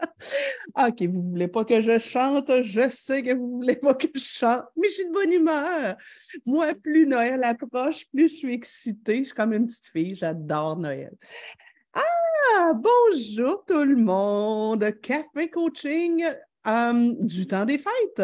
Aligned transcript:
OK, 0.76 1.02
vous 1.02 1.22
ne 1.22 1.30
voulez 1.30 1.48
pas 1.48 1.64
que 1.64 1.80
je 1.80 1.98
chante, 1.98 2.62
je 2.62 2.88
sais 2.90 3.22
que 3.22 3.34
vous 3.34 3.46
ne 3.46 3.52
voulez 3.56 3.76
pas 3.76 3.94
que 3.94 4.08
je 4.14 4.20
chante, 4.20 4.64
mais 4.76 4.88
je 4.88 4.94
suis 4.94 5.06
de 5.06 5.12
bonne 5.12 5.32
humeur. 5.32 5.96
Moi, 6.46 6.74
plus 6.74 7.06
Noël 7.06 7.42
approche, 7.44 8.06
plus 8.10 8.28
je 8.28 8.36
suis 8.36 8.54
excitée. 8.54 9.18
Je 9.18 9.24
suis 9.24 9.34
comme 9.34 9.52
une 9.52 9.66
petite 9.66 9.86
fille, 9.86 10.14
j'adore 10.14 10.76
Noël. 10.76 11.12
Ah, 11.92 12.02
bonjour 12.74 13.64
tout 13.64 13.84
le 13.84 13.96
monde! 13.96 14.90
Café 15.00 15.48
coaching 15.50 16.24
euh, 16.66 17.14
du 17.20 17.46
temps 17.46 17.64
des 17.64 17.78
fêtes. 17.78 18.22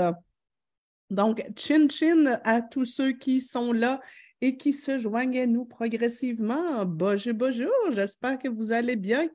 Donc, 1.11 1.45
chin 1.57 1.89
chin 1.89 2.39
à 2.45 2.63
tous 2.63 2.85
ceux 2.85 3.13
qui 3.13 3.41
sont 3.41 3.73
là 3.73 4.01
et 4.41 4.57
qui 4.57 4.73
se 4.73 4.99
joignent 4.99 5.41
à 5.41 5.47
nous 5.47 5.65
progressivement. 5.65 6.85
Bonjour, 6.85 7.35
bonjour, 7.35 7.73
j'espère 7.93 8.39
que 8.39 8.49
vous 8.49 8.73
allez 8.73 8.97
bien. 8.97 9.29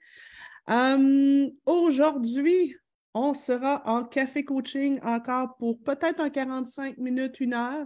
Euh, 0.70 1.50
aujourd'hui, 1.66 2.76
on 3.14 3.34
sera 3.34 3.82
en 3.86 4.04
café 4.04 4.44
coaching 4.44 5.00
encore 5.04 5.56
pour 5.58 5.82
peut-être 5.82 6.20
un 6.22 6.30
45 6.30 6.98
minutes, 6.98 7.40
une 7.40 7.54
heure, 7.54 7.86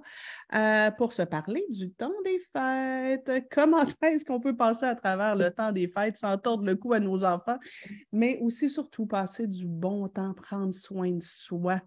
euh, 0.53 0.91
pour 0.91 1.13
se 1.13 1.21
parler 1.21 1.65
du 1.69 1.91
temps 1.91 2.13
des 2.23 2.39
fêtes. 2.53 3.31
Comment 3.51 3.83
est-ce 4.01 4.25
qu'on 4.25 4.39
peut 4.39 4.55
passer 4.55 4.85
à 4.85 4.95
travers 4.95 5.35
le 5.35 5.51
temps 5.51 5.71
des 5.71 5.87
fêtes 5.87 6.17
sans 6.17 6.37
tordre 6.37 6.65
le 6.65 6.75
cou 6.75 6.93
à 6.93 6.99
nos 6.99 7.23
enfants, 7.23 7.57
mais 8.11 8.37
aussi 8.41 8.69
surtout 8.69 9.05
passer 9.05 9.47
du 9.47 9.65
bon 9.65 10.07
temps, 10.07 10.33
prendre 10.33 10.73
soin 10.73 11.11
de 11.11 11.23
soi? 11.23 11.81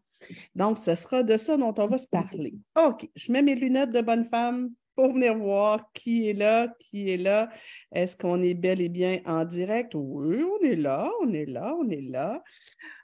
Donc, 0.55 0.79
ce 0.79 0.95
sera 0.95 1.23
de 1.23 1.37
ça 1.37 1.57
dont 1.57 1.74
on 1.77 1.87
va 1.87 1.98
se 1.98 2.09
parler. 2.09 2.55
OK, 2.77 3.09
je 3.15 3.30
mets 3.30 3.43
mes 3.43 3.55
lunettes 3.55 3.93
de 3.93 4.01
bonne 4.01 4.29
femme 4.29 4.71
pour 4.99 5.13
venir 5.13 5.38
voir 5.38 5.93
qui 5.93 6.29
est 6.29 6.32
là, 6.32 6.74
qui 6.80 7.09
est 7.09 7.18
là. 7.18 7.51
Est-ce 7.93 8.16
qu'on 8.16 8.43
est 8.43 8.54
bel 8.54 8.80
et 8.80 8.88
bien 8.88 9.21
en 9.27 9.45
direct? 9.45 9.93
Oui, 9.95 10.43
on 10.43 10.66
est 10.66 10.74
là, 10.74 11.09
on 11.23 11.32
est 11.32 11.46
là, 11.46 11.73
on 11.79 11.88
est 11.88 12.01
là. 12.01 12.43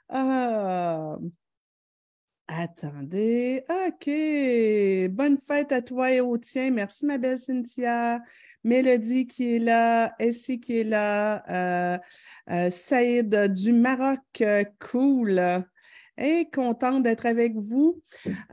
Ah, 0.09 1.15
attendez. 2.49 3.63
OK. 3.69 4.09
Bonne 5.15 5.37
fête 5.37 5.71
à 5.71 5.81
toi 5.81 6.11
et 6.11 6.19
au 6.19 6.37
tien. 6.37 6.69
Merci, 6.69 7.05
ma 7.05 7.17
belle 7.17 7.39
Cynthia. 7.39 8.19
Mélodie 8.65 9.25
qui 9.25 9.55
est 9.55 9.59
là, 9.59 10.15
Essie 10.19 10.59
qui 10.59 10.81
est 10.81 10.83
là, 10.83 11.45
euh, 11.49 11.97
euh, 12.49 12.69
Saïd 12.71 13.53
du 13.53 13.71
Maroc, 13.71 14.43
cool. 14.81 15.63
Et 16.17 16.49
contente 16.53 17.03
d'être 17.03 17.25
avec 17.25 17.55
vous. 17.55 18.01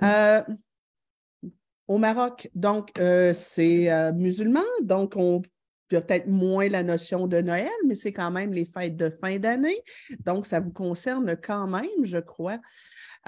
Euh, 0.05 0.43
au 1.88 1.98
Maroc, 1.98 2.48
donc, 2.55 2.91
c'est 3.34 4.12
musulman, 4.14 4.61
donc 4.83 5.14
on 5.16 5.42
peut-être 6.00 6.27
moins 6.27 6.69
la 6.69 6.83
notion 6.83 7.27
de 7.27 7.41
Noël, 7.41 7.69
mais 7.86 7.94
c'est 7.94 8.12
quand 8.12 8.30
même 8.30 8.52
les 8.52 8.64
fêtes 8.64 8.97
de 8.97 9.11
fin 9.11 9.38
d'année. 9.38 9.78
Donc, 10.25 10.47
ça 10.47 10.60
vous 10.60 10.70
concerne 10.70 11.36
quand 11.36 11.66
même, 11.66 12.05
je 12.05 12.19
crois. 12.19 12.58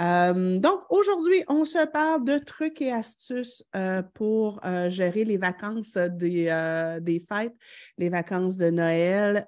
Euh, 0.01 0.59
donc, 0.59 0.81
aujourd'hui, 0.91 1.45
on 1.49 1.65
se 1.65 1.87
parle 1.87 2.25
de 2.25 2.39
trucs 2.39 2.81
et 2.81 2.93
astuces 2.93 3.65
euh, 3.77 4.03
pour 4.15 4.65
euh, 4.65 4.89
gérer 4.89 5.25
les 5.25 5.37
vacances 5.37 5.97
des, 5.97 6.45
des, 7.01 7.21
fêtes, 7.21 7.55
les 7.99 8.09
vacances 8.09 8.57
de 8.57 8.71
Noël. 8.71 9.47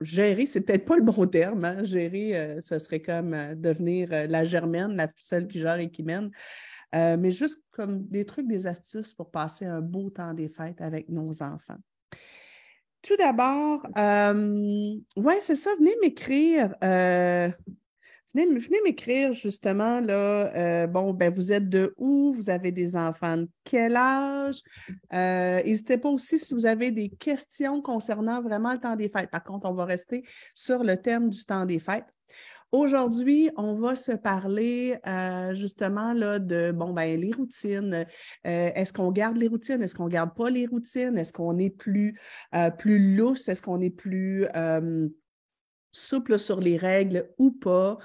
gérer, 0.00 0.46
c'est 0.46 0.60
peut-être 0.60 0.84
pas 0.84 0.96
le 0.96 1.02
bon 1.02 1.26
terme. 1.26 1.64
Hein. 1.64 1.84
Gérer, 1.84 2.58
ce 2.62 2.78
serait 2.78 3.00
comme 3.00 3.54
devenir 3.54 4.08
la 4.10 4.44
germaine, 4.44 4.96
la, 4.96 5.08
celle 5.16 5.46
qui 5.46 5.60
gère 5.60 5.78
et 5.78 5.90
qui 5.90 6.02
mène. 6.02 6.30
Euh, 6.94 7.16
mais 7.18 7.30
juste 7.30 7.58
comme 7.70 8.06
des 8.08 8.24
trucs, 8.26 8.46
des 8.46 8.66
astuces 8.66 9.14
pour 9.14 9.30
passer 9.30 9.64
un 9.64 9.80
beau 9.80 10.10
temps 10.10 10.34
des 10.34 10.48
fêtes 10.48 10.80
avec 10.80 11.08
nos 11.08 11.42
enfants. 11.42 11.78
Tout 13.00 13.16
d'abord, 13.16 13.86
euh, 13.98 14.94
ouais, 15.16 15.40
c'est 15.40 15.56
ça, 15.56 15.70
venez 15.78 15.94
m'écrire. 16.02 16.74
Euh, 16.84 17.50
venez, 18.34 18.46
venez 18.58 18.80
m'écrire 18.84 19.32
justement, 19.32 20.00
là, 20.00 20.86
bon, 20.86 21.12
ben, 21.12 21.34
vous 21.34 21.52
êtes 21.52 21.68
de 21.68 21.94
où? 21.96 22.32
Vous 22.32 22.48
avez 22.48 22.70
des 22.70 22.94
enfants 22.94 23.38
de 23.38 23.48
quel 23.64 23.96
âge? 23.96 24.62
N'hésitez 25.10 25.98
pas 25.98 26.10
aussi 26.10 26.38
si 26.38 26.54
vous 26.54 26.66
avez 26.66 26.92
des 26.92 27.08
questions 27.08 27.82
concernant 27.82 28.40
vraiment 28.40 28.72
le 28.72 28.78
temps 28.78 28.96
des 28.96 29.08
fêtes. 29.08 29.30
Par 29.30 29.42
contre, 29.42 29.68
on 29.68 29.74
va 29.74 29.84
rester 29.84 30.22
sur 30.54 30.84
le 30.84 30.96
thème 30.96 31.28
du 31.28 31.44
temps 31.44 31.66
des 31.66 31.80
fêtes. 31.80 32.06
Aujourd'hui, 32.72 33.50
on 33.58 33.74
va 33.74 33.94
se 33.94 34.12
parler 34.12 34.96
euh, 35.06 35.52
justement 35.52 36.14
là, 36.14 36.38
de 36.38 36.72
bon, 36.72 36.94
ben, 36.94 37.20
les 37.20 37.30
routines. 37.30 38.06
Euh, 38.46 38.70
est-ce 38.74 38.94
qu'on 38.94 39.12
garde 39.12 39.36
les 39.36 39.46
routines? 39.46 39.82
Est-ce 39.82 39.94
qu'on 39.94 40.06
ne 40.06 40.10
garde 40.10 40.34
pas 40.34 40.48
les 40.48 40.64
routines? 40.66 41.18
Est-ce 41.18 41.34
qu'on 41.34 41.58
est 41.58 41.68
plus, 41.68 42.18
euh, 42.54 42.70
plus 42.70 43.14
lousse? 43.14 43.46
Est-ce 43.50 43.60
qu'on 43.60 43.82
est 43.82 43.90
plus 43.90 44.46
souple 45.92 46.38
sur 46.38 46.60
les 46.60 46.76
règles 46.76 47.28
ou 47.38 47.50
pas? 47.50 47.98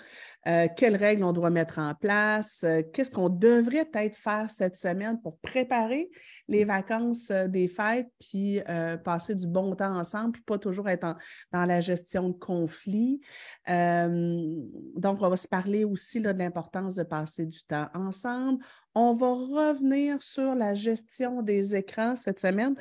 Euh, 0.48 0.68
quelles 0.78 0.96
règles 0.96 1.26
on 1.26 1.34
doit 1.34 1.50
mettre 1.50 1.78
en 1.78 1.94
place, 1.94 2.64
euh, 2.64 2.82
qu'est-ce 2.94 3.12
qu'on 3.12 3.28
devrait 3.28 3.84
peut-être 3.84 4.16
faire 4.16 4.50
cette 4.50 4.78
semaine 4.78 5.20
pour 5.22 5.38
préparer 5.40 6.10
les 6.48 6.64
vacances 6.64 7.32
euh, 7.32 7.48
des 7.48 7.68
fêtes, 7.68 8.08
puis 8.20 8.62
passer 9.04 9.36
du 9.36 9.48
bon 9.48 9.76
temps 9.76 9.98
ensemble, 9.98 10.34
puis 10.34 10.44
pas 10.44 10.58
toujours 10.58 10.88
être 10.88 11.18
dans 11.52 11.66
la 11.66 11.82
gestion 11.82 12.30
de 12.30 12.34
conflits. 12.34 13.20
donc, 13.68 15.22
on 15.22 15.30
va 15.30 15.36
se 15.36 15.48
parler 15.48 15.84
aussi 15.84 16.22
de 16.22 16.30
l'importance 16.30 16.96
de 16.96 17.04
passer 17.04 17.46
du 17.46 17.64
temps 17.66 17.88
ensemble. 17.94 18.64
On 18.96 19.16
va 19.16 19.34
revenir 19.34 20.22
sur 20.22 20.56
la 20.56 20.74
gestion 20.74 21.42
des 21.42 21.76
écrans 21.76 22.16
cette 22.16 22.40
semaine. 22.40 22.76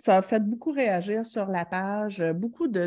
Ça 0.00 0.18
a 0.18 0.22
fait 0.22 0.40
beaucoup 0.40 0.70
réagir 0.70 1.26
sur 1.26 1.46
la 1.46 1.64
page, 1.64 2.20
euh, 2.20 2.32
beaucoup 2.32 2.68
de, 2.68 2.86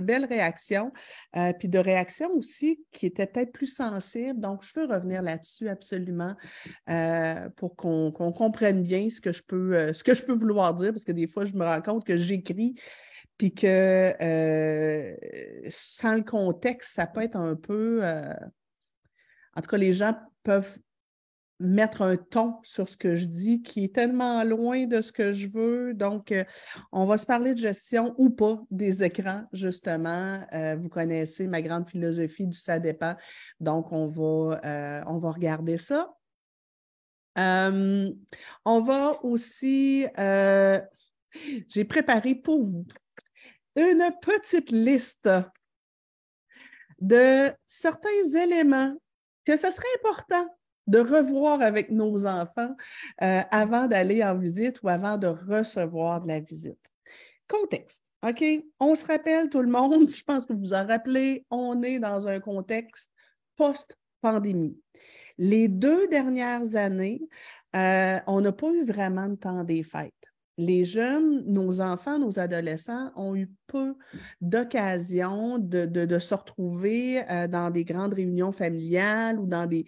belles 0.00 0.24
réactions, 0.24 0.92
euh, 1.36 1.52
puis 1.58 1.68
de 1.68 1.78
réactions 1.78 2.30
aussi 2.34 2.84
qui 2.92 3.06
étaient 3.06 3.26
peut-être 3.26 3.52
plus 3.52 3.66
sensibles. 3.66 4.38
Donc, 4.38 4.62
je 4.62 4.78
veux 4.78 4.86
revenir 4.86 5.22
là-dessus 5.22 5.68
absolument 5.68 6.34
euh, 6.88 7.48
pour 7.56 7.76
qu'on 7.76 8.12
comprenne 8.12 8.82
bien 8.82 9.10
ce 9.10 9.20
que, 9.20 9.32
je 9.32 9.42
peux, 9.42 9.92
ce 9.92 10.04
que 10.04 10.14
je 10.14 10.22
peux 10.22 10.34
vouloir 10.34 10.74
dire, 10.74 10.92
parce 10.92 11.04
que 11.04 11.12
des 11.12 11.26
fois, 11.26 11.44
je 11.44 11.54
me 11.54 11.64
rends 11.64 11.82
compte 11.82 12.04
que 12.04 12.16
j'écris, 12.16 12.74
puis 13.36 13.54
que 13.54 14.14
sans 15.70 16.14
le 16.14 16.22
contexte, 16.22 16.94
ça 16.94 17.06
peut 17.06 17.22
être 17.22 17.36
un 17.36 17.56
peu... 17.56 18.04
en 18.04 19.60
tout 19.60 19.68
cas, 19.68 19.76
les 19.76 19.92
gens 19.92 20.14
peuvent 20.42 20.78
mettre 21.60 22.02
un 22.02 22.16
ton 22.16 22.56
sur 22.62 22.88
ce 22.88 22.96
que 22.96 23.16
je 23.16 23.26
dis 23.26 23.62
qui 23.62 23.84
est 23.84 23.94
tellement 23.94 24.44
loin 24.44 24.86
de 24.86 25.00
ce 25.00 25.12
que 25.12 25.32
je 25.32 25.48
veux. 25.48 25.94
Donc, 25.94 26.30
euh, 26.30 26.44
on 26.92 27.04
va 27.04 27.18
se 27.18 27.26
parler 27.26 27.54
de 27.54 27.58
gestion 27.58 28.14
ou 28.16 28.30
pas 28.30 28.62
des 28.70 29.02
écrans, 29.02 29.44
justement. 29.52 30.40
Euh, 30.52 30.76
vous 30.76 30.88
connaissez 30.88 31.46
ma 31.48 31.60
grande 31.62 31.88
philosophie 31.88 32.46
du 32.46 32.58
ça 32.58 32.78
dépend. 32.78 33.16
Donc, 33.60 33.92
on 33.92 34.06
va, 34.06 34.60
euh, 34.64 35.02
on 35.06 35.18
va 35.18 35.30
regarder 35.30 35.78
ça. 35.78 36.14
on 37.36 38.14
va 38.64 39.24
aussi, 39.24 40.06
j'ai 41.68 41.84
préparé 41.84 42.34
pour 42.34 42.64
vous 42.64 42.86
une 43.76 44.10
petite 44.22 44.70
liste 44.70 45.28
de 47.00 47.52
certains 47.64 48.24
éléments 48.34 48.94
que 49.44 49.56
ce 49.56 49.70
serait 49.70 49.86
important 50.02 50.57
de 50.88 50.98
revoir 50.98 51.60
avec 51.60 51.90
nos 51.90 52.26
enfants 52.26 52.74
euh, 53.22 53.42
avant 53.50 53.86
d'aller 53.86 54.24
en 54.24 54.36
visite 54.36 54.82
ou 54.82 54.88
avant 54.88 55.18
de 55.18 55.26
recevoir 55.26 56.20
de 56.22 56.28
la 56.28 56.40
visite. 56.40 56.78
Contexte. 57.46 58.02
OK? 58.26 58.44
On 58.80 58.94
se 58.94 59.06
rappelle 59.06 59.48
tout 59.48 59.62
le 59.62 59.70
monde, 59.70 60.08
je 60.14 60.22
pense 60.24 60.46
que 60.46 60.52
vous 60.52 60.60
vous 60.60 60.74
en 60.74 60.86
rappelez, 60.86 61.46
on 61.50 61.82
est 61.82 62.00
dans 62.00 62.26
un 62.26 62.40
contexte 62.40 63.12
post-pandémie. 63.54 64.76
Les 65.36 65.68
deux 65.68 66.08
dernières 66.08 66.74
années, 66.74 67.20
euh, 67.76 68.18
on 68.26 68.40
n'a 68.40 68.52
pas 68.52 68.70
eu 68.70 68.84
vraiment 68.84 69.28
de 69.28 69.36
temps 69.36 69.62
des 69.62 69.84
fêtes 69.84 70.12
les 70.58 70.84
jeunes, 70.84 71.44
nos 71.46 71.80
enfants, 71.80 72.18
nos 72.18 72.40
adolescents 72.40 73.12
ont 73.14 73.36
eu 73.36 73.48
peu 73.68 73.94
d'occasions 74.40 75.58
de, 75.58 76.18
se 76.18 76.34
retrouver 76.34 77.22
euh, 77.30 77.46
dans 77.46 77.70
des 77.70 77.84
grandes 77.84 78.14
réunions 78.14 78.50
familiales 78.50 79.38
ou 79.38 79.46
dans 79.46 79.66
des, 79.66 79.84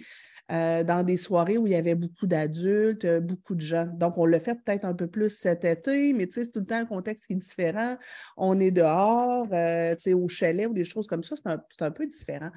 euh, 0.52 0.84
dans 0.84 1.02
des 1.02 1.16
soirées 1.16 1.58
où 1.58 1.66
il 1.66 1.72
y 1.72 1.76
avait 1.76 1.96
beaucoup 1.96 2.28
d'adultes, 2.28 3.04
euh, 3.04 3.18
beaucoup 3.18 3.56
de 3.56 3.60
gens. 3.60 3.86
Donc, 3.86 4.16
on 4.16 4.24
le 4.24 4.38
fait 4.38 4.54
peut-être 4.54 4.84
un 4.84 4.94
peu 4.94 5.08
plus 5.08 5.30
cet 5.30 5.64
été, 5.64 6.12
mais 6.12 6.28
c'est 6.30 6.52
tout 6.52 6.60
le 6.60 6.66
temps 6.66 6.76
un 6.76 6.86
contexte 6.86 7.26
qui 7.26 7.32
est 7.32 7.36
différent. 7.36 7.98
On 8.36 8.60
est 8.60 8.70
dehors, 8.70 9.48
au 9.50 10.28
chalet 10.28 10.68
ou 10.68 10.72
des 10.72 10.84
choses 10.84 11.08
comme 11.08 11.24
ça, 11.24 11.34
c'est 11.34 11.48
un, 11.48 11.60
un, 11.80 11.90
peu 11.90 12.06
différent. 12.06 12.50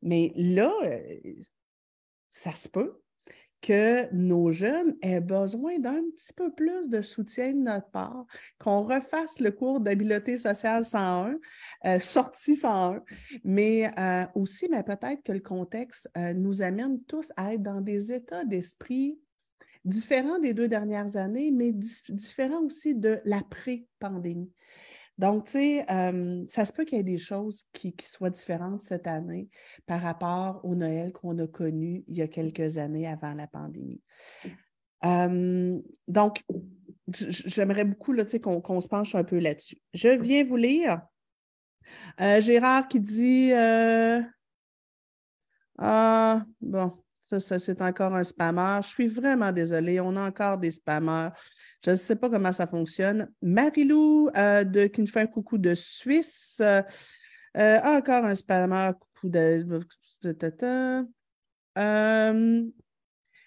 Mais 0.00 0.32
là, 0.36 0.72
ça 2.30 2.52
se 2.52 2.68
peut 2.68 2.98
que 3.60 4.12
nos 4.14 4.52
jeunes 4.52 4.96
aient 5.02 5.20
besoin 5.20 5.78
d'un 5.78 6.02
petit 6.16 6.32
peu 6.32 6.52
plus 6.52 6.88
de 6.88 7.02
soutien 7.02 7.52
de 7.52 7.58
notre 7.58 7.90
part, 7.90 8.24
qu'on 8.58 8.82
refasse 8.82 9.40
le 9.40 9.50
cours 9.50 9.80
d'habileté 9.80 10.38
sociale 10.38 10.84
101, 10.84 11.36
euh, 11.86 11.98
sortie 11.98 12.56
101, 12.56 13.02
mais 13.44 13.90
euh, 13.98 14.26
aussi, 14.34 14.68
mais 14.70 14.82
peut-être 14.82 15.22
que 15.22 15.32
le 15.32 15.40
contexte 15.40 16.08
euh, 16.16 16.34
nous 16.34 16.62
amène 16.62 17.02
tous 17.04 17.32
à 17.36 17.54
être 17.54 17.62
dans 17.62 17.80
des 17.80 18.12
états 18.12 18.44
d'esprit 18.44 19.18
différents 19.84 20.38
des 20.38 20.54
deux 20.54 20.68
dernières 20.68 21.16
années, 21.16 21.50
mais 21.50 21.72
différents 21.72 22.64
aussi 22.64 22.94
de 22.94 23.20
l'après-pandémie. 23.24 24.52
Donc, 25.18 25.46
tu 25.46 25.52
sais, 25.52 25.84
ça 26.48 26.64
se 26.64 26.72
peut 26.72 26.84
qu'il 26.84 26.98
y 26.98 27.00
ait 27.00 27.04
des 27.04 27.18
choses 27.18 27.64
qui, 27.72 27.94
soient 28.02 28.30
différentes 28.30 28.82
cette 28.82 29.06
année 29.06 29.48
par 29.86 30.00
rapport 30.00 30.60
au 30.64 30.74
Noël 30.74 31.12
qu'on 31.12 31.36
a 31.38 31.46
connu 31.46 32.04
il 32.06 32.16
y 32.16 32.22
a 32.22 32.28
quelques 32.28 32.78
années 32.78 33.06
avant 33.06 33.34
la 33.34 33.48
pandémie. 33.48 34.00
donc, 35.02 36.44
j'aimerais 37.08 37.84
beaucoup 37.84 38.14
qu'on 38.40 38.80
se 38.80 38.88
penche 38.88 39.14
un 39.14 39.24
peu 39.24 39.38
là-dessus. 39.38 39.78
Je 39.92 40.08
viens 40.08 40.44
vous 40.44 40.56
lire. 40.56 41.02
Euh, 42.20 42.40
Gérard 42.40 42.88
qui 42.88 43.00
dit 43.00 43.52
euh, 43.52 44.20
Ah, 45.78 46.44
bon, 46.60 46.92
ça, 47.28 47.58
c'est 47.58 47.82
encore 47.82 48.14
un 48.14 48.24
spammer. 48.24 48.80
Je 48.82 48.88
suis 48.88 49.06
vraiment 49.06 49.52
désolée. 49.52 50.00
On 50.00 50.16
a 50.16 50.26
encore 50.26 50.56
des 50.56 50.70
spammers. 50.70 51.28
Je 51.84 51.90
ne 51.90 51.96
sais 51.96 52.16
pas 52.16 52.30
comment 52.30 52.52
ça 52.52 52.66
fonctionne. 52.66 53.30
Marilou, 53.42 54.30
euh, 54.36 54.64
de, 54.64 54.86
qui 54.86 55.02
nous 55.02 55.06
fait 55.06 55.20
un 55.20 55.26
coucou 55.26 55.58
de 55.58 55.74
Suisse. 55.74 56.58
Euh, 56.60 56.82
euh, 57.56 57.80
encore 57.82 58.24
un 58.24 58.34
spammer. 58.34 58.92
Coucou 58.98 59.28
de. 59.28 59.80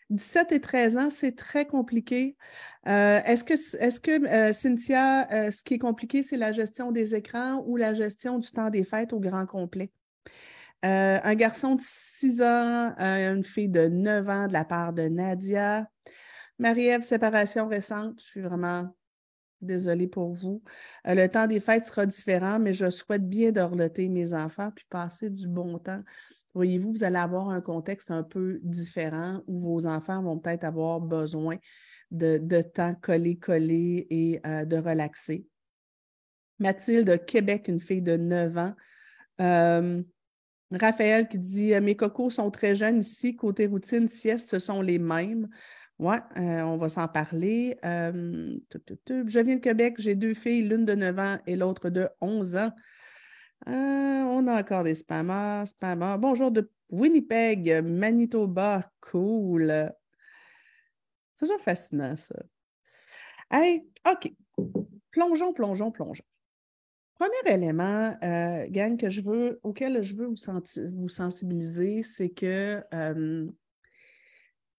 17 0.10 0.52
et 0.52 0.60
13 0.60 0.98
ans, 0.98 1.10
c'est 1.10 1.38
très 1.38 1.66
compliqué. 1.66 2.36
est-ce 2.86 3.44
que, 3.44 3.54
est 3.54 4.02
que 4.02 4.52
Cynthia, 4.52 5.52
ce 5.52 5.64
qui 5.64 5.76
est 5.76 5.80
compliqué, 5.80 6.22
c'est 6.22 6.38
la 6.38 6.52
gestion 6.52 6.92
des 6.92 7.16
écrans 7.16 7.64
ou 7.66 7.78
la 7.78 7.94
gestion 7.94 8.38
du 8.38 8.52
temps 8.52 8.70
des 8.70 8.84
fêtes 8.84 9.14
au 9.14 9.20
grand 9.20 9.46
complet? 9.46 9.90
Euh, 10.84 11.20
un 11.24 11.36
garçon 11.36 11.76
de 11.76 11.82
6 11.84 12.42
ans, 12.42 12.96
euh, 13.00 13.34
une 13.34 13.44
fille 13.44 13.70
de 13.70 13.88
9 13.88 14.28
ans 14.30 14.48
de 14.48 14.54
la 14.54 14.66
part 14.66 14.94
de 14.94 15.04
Nadia. 15.04 15.88
Marie-Ève, 16.58 17.04
séparation 17.04 17.68
récente. 17.68 18.20
Je 18.20 18.26
suis 18.26 18.42
vraiment 18.42 18.90
désolée 19.62 20.08
pour 20.08 20.34
vous. 20.34 20.64
Euh, 21.08 21.14
le 21.14 21.28
temps 21.30 21.46
des 21.46 21.60
fêtes 21.60 21.86
sera 21.86 22.08
différent, 22.08 22.58
mais 22.58 22.74
je 22.74 22.90
souhaite 22.90 23.30
bien 23.30 23.52
dorloter 23.52 24.10
mes 24.10 24.34
enfants 24.34 24.72
puis 24.76 24.86
passer 24.90 25.30
du 25.30 25.48
bon 25.48 25.78
temps. 25.78 26.02
Voyez-vous, 26.56 26.94
vous 26.94 27.04
allez 27.04 27.18
avoir 27.18 27.50
un 27.50 27.62
contexte 27.62 28.10
un 28.10 28.24
peu 28.24 28.60
différent 28.64 29.42
où 29.46 29.60
vos 29.60 29.86
enfants 29.86 30.24
vont 30.24 30.40
peut-être 30.40 30.64
avoir 30.64 31.00
besoin 31.00 31.58
de, 32.10 32.40
de 32.40 32.62
temps 32.62 32.96
collé-collé 32.96 34.08
et 34.10 34.42
de 34.66 34.78
relaxer. 34.78 35.46
Mathilde, 36.60 37.08
de 37.08 37.16
Québec, 37.16 37.68
une 37.70 37.80
fille 37.80 38.02
de 38.02 38.18
9 38.18 38.58
ans. 38.58 38.76
Raphaël 40.72 41.28
qui 41.28 41.38
dit 41.38 41.74
euh, 41.74 41.82
Mes 41.82 41.96
cocos 41.96 42.30
sont 42.30 42.52
très 42.52 42.76
jeunes 42.76 43.02
ici, 43.02 43.36
côté 43.36 43.68
routine, 43.68 44.08
sieste, 44.08 44.52
ce 44.52 44.60
sont 44.60 44.82
les 44.82 45.00
mêmes. 45.00 45.50
Oui, 46.00 46.16
euh, 46.38 46.62
on 46.62 46.78
va 46.78 46.90
s'en 46.90 47.08
parler. 47.08 47.78
Euh, 47.86 48.58
je 49.06 49.40
viens 49.40 49.56
de 49.56 49.62
Québec, 49.62 49.96
j'ai 50.00 50.16
deux 50.16 50.34
filles, 50.34 50.64
l'une 50.64 50.86
de 50.86 50.96
9 50.96 51.20
ans 51.20 51.38
et 51.46 51.56
l'autre 51.56 51.90
de 51.90 52.10
11 52.22 52.56
ans. 52.58 52.72
on 53.68 54.48
a 54.48 54.60
encore 54.60 54.84
des 54.84 54.96
spammers, 54.96 55.68
spammers. 55.68 56.18
Bonjour 56.18 56.50
de 56.52 56.72
Winnipeg, 56.90 57.84
Manitoba, 57.84 58.90
cool. 59.00 59.94
C'est 61.36 61.46
toujours 61.46 61.62
fascinant, 61.62 62.16
ça. 62.16 62.36
Hey, 63.52 63.84
OK. 64.10 64.32
Plongeons, 65.12 65.54
plongeons, 65.54 65.92
plongeons. 65.92 66.24
Premier 67.22 67.54
élément, 67.54 68.18
euh, 68.24 68.66
gang, 68.72 68.98
que 68.98 69.12
je 69.12 69.22
veux, 69.22 69.60
auquel 69.62 70.02
je 70.02 70.16
veux 70.16 70.26
vous, 70.26 71.08
sensibiliser, 71.08 72.02
c'est 72.02 72.30
que 72.30 72.84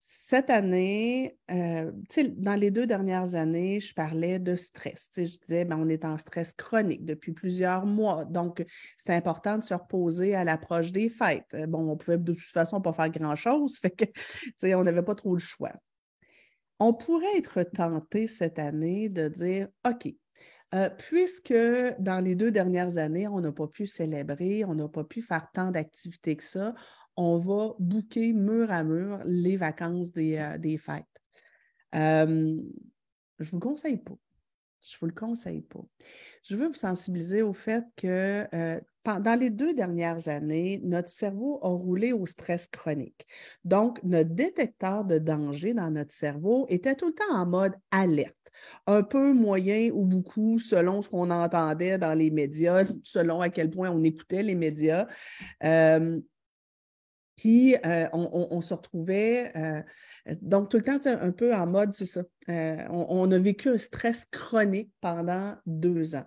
cette 0.00 0.50
année, 0.50 1.38
euh, 1.52 1.92
dans 2.38 2.56
les 2.56 2.72
deux 2.72 2.88
dernières 2.88 3.36
années, 3.36 3.78
je 3.78 3.94
parlais 3.94 4.40
de 4.40 4.56
stress. 4.56 5.12
Je 5.16 5.22
disais, 5.22 5.64
ben, 5.64 5.78
on 5.78 5.88
est 5.88 6.04
en 6.04 6.18
stress 6.18 6.52
chronique 6.52 7.04
depuis 7.04 7.30
plusieurs 7.30 7.86
mois. 7.86 8.24
Donc, 8.24 8.66
c'est 8.98 9.14
important 9.14 9.58
de 9.58 9.62
se 9.62 9.74
reposer 9.74 10.34
à 10.34 10.42
l'approche 10.42 10.90
des 10.90 11.10
fêtes. 11.10 11.54
Bon, 11.68 11.88
on 11.88 11.96
pouvait 11.96 12.18
de 12.18 12.32
toute 12.32 12.42
façon 12.42 12.80
pas 12.80 12.92
faire 12.92 13.10
grand-chose, 13.10 13.78
fait 13.80 13.90
que, 13.90 14.74
on 14.74 14.82
n'avait 14.82 15.04
pas 15.04 15.14
trop 15.14 15.34
le 15.34 15.38
choix. 15.38 15.74
On 16.80 16.92
pourrait 16.92 17.36
être 17.38 17.62
tenté 17.62 18.26
cette 18.26 18.58
année 18.58 19.08
de 19.08 19.28
dire, 19.28 19.68
OK, 19.88 20.12
euh, 20.74 20.88
puisque 20.88 21.54
dans 21.98 22.24
les 22.24 22.34
deux 22.34 22.50
dernières 22.50 22.96
années, 22.96 23.28
on 23.28 23.40
n'a 23.40 23.52
pas 23.52 23.66
pu 23.66 23.86
célébrer, 23.86 24.64
on 24.64 24.74
n'a 24.74 24.88
pas 24.88 25.04
pu 25.04 25.20
faire 25.20 25.48
tant 25.52 25.70
d'activités 25.70 26.36
que 26.36 26.44
ça, 26.44 26.74
on 27.16 27.36
va 27.38 27.74
bouquer 27.78 28.32
mur 28.32 28.70
à 28.70 28.82
mur 28.82 29.20
les 29.26 29.58
vacances 29.58 30.12
des, 30.12 30.38
euh, 30.38 30.78
fêtes. 30.78 31.04
Euh, 31.94 32.56
je 33.38 33.44
ne 33.44 33.50
vous 33.50 33.56
le 33.56 33.60
conseille 33.60 33.98
pas. 33.98 34.16
Je 34.80 34.96
ne 34.96 35.00
vous 35.00 35.06
le 35.06 35.12
conseille 35.12 35.60
pas. 35.60 35.84
Je 36.42 36.56
veux 36.56 36.68
vous 36.68 36.74
sensibiliser 36.74 37.42
au 37.42 37.52
fait 37.52 37.84
que 37.96 38.48
dans 39.04 39.38
les 39.38 39.50
deux 39.50 39.74
dernières 39.74 40.28
années, 40.28 40.80
notre 40.82 41.08
cerveau 41.08 41.60
a 41.62 41.68
roulé 41.68 42.12
au 42.12 42.26
stress 42.26 42.66
chronique. 42.66 43.26
Donc, 43.64 44.02
notre 44.02 44.30
détecteur 44.30 45.04
de 45.04 45.18
danger 45.18 45.74
dans 45.74 45.90
notre 45.90 46.12
cerveau 46.12 46.66
était 46.68 46.96
tout 46.96 47.08
le 47.08 47.14
temps 47.14 47.32
en 47.32 47.46
mode 47.46 47.74
alerte, 47.92 48.41
un 48.86 49.02
peu 49.02 49.32
moyen 49.32 49.90
ou 49.92 50.06
beaucoup 50.06 50.58
selon 50.58 51.02
ce 51.02 51.08
qu'on 51.08 51.30
entendait 51.30 51.98
dans 51.98 52.14
les 52.14 52.30
médias, 52.30 52.84
selon 53.02 53.40
à 53.40 53.48
quel 53.48 53.70
point 53.70 53.90
on 53.90 54.02
écoutait 54.02 54.42
les 54.42 54.54
médias. 54.54 55.06
Euh, 55.64 56.20
puis, 57.36 57.74
euh, 57.86 58.06
on, 58.12 58.60
se 58.60 58.74
retrouvait, 58.74 59.50
euh, 59.56 59.82
donc 60.42 60.68
tout 60.68 60.76
le 60.76 60.84
temps, 60.84 60.98
un 61.04 61.32
peu 61.32 61.52
en 61.54 61.66
mode, 61.66 61.94
c'est 61.94 62.06
ça. 62.06 62.22
on, 62.46 63.32
a 63.32 63.38
vécu 63.38 63.70
un 63.70 63.78
stress 63.78 64.26
chronique 64.26 64.92
pendant 65.00 65.56
deux 65.66 66.14
ans 66.14 66.26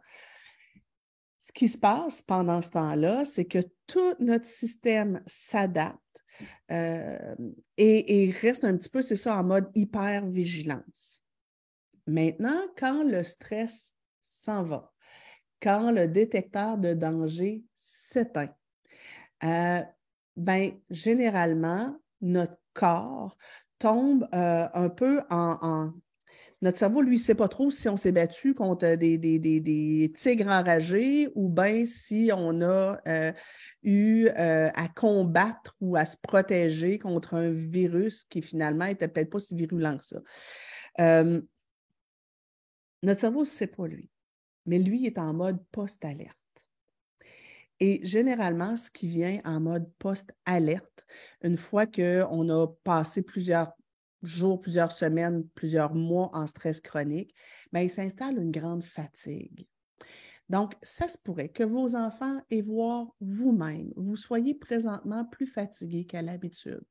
ce 1.45 1.51
qui 1.53 1.69
se 1.69 1.77
passe 1.77 2.23
pendant 2.23 2.63
ce 2.63 2.71
temps-là, 2.71 3.23
c'est 3.23 3.45
que 3.45 3.59
tout 3.85 4.15
notre 4.19 4.47
système 4.47 5.21
s'adapte 5.27 5.99
euh, 6.71 7.35
et, 7.77 8.33
reste 8.41 8.63
un 8.63 8.75
petit 8.75 8.89
peu, 8.89 9.03
c'est 9.03 9.15
ça, 9.15 9.37
en 9.37 9.43
mode 9.43 9.69
hyper-vigilance. 9.75 11.23
Maintenant, 12.07 12.61
quand 12.77 13.03
le 13.03 13.23
stress 13.23 13.95
s'en 14.25 14.63
va, 14.63 14.91
quand 15.61 15.91
le 15.91 16.07
détecteur 16.07 16.77
de 16.77 16.93
danger 16.93 17.63
s'éteint, 17.77 18.53
euh, 19.43 19.81
ben, 20.37 20.71
généralement, 20.89 21.95
notre 22.21 22.57
corps 22.73 23.37
tombe 23.79 24.27
euh, 24.33 24.67
un 24.73 24.89
peu 24.89 25.21
en, 25.29 25.91
notre 26.61 26.77
cerveau, 26.77 27.01
lui, 27.01 27.17
ne 27.17 27.21
sait 27.21 27.35
pas 27.35 27.47
trop 27.47 27.69
si 27.69 27.89
on 27.89 27.97
s'est 27.97 28.11
battu 28.11 28.53
contre 28.53 28.95
des, 28.95 30.11
tigres 30.15 30.47
enragés 30.47 31.29
ou 31.35 31.49
bien 31.49 31.85
si 31.85 32.31
on 32.33 32.61
a 32.61 32.99
euh, 33.07 33.31
eu 33.83 34.27
euh, 34.27 34.69
à 34.73 34.87
combattre 34.87 35.75
ou 35.81 35.95
à 35.95 36.05
se 36.05 36.15
protéger 36.21 36.97
contre 36.97 37.35
un 37.35 37.51
virus 37.51 38.23
qui 38.23 38.41
finalement 38.41 38.85
n'était 38.85 39.07
peut-être 39.07 39.29
pas 39.29 39.39
si 39.39 39.55
virulent 39.55 39.97
que 39.97 40.05
ça. 40.05 40.17
Notre 43.05 43.19
cerveau 43.19 43.41
ne 43.41 43.45
sait 43.45 43.67
pas, 43.67 43.85
lui, 43.85 44.09
mais 44.65 44.79
lui 44.79 45.05
est 45.05 45.19
en 45.19 45.31
mode 45.31 45.63
post-alerte. 45.71 46.35
Et 47.79 48.03
généralement, 48.03 48.77
ce 48.77 48.89
qui 48.89 49.07
vient 49.07 49.41
en 49.45 49.59
mode 49.59 49.87
post-alerte, 49.99 51.05
une 51.43 51.55
fois 51.55 51.85
qu'on 51.85 52.49
a 52.49 52.67
passé 52.83 53.21
plusieurs 53.21 53.73
jours, 54.23 54.59
plusieurs 54.59 54.91
semaines, 54.91 55.47
plusieurs 55.49 55.93
mois 55.93 56.31
en 56.33 56.47
stress 56.47 56.81
chronique, 56.81 57.35
bien, 57.71 57.83
il 57.83 57.91
s'installe 57.91 58.39
une 58.39 58.49
grande 58.49 58.83
fatigue. 58.83 59.67
Donc, 60.49 60.73
ça 60.81 61.07
se 61.07 61.19
pourrait 61.19 61.49
que 61.49 61.63
vos 61.63 61.95
enfants 61.95 62.41
et 62.49 62.63
voire 62.63 63.13
vous-même, 63.21 63.93
vous 63.95 64.15
soyez 64.15 64.55
présentement 64.55 65.25
plus 65.25 65.45
fatigués 65.45 66.05
qu'à 66.05 66.23
l'habitude. 66.23 66.81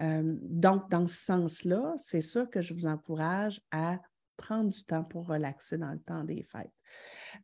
Euh, 0.00 0.38
donc, 0.40 0.88
dans 0.88 1.06
ce 1.06 1.18
sens-là, 1.18 1.96
c'est 1.98 2.22
ça 2.22 2.46
que 2.46 2.62
je 2.62 2.72
vous 2.72 2.86
encourage 2.86 3.60
à 3.70 4.00
prendre 4.36 4.70
du 4.70 4.84
temps 4.84 5.04
pour 5.04 5.26
relaxer 5.26 5.78
dans 5.78 5.92
le 5.92 6.00
temps 6.00 6.24
des 6.24 6.42
fêtes. 6.42 6.72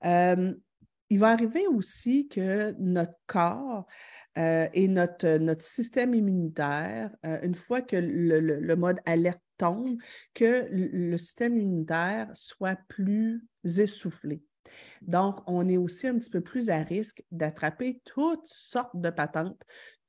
Euh, 0.04 0.54
il 1.10 1.18
va 1.18 1.30
arriver 1.30 1.66
aussi 1.66 2.28
que 2.28 2.72
notre 2.78 3.14
corps 3.26 3.86
euh, 4.38 4.68
et 4.72 4.86
notre, 4.86 5.38
notre 5.38 5.64
système 5.64 6.14
immunitaire, 6.14 7.10
euh, 7.26 7.40
une 7.42 7.56
fois 7.56 7.82
que 7.82 7.96
le, 7.96 8.76
mode 8.76 9.00
alerte 9.04 9.42
tombe, 9.58 9.98
que 10.34 10.68
le 10.70 11.18
système 11.18 11.56
immunitaire 11.56 12.30
soit 12.34 12.78
plus 12.88 13.44
essoufflé. 13.64 14.40
Donc, 15.02 15.40
on 15.46 15.68
est 15.68 15.76
aussi 15.76 16.06
un 16.06 16.16
petit 16.16 16.30
peu 16.30 16.40
plus 16.40 16.70
à 16.70 16.78
risque 16.78 17.24
d'attraper 17.32 18.00
toutes 18.04 18.46
sortes 18.46 18.96
de 18.96 19.10
patentes, 19.10 19.60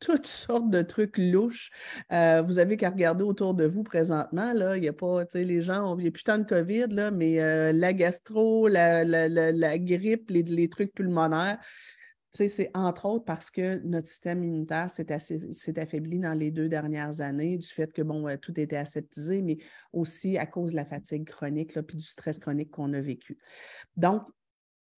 toutes 0.02 0.28
sortes 0.28 0.70
de 0.70 0.82
trucs 0.82 1.18
louches. 1.18 1.72
Euh, 2.12 2.42
vous 2.42 2.60
avez 2.60 2.76
qu'à 2.76 2.90
regarder 2.90 3.24
autour 3.24 3.54
de 3.54 3.66
vous 3.66 3.84
présentement. 3.84 4.52
Là, 4.52 4.76
il 4.76 4.82
n'y 4.82 4.90
a 4.90 4.94
pas, 4.94 5.26
tu 5.26 5.32
sais, 5.32 5.44
les 5.46 5.62
gens, 5.62 5.98
il 5.98 6.02
n'y 6.02 6.08
a 6.10 6.12
plus 6.12 6.24
tant 6.24 6.40
de 6.40 6.44
COVID, 6.44 6.88
là, 6.88 7.12
mais 7.12 7.40
euh, 7.40 7.72
la 7.72 7.94
gastro, 7.94 8.68
la, 8.68 9.78
grippe, 9.78 10.30
les, 10.32 10.70
trucs 10.70 10.94
pulmonaires, 10.94 11.60
c'est 12.34 12.72
entre 12.74 13.06
autres 13.06 13.26
parce 13.26 13.52
que 13.52 13.80
notre 13.86 14.08
système 14.08 14.44
immunitaire 14.44 14.90
s'est 14.90 15.80
affaibli 15.80 16.20
dans 16.20 16.34
les 16.34 16.50
deux 16.50 16.70
dernières 16.70 17.22
années 17.22 17.58
du 17.58 17.68
fait 17.68 17.92
que, 17.92 18.02
bon, 18.02 18.26
tout 18.42 18.58
était 18.60 18.78
aseptisé, 18.78 19.42
mais 19.42 19.58
aussi 19.94 20.38
à 20.38 20.46
cause 20.46 20.72
de 20.72 20.78
la 20.78 20.86
fatigue 20.86 21.28
chronique 21.28 21.80
puis 21.82 21.98
du 21.98 22.04
stress 22.04 22.40
chronique 22.40 22.72
qu'on 22.72 22.94
a 22.94 23.02
vécu. 23.02 23.38
Donc, 23.98 24.24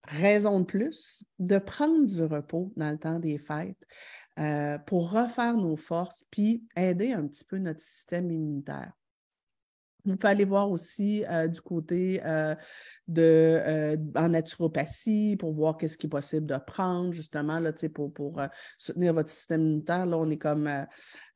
raison 0.05 0.59
de 0.59 0.65
plus 0.65 1.23
de 1.39 1.57
prendre 1.57 2.05
du 2.05 2.23
repos 2.23 2.71
dans 2.75 2.91
le 2.91 2.97
temps 2.97 3.19
des 3.19 3.37
fêtes 3.37 3.77
euh, 4.39 4.79
pour 4.79 5.11
refaire 5.11 5.55
nos 5.57 5.75
forces 5.75 6.25
puis 6.31 6.63
aider 6.75 7.11
un 7.11 7.27
petit 7.27 7.45
peu 7.45 7.59
notre 7.59 7.81
système 7.81 8.31
immunitaire. 8.31 8.91
On 10.05 10.17
peut 10.17 10.27
aller 10.27 10.43
voir 10.43 10.71
aussi 10.71 11.23
euh, 11.29 11.47
du 11.47 11.61
côté 11.61 12.19
euh, 12.25 12.55
de, 13.07 13.95
en 14.15 14.29
naturopathie 14.29 15.37
pour 15.37 15.53
voir 15.53 15.77
qu'est-ce 15.77 15.97
qui 15.97 16.07
est 16.07 16.09
possible 16.09 16.47
de 16.47 16.57
prendre, 16.57 17.13
justement, 17.13 17.59
là, 17.59 17.71
pour, 17.93 18.11
pour 18.11 18.41
soutenir 18.77 19.13
votre 19.13 19.29
système 19.29 19.61
immunitaire. 19.61 20.05
Là, 20.07 20.17
on 20.17 20.29
est 20.29 20.37
comme 20.37 20.69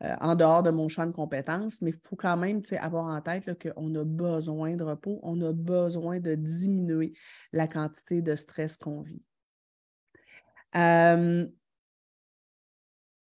en 0.01 0.35
dehors 0.35 0.63
de 0.63 0.71
mon 0.71 0.89
champ 0.89 1.05
de 1.05 1.13
compétences, 1.13 1.81
mais 1.81 1.91
il 1.91 1.99
faut 2.03 2.17
quand 2.17 2.35
même 2.35 2.61
avoir 2.81 3.05
en 3.05 3.21
tête 3.21 3.57
qu'on 3.61 3.95
a 3.95 4.03
besoin 4.03 4.75
de 4.75 4.83
repos, 4.83 5.19
on 5.23 5.39
a 5.43 5.53
besoin 5.53 6.19
de 6.19 6.35
diminuer 6.35 7.13
la 7.53 7.67
quantité 7.67 8.21
de 8.21 8.35
stress 8.35 8.75
qu'on 8.75 9.01
vit. 9.01 9.23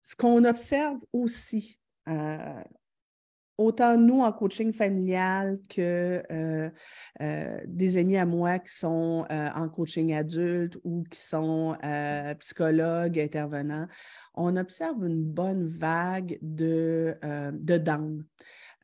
Ce 0.02 0.16
qu'on 0.16 0.44
observe 0.44 0.98
aussi, 1.12 1.78
autant 3.58 3.96
nous 3.96 4.20
en 4.20 4.32
coaching 4.32 4.72
familial 4.72 5.58
que 5.68 6.22
euh, 6.30 6.70
euh, 7.20 7.60
des 7.66 7.96
amis 7.96 8.16
à 8.16 8.26
moi 8.26 8.58
qui 8.58 8.74
sont 8.74 9.26
euh, 9.30 9.48
en 9.54 9.68
coaching 9.68 10.14
adulte 10.14 10.78
ou 10.84 11.04
qui 11.10 11.20
sont 11.20 11.76
psychologues, 12.40 13.18
intervenants, 13.18 13.86
on 14.34 14.56
observe 14.56 15.04
une 15.06 15.22
bonne 15.24 15.68
vague 15.68 16.38
de, 16.42 17.16
de 17.52 17.82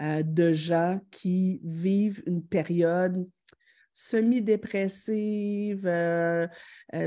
de 0.01 0.53
gens 0.53 1.01
qui 1.11 1.61
vivent 1.65 2.23
une 2.27 2.45
période 2.45 3.27
semi-dépressive, 3.95 5.91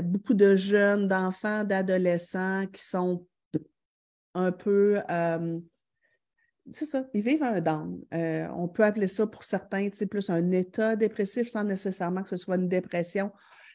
beaucoup 0.02 0.34
de 0.34 0.56
jeunes, 0.56 1.08
d'enfants, 1.08 1.64
d'adolescents 1.64 2.66
qui 2.66 2.84
sont 2.84 3.26
un 4.34 4.52
peu 4.52 5.00
c'est 6.70 6.86
ça, 6.86 7.04
ils 7.12 7.22
vivent 7.22 7.42
un 7.42 7.60
down. 7.60 8.00
Euh, 8.14 8.46
on 8.54 8.68
peut 8.68 8.84
appeler 8.84 9.08
ça 9.08 9.26
pour 9.26 9.42
certains, 9.42 9.88
plus 10.06 10.30
un 10.30 10.52
état 10.52 10.94
dépressif 10.94 11.48
sans 11.48 11.64
nécessairement 11.64 12.22
que 12.22 12.28
ce 12.28 12.36
soit 12.36 12.56
une 12.56 12.68
dépression 12.68 13.32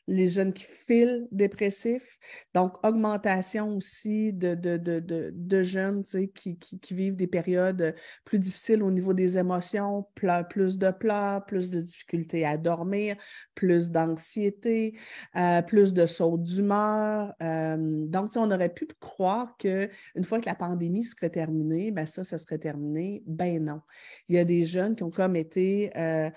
les 0.07 0.29
jeunes 0.29 0.53
qui 0.53 0.63
filent 0.63 1.27
dépressifs. 1.31 2.17
Donc, 2.53 2.83
augmentation 2.85 3.75
aussi 3.75 4.31
de, 4.31 4.55
de, 4.55 4.77
de, 4.77 5.31
de 5.33 5.63
jeunes 5.63 6.03
qui, 6.33 6.57
qui, 6.57 6.93
vivent 6.93 7.17
des 7.17 7.27
périodes 7.27 7.93
plus 8.23 8.39
difficiles 8.39 8.83
au 8.83 8.91
niveau 8.91 9.13
des 9.13 9.37
émotions, 9.37 10.07
plus 10.15 10.77
de 10.77 10.91
pleurs, 10.91 11.45
plus 11.45 11.69
de 11.69 11.81
difficultés 11.81 12.45
à 12.45 12.57
dormir, 12.57 13.17
plus 13.53 13.91
d'anxiété, 13.91 14.97
euh, 15.35 15.61
plus 15.61 15.93
de 15.93 16.05
sauts 16.05 16.37
d'humeur. 16.37 17.33
Euh, 17.43 18.05
donc, 18.07 18.31
on 18.37 18.49
aurait 18.49 18.73
pu 18.73 18.87
croire 19.01 19.57
qu'une 19.57 20.23
fois 20.23 20.39
que 20.39 20.45
la 20.45 20.55
pandémie 20.55 21.03
serait 21.03 21.29
terminée, 21.29 21.91
ben 21.91 22.05
ça, 22.05 22.23
ça 22.23 22.37
serait 22.37 22.59
terminé. 22.59 23.23
Ben 23.25 23.63
non. 23.63 23.81
Il 24.29 24.35
y 24.35 24.39
a 24.39 24.45
des 24.45 24.65
jeunes 24.65 24.95
qui 24.95 25.03
ont 25.03 25.11
comme 25.11 25.35
été 25.35 25.91
euh, 25.97 26.29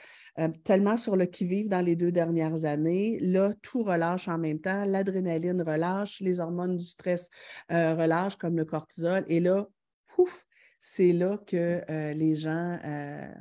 tellement 0.64 0.96
sur 0.96 1.16
le 1.16 1.26
qui-vive 1.26 1.68
dans 1.68 1.80
les 1.80 1.94
deux 1.94 2.10
dernières 2.10 2.64
années. 2.64 3.18
Là, 3.20 3.54
tout 3.62 3.82
relâche 3.82 4.28
en 4.28 4.38
même 4.38 4.60
temps. 4.60 4.84
L'adrénaline 4.84 5.62
relâche, 5.62 6.20
les 6.20 6.40
hormones 6.40 6.76
du 6.76 6.84
stress 6.84 7.30
euh, 7.70 7.94
relâchent, 7.94 8.36
comme 8.36 8.56
le 8.56 8.64
cortisol. 8.64 9.24
Et 9.28 9.40
là, 9.40 9.66
pouf, 10.08 10.46
c'est 10.80 11.12
là 11.12 11.38
que 11.46 11.82
euh, 11.90 12.12
les 12.14 12.36
gens 12.36 12.78
euh, 12.84 13.32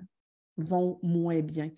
vont 0.57 0.99
moins 1.03 1.41
bien. 1.41 1.71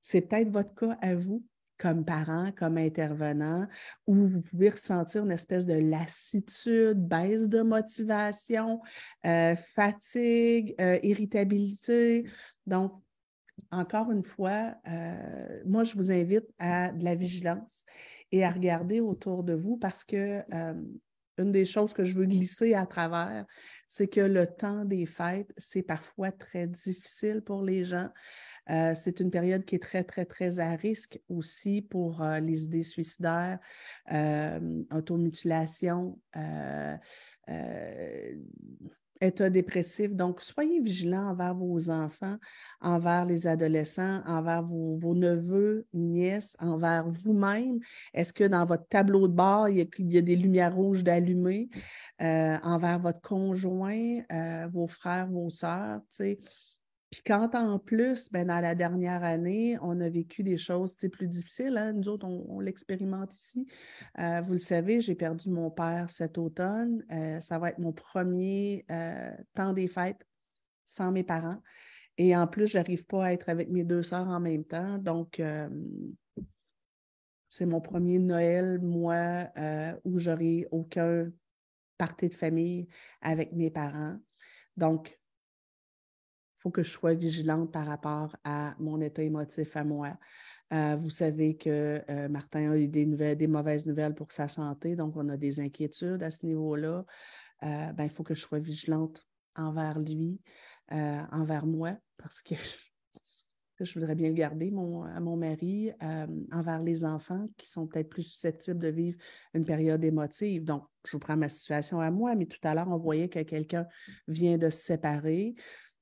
C'est 0.00 0.22
peut-être 0.22 0.50
votre 0.50 0.74
cas 0.74 0.96
à 1.00 1.14
vous 1.14 1.44
comme 1.78 2.04
parent, 2.04 2.52
comme 2.52 2.76
intervenant, 2.76 3.66
où 4.06 4.14
vous 4.14 4.42
pouvez 4.42 4.68
ressentir 4.68 5.24
une 5.24 5.32
espèce 5.32 5.64
de 5.64 5.72
lassitude, 5.72 7.08
baisse 7.08 7.48
de 7.48 7.62
motivation, 7.62 8.82
fatigue, 9.74 10.74
irritabilité. 11.02 12.28
Donc, 12.66 13.00
encore 13.70 14.10
une 14.10 14.24
fois, 14.24 14.74
euh, 14.88 15.62
moi, 15.64 15.84
je 15.84 15.94
vous 15.96 16.10
invite 16.12 16.46
à 16.58 16.92
de 16.92 17.04
la 17.04 17.14
vigilance 17.14 17.84
et 18.32 18.44
à 18.44 18.50
regarder 18.50 19.00
autour 19.00 19.44
de 19.44 19.54
vous 19.54 19.76
parce 19.76 20.04
que 20.04 20.42
euh, 20.52 20.74
une 21.38 21.52
des 21.52 21.64
choses 21.64 21.92
que 21.92 22.04
je 22.04 22.14
veux 22.14 22.26
glisser 22.26 22.74
à 22.74 22.86
travers, 22.86 23.46
c'est 23.88 24.08
que 24.08 24.20
le 24.20 24.46
temps 24.46 24.84
des 24.84 25.06
fêtes, 25.06 25.52
c'est 25.56 25.82
parfois 25.82 26.32
très 26.32 26.66
difficile 26.66 27.40
pour 27.40 27.62
les 27.62 27.84
gens. 27.84 28.10
Euh, 28.68 28.94
c'est 28.94 29.20
une 29.20 29.30
période 29.30 29.64
qui 29.64 29.76
est 29.76 29.82
très, 29.82 30.04
très, 30.04 30.26
très 30.26 30.58
à 30.58 30.76
risque 30.76 31.18
aussi 31.28 31.82
pour 31.82 32.22
les 32.42 32.64
idées 32.64 32.82
suicidaires, 32.82 33.58
automutilation, 34.92 36.20
état 39.20 39.50
dépressif. 39.50 40.12
Donc, 40.14 40.40
soyez 40.40 40.80
vigilants 40.80 41.30
envers 41.30 41.54
vos 41.54 41.90
enfants, 41.90 42.36
envers 42.80 43.24
les 43.24 43.46
adolescents, 43.46 44.22
envers 44.26 44.62
vos, 44.62 45.14
neveux, 45.14 45.86
nièces, 45.92 46.56
envers 46.60 47.08
vous-même. 47.08 47.78
Est-ce 48.14 48.32
que 48.32 48.44
dans 48.44 48.64
votre 48.64 48.86
tableau 48.88 49.28
de 49.28 49.32
bord, 49.32 49.68
il 49.68 49.88
y 49.98 50.18
a, 50.18 50.22
des 50.22 50.36
lumières 50.36 50.74
rouges 50.74 51.04
d'allumer 51.04 51.68
euh, 52.22 52.56
envers 52.62 52.98
votre 52.98 53.20
conjoint, 53.20 54.20
euh, 54.32 54.68
vos 54.72 54.86
frères, 54.86 55.28
vos 55.28 55.50
sœurs? 55.50 56.00
Puis 57.10 57.22
quand 57.26 57.56
en 57.56 57.80
plus, 57.80 58.30
ben, 58.30 58.46
dans 58.46 58.60
la 58.60 58.76
dernière 58.76 59.24
année, 59.24 59.76
on 59.82 60.00
a 60.00 60.08
vécu 60.08 60.44
des 60.44 60.56
choses 60.56 60.94
plus 60.94 61.26
difficiles, 61.26 61.76
hein, 61.76 61.92
nous 61.92 62.08
autres, 62.08 62.26
on, 62.26 62.60
l'expérimente 62.60 63.34
ici. 63.34 63.66
Euh, 64.20 64.40
vous 64.42 64.52
le 64.52 64.58
savez, 64.58 65.00
j'ai 65.00 65.16
perdu 65.16 65.50
mon 65.50 65.72
père 65.72 66.08
cet 66.08 66.38
automne. 66.38 67.04
Euh, 67.10 67.40
ça 67.40 67.58
va 67.58 67.70
être 67.70 67.78
mon 67.78 67.92
premier 67.92 68.84
euh, 68.92 69.32
temps 69.54 69.72
des 69.72 69.88
fêtes 69.88 70.24
sans 70.86 71.10
mes 71.10 71.24
parents. 71.24 71.60
Et 72.16 72.36
en 72.36 72.46
plus, 72.46 72.68
je 72.68 72.78
n'arrive 72.78 73.04
pas 73.06 73.26
à 73.26 73.32
être 73.32 73.48
avec 73.48 73.70
mes 73.70 73.82
deux 73.82 74.04
sœurs 74.04 74.28
en 74.28 74.40
même 74.40 74.64
temps. 74.64 74.98
Donc, 74.98 75.42
c'est 77.48 77.66
mon 77.66 77.80
premier 77.80 78.18
Noël, 78.18 78.78
moi, 78.80 79.48
où 80.04 80.18
j'aurai 80.18 80.66
aucun 80.70 81.30
parti 81.96 82.28
de 82.28 82.34
famille 82.34 82.88
avec 83.22 83.52
mes 83.52 83.70
parents. 83.70 84.18
Donc, 84.76 85.19
faut 86.60 86.70
que 86.70 86.82
je 86.82 86.90
sois 86.90 87.14
vigilante 87.14 87.72
par 87.72 87.86
rapport 87.86 88.36
à 88.44 88.74
mon 88.78 89.00
état 89.00 89.22
émotif 89.22 89.76
à 89.76 89.84
moi. 89.84 90.18
Euh, 90.74 90.96
vous 90.96 91.08
savez 91.08 91.56
que 91.56 92.02
euh, 92.08 92.28
Martin 92.28 92.72
a 92.72 92.76
eu 92.76 92.86
des, 92.86 93.06
nouvelles, 93.06 93.38
des 93.38 93.46
mauvaises 93.46 93.86
nouvelles 93.86 94.14
pour 94.14 94.30
sa 94.30 94.46
santé, 94.46 94.94
donc 94.94 95.16
on 95.16 95.28
a 95.30 95.38
des 95.38 95.58
inquiétudes 95.58 96.22
à 96.22 96.30
ce 96.30 96.44
niveau-là. 96.44 97.06
Euh, 97.62 97.92
ben, 97.92 98.04
il 98.04 98.10
faut 98.10 98.22
que 98.22 98.34
je 98.34 98.42
sois 98.42 98.58
vigilante 98.58 99.26
envers 99.56 99.98
lui, 99.98 100.38
envers 100.90 101.66
moi, 101.66 101.96
parce 102.18 102.42
que 102.42 102.54
je 103.80 103.94
voudrais 103.94 104.14
bien 104.14 104.28
le 104.28 104.34
garder, 104.34 104.70
mon, 104.70 105.02
à 105.02 105.18
mon 105.18 105.36
mari, 105.36 105.90
envers 106.52 106.82
les 106.82 107.04
enfants 107.04 107.48
qui 107.56 107.68
sont 107.68 107.86
peut-être 107.86 108.10
plus 108.10 108.22
susceptibles 108.22 108.78
de 108.78 108.88
vivre 108.88 109.18
une 109.54 109.64
période 109.64 110.04
émotive. 110.04 110.64
Donc, 110.64 110.84
je 111.06 111.12
vous 111.12 111.18
prends 111.18 111.36
ma 111.36 111.48
situation 111.48 112.00
à 112.00 112.10
moi, 112.10 112.34
mais 112.34 112.46
tout 112.46 112.60
à 112.62 112.74
l'heure, 112.74 112.88
on 112.88 112.98
voyait 112.98 113.28
que 113.28 113.40
quelqu'un 113.40 113.86
vient 114.28 114.56
de 114.56 114.70
se 114.70 114.82
séparer 114.82 115.54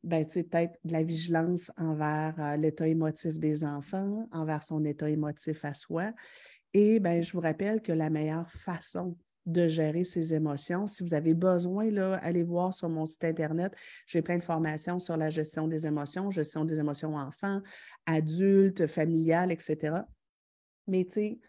ben, 0.04 0.24
peut-être 0.26 0.78
de 0.84 0.92
la 0.92 1.02
vigilance 1.02 1.72
envers 1.76 2.34
euh, 2.38 2.56
l'état 2.56 2.86
émotif 2.86 3.38
des 3.38 3.64
enfants, 3.64 4.28
envers 4.32 4.62
son 4.62 4.84
état 4.84 5.10
émotif 5.10 5.64
à 5.64 5.74
soi. 5.74 6.12
Et 6.74 7.00
ben, 7.00 7.22
je 7.22 7.32
vous 7.32 7.40
rappelle 7.40 7.82
que 7.82 7.92
la 7.92 8.10
meilleure 8.10 8.50
façon 8.52 9.16
de 9.48 9.66
gérer 9.66 10.04
ses 10.04 10.34
émotions. 10.34 10.86
Si 10.86 11.02
vous 11.02 11.14
avez 11.14 11.32
besoin, 11.32 11.90
là, 11.90 12.16
allez 12.16 12.42
voir 12.42 12.74
sur 12.74 12.88
mon 12.90 13.06
site 13.06 13.24
Internet. 13.24 13.72
J'ai 14.06 14.20
plein 14.20 14.36
de 14.36 14.44
formations 14.44 14.98
sur 14.98 15.16
la 15.16 15.30
gestion 15.30 15.66
des 15.66 15.86
émotions, 15.86 16.30
gestion 16.30 16.66
des 16.66 16.78
émotions 16.78 17.16
enfants, 17.16 17.62
adultes, 18.04 18.86
familiales, 18.86 19.50
etc. 19.50 20.02
Mais 20.86 21.04
tu 21.06 21.12
sais, 21.12 21.40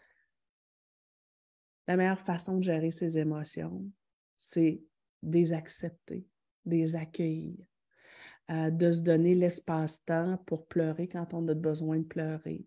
la 1.86 1.96
meilleure 1.96 2.20
façon 2.20 2.56
de 2.56 2.62
gérer 2.62 2.90
ses 2.90 3.18
émotions, 3.18 3.84
c'est 4.36 4.80
des 5.22 5.52
accepter, 5.52 6.26
des 6.64 6.96
accueillir, 6.96 7.58
de 8.50 8.92
se 8.92 9.00
donner 9.00 9.34
l'espace-temps 9.34 10.38
pour 10.46 10.66
pleurer 10.66 11.08
quand 11.08 11.34
on 11.34 11.46
a 11.48 11.54
besoin 11.54 11.98
de 11.98 12.04
pleurer. 12.04 12.66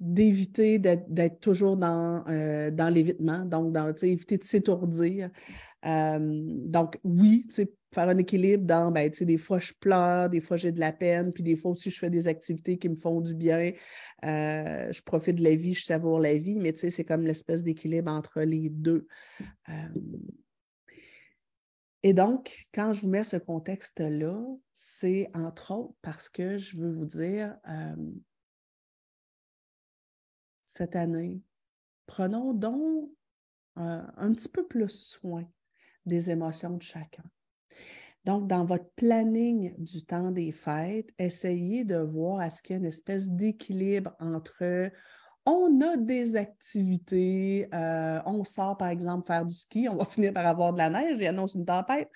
d'éviter 0.00 0.78
d'être 0.78 1.40
toujours 1.40 1.76
dans, 1.76 2.24
euh, 2.28 2.70
l'évitement, 2.90 3.44
donc 3.44 3.74
éviter 4.02 4.38
de 4.38 4.44
s'étourdir. 4.44 5.30
Euh, 5.84 6.18
donc, 6.20 6.98
oui, 7.02 7.48
faire 7.94 8.08
un 8.08 8.18
équilibre 8.18 8.64
dans, 8.64 8.92
ben, 8.92 9.10
des 9.10 9.38
fois 9.38 9.58
je 9.58 9.72
pleure, 9.80 10.28
des 10.28 10.40
fois 10.40 10.56
j'ai 10.56 10.72
de 10.72 10.80
la 10.80 10.92
peine, 10.92 11.32
puis 11.32 11.42
des 11.42 11.56
fois 11.56 11.72
aussi 11.72 11.90
je 11.90 11.98
fais 11.98 12.10
des 12.10 12.28
activités 12.28 12.78
qui 12.78 12.88
me 12.88 12.96
font 12.96 13.20
du 13.20 13.34
bien. 13.34 13.72
Euh, 14.24 14.92
je 14.92 15.02
profite 15.02 15.36
de 15.36 15.42
la 15.42 15.54
vie, 15.54 15.74
je 15.74 15.84
savoure 15.84 16.20
la 16.20 16.36
vie, 16.36 16.60
mais 16.60 16.74
c'est 16.76 17.04
comme 17.04 17.22
l'espèce 17.22 17.62
d'équilibre 17.62 18.10
entre 18.10 18.42
les 18.42 18.68
deux. 18.68 19.06
Et 22.02 22.12
donc, 22.12 22.66
quand 22.72 22.92
je 22.92 23.02
vous 23.02 23.08
mets 23.08 23.24
ce 23.24 23.36
contexte-là, 23.36 24.40
c'est 24.72 25.30
entre 25.34 25.72
autres 25.72 25.94
parce 26.02 26.28
que 26.28 26.56
je 26.56 26.78
veux 26.78 26.92
vous 26.92 27.06
dire, 27.06 27.56
cette 30.64 30.94
année, 30.94 31.42
prenons 32.06 32.54
donc 32.54 33.10
euh, 33.78 34.02
un 34.16 34.32
petit 34.32 34.48
peu 34.48 34.66
plus 34.66 34.90
soin 34.90 35.44
des 36.06 36.30
émotions 36.30 36.76
de 36.76 36.82
chacun. 36.82 37.24
Donc, 38.24 38.48
dans 38.48 38.64
votre 38.64 38.90
planning 38.96 39.74
du 39.78 40.04
temps 40.04 40.30
des 40.30 40.52
fêtes, 40.52 41.10
essayez 41.18 41.84
de 41.84 41.96
voir 41.96 42.40
à 42.40 42.50
ce 42.50 42.62
qu'il 42.62 42.74
y 42.74 42.76
ait 42.76 42.80
une 42.80 42.86
espèce 42.86 43.28
d'équilibre 43.28 44.14
entre 44.20 44.90
on 45.50 45.80
a 45.80 45.96
des 45.96 46.36
activités, 46.36 47.68
euh, 47.74 48.20
on 48.26 48.44
sort 48.44 48.76
par 48.76 48.88
exemple 48.88 49.26
faire 49.26 49.44
du 49.44 49.54
ski, 49.54 49.88
on 49.88 49.96
va 49.96 50.04
finir 50.06 50.32
par 50.32 50.46
avoir 50.46 50.72
de 50.72 50.78
la 50.78 50.90
neige, 50.90 51.18
il 51.18 51.26
annonce 51.26 51.54
une 51.54 51.64
tempête. 51.64 52.10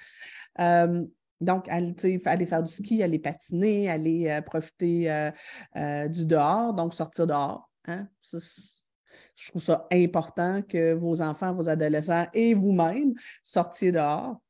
Euh, 0.61 1.05
donc, 1.41 1.69
aller, 1.69 1.95
aller, 2.25 2.47
faire 2.47 2.62
du 2.62 2.73
ski, 2.73 3.03
aller 3.03 3.19
patiner, 3.19 3.91
aller 3.91 4.41
profiter 4.47 5.31
du 5.75 6.25
dehors, 6.27 6.73
donc 6.73 6.95
sortir 6.95 7.27
dehors. 7.27 7.69
Hein? 7.87 8.07
je 9.35 9.51
trouve 9.51 9.62
ça 9.62 9.89
important 9.93 10.62
que 10.62 10.93
vos 10.93 11.21
enfants, 11.21 11.53
vos 11.53 11.69
adolescents 11.69 12.27
et 12.33 12.55
vous-même 12.55 13.15
sortiez 13.43 13.91
dehors. 13.91 14.41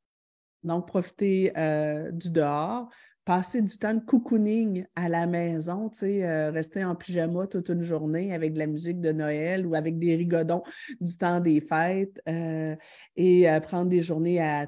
Donc, 0.63 0.87
profitez 0.87 1.53
euh, 1.57 2.11
du 2.13 2.31
dehors, 2.31 2.89
passez 3.25 3.63
du 3.63 3.77
temps 3.79 3.95
de 3.95 4.01
cocooning 4.01 4.85
à 4.97 5.09
la 5.09 5.27
maison, 5.27 5.91
euh, 6.03 6.51
rester 6.51 6.85
en 6.85 6.95
pyjama 6.95 7.47
toute 7.47 7.69
une 7.69 7.83
journée 7.83 8.35
avec 8.35 8.53
de 8.55 8.59
la 8.59 8.67
musique 8.67 9.01
de 9.01 9.13
Noël 9.13 9.67
ou 9.67 9.75
avec 9.75 9.99
des 9.99 10.17
rigodons 10.17 10.63
du 11.01 11.17
temps 11.17 11.41
des 11.41 11.61
fêtes 11.61 12.21
euh, 12.29 12.75
et 13.17 13.47
prendre 13.63 13.89
des 13.91 14.03
journées 14.03 14.41
à, 14.41 14.67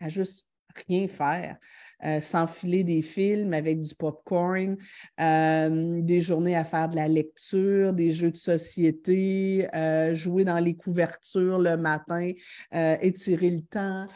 à 0.00 0.08
juste 0.08 0.46
rien 0.86 1.08
faire. 1.08 1.56
Euh, 2.02 2.18
s'enfiler 2.20 2.82
des 2.82 3.02
films 3.02 3.52
avec 3.52 3.82
du 3.82 3.94
popcorn, 3.94 4.78
euh, 5.20 6.00
des 6.00 6.22
journées 6.22 6.56
à 6.56 6.64
faire 6.64 6.88
de 6.88 6.96
la 6.96 7.08
lecture, 7.08 7.92
des 7.92 8.12
jeux 8.12 8.30
de 8.30 8.38
société, 8.38 9.68
euh, 9.74 10.14
jouer 10.14 10.44
dans 10.44 10.58
les 10.60 10.74
couvertures 10.74 11.58
le 11.58 11.76
matin, 11.76 12.32
étirer 12.72 13.50
le 13.50 13.62
temps. 13.62 14.06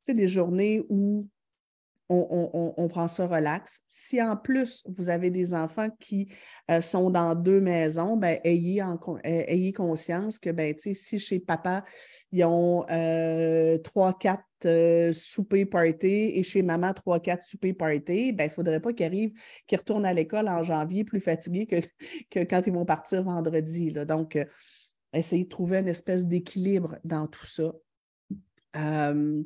c'est 0.00 0.14
des 0.14 0.28
journées 0.28 0.82
où 0.88 1.28
on, 2.08 2.88
prend 2.88 3.08
ça 3.08 3.26
relax. 3.26 3.80
Si 3.88 4.22
en 4.22 4.36
plus 4.36 4.82
vous 4.86 5.08
avez 5.08 5.30
des 5.30 5.54
enfants 5.54 5.88
qui 6.00 6.28
euh, 6.70 6.80
sont 6.80 7.10
dans 7.10 7.34
deux 7.34 7.60
maisons, 7.60 8.16
ben, 8.16 8.38
ayez, 8.44 8.82
ayez 9.24 9.72
conscience 9.72 10.38
que 10.38 10.50
ben, 10.50 10.74
si 10.78 11.18
chez 11.18 11.40
papa, 11.40 11.84
ils 12.30 12.44
ont 12.44 12.84
euh, 12.90 13.78
trois, 13.78 14.16
quatre 14.18 14.44
euh, 14.66 15.12
soupers 15.12 15.64
party 15.64 16.32
et 16.34 16.42
chez 16.42 16.62
maman, 16.62 16.92
trois, 16.92 17.20
quatre 17.20 17.44
soupers 17.44 17.74
party, 17.74 18.32
ben, 18.32 18.44
il 18.44 18.48
ne 18.48 18.54
faudrait 18.54 18.80
pas 18.80 18.92
qu'ils 18.92 19.06
arrivent, 19.06 19.32
qu'ils 19.66 19.78
retournent 19.78 20.06
à 20.06 20.12
l'école 20.12 20.48
en 20.48 20.62
janvier 20.62 21.04
plus 21.04 21.20
fatigués 21.20 21.66
que, 21.66 21.76
quand 22.44 22.66
ils 22.66 22.72
vont 22.72 22.84
partir 22.84 23.22
vendredi. 23.22 23.92
Donc, 23.92 24.38
essayez 25.12 25.44
de 25.44 25.48
trouver 25.48 25.78
une 25.78 25.88
espèce 25.88 26.26
d'équilibre 26.26 26.96
dans 27.04 27.26
tout 27.26 27.46
ça. 27.46 27.72
Euh, 28.76 29.42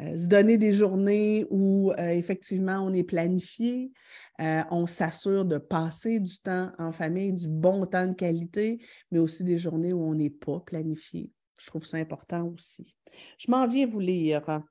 se 0.00 0.26
donner 0.26 0.58
des 0.58 0.72
journées 0.72 1.46
où 1.50 1.92
euh, 1.92 2.08
effectivement 2.08 2.78
on 2.80 2.92
est 2.92 3.04
planifié, 3.04 3.92
euh, 4.40 4.62
on 4.70 4.86
s'assure 4.86 5.44
de 5.44 5.58
passer 5.58 6.20
du 6.20 6.38
temps 6.40 6.72
en 6.78 6.92
famille, 6.92 7.32
du 7.32 7.48
bon 7.48 7.86
temps 7.86 8.08
de 8.08 8.14
qualité, 8.14 8.80
mais 9.10 9.18
aussi 9.18 9.44
des 9.44 9.58
journées 9.58 9.92
où 9.92 10.02
on 10.02 10.14
n'est 10.14 10.30
pas 10.30 10.60
planifié. 10.60 11.30
Je 11.58 11.66
trouve 11.68 11.84
ça 11.84 11.98
important 11.98 12.46
aussi. 12.48 12.96
Je 13.38 13.50
m'en 13.50 13.66
viens 13.66 13.86
vous 13.86 14.00
lire. 14.00 14.62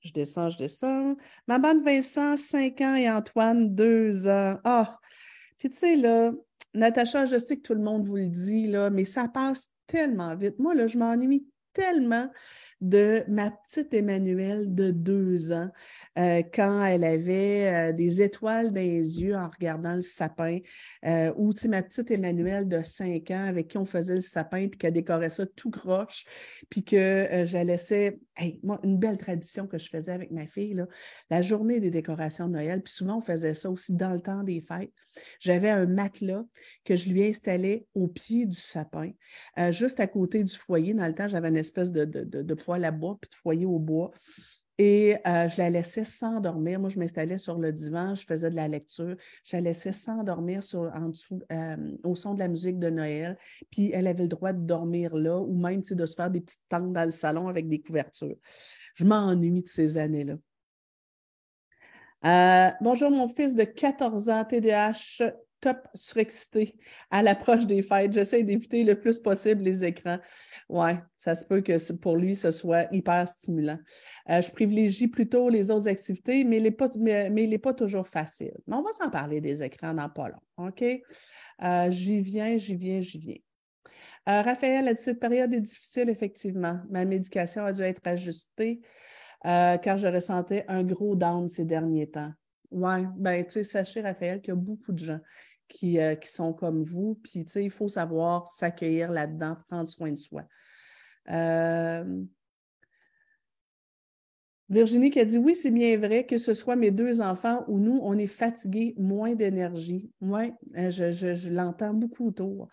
je 0.00 0.12
descends, 0.12 0.48
je 0.48 0.56
descends. 0.56 1.16
Ma 1.46 1.58
bande 1.58 1.84
Vincent, 1.84 2.36
5 2.36 2.80
ans 2.80 2.96
et 2.96 3.10
Antoine, 3.10 3.74
2 3.74 4.26
ans. 4.26 4.58
Ah! 4.64 4.98
Puis 5.58 5.70
tu 5.70 5.78
sais, 5.78 5.96
là, 5.96 6.32
Natacha, 6.74 7.26
je 7.26 7.38
sais 7.38 7.56
que 7.56 7.62
tout 7.62 7.74
le 7.74 7.82
monde 7.82 8.06
vous 8.06 8.16
le 8.16 8.28
dit, 8.28 8.66
là, 8.66 8.90
mais 8.90 9.04
ça 9.04 9.28
passe 9.28 9.68
tellement 9.86 10.34
vite. 10.36 10.58
Moi, 10.58 10.74
là, 10.74 10.86
je 10.86 10.98
m'ennuie 10.98 11.48
tellement 11.72 12.30
de 12.80 13.24
ma 13.28 13.50
petite 13.50 13.94
Emmanuelle 13.94 14.74
de 14.74 14.90
deux 14.90 15.50
ans, 15.52 15.70
euh, 16.18 16.42
quand 16.52 16.84
elle 16.84 17.04
avait 17.04 17.90
euh, 17.90 17.92
des 17.92 18.20
étoiles 18.20 18.72
dans 18.72 18.80
les 18.80 19.20
yeux 19.20 19.34
en 19.34 19.48
regardant 19.48 19.94
le 19.94 20.02
sapin, 20.02 20.58
euh, 21.06 21.32
ou 21.36 21.52
ma 21.68 21.82
petite 21.82 22.10
Emmanuelle 22.10 22.68
de 22.68 22.82
cinq 22.82 23.30
ans 23.30 23.44
avec 23.44 23.68
qui 23.68 23.78
on 23.78 23.86
faisait 23.86 24.16
le 24.16 24.20
sapin, 24.20 24.68
puis 24.68 24.78
qu'elle 24.78 24.92
décorait 24.92 25.30
ça 25.30 25.46
tout 25.46 25.70
croche, 25.70 26.26
puis 26.68 26.84
que 26.84 27.44
je 27.46 27.52
la 27.54 27.64
laissais, 27.64 28.18
moi, 28.62 28.78
une 28.82 28.98
belle 28.98 29.18
tradition 29.18 29.66
que 29.66 29.78
je 29.78 29.88
faisais 29.88 30.12
avec 30.12 30.30
ma 30.30 30.46
fille, 30.46 30.76
la 31.30 31.42
journée 31.42 31.80
des 31.80 31.90
décorations 31.90 32.46
de 32.46 32.52
Noël, 32.52 32.82
puis 32.82 32.92
souvent 32.92 33.18
on 33.18 33.22
faisait 33.22 33.54
ça 33.54 33.70
aussi 33.70 33.94
dans 33.94 34.12
le 34.12 34.20
temps 34.20 34.42
des 34.42 34.60
fêtes. 34.60 34.92
J'avais 35.40 35.70
un 35.70 35.86
matelas 35.86 36.44
que 36.84 36.94
je 36.94 37.08
lui 37.08 37.24
installais 37.24 37.86
au 37.94 38.06
pied 38.06 38.44
du 38.44 38.60
sapin, 38.60 39.12
juste 39.70 39.98
à 39.98 40.06
côté 40.06 40.44
du 40.44 40.54
foyer. 40.54 40.92
Dans 40.92 41.06
le 41.06 41.14
temps, 41.14 41.28
j'avais 41.28 41.48
une 41.48 41.56
espèce 41.56 41.90
de 41.90 42.54
poêle 42.66 42.84
à 42.84 42.92
puis 42.92 43.30
de 43.30 43.34
foyer 43.34 43.64
au 43.64 43.78
bois. 43.78 44.10
Et 44.78 45.16
euh, 45.26 45.48
je 45.48 45.56
la 45.56 45.70
laissais 45.70 46.04
s'endormir. 46.04 46.78
Moi, 46.78 46.90
je 46.90 46.98
m'installais 46.98 47.38
sur 47.38 47.58
le 47.58 47.72
divan, 47.72 48.14
je 48.14 48.26
faisais 48.26 48.50
de 48.50 48.56
la 48.56 48.68
lecture. 48.68 49.16
Je 49.44 49.56
la 49.56 49.62
laissais 49.62 49.92
s'endormir 49.92 50.60
en 50.74 51.08
dessous, 51.08 51.40
euh, 51.50 51.96
au 52.04 52.14
son 52.14 52.34
de 52.34 52.40
la 52.40 52.48
musique 52.48 52.78
de 52.78 52.90
Noël. 52.90 53.38
Puis 53.70 53.90
elle 53.94 54.06
avait 54.06 54.24
le 54.24 54.28
droit 54.28 54.52
de 54.52 54.60
dormir 54.60 55.16
là 55.16 55.38
ou 55.38 55.56
même 55.56 55.80
de 55.80 56.06
se 56.06 56.14
faire 56.14 56.30
des 56.30 56.42
petites 56.42 56.68
tentes 56.68 56.92
dans 56.92 57.04
le 57.04 57.10
salon 57.10 57.48
avec 57.48 57.68
des 57.68 57.80
couvertures. 57.80 58.36
Je 58.96 59.04
m'ennuie 59.04 59.62
de 59.62 59.68
ces 59.68 59.96
années-là. 59.96 60.34
Euh, 62.24 62.70
bonjour, 62.80 63.10
mon 63.10 63.28
fils 63.28 63.54
de 63.54 63.64
14 63.64 64.28
ans, 64.28 64.44
TDAH, 64.44 65.22
surexcité 65.94 66.76
à 67.10 67.22
l'approche 67.22 67.66
des 67.66 67.82
fêtes. 67.82 68.12
J'essaie 68.12 68.42
d'éviter 68.42 68.84
le 68.84 68.98
plus 68.98 69.18
possible 69.18 69.62
les 69.62 69.84
écrans. 69.84 70.18
Oui, 70.68 70.90
ça 71.16 71.34
se 71.34 71.44
peut 71.44 71.60
que 71.60 71.92
pour 71.94 72.16
lui, 72.16 72.36
ce 72.36 72.50
soit 72.50 72.86
hyper 72.92 73.26
stimulant. 73.26 73.78
Euh, 74.30 74.42
je 74.42 74.50
privilégie 74.50 75.08
plutôt 75.08 75.48
les 75.48 75.70
autres 75.70 75.88
activités, 75.88 76.44
mais 76.44 76.58
il 76.58 76.64
n'est 76.64 76.70
pas, 76.70 76.88
mais, 76.98 77.58
pas 77.58 77.74
toujours 77.74 78.08
facile. 78.08 78.54
Mais 78.66 78.76
on 78.76 78.82
va 78.82 78.92
s'en 78.92 79.10
parler 79.10 79.40
des 79.40 79.62
écrans 79.62 79.94
dans 79.94 80.08
pas 80.08 80.28
long. 80.28 80.66
OK? 80.68 80.82
Euh, 80.82 81.90
j'y 81.90 82.20
viens, 82.20 82.56
j'y 82.56 82.76
viens, 82.76 83.00
j'y 83.00 83.18
viens. 83.18 83.38
Euh, 84.28 84.42
Raphaël 84.42 84.88
a 84.88 84.94
dit 84.94 85.02
cette 85.02 85.20
période 85.20 85.52
est 85.54 85.60
difficile, 85.60 86.08
effectivement. 86.08 86.80
Ma 86.90 87.04
médication 87.04 87.64
a 87.64 87.72
dû 87.72 87.82
être 87.82 88.06
ajustée 88.06 88.80
car 89.44 89.96
je 89.96 90.08
ressentais 90.08 90.64
un 90.66 90.82
gros 90.82 91.14
down 91.14 91.48
ces 91.48 91.64
derniers 91.64 92.10
temps. 92.10 92.32
Oui, 92.70 93.06
ben, 93.16 93.44
tu 93.44 93.52
sais, 93.52 93.64
sachez, 93.64 94.00
Raphaël, 94.00 94.40
qu'il 94.40 94.48
y 94.48 94.56
a 94.56 94.60
beaucoup 94.60 94.92
de 94.92 94.98
gens 94.98 95.20
qui, 95.68 95.98
euh, 95.98 96.14
qui 96.14 96.28
sont 96.28 96.52
comme 96.52 96.82
vous. 96.82 97.18
Puis, 97.22 97.44
tu 97.44 97.52
sais, 97.52 97.64
il 97.64 97.70
faut 97.70 97.88
savoir 97.88 98.48
s'accueillir 98.48 99.12
là-dedans, 99.12 99.56
prendre 99.68 99.88
soin 99.88 100.10
de 100.12 100.18
soi. 100.18 100.42
Euh, 101.30 102.22
Virginie 104.68 105.10
qui 105.10 105.20
a 105.20 105.24
dit 105.24 105.38
oui, 105.38 105.54
c'est 105.54 105.70
bien 105.70 105.96
vrai 105.96 106.26
que 106.26 106.38
ce 106.38 106.52
soit 106.52 106.74
mes 106.74 106.90
deux 106.90 107.20
enfants 107.20 107.64
ou 107.68 107.78
nous, 107.78 108.00
on 108.02 108.18
est 108.18 108.26
fatigués, 108.26 108.94
moins 108.98 109.36
d'énergie. 109.36 110.10
Oui, 110.20 110.52
euh, 110.76 110.90
je, 110.90 111.52
l'entends 111.52 111.94
beaucoup 111.94 112.26
autour. 112.26 112.68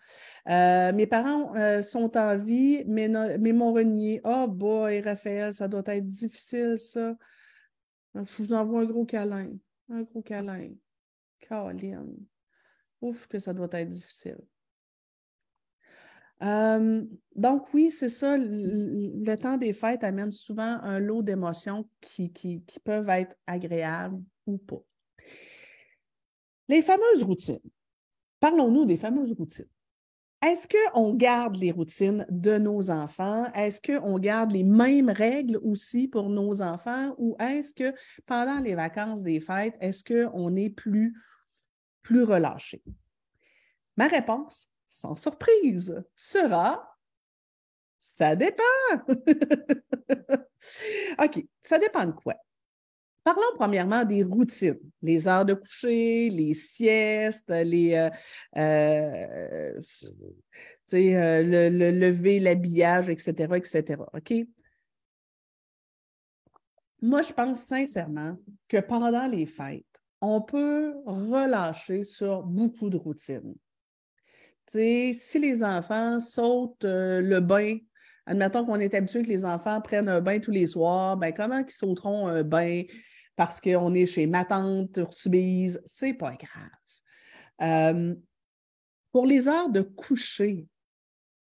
mes 0.46 1.06
parents 1.06 1.54
sont 1.82 2.16
en 2.16 2.36
vie, 2.36 2.82
mais, 2.88 3.08
mais 3.38 3.52
m'ont 3.52 3.72
renié. 3.72 4.20
Oh 4.24 4.48
boy, 4.48 5.02
Raphaël, 5.02 5.54
ça 5.54 5.68
doit 5.68 5.84
être 5.86 6.08
difficile, 6.08 6.80
ça. 6.80 7.14
Je 8.16 8.42
vous 8.42 8.52
envoie 8.52 8.80
un 8.80 8.86
gros 8.86 9.04
câlin. 9.04 9.52
Un 9.88 10.02
gros 10.02 10.22
câlin. 10.22 10.70
Caroline. 11.40 12.26
Que 13.28 13.38
ça 13.38 13.52
doit 13.52 13.68
être 13.72 13.90
difficile. 13.90 14.38
donc 16.40 17.72
oui, 17.74 17.90
c'est 17.90 18.08
ça, 18.08 18.36
le, 18.38 19.34
temps 19.36 19.56
des 19.56 19.72
fêtes 19.72 20.04
amène 20.04 20.32
souvent 20.32 20.78
un 20.82 20.98
lot 20.98 21.22
d'émotions 21.22 21.88
qui, 22.00 22.32
qui, 22.32 22.62
peuvent 22.82 23.08
être 23.08 23.36
agréables 23.46 24.22
ou 24.46 24.58
pas. 24.58 24.82
Les 26.68 26.82
fameuses 26.82 27.22
routines. 27.22 27.60
Parlons-nous 28.40 28.86
des 28.86 28.96
fameuses 28.96 29.32
routines. 29.32 29.68
est-ce 30.42 30.66
qu'on 30.68 31.14
garde 31.14 31.56
les 31.56 31.70
routines 31.70 32.26
de 32.30 32.58
nos 32.58 32.90
enfants? 32.90 33.44
Est-ce 33.54 33.80
qu'on 33.80 34.18
garde 34.18 34.52
les 34.52 34.64
mêmes 34.64 35.10
règles 35.10 35.58
aussi 35.62 36.08
pour 36.08 36.28
nos 36.28 36.62
enfants? 36.62 37.14
Ou 37.18 37.36
est-ce 37.38 37.72
que 37.74 37.94
pendant 38.26 38.60
les 38.60 38.74
vacances 38.74 39.22
des 39.22 39.40
fêtes, 39.40 39.76
est-ce 39.80 40.04
qu'on 40.04 40.56
est 40.56 40.70
plus, 40.70 41.14
plus 42.04 42.22
relâché? 42.22 42.80
Ma 43.96 44.06
réponse, 44.06 44.70
sans 44.86 45.16
surprise, 45.16 46.00
sera 46.14 46.94
ça 48.04 48.36
dépend. 48.36 48.62
OK, 51.24 51.44
ça 51.62 51.78
dépend 51.78 52.04
de 52.04 52.12
quoi? 52.12 52.34
Parlons 53.24 53.56
premièrement 53.56 54.04
des 54.04 54.22
routines, 54.22 54.78
les 55.00 55.26
heures 55.26 55.46
de 55.46 55.54
coucher, 55.54 56.28
les 56.28 56.52
siestes, 56.52 57.48
les, 57.48 57.94
euh, 57.94 58.10
euh, 58.58 59.80
euh, 60.92 61.70
le, 61.70 61.90
lever, 61.90 62.40
l'habillage, 62.40 63.08
etc., 63.08 63.54
etc. 63.56 64.02
OK? 64.12 64.34
Moi, 67.00 67.22
je 67.22 67.32
pense 67.32 67.60
sincèrement 67.60 68.36
que 68.68 68.80
pendant 68.80 69.26
les 69.26 69.46
fêtes, 69.46 69.93
on 70.24 70.40
peut 70.40 70.94
relâcher 71.06 72.04
sur 72.04 72.42
beaucoup 72.42 72.90
de 72.90 72.96
routines. 72.96 73.54
si 74.68 75.38
les 75.38 75.62
enfants 75.62 76.20
sautent 76.20 76.84
le 76.84 77.40
bain 77.40 77.78
admettons 78.26 78.64
qu'on 78.64 78.80
est 78.80 78.94
habitué 78.94 79.22
que 79.22 79.28
les 79.28 79.44
enfants 79.44 79.80
prennent 79.80 80.08
un 80.08 80.20
bain 80.20 80.38
tous 80.40 80.50
les 80.50 80.66
soirs, 80.66 81.16
ben 81.16 81.32
comment 81.32 81.58
ils 81.58 81.70
sauteront 81.70 82.28
un 82.28 82.42
bain 82.42 82.82
parce 83.36 83.60
qu'on 83.60 83.94
est 83.94 84.06
chez 84.06 84.26
ma 84.26 84.44
tante 84.44 84.96
Urtubise, 84.96 85.82
c'est 85.86 86.14
pas 86.14 86.36
grave. 86.36 86.70
Euh, 87.62 88.14
pour 89.12 89.26
les 89.26 89.48
heures 89.48 89.70
de 89.70 89.82
coucher, 89.82 90.66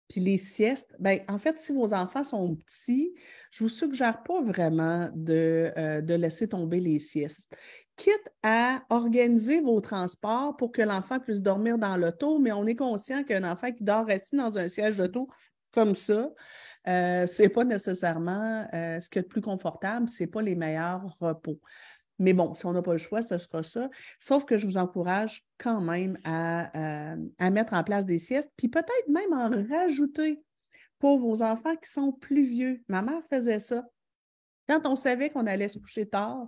puis 0.10 0.22
les 0.22 0.38
siestes, 0.38 0.96
ben, 1.00 1.20
en 1.28 1.40
fait, 1.40 1.60
si 1.60 1.72
vos 1.72 1.94
enfants 1.94 2.24
sont 2.24 2.56
petits, 2.56 3.14
je 3.52 3.64
ne 3.64 3.70
vous 3.70 3.74
suggère 3.74 4.24
pas 4.24 4.42
vraiment 4.42 5.10
de, 5.14 5.72
euh, 5.78 6.02
de, 6.02 6.14
laisser 6.14 6.48
tomber 6.48 6.80
les 6.80 7.00
siestes. 7.00 7.56
Quitte 7.96 8.32
à 8.42 8.82
organiser 8.90 9.62
vos 9.62 9.80
transports 9.82 10.58
pour 10.58 10.72
que 10.72 10.82
l'enfant 10.82 11.20
puisse 11.20 11.42
dormir 11.42 11.78
dans 11.78 11.96
l'auto, 11.96 12.40
mais 12.40 12.52
on 12.52 12.66
est 12.66 12.76
conscient 12.76 13.24
qu'un 13.24 13.44
enfant 13.44 13.72
qui 13.72 13.84
dort 13.84 14.10
assis 14.10 14.36
dans 14.36 14.58
un 14.58 14.68
siège 14.68 14.98
d'auto 14.98 15.28
comme 15.74 15.96
ça, 15.96 16.30
euh, 16.88 17.26
ce 17.28 17.44
n'est 17.44 17.50
pas 17.50 17.64
nécessairement 17.64 18.68
euh, 18.74 19.00
ce 19.00 19.10
qui 19.10 19.20
est 19.20 19.22
le 19.22 19.28
plus 19.28 19.42
confortable, 19.42 20.10
ce 20.10 20.24
n'est 20.24 20.28
pas 20.28 20.42
les 20.42 20.56
meilleurs 20.56 21.18
repos. 21.20 21.60
Mais 22.20 22.34
bon, 22.34 22.54
si 22.54 22.66
on 22.66 22.74
n'a 22.74 22.82
pas 22.82 22.92
le 22.92 22.98
choix, 22.98 23.22
ce 23.22 23.38
sera 23.38 23.64
ça. 23.64 23.90
Sauf 24.20 24.46
que 24.46 24.58
je 24.58 24.68
vous 24.68 24.78
encourage 24.78 25.44
quand 25.58 25.82
même 25.82 26.18
à, 26.24 27.14
euh, 27.16 27.50
mettre 27.52 27.74
en 27.74 27.84
place 27.84 28.06
des 28.06 28.20
siestes, 28.20 28.52
puis 28.56 28.70
peut-être 28.70 29.08
même 29.08 29.34
en 29.34 29.50
rajouter 29.76 30.42
pour 31.00 31.18
vos 31.18 31.42
enfants 31.42 31.76
qui 31.76 31.90
sont 31.90 32.12
plus 32.12 32.44
vieux. 32.44 32.84
Ma 32.88 33.02
mère 33.02 33.22
faisait 33.30 33.60
ça. 33.60 33.86
Quand 34.68 34.86
on 34.86 34.96
savait 34.96 35.30
qu'on 35.30 35.46
allait 35.46 35.70
se 35.70 35.80
coucher 35.80 36.08
tard 36.08 36.48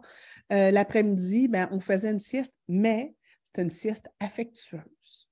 l'après-midi, 0.50 1.50
ben, 1.50 1.68
on 1.72 1.82
faisait 1.82 2.12
une 2.12 2.20
sieste, 2.20 2.56
mais 2.68 3.14
c'était 3.48 3.64
une 3.64 3.70
sieste 3.70 4.08
affectueuse. 4.20 5.28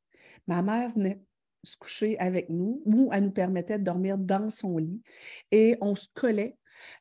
Ma 0.48 0.62
mère 0.62 0.92
venait 0.92 1.22
se 1.64 1.78
coucher 1.78 2.18
avec 2.20 2.50
nous 2.50 2.82
ou 2.86 3.10
elle 3.14 3.26
nous 3.26 3.32
permettait 3.32 3.80
de 3.80 3.84
dormir 3.84 4.18
dans 4.18 4.50
son 4.50 4.78
lit 4.78 5.02
et 5.52 5.78
on 5.82 5.96
se 5.96 6.08
collait 6.14 6.58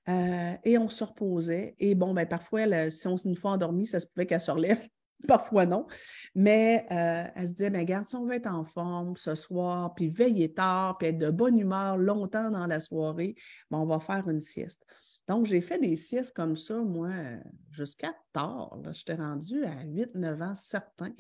euh, 0.09 0.53
et 0.65 0.79
on 0.79 0.89
se 0.89 1.05
reposait. 1.05 1.75
Et 1.79 1.95
bon, 1.95 2.15
ben, 2.15 2.27
parfois, 2.27 2.91
si 2.91 3.07
on 3.07 3.17
une 3.17 3.37
fois 3.37 3.53
endormie, 3.53 3.87
ça 3.87 4.01
se 4.01 4.07
pouvait 4.07 4.27
qu'elle 4.27 4.41
se 4.41 4.51
relève. 4.51 4.87
Parfois 5.29 5.67
non. 5.67 5.87
Mais 6.35 6.85
euh, 6.91 7.31
elle 7.37 7.47
se 7.47 7.53
disait, 7.53 7.71
mais 7.71 7.81
regarde, 7.81 8.09
si 8.09 8.17
on 8.17 8.25
veut 8.25 8.35
être 8.35 8.49
en 8.49 8.65
forme 8.65 9.17
ce 9.17 9.37
soir, 9.37 9.95
puis 9.95 10.09
veiller 10.09 10.53
tard, 10.53 10.99
puis 10.99 11.09
être 11.09 11.19
de 11.19 11.31
bonne 11.31 11.59
humeur 11.59 11.97
longtemps 11.97 12.51
dans 12.51 12.67
la 12.67 12.81
soirée, 12.81 13.37
ben, 13.71 13.79
on 13.79 13.87
va 13.87 14.01
faire 14.01 14.29
une 14.29 14.41
sieste. 14.41 14.85
Donc, 15.29 15.47
j'ai 15.47 15.61
fait 15.61 15.79
des 15.79 15.97
siestes 15.97 16.35
comme 16.35 16.57
ça, 16.57 16.75
moi, 16.79 17.11
jusqu'à 17.71 18.13
tard. 18.33 18.77
J'étais 18.91 19.15
rendue 19.15 19.65
à 19.65 19.85
8-9 19.85 20.43
ans, 20.43 20.55
certains. 20.57 21.13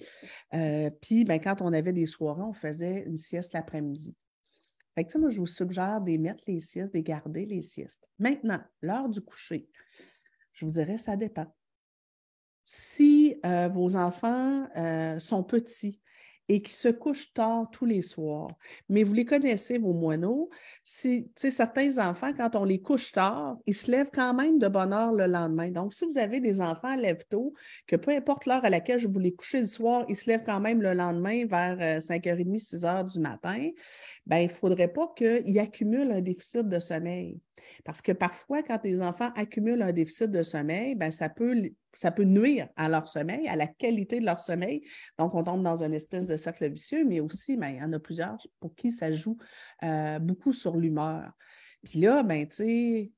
Euh, 0.55 0.91
puis, 1.01 1.25
ben, 1.25 1.41
quand 1.41 1.63
on 1.63 1.73
avait 1.73 1.93
des 1.93 2.07
soirées, 2.07 2.43
on 2.43 2.53
faisait 2.53 3.05
une 3.07 3.17
sieste 3.17 3.55
l'après-midi. 3.55 4.17
Fait 4.95 5.05
que, 5.05 5.17
moi, 5.19 5.31
je 5.31 5.39
vous 5.39 5.47
suggère 5.47 6.01
de 6.01 6.17
mettre 6.19 6.45
les 6.47 6.61
siestes, 6.61 6.93
de 6.95 7.01
garder 7.01 7.47
les 7.47 7.63
siestes. 7.63 8.11
Maintenant, 8.19 8.63
l'heure 8.83 9.09
du 9.09 9.21
coucher, 9.21 9.71
je 10.53 10.67
vous 10.67 10.71
dirais, 10.71 10.99
ça 10.99 11.17
dépend. 11.17 11.47
Si 12.65 13.41
euh, 13.45 13.69
vos 13.69 13.97
enfants 13.97 14.69
euh, 14.77 15.19
sont 15.19 15.43
petits, 15.43 16.02
et 16.49 16.63
qui 16.63 16.73
se 16.73 16.89
couchent 16.89 17.33
tard 17.33 17.69
tous 17.71 17.85
les 17.85 18.03
soirs. 18.03 18.51
Mais 18.89 19.05
vous 19.05 19.15
les 19.15 19.25
connaissez, 19.25 19.79
vos 19.79 19.93
moineaux. 19.93 20.51
Certains 20.85 21.99
enfants, 21.99 22.33
quand 22.37 22.57
on 22.57 22.65
les 22.65 22.81
couche 22.81 23.13
tard, 23.13 23.59
ils 23.67 23.75
se 23.75 23.91
lèvent 23.91 24.11
quand 24.13 24.35
même 24.35 24.59
de 24.59 24.69
bonne 24.69 24.93
heure 24.93 25.13
le 25.13 25.27
lendemain. 25.27 25.71
Donc, 25.71 25.95
si 25.95 26.05
vous 26.05 26.19
avez 26.19 26.41
des 26.41 26.61
enfants 26.61 26.97
lève 26.97 27.25
tôt, 27.29 27.55
que 27.87 27.97
peu 27.97 28.11
importe 28.11 28.47
l'heure 28.47 28.65
à 28.65 28.71
laquelle 28.71 28.99
je 28.99 29.09
vous 29.09 29.19
les 29.19 29.33
coucher 29.33 29.61
le 29.61 29.67
soir, 29.67 30.05
ils 30.09 30.17
se 30.17 30.29
lèvent 30.29 30.45
quand 30.45 30.61
même 30.61 30.83
le 30.83 30.95
lendemain 30.95 31.47
vers 31.47 32.01
5h30, 32.01 32.59
6h 32.59 32.85
euh, 32.85 33.03
du 33.05 33.21
matin, 33.21 33.71
ben, 34.27 34.39
il 34.39 34.49
ne 34.49 34.53
faudrait 34.53 34.93
pas 34.93 35.13
qu'ils 35.17 35.59
accumulent 35.59 36.13
un 36.13 36.21
déficit 36.21 36.69
de 36.69 36.79
sommeil. 36.79 37.41
Parce 37.85 38.03
que 38.03 38.13
parfois, 38.13 38.63
quand 38.63 38.83
les 38.85 39.03
enfants 39.03 39.31
accumulent 39.35 39.83
un 39.83 39.93
déficit 39.93 40.31
de 40.31 40.43
sommeil, 40.43 40.95
ben, 40.95 41.11
ça, 41.11 41.29
peut, 41.29 41.55
nuire 42.19 42.69
à 42.77 42.89
leur 42.89 43.09
sommeil, 43.09 43.49
à 43.49 43.57
la 43.57 43.67
qualité 43.67 44.21
de 44.21 44.27
leur 44.27 44.41
sommeil. 44.41 44.83
Donc, 45.19 45.35
on 45.35 45.43
tombe 45.43 45.63
dans 45.63 45.83
une 45.83 45.95
espèce 45.95 46.27
de 46.27 46.37
cercle 46.37 46.69
vicieux, 46.71 47.05
mais 47.05 47.21
aussi, 47.21 47.57
ben, 47.57 47.69
il 47.69 47.79
y 47.79 47.83
en 47.83 47.93
a 47.93 47.99
plusieurs 47.99 48.39
pour 48.61 48.75
qui 48.75 48.91
ça 48.91 49.11
joue 49.13 49.37
euh, 49.83 50.19
beaucoup 50.19 50.53
sur 50.53 50.77
l'humeur. 50.77 51.33
Puis 51.83 52.01
là, 52.01 52.23
ben, 52.23 52.47
tu 52.49 52.57
sais, 52.57 53.13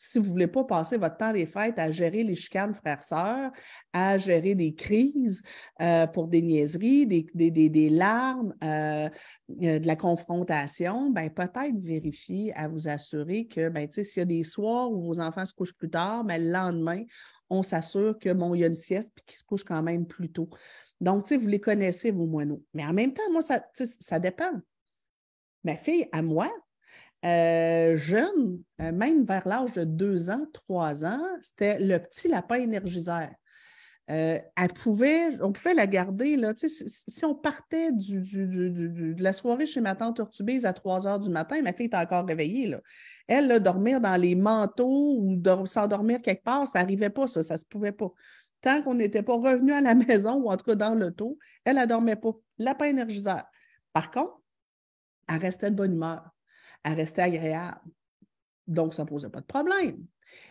si 0.00 0.18
vous 0.18 0.26
ne 0.26 0.30
voulez 0.30 0.46
pas 0.46 0.62
passer 0.62 0.96
votre 0.96 1.16
temps 1.16 1.32
des 1.32 1.44
fêtes 1.44 1.76
à 1.76 1.90
gérer 1.90 2.22
les 2.22 2.36
chicanes 2.36 2.72
frères-sœurs, 2.72 3.50
à 3.92 4.16
gérer 4.16 4.54
des 4.54 4.72
crises 4.72 5.42
euh, 5.82 6.06
pour 6.06 6.28
des 6.28 6.40
niaiseries, 6.40 7.04
des, 7.04 7.26
des, 7.50 7.90
larmes, 7.90 8.54
euh, 8.62 9.08
euh, 9.62 9.78
de 9.80 9.86
la 9.86 9.96
confrontation, 9.96 11.10
ben, 11.10 11.28
peut-être 11.30 11.76
vérifier 11.82 12.54
à 12.54 12.68
vous 12.68 12.86
assurer 12.86 13.48
que 13.48 13.70
ben, 13.70 13.90
s'il 13.90 14.20
y 14.20 14.20
a 14.20 14.24
des 14.24 14.44
soirs 14.44 14.88
où 14.88 15.02
vos 15.02 15.18
enfants 15.18 15.44
se 15.44 15.52
couchent 15.52 15.76
plus 15.76 15.90
tard, 15.90 16.22
ben, 16.22 16.44
le 16.44 16.52
lendemain, 16.52 17.02
on 17.50 17.64
s'assure 17.64 18.16
que 18.20 18.32
bon, 18.32 18.54
il 18.54 18.60
y 18.60 18.64
a 18.64 18.68
une 18.68 18.76
sieste 18.76 19.12
et 19.18 19.22
qu'ils 19.26 19.38
se 19.38 19.44
couchent 19.44 19.64
quand 19.64 19.82
même 19.82 20.06
plus 20.06 20.30
tôt. 20.30 20.48
Donc, 21.00 21.30
vous 21.32 21.48
les 21.48 21.60
connaissez, 21.60 22.12
vos 22.12 22.26
moineaux. 22.26 22.62
Mais 22.72 22.84
en 22.84 22.92
même 22.92 23.12
temps, 23.12 23.30
moi, 23.32 23.40
ça, 23.40 23.64
ça 23.74 24.20
dépend. 24.20 24.52
Ma 25.64 25.74
fille, 25.74 26.08
à 26.12 26.22
moi, 26.22 26.52
euh, 27.24 27.96
jeune, 27.96 28.62
euh, 28.80 28.92
même 28.92 29.24
vers 29.24 29.46
l'âge 29.46 29.72
de 29.72 29.84
deux 29.84 30.30
ans, 30.30 30.46
trois 30.52 31.04
ans, 31.04 31.22
c'était 31.42 31.78
le 31.78 31.98
petit 31.98 32.28
lapin 32.28 32.56
énergiseur. 32.56 33.28
Euh, 34.10 34.38
elle 34.56 34.72
pouvait, 34.72 35.38
on 35.42 35.52
pouvait 35.52 35.74
la 35.74 35.86
garder. 35.86 36.36
Là, 36.36 36.54
si, 36.56 37.24
on 37.24 37.34
partait 37.34 37.92
de 37.92 39.22
la 39.22 39.32
soirée 39.32 39.66
chez 39.66 39.80
ma 39.80 39.94
tante 39.94 40.18
Urtubise 40.18 40.64
à 40.64 40.72
3 40.72 41.06
heures 41.06 41.20
du 41.20 41.28
matin, 41.28 41.60
ma 41.60 41.72
fille 41.72 41.86
était 41.86 41.96
encore 41.96 42.24
réveillée. 42.24 42.68
Là. 42.68 42.80
Elle, 43.26 43.60
dormir 43.60 44.00
dans 44.00 44.16
les 44.16 44.34
manteaux 44.34 45.18
ou 45.20 45.42
s'endormir 45.66 46.22
quelque 46.22 46.44
part, 46.44 46.66
ça 46.68 46.78
n'arrivait 46.80 47.10
pas, 47.10 47.26
ça, 47.26 47.42
ça 47.42 47.54
ne 47.54 47.58
se 47.58 47.66
pouvait 47.66 47.92
pas. 47.92 48.10
Tant 48.62 48.82
qu'on 48.82 48.94
n'était 48.94 49.22
pas 49.22 49.34
revenu 49.34 49.72
à 49.72 49.80
la 49.82 49.94
maison 49.94 50.36
ou 50.36 50.50
en 50.50 50.56
tout 50.56 50.64
cas 50.64 50.76
dans 50.76 50.94
l'auto, 50.94 51.38
elle 51.64 51.76
ne 51.76 51.84
dormait 51.84 52.16
pas. 52.16 52.32
Lapin 52.58 52.86
énergiseur. 52.86 53.44
Par 53.92 54.10
contre, 54.10 54.40
elle 55.28 55.38
restait 55.38 55.70
de 55.70 55.76
bonne 55.76 55.92
humeur 55.92 56.30
à 56.84 56.94
rester 56.94 57.22
agréable. 57.22 57.80
Donc, 58.66 58.94
ça 58.94 59.04
ne 59.04 59.08
posait 59.08 59.30
pas 59.30 59.40
de 59.40 59.46
problème. 59.46 60.04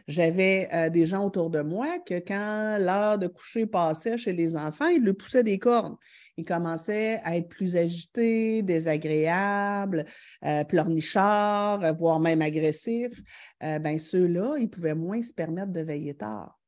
J'avais 0.08 0.70
euh, 0.74 0.90
des 0.90 1.06
gens 1.06 1.26
autour 1.26 1.50
de 1.50 1.62
moi 1.62 2.00
que 2.00 2.16
quand 2.16 2.78
l'heure 2.80 3.18
de 3.18 3.28
coucher 3.28 3.66
passait 3.66 4.18
chez 4.18 4.34
les 4.34 4.56
enfants, 4.56 4.88
ils 4.88 5.04
lui 5.04 5.14
poussaient 5.14 5.44
des 5.44 5.60
cornes. 5.60 5.98
Ils 6.38 6.46
commençaient 6.46 7.20
à 7.24 7.36
être 7.36 7.50
plus 7.50 7.76
agités, 7.76 8.62
désagréables, 8.62 10.06
euh, 10.46 10.64
pleurnichards, 10.64 11.94
voire 11.96 12.20
même 12.20 12.42
agressifs. 12.42 13.22
Euh, 13.64 13.80
ben, 13.80 14.00
ceux-là, 14.00 14.58
ils 14.58 14.70
pouvaient 14.70 14.96
moins 14.96 15.22
se 15.22 15.34
permettre 15.34 15.72
de 15.72 15.82
veiller 15.82 16.16
tard. 16.16 16.60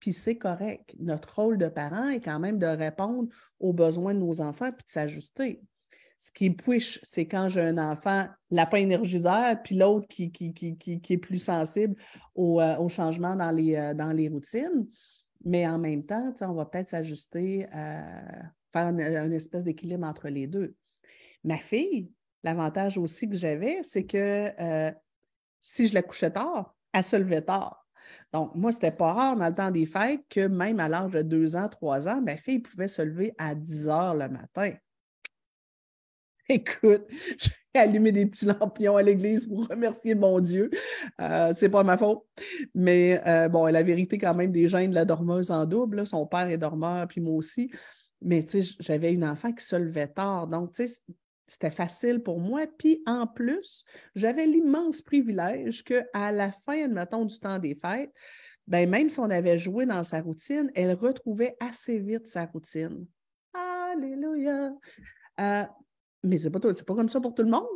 Puis 0.00 0.12
c'est 0.12 0.36
correct. 0.36 0.94
Notre 0.98 1.34
rôle 1.34 1.58
de 1.58 1.68
parent 1.68 2.08
est 2.08 2.20
quand 2.20 2.38
même 2.38 2.58
de 2.58 2.66
répondre 2.66 3.28
aux 3.58 3.72
besoins 3.72 4.14
de 4.14 4.20
nos 4.20 4.40
enfants 4.40 4.70
puis 4.70 4.84
de 4.84 4.90
s'ajuster. 4.90 5.62
Ce 6.18 6.32
qui 6.32 6.46
est 6.46 6.50
push, 6.50 6.98
c'est 7.02 7.26
quand 7.26 7.48
j'ai 7.48 7.60
un 7.60 7.78
enfant 7.78 8.26
lapin 8.50 8.78
énergiseur, 8.78 9.62
puis 9.62 9.76
l'autre 9.76 10.08
qui, 10.08 10.32
est 10.32 11.16
plus 11.18 11.38
sensible 11.38 11.94
au, 12.34 12.60
euh, 12.60 12.88
changement 12.88 13.36
dans 13.36 13.50
les, 13.50 13.76
euh, 13.76 13.94
dans 13.94 14.12
les 14.12 14.28
routines. 14.28 14.86
Mais 15.44 15.66
en 15.68 15.78
même 15.78 16.04
temps, 16.04 16.34
on 16.40 16.54
va 16.54 16.64
peut-être 16.64 16.88
s'ajuster, 16.88 17.66
euh, 17.74 18.42
faire 18.72 18.88
une, 18.88 19.32
espèce 19.32 19.64
d'équilibre 19.64 20.06
entre 20.06 20.28
les 20.28 20.46
deux. 20.46 20.74
Ma 21.44 21.58
fille, 21.58 22.10
l'avantage 22.42 22.96
aussi 22.96 23.28
que 23.28 23.36
j'avais, 23.36 23.80
c'est 23.82 24.06
que 24.06 24.50
si 25.60 25.88
je 25.88 25.94
la 25.94 26.02
couchais 26.02 26.30
tard, 26.30 26.74
elle 26.92 27.04
se 27.04 27.16
levait 27.16 27.42
tard. 27.42 27.86
Donc, 28.32 28.54
moi, 28.54 28.72
ce 28.72 28.78
n'était 28.78 28.90
pas 28.92 29.12
rare 29.12 29.36
dans 29.36 29.46
le 29.46 29.54
temps 29.54 29.70
des 29.70 29.86
fêtes 29.86 30.22
que 30.28 30.46
même 30.46 30.80
à 30.80 30.88
l'âge 30.88 31.12
de 31.12 31.22
deux 31.22 31.56
ans, 31.56 31.68
trois 31.68 32.08
ans, 32.08 32.20
ma 32.20 32.36
fille 32.36 32.60
pouvait 32.60 32.88
se 32.88 33.02
lever 33.02 33.34
à 33.38 33.54
10 33.54 33.88
heures 33.88 34.14
le 34.14 34.28
matin. 34.28 34.72
Écoute, 36.48 37.06
j'ai 37.38 37.50
allumé 37.80 38.12
des 38.12 38.26
petits 38.26 38.46
lampions 38.46 38.96
à 38.96 39.02
l'église 39.02 39.44
pour 39.46 39.66
remercier 39.66 40.14
mon 40.14 40.38
Dieu. 40.38 40.70
Euh, 41.20 41.52
c'est 41.52 41.68
pas 41.68 41.82
ma 41.82 41.98
faute. 41.98 42.22
Mais 42.74 43.20
euh, 43.26 43.48
bon, 43.48 43.66
la 43.66 43.82
vérité, 43.82 44.16
quand 44.16 44.34
même, 44.34 44.52
des 44.52 44.68
gènes 44.68 44.90
de 44.90 44.94
la 44.94 45.04
dormeuse 45.04 45.50
en 45.50 45.66
double. 45.66 46.06
Son 46.06 46.26
père 46.26 46.48
est 46.48 46.58
dormeur, 46.58 47.08
puis 47.08 47.20
moi 47.20 47.34
aussi. 47.34 47.70
Mais 48.22 48.44
tu 48.44 48.62
sais, 48.62 48.76
j'avais 48.80 49.12
une 49.12 49.24
enfant 49.24 49.52
qui 49.52 49.64
se 49.64 49.76
levait 49.76 50.08
tard. 50.08 50.46
Donc, 50.46 50.72
tu 50.72 50.86
sais, 50.86 51.02
c'était 51.48 51.70
facile 51.70 52.22
pour 52.22 52.38
moi. 52.38 52.66
Puis 52.78 53.02
en 53.06 53.26
plus, 53.26 53.84
j'avais 54.14 54.46
l'immense 54.46 55.02
privilège 55.02 55.82
qu'à 55.82 56.32
la 56.32 56.52
fin, 56.64 56.84
admettons, 56.84 57.24
du 57.24 57.38
temps 57.40 57.58
des 57.58 57.74
fêtes, 57.74 58.12
ben, 58.68 58.88
même 58.88 59.08
si 59.08 59.18
on 59.20 59.30
avait 59.30 59.58
joué 59.58 59.84
dans 59.86 60.04
sa 60.04 60.20
routine, 60.20 60.70
elle 60.74 60.94
retrouvait 60.94 61.56
assez 61.60 61.98
vite 61.98 62.26
sa 62.26 62.46
routine. 62.46 63.06
Alléluia! 63.52 64.72
Euh, 65.40 65.64
mais 66.26 66.38
ce 66.38 66.44
n'est 66.44 66.50
pas, 66.50 66.60
pas 66.60 66.94
comme 66.94 67.08
ça 67.08 67.20
pour 67.20 67.34
tout 67.34 67.42
le 67.42 67.50
monde. 67.50 67.66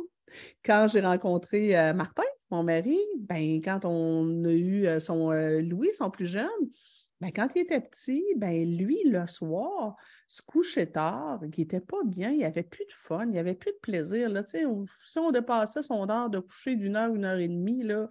Quand 0.63 0.87
j'ai 0.87 1.01
rencontré 1.01 1.77
euh, 1.77 1.93
Martin, 1.93 2.23
mon 2.51 2.63
mari, 2.63 2.99
ben, 3.19 3.61
quand 3.63 3.85
on 3.85 4.45
a 4.45 4.51
eu 4.51 4.85
euh, 4.85 4.99
son 4.99 5.31
Louis, 5.31 5.89
son 5.97 6.09
plus 6.09 6.27
jeune, 6.27 6.47
ben, 7.21 7.31
quand 7.31 7.49
il 7.55 7.61
était 7.61 7.79
petit, 7.79 8.23
ben, 8.35 8.77
lui, 8.77 8.97
le 9.05 9.27
soir, 9.27 9.95
se 10.27 10.41
couchait 10.41 10.87
tard, 10.87 11.39
il 11.43 11.51
n'était 11.59 11.79
pas 11.81 12.03
bien, 12.05 12.31
il 12.31 12.37
n'y 12.37 12.45
avait 12.45 12.63
plus 12.63 12.85
de 12.85 12.93
fun, 12.93 13.25
il 13.25 13.31
n'y 13.31 13.39
avait 13.39 13.53
plus 13.53 13.71
de 13.71 13.77
plaisir. 13.81 14.29
Là, 14.29 14.43
si 14.45 15.19
on 15.19 15.31
dépassait 15.31 15.83
son 15.83 16.09
heure 16.09 16.29
de 16.29 16.39
coucher 16.39 16.75
d'une 16.75 16.95
heure, 16.95 17.13
une 17.13 17.25
heure 17.25 17.37
et 17.37 17.47
demie, 17.47 17.83
là, 17.83 18.09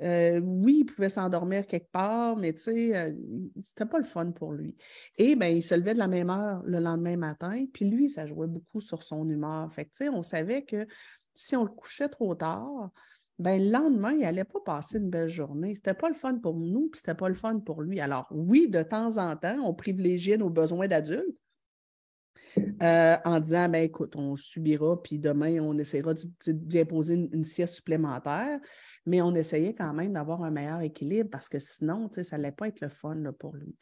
euh, 0.00 0.40
oui, 0.40 0.78
il 0.80 0.84
pouvait 0.84 1.08
s'endormir 1.08 1.66
quelque 1.66 1.90
part, 1.90 2.36
mais 2.36 2.52
tu 2.52 2.60
sais, 2.60 2.96
euh, 2.96 3.12
c'était 3.60 3.86
pas 3.86 3.98
le 3.98 4.04
fun 4.04 4.32
pour 4.32 4.52
lui. 4.52 4.76
Et 5.16 5.36
bien, 5.36 5.48
il 5.48 5.62
se 5.62 5.74
levait 5.74 5.94
de 5.94 5.98
la 5.98 6.08
même 6.08 6.30
heure 6.30 6.62
le 6.64 6.80
lendemain 6.80 7.16
matin, 7.16 7.66
puis 7.72 7.88
lui, 7.88 8.08
ça 8.08 8.26
jouait 8.26 8.46
beaucoup 8.46 8.80
sur 8.80 9.02
son 9.02 9.28
humeur. 9.28 9.72
Fait 9.72 9.84
que, 9.84 9.90
tu 9.90 10.04
sais, 10.04 10.08
on 10.08 10.22
savait 10.22 10.64
que 10.64 10.86
si 11.34 11.56
on 11.56 11.64
le 11.64 11.70
couchait 11.70 12.08
trop 12.08 12.34
tard, 12.34 12.90
ben, 13.38 13.62
le 13.62 13.70
lendemain, 13.70 14.12
il 14.12 14.20
n'allait 14.20 14.44
pas 14.44 14.60
passer 14.64 14.98
une 14.98 15.10
belle 15.10 15.28
journée. 15.28 15.74
C'était 15.74 15.94
pas 15.94 16.08
le 16.08 16.14
fun 16.14 16.36
pour 16.36 16.58
nous, 16.58 16.88
puis 16.88 16.98
c'était 16.98 17.14
pas 17.14 17.28
le 17.28 17.34
fun 17.34 17.58
pour 17.60 17.82
lui. 17.82 18.00
Alors, 18.00 18.26
oui, 18.30 18.68
de 18.68 18.82
temps 18.82 19.18
en 19.18 19.36
temps, 19.36 19.58
on 19.64 19.74
privilégiait 19.74 20.36
nos 20.36 20.50
besoins 20.50 20.88
d'adultes, 20.88 21.36
euh, 22.82 23.16
en 23.24 23.40
disant 23.40 23.68
ben, 23.68 23.84
écoute, 23.84 24.16
on 24.16 24.36
subira, 24.36 25.00
puis 25.02 25.18
demain, 25.18 25.60
on 25.60 25.76
essaiera 25.78 26.14
d'y 26.14 26.78
imposer 26.78 27.14
une, 27.14 27.44
sieste 27.44 27.76
supplémentaire. 27.76 28.58
Mais 29.06 29.22
on 29.22 29.34
essayait 29.34 29.74
quand 29.74 29.92
même 29.92 30.12
d'avoir 30.12 30.42
un 30.42 30.50
meilleur 30.50 30.80
équilibre 30.80 31.30
parce 31.30 31.48
que 31.48 31.58
sinon, 31.58 32.10
ça 32.10 32.36
n'allait 32.36 32.52
pas 32.52 32.68
être 32.68 32.80
le 32.80 32.88
fun 32.88 33.22
pour 33.38 33.54
lui. 33.54 33.76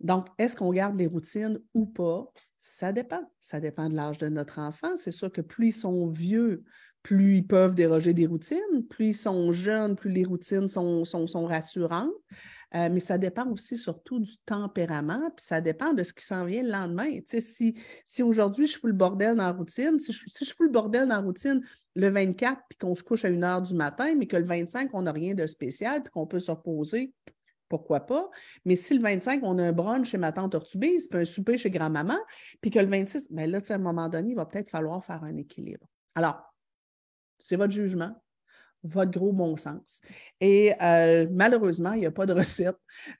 Donc, 0.00 0.28
est-ce 0.38 0.56
qu'on 0.56 0.72
garde 0.72 0.98
les 0.98 1.06
routines 1.06 1.58
ou 1.74 1.86
pas? 1.86 2.30
Ça 2.58 2.92
dépend. 2.92 3.22
Ça 3.40 3.60
dépend 3.60 3.88
de 3.88 3.94
l'âge 3.94 4.18
de 4.18 4.28
notre 4.28 4.58
enfant. 4.58 4.96
C'est 4.96 5.10
sûr 5.10 5.30
que 5.30 5.40
plus 5.40 5.68
ils 5.68 5.72
sont 5.72 6.08
vieux, 6.08 6.64
plus 7.02 7.36
ils 7.36 7.46
peuvent 7.46 7.74
déroger 7.74 8.12
des 8.14 8.26
routines. 8.26 8.86
Plus 8.88 9.08
ils 9.08 9.14
sont 9.14 9.52
jeunes, 9.52 9.96
plus 9.96 10.10
les 10.10 10.24
routines 10.24 10.68
sont, 10.68 11.04
sont, 11.04 11.26
sont 11.26 11.46
rassurantes. 11.46 12.12
Euh, 12.74 12.88
mais 12.90 13.00
ça 13.00 13.18
dépend 13.18 13.48
aussi 13.50 13.76
surtout 13.76 14.20
du 14.20 14.38
tempérament, 14.46 15.30
puis 15.36 15.44
ça 15.44 15.60
dépend 15.60 15.92
de 15.92 16.04
ce 16.04 16.12
qui 16.12 16.24
s'en 16.24 16.44
vient 16.44 16.62
le 16.62 16.70
lendemain. 16.70 17.08
si, 17.26 17.74
si 18.04 18.22
aujourd'hui 18.22 18.66
je 18.68 18.78
fous 18.78 18.86
le 18.86 18.92
bordel 18.92 19.36
dans 19.36 19.44
la 19.44 19.52
routine, 19.52 19.98
si 19.98 20.12
je, 20.12 20.24
si 20.28 20.44
je 20.44 20.54
fous 20.54 20.62
le 20.62 20.70
bordel 20.70 21.08
dans 21.08 21.16
la 21.16 21.20
routine 21.20 21.60
le 21.96 22.08
24, 22.08 22.62
puis 22.68 22.78
qu'on 22.78 22.94
se 22.94 23.02
couche 23.02 23.24
à 23.24 23.28
une 23.28 23.42
heure 23.42 23.62
du 23.62 23.74
matin, 23.74 24.14
mais 24.16 24.26
que 24.26 24.36
le 24.36 24.44
25, 24.44 24.90
on 24.92 25.02
n'a 25.02 25.12
rien 25.12 25.34
de 25.34 25.46
spécial, 25.46 26.02
puis 26.02 26.12
qu'on 26.12 26.26
peut 26.26 26.38
se 26.38 26.52
reposer, 26.52 27.12
pourquoi 27.68 28.00
pas? 28.00 28.30
Mais 28.64 28.76
si 28.76 28.94
le 28.94 29.02
25, 29.02 29.40
on 29.42 29.58
a 29.58 29.64
un 29.64 29.72
brunch 29.72 30.10
chez 30.10 30.18
ma 30.18 30.32
tante 30.32 30.54
Ortubise, 30.54 31.08
puis 31.08 31.20
un 31.20 31.24
souper 31.24 31.56
chez 31.56 31.70
grand-maman, 31.70 32.18
puis 32.60 32.70
que 32.70 32.78
le 32.78 32.86
26, 32.86 33.32
bien 33.32 33.46
là, 33.46 33.60
à 33.68 33.74
un 33.74 33.78
moment 33.78 34.08
donné, 34.08 34.30
il 34.30 34.36
va 34.36 34.46
peut-être 34.46 34.70
falloir 34.70 35.04
faire 35.04 35.24
un 35.24 35.36
équilibre. 35.36 35.86
Alors, 36.14 36.40
c'est 37.38 37.56
votre 37.56 37.72
jugement 37.72 38.14
votre 38.82 39.10
gros 39.10 39.32
bon 39.32 39.56
sens. 39.56 40.00
Et 40.40 40.72
euh, 40.82 41.26
malheureusement, 41.30 41.92
il 41.92 42.00
n'y 42.00 42.06
a 42.06 42.10
pas 42.10 42.26
de 42.26 42.32
recette 42.32 42.78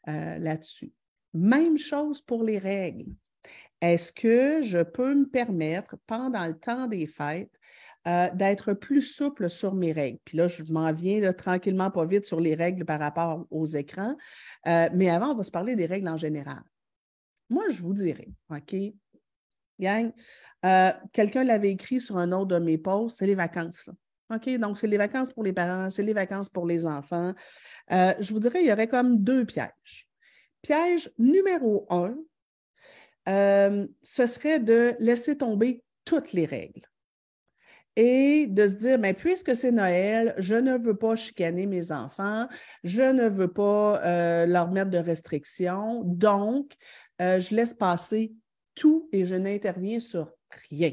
euh, 0.08 0.38
là-dessus. 0.38 0.92
Même 1.34 1.78
chose 1.78 2.20
pour 2.20 2.42
les 2.42 2.58
règles. 2.58 3.06
Est-ce 3.80 4.12
que 4.12 4.62
je 4.62 4.82
peux 4.82 5.14
me 5.14 5.26
permettre, 5.26 5.96
pendant 6.06 6.46
le 6.46 6.58
temps 6.58 6.86
des 6.86 7.06
fêtes, 7.06 7.52
euh, 8.06 8.28
d'être 8.34 8.72
plus 8.72 9.02
souple 9.02 9.48
sur 9.48 9.74
mes 9.74 9.92
règles? 9.92 10.18
Puis 10.24 10.36
là, 10.36 10.48
je 10.48 10.64
m'en 10.64 10.92
viens 10.92 11.32
tranquillement, 11.32 11.90
pas 11.90 12.04
vite, 12.04 12.26
sur 12.26 12.40
les 12.40 12.54
règles 12.54 12.84
par 12.84 13.00
rapport 13.00 13.46
aux 13.50 13.66
écrans. 13.66 14.16
mais 14.66 15.08
avant, 15.08 15.32
on 15.32 15.36
va 15.36 15.42
se 15.42 15.50
parler 15.50 15.76
des 15.76 15.86
règles 15.86 16.08
en 16.08 16.16
général. 16.16 16.62
Moi, 17.48 17.64
je 17.70 17.82
vous 17.82 17.94
dirais, 17.94 18.28
OK, 18.50 18.74
gang, 19.78 20.12
quelqu'un 21.12 21.44
l'avait 21.44 21.72
écrit 21.72 22.00
sur 22.00 22.18
un 22.18 22.32
autre 22.32 22.58
de 22.58 22.58
mes 22.58 22.78
posts, 22.78 23.18
c'est 23.18 23.26
les 23.26 23.34
vacances. 23.34 23.86
Là. 23.86 23.94
OK, 24.30 24.48
donc 24.58 24.78
c'est 24.78 24.86
les 24.86 24.96
vacances 24.96 25.32
pour 25.32 25.42
les 25.42 25.52
parents, 25.52 25.90
c'est 25.90 26.02
les 26.02 26.12
vacances 26.12 26.48
pour 26.48 26.66
les 26.66 26.86
enfants. 26.86 27.34
Euh, 27.90 28.14
je 28.20 28.32
vous 28.32 28.40
dirais, 28.40 28.62
il 28.62 28.68
y 28.68 28.72
aurait 28.72 28.88
comme 28.88 29.18
deux 29.18 29.44
pièges. 29.44 30.08
Piège 30.62 31.10
numéro 31.18 31.86
un, 31.90 32.16
euh, 33.28 33.86
ce 34.02 34.26
serait 34.26 34.60
de 34.60 34.94
laisser 35.00 35.36
tomber 35.36 35.82
toutes 36.04 36.32
les 36.32 36.46
règles 36.46 36.82
et 37.96 38.46
de 38.46 38.68
se 38.68 38.74
dire, 38.74 38.98
mais 38.98 39.14
ben, 39.14 39.18
puisque 39.18 39.56
c'est 39.56 39.72
Noël, 39.72 40.34
je 40.38 40.54
ne 40.54 40.78
veux 40.78 40.96
pas 40.96 41.16
chicaner 41.16 41.66
mes 41.66 41.90
enfants, 41.90 42.46
je 42.84 43.02
ne 43.02 43.28
veux 43.28 43.52
pas 43.52 44.00
euh, 44.04 44.46
leur 44.46 44.70
mettre 44.70 44.90
de 44.90 44.98
restrictions, 44.98 46.02
donc 46.04 46.72
je 47.18 47.54
laisse 47.54 47.74
passer 47.74 48.32
tout 48.74 49.10
et 49.12 49.26
je 49.26 49.34
n'interviens 49.34 50.00
sur 50.00 50.30
rien. 50.70 50.92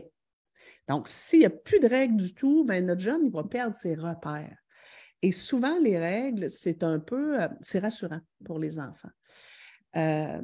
Donc, 0.87 1.07
s'il 1.07 1.39
n'y 1.39 1.45
a 1.45 1.49
plus 1.49 1.79
de 1.79 1.87
règles 1.87 2.17
du 2.17 2.33
tout, 2.33 2.63
ben, 2.63 2.85
notre 2.85 3.01
jeune 3.01 3.21
il 3.25 3.31
va 3.31 3.43
perdre 3.43 3.75
ses 3.75 3.95
repères. 3.95 4.57
Et 5.21 5.31
souvent, 5.31 5.77
les 5.79 5.97
règles, 5.97 6.49
c'est 6.49 6.83
un 6.83 6.99
peu, 6.99 7.41
euh, 7.41 7.47
c'est 7.61 7.79
rassurant 7.79 8.19
pour 8.45 8.59
les 8.59 8.79
enfants. 8.79 9.09
Euh, 9.95 10.41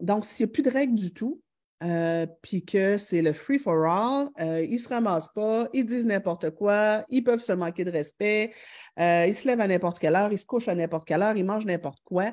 donc, 0.00 0.24
s'il 0.24 0.46
n'y 0.46 0.50
a 0.50 0.52
plus 0.52 0.62
de 0.62 0.70
règles 0.70 0.94
du 0.94 1.12
tout, 1.12 1.42
euh, 1.82 2.26
puis 2.40 2.64
que 2.64 2.96
c'est 2.96 3.20
le 3.20 3.32
free 3.32 3.58
for 3.58 3.84
all, 3.84 4.28
ils 4.64 4.72
ne 4.72 4.78
se 4.78 4.88
ramassent 4.88 5.32
pas, 5.34 5.68
ils 5.74 5.84
disent 5.84 6.06
n'importe 6.06 6.50
quoi, 6.50 7.04
ils 7.10 7.22
peuvent 7.22 7.42
se 7.42 7.52
manquer 7.52 7.84
de 7.84 7.90
respect, 7.90 8.52
ils 8.96 9.34
se 9.34 9.46
lèvent 9.46 9.60
à 9.60 9.66
n'importe 9.66 9.98
quelle 9.98 10.16
heure, 10.16 10.32
ils 10.32 10.38
se 10.38 10.46
couchent 10.46 10.68
à 10.68 10.74
n'importe 10.74 11.06
quelle 11.06 11.22
heure, 11.22 11.36
ils 11.36 11.44
mangent 11.44 11.66
n'importe 11.66 12.00
quoi. 12.02 12.32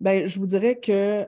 Ben, 0.00 0.26
je 0.26 0.38
vous 0.38 0.46
dirais 0.46 0.78
que, 0.78 1.24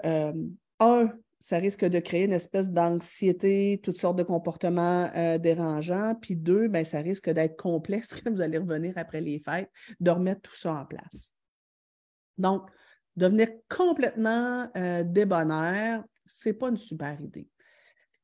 un, 0.81 1.09
ça 1.41 1.57
risque 1.57 1.87
de 1.87 1.99
créer 1.99 2.25
une 2.25 2.35
espèce 2.35 2.69
d'anxiété, 2.69 3.81
toutes 3.83 3.99
sortes 3.99 4.19
de 4.19 4.23
comportements 4.23 5.11
euh, 5.17 5.39
dérangeants. 5.39 6.15
Puis 6.15 6.37
deux, 6.37 6.69
ben, 6.69 6.85
ça 6.85 7.01
risque 7.01 7.31
d'être 7.31 7.57
complexe 7.57 8.09
quand 8.23 8.31
vous 8.31 8.43
allez 8.43 8.59
revenir 8.59 8.93
après 8.97 9.23
les 9.23 9.41
fêtes, 9.41 9.71
de 9.99 10.11
remettre 10.11 10.43
tout 10.43 10.57
ça 10.57 10.75
en 10.75 10.85
place. 10.85 11.33
Donc, 12.37 12.69
devenir 13.17 13.49
complètement 13.69 14.71
euh, 14.77 15.03
débonnaire, 15.03 16.05
ce 16.27 16.51
n'est 16.51 16.53
pas 16.53 16.69
une 16.69 16.77
super 16.77 17.19
idée. 17.21 17.49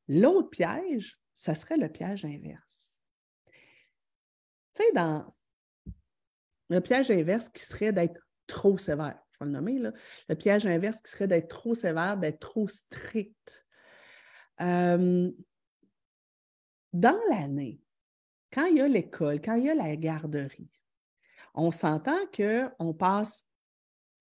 L'autre 0.07 0.51
piège, 0.51 1.19
ça 1.33 1.55
serait 1.55 1.77
le 1.77 1.89
piège 1.89 2.23
inverse. 2.23 2.99
Tu 4.73 4.83
sais, 4.83 4.91
dans 4.93 5.33
le 6.69 6.81
piège 6.81 7.09
inverse 7.09 7.49
qui 7.49 7.63
serait 7.63 7.91
d'être 7.91 8.19
trop 8.45 8.77
sévère 8.77 9.19
je 9.39 9.45
vais 9.45 9.51
le 9.51 9.57
nommer, 9.57 9.79
le 9.79 10.35
piège 10.35 10.65
inverse 10.65 11.01
qui 11.01 11.11
serait 11.11 11.27
d'être 11.27 11.49
trop 11.49 11.75
sévère, 11.75 12.17
d'être 12.17 12.39
trop 12.39 12.67
strict. 12.67 13.65
Euh, 14.61 15.31
dans 16.93 17.19
l'année, 17.29 17.79
quand 18.51 18.65
il 18.65 18.77
y 18.77 18.81
a 18.81 18.87
l'école, 18.87 19.39
quand 19.41 19.55
il 19.55 19.65
y 19.65 19.69
a 19.69 19.75
la 19.75 19.95
garderie, 19.95 20.69
on 21.53 21.71
s'entend 21.71 22.17
qu'on 22.35 22.93
passe 22.93 23.45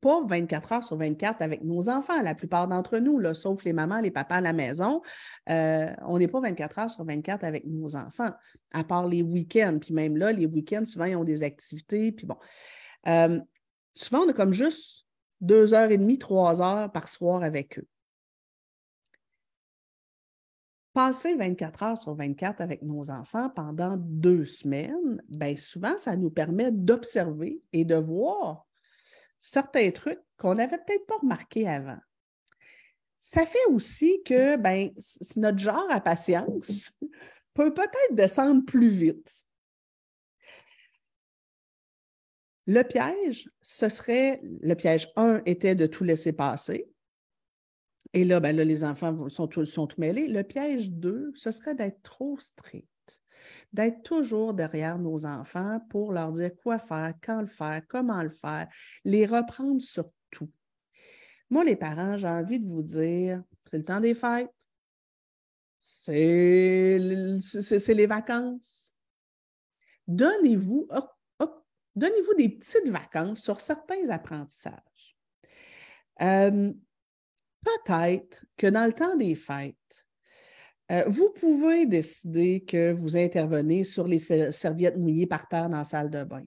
pas 0.03 0.23
24 0.27 0.73
heures 0.73 0.85
sur 0.85 0.97
24 0.97 1.41
avec 1.41 1.65
nos 1.65 1.89
enfants, 1.89 2.21
la 2.21 2.35
plupart 2.35 2.69
d'entre 2.69 2.99
nous, 2.99 3.19
là, 3.19 3.33
sauf 3.33 3.65
les 3.65 3.73
mamans, 3.73 4.01
les 4.01 4.11
papas 4.11 4.37
à 4.37 4.41
la 4.43 4.53
maison, 4.53 5.01
euh, 5.49 5.91
on 6.03 6.19
n'est 6.19 6.29
pas 6.29 6.41
24 6.41 6.79
heures 6.79 6.91
sur 6.91 7.05
24 7.05 7.45
avec 7.45 7.65
nos 7.65 7.97
enfants, 7.97 8.31
à 8.73 8.85
part 8.85 9.07
les 9.07 9.23
week-ends. 9.23 9.79
Puis 9.81 9.95
même 9.95 10.17
là, 10.17 10.33
les 10.33 10.47
week-ends, 10.47 10.85
souvent, 10.85 11.07
ils 11.07 11.17
ont 11.17 11.25
des 11.25 11.43
activités. 11.43 12.13
Puis 12.13 12.27
bon. 12.27 12.37
Euh, 13.07 13.41
souvent, 13.95 14.25
on 14.25 14.29
a 14.29 14.33
comme 14.33 14.53
juste 14.53 15.06
deux 15.41 15.75
heures 15.75 15.91
et 15.91 15.99
demie, 15.99 16.19
trois 16.19 16.61
heures 16.61 16.91
par 16.91 17.09
soir 17.09 17.43
avec 17.43 17.79
eux. 17.79 17.87
Passer 20.93 21.35
24 21.35 21.83
heures 21.83 21.99
sur 21.99 22.15
24 22.15 22.63
avec 22.63 22.83
nos 22.83 23.11
enfants 23.11 23.51
pendant 23.51 23.97
deux 23.99 24.47
semaines, 24.47 25.23
bien 25.29 25.55
souvent, 25.57 25.99
ça 25.99 26.17
nous 26.17 26.31
permet 26.31 26.73
d'observer 26.73 27.61
et 27.75 27.85
de 27.85 27.97
voir 27.97 28.67
certains 29.39 29.91
trucs 29.91 30.23
qu'on 30.39 30.55
n'avait 30.55 30.79
peut-être 30.79 31.07
pas 31.07 31.19
remarqués 31.19 31.69
avant. 31.69 31.99
Ça 33.19 33.45
fait 33.45 33.65
aussi 33.71 34.23
que 34.25 34.57
ben, 34.57 34.91
notre 35.37 35.59
genre 35.59 35.87
à 35.91 36.01
patience 36.01 36.93
peut 37.55 37.75
peut-être 37.75 38.15
descendre 38.15 38.65
plus 38.65 38.89
vite. 38.89 39.46
Le 42.67 42.83
piège, 42.83 43.49
ce 43.63 43.89
serait, 43.89 44.41
le 44.43 44.75
piège 44.75 45.13
1 45.17 45.43
était 45.47 45.75
de 45.75 45.87
tout 45.87 46.05
laisser 46.05 46.33
passer. 46.33 46.89
Et 48.13 48.25
là, 48.25 48.41
ben 48.41 48.57
là, 48.57 48.65
les 48.65 48.83
enfants 48.83 49.29
sont, 49.29 49.47
tout 49.47 49.67
mêlés. 49.99 50.27
Le 50.27 50.43
piège 50.43 50.91
2, 50.91 51.33
ce 51.35 51.51
serait 51.51 51.75
d'être 51.75 52.03
trop 52.03 52.39
strict 52.39 52.89
d'être 53.73 54.03
toujours 54.03 54.55
derrière 54.55 54.99
nos 54.99 55.25
enfants 55.27 55.81
pour 55.91 56.13
leur 56.13 56.33
dire 56.33 56.51
quoi 56.63 56.79
faire, 56.79 57.15
quand 57.23 57.41
le 57.41 57.47
faire, 57.47 57.83
comment 57.89 58.23
le 58.23 58.31
faire, 58.31 58.69
les 59.05 59.27
reprendre 59.27 59.81
sur 59.81 60.11
tout. 60.31 60.51
Moi, 61.51 61.65
les 61.65 61.77
parents, 61.77 62.17
j'ai 62.17 62.29
envie 62.29 62.59
de 62.59 62.69
vous 62.69 62.83
dire, 62.83 63.43
c'est 63.67 63.79
le 63.79 63.85
temps 63.85 64.01
des 64.01 64.15
fêtes, 64.15 64.51
c'est 65.81 66.99
les 66.99 68.07
vacances. 68.07 68.93
Donnez-vous 70.09 70.89
donnez-vous 71.97 72.35
des 72.35 72.51
petites 72.51 72.89
vacances 72.89 73.41
sur 73.41 73.61
certains 73.61 74.09
apprentissages. 74.11 75.17
Euh, 76.23 76.73
peut-être 77.65 78.45
que 78.57 78.67
dans 78.69 78.87
le 78.87 78.93
temps 78.93 79.17
des 79.17 79.35
fêtes, 79.35 79.75
euh, 80.93 81.05
vous 81.09 81.31
pouvez 81.31 81.87
décider 81.87 82.65
que 82.65 82.93
vous 82.93 83.17
intervenez 83.17 83.85
sur 83.85 84.07
les 84.07 84.21
serviettes 84.21 84.97
mouillées 84.97 85.27
par 85.27 85.49
terre 85.49 85.69
dans 85.69 85.79
la 85.79 85.85
salle 85.85 86.11
de 86.11 86.23
bain. 86.23 86.45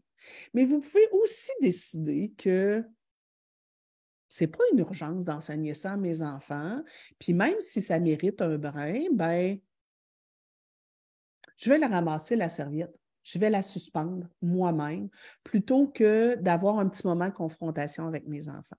Mais 0.53 0.63
vous 0.63 0.79
pouvez 0.79 1.07
aussi 1.11 1.51
décider 1.61 2.31
que 2.37 2.83
ce 4.29 4.43
n'est 4.43 4.47
pas 4.47 4.63
une 4.71 4.79
urgence 4.79 5.25
d'enseigner 5.25 5.73
ça 5.73 5.93
à 5.93 5.97
mes 5.97 6.21
enfants. 6.21 6.81
Puis 7.17 7.33
même 7.33 7.59
si 7.59 7.81
ça 7.81 7.99
mérite 7.99 8.41
un 8.41 8.57
brin, 8.57 9.05
ben, 9.11 9.59
je 11.57 11.69
vais 11.69 11.79
la 11.79 11.87
ramasser, 11.87 12.35
la 12.35 12.47
serviette. 12.47 12.98
Je 13.23 13.39
vais 13.39 13.49
la 13.49 13.61
suspendre 13.61 14.27
moi-même 14.41 15.09
plutôt 15.43 15.87
que 15.87 16.35
d'avoir 16.35 16.79
un 16.79 16.87
petit 16.87 17.05
moment 17.05 17.27
de 17.27 17.33
confrontation 17.33 18.07
avec 18.07 18.27
mes 18.27 18.49
enfants. 18.49 18.77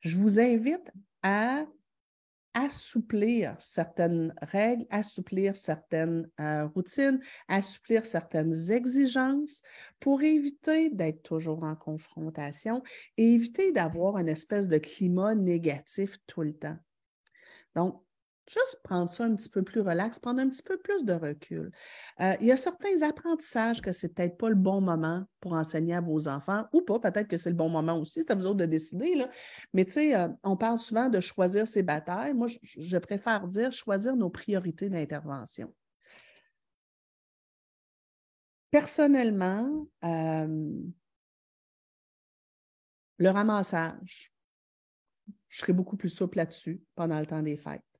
Je 0.00 0.16
vous 0.16 0.38
invite 0.38 0.90
à 1.22 1.64
assouplir 2.54 3.56
certaines 3.58 4.34
règles, 4.42 4.86
assouplir 4.90 5.56
certaines 5.56 6.28
euh, 6.40 6.66
routines, 6.66 7.20
assouplir 7.48 8.04
certaines 8.04 8.70
exigences 8.70 9.62
pour 10.00 10.22
éviter 10.22 10.90
d'être 10.90 11.22
toujours 11.22 11.62
en 11.62 11.74
confrontation 11.74 12.82
et 13.16 13.32
éviter 13.32 13.72
d'avoir 13.72 14.18
une 14.18 14.28
espèce 14.28 14.68
de 14.68 14.78
climat 14.78 15.34
négatif 15.34 16.18
tout 16.26 16.42
le 16.42 16.52
temps. 16.52 16.76
Donc, 17.74 18.02
Juste 18.52 18.80
prendre 18.82 19.08
ça 19.08 19.24
un 19.24 19.34
petit 19.34 19.48
peu 19.48 19.62
plus 19.62 19.80
relax, 19.80 20.18
prendre 20.18 20.40
un 20.40 20.48
petit 20.48 20.62
peu 20.62 20.76
plus 20.76 21.06
de 21.06 21.14
recul. 21.14 21.72
Euh, 22.20 22.34
il 22.38 22.48
y 22.48 22.52
a 22.52 22.56
certains 22.58 23.00
apprentissages 23.00 23.80
que 23.80 23.92
ce 23.92 24.06
n'est 24.06 24.12
peut-être 24.12 24.36
pas 24.36 24.50
le 24.50 24.54
bon 24.56 24.82
moment 24.82 25.24
pour 25.40 25.54
enseigner 25.54 25.94
à 25.94 26.02
vos 26.02 26.28
enfants, 26.28 26.66
ou 26.74 26.82
pas, 26.82 26.98
peut-être 26.98 27.28
que 27.28 27.38
c'est 27.38 27.48
le 27.48 27.56
bon 27.56 27.70
moment 27.70 27.98
aussi, 27.98 28.20
c'est 28.20 28.30
à 28.30 28.34
vous 28.34 28.44
autres 28.44 28.58
de 28.58 28.66
décider. 28.66 29.14
Là. 29.14 29.30
Mais 29.72 29.86
tu 29.86 29.92
sais, 29.92 30.14
euh, 30.14 30.28
on 30.42 30.58
parle 30.58 30.76
souvent 30.76 31.08
de 31.08 31.18
choisir 31.18 31.66
ses 31.66 31.82
batailles. 31.82 32.34
Moi, 32.34 32.48
je, 32.62 32.98
préfère 32.98 33.48
dire 33.48 33.72
choisir 33.72 34.16
nos 34.16 34.28
priorités 34.28 34.90
d'intervention. 34.90 35.72
Personnellement, 38.70 39.86
euh, 40.04 40.70
le 43.16 43.30
ramassage, 43.30 44.30
je 45.48 45.58
serais 45.58 45.72
beaucoup 45.72 45.96
plus 45.96 46.10
souple 46.10 46.36
là-dessus 46.36 46.82
pendant 46.94 47.18
le 47.18 47.26
temps 47.26 47.42
des 47.42 47.56
fêtes. 47.56 47.91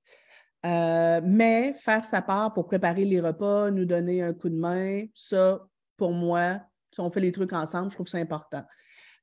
Euh, 0.64 1.20
mais 1.24 1.74
faire 1.78 2.04
sa 2.04 2.22
part 2.22 2.52
pour 2.54 2.66
préparer 2.66 3.04
les 3.04 3.20
repas, 3.20 3.70
nous 3.70 3.84
donner 3.84 4.22
un 4.22 4.32
coup 4.32 4.48
de 4.48 4.56
main, 4.56 5.04
ça, 5.14 5.66
pour 5.96 6.12
moi, 6.12 6.60
si 6.92 7.00
on 7.00 7.10
fait 7.10 7.20
les 7.20 7.32
trucs 7.32 7.52
ensemble, 7.52 7.90
je 7.90 7.96
trouve 7.96 8.06
c'est 8.06 8.20
important. 8.20 8.64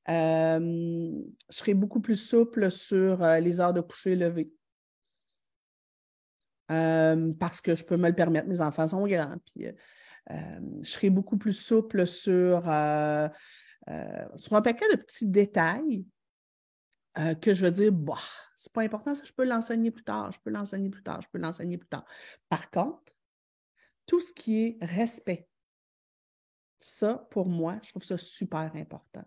Euh, 0.08 1.12
je 1.50 1.56
serai 1.56 1.74
beaucoup 1.74 2.00
plus 2.00 2.16
souple 2.16 2.70
sur 2.70 3.22
euh, 3.22 3.38
les 3.40 3.60
heures 3.60 3.72
de 3.72 3.80
coucher 3.80 4.16
levé. 4.16 4.52
parce 6.68 7.60
que 7.60 7.74
je 7.74 7.84
peux 7.84 7.96
me 7.96 8.08
le 8.08 8.14
permettre, 8.14 8.48
mes 8.48 8.60
enfants 8.60 8.86
sont 8.86 9.06
grands. 9.06 9.36
Je 9.56 9.72
serai 10.82 11.10
beaucoup 11.10 11.38
plus 11.38 11.54
souple 11.54 12.06
sur, 12.06 12.62
sur 12.62 12.68
un 12.68 14.62
paquet 14.62 14.86
de 14.92 14.96
petits 14.96 15.28
détails 15.28 16.04
que 17.40 17.54
je 17.54 17.64
veux 17.64 17.72
dire, 17.72 17.92
bah, 17.92 18.18
c'est 18.60 18.74
pas 18.74 18.82
important, 18.82 19.14
ça, 19.14 19.24
je 19.24 19.32
peux 19.32 19.46
l'enseigner 19.46 19.90
plus 19.90 20.04
tard, 20.04 20.32
je 20.32 20.38
peux 20.44 20.50
l'enseigner 20.50 20.90
plus 20.90 21.02
tard, 21.02 21.22
je 21.22 21.28
peux 21.32 21.38
l'enseigner 21.38 21.78
plus 21.78 21.88
tard. 21.88 22.04
Par 22.50 22.70
contre, 22.70 23.16
tout 24.04 24.20
ce 24.20 24.34
qui 24.34 24.62
est 24.62 24.84
respect, 24.84 25.48
ça, 26.78 27.26
pour 27.30 27.48
moi, 27.48 27.78
je 27.82 27.88
trouve 27.88 28.02
ça 28.02 28.18
super 28.18 28.70
important. 28.74 29.24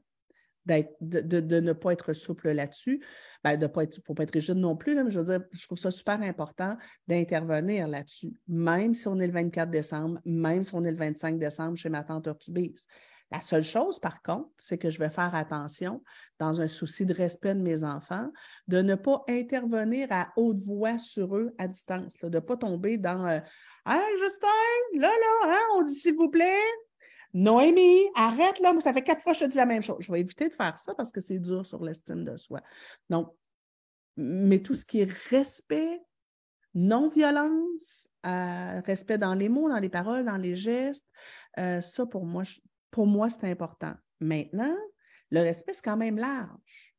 De, 0.65 0.85
de, 1.01 1.59
ne 1.59 1.73
pas 1.73 1.93
être 1.93 2.13
souple 2.13 2.51
là-dessus. 2.51 3.03
Ben, 3.43 3.57
de 3.57 3.65
pas 3.65 3.83
être, 3.83 3.99
faut 4.05 4.13
pas 4.13 4.23
être 4.23 4.31
rigide 4.31 4.55
non 4.55 4.77
plus, 4.77 4.95
mais 4.95 5.09
je 5.09 5.19
veux 5.19 5.25
dire, 5.25 5.41
je 5.51 5.65
trouve 5.65 5.79
ça 5.79 5.89
super 5.89 6.21
important 6.21 6.77
d'intervenir 7.07 7.87
là-dessus, 7.87 8.33
même 8.47 8.93
si 8.93 9.07
on 9.07 9.19
est 9.19 9.27
le 9.27 9.33
24 9.33 9.71
décembre, 9.71 10.19
même 10.25 10.63
si 10.63 10.75
on 10.75 10.85
est 10.85 10.91
le 10.91 10.97
25 10.97 11.39
décembre 11.39 11.75
chez 11.75 11.89
ma 11.89 12.03
tante 12.03 12.27
Ortubise. 12.27 12.87
La 13.33 13.41
seule 13.41 13.63
chose, 13.63 13.97
par 13.97 14.21
contre, 14.21 14.51
c'est 14.59 14.77
que 14.77 14.91
je 14.91 14.99
vais 14.99 15.09
faire 15.09 15.33
attention, 15.33 16.03
dans 16.37 16.61
un 16.61 16.67
souci 16.67 17.03
de 17.03 17.15
respect 17.15 17.55
de 17.55 17.61
mes 17.61 17.83
enfants, 17.83 18.31
de 18.67 18.83
ne 18.83 18.93
pas 18.93 19.23
intervenir 19.27 20.07
à 20.11 20.31
haute 20.35 20.61
voix 20.63 20.99
sur 20.99 21.35
eux 21.35 21.51
à 21.57 21.67
distance, 21.67 22.15
de 22.17 22.29
ne 22.29 22.39
pas 22.39 22.57
tomber 22.57 22.99
dans 22.99 23.25
euh, 23.25 23.39
Justin, 24.19 24.47
là, 24.99 25.09
là, 25.09 25.55
hein, 25.55 25.63
on 25.73 25.83
dit 25.83 25.95
s'il 25.95 26.13
vous 26.13 26.29
plaît. 26.29 26.61
Noémie, 27.33 28.03
arrête 28.13 28.59
là, 28.59 28.71
ça 28.79 28.93
fait 28.93 29.01
quatre 29.01 29.23
fois 29.23 29.33
que 29.33 29.39
je 29.39 29.45
te 29.45 29.49
dis 29.49 29.57
la 29.57 29.65
même 29.65 29.81
chose. 29.81 29.97
Je 30.01 30.11
vais 30.11 30.19
éviter 30.19 30.49
de 30.49 30.53
faire 30.53 30.77
ça 30.77 30.93
parce 30.93 31.11
que 31.11 31.19
c'est 31.19 31.39
dur 31.39 31.65
sur 31.65 31.83
l'estime 31.83 32.23
de 32.23 32.37
soi. 32.37 32.61
Donc, 33.09 33.33
mais 34.15 34.61
tout 34.61 34.75
ce 34.75 34.85
qui 34.85 35.01
est 35.01 35.11
respect, 35.31 35.99
non-violence, 36.75 38.07
euh, 38.27 38.81
respect 38.85 39.17
dans 39.17 39.33
les 39.33 39.49
mots, 39.49 39.69
dans 39.69 39.79
les 39.79 39.89
paroles, 39.89 40.23
dans 40.23 40.37
les 40.37 40.55
gestes, 40.55 41.07
euh, 41.57 41.81
ça, 41.81 42.05
pour 42.05 42.25
moi, 42.25 42.43
pour 42.93 43.07
moi, 43.07 43.29
c'est 43.31 43.49
important. 43.49 43.95
Maintenant, 44.21 44.77
le 45.31 45.41
respect, 45.41 45.73
c'est 45.73 45.83
quand 45.83 45.97
même 45.97 46.17
large. 46.17 46.93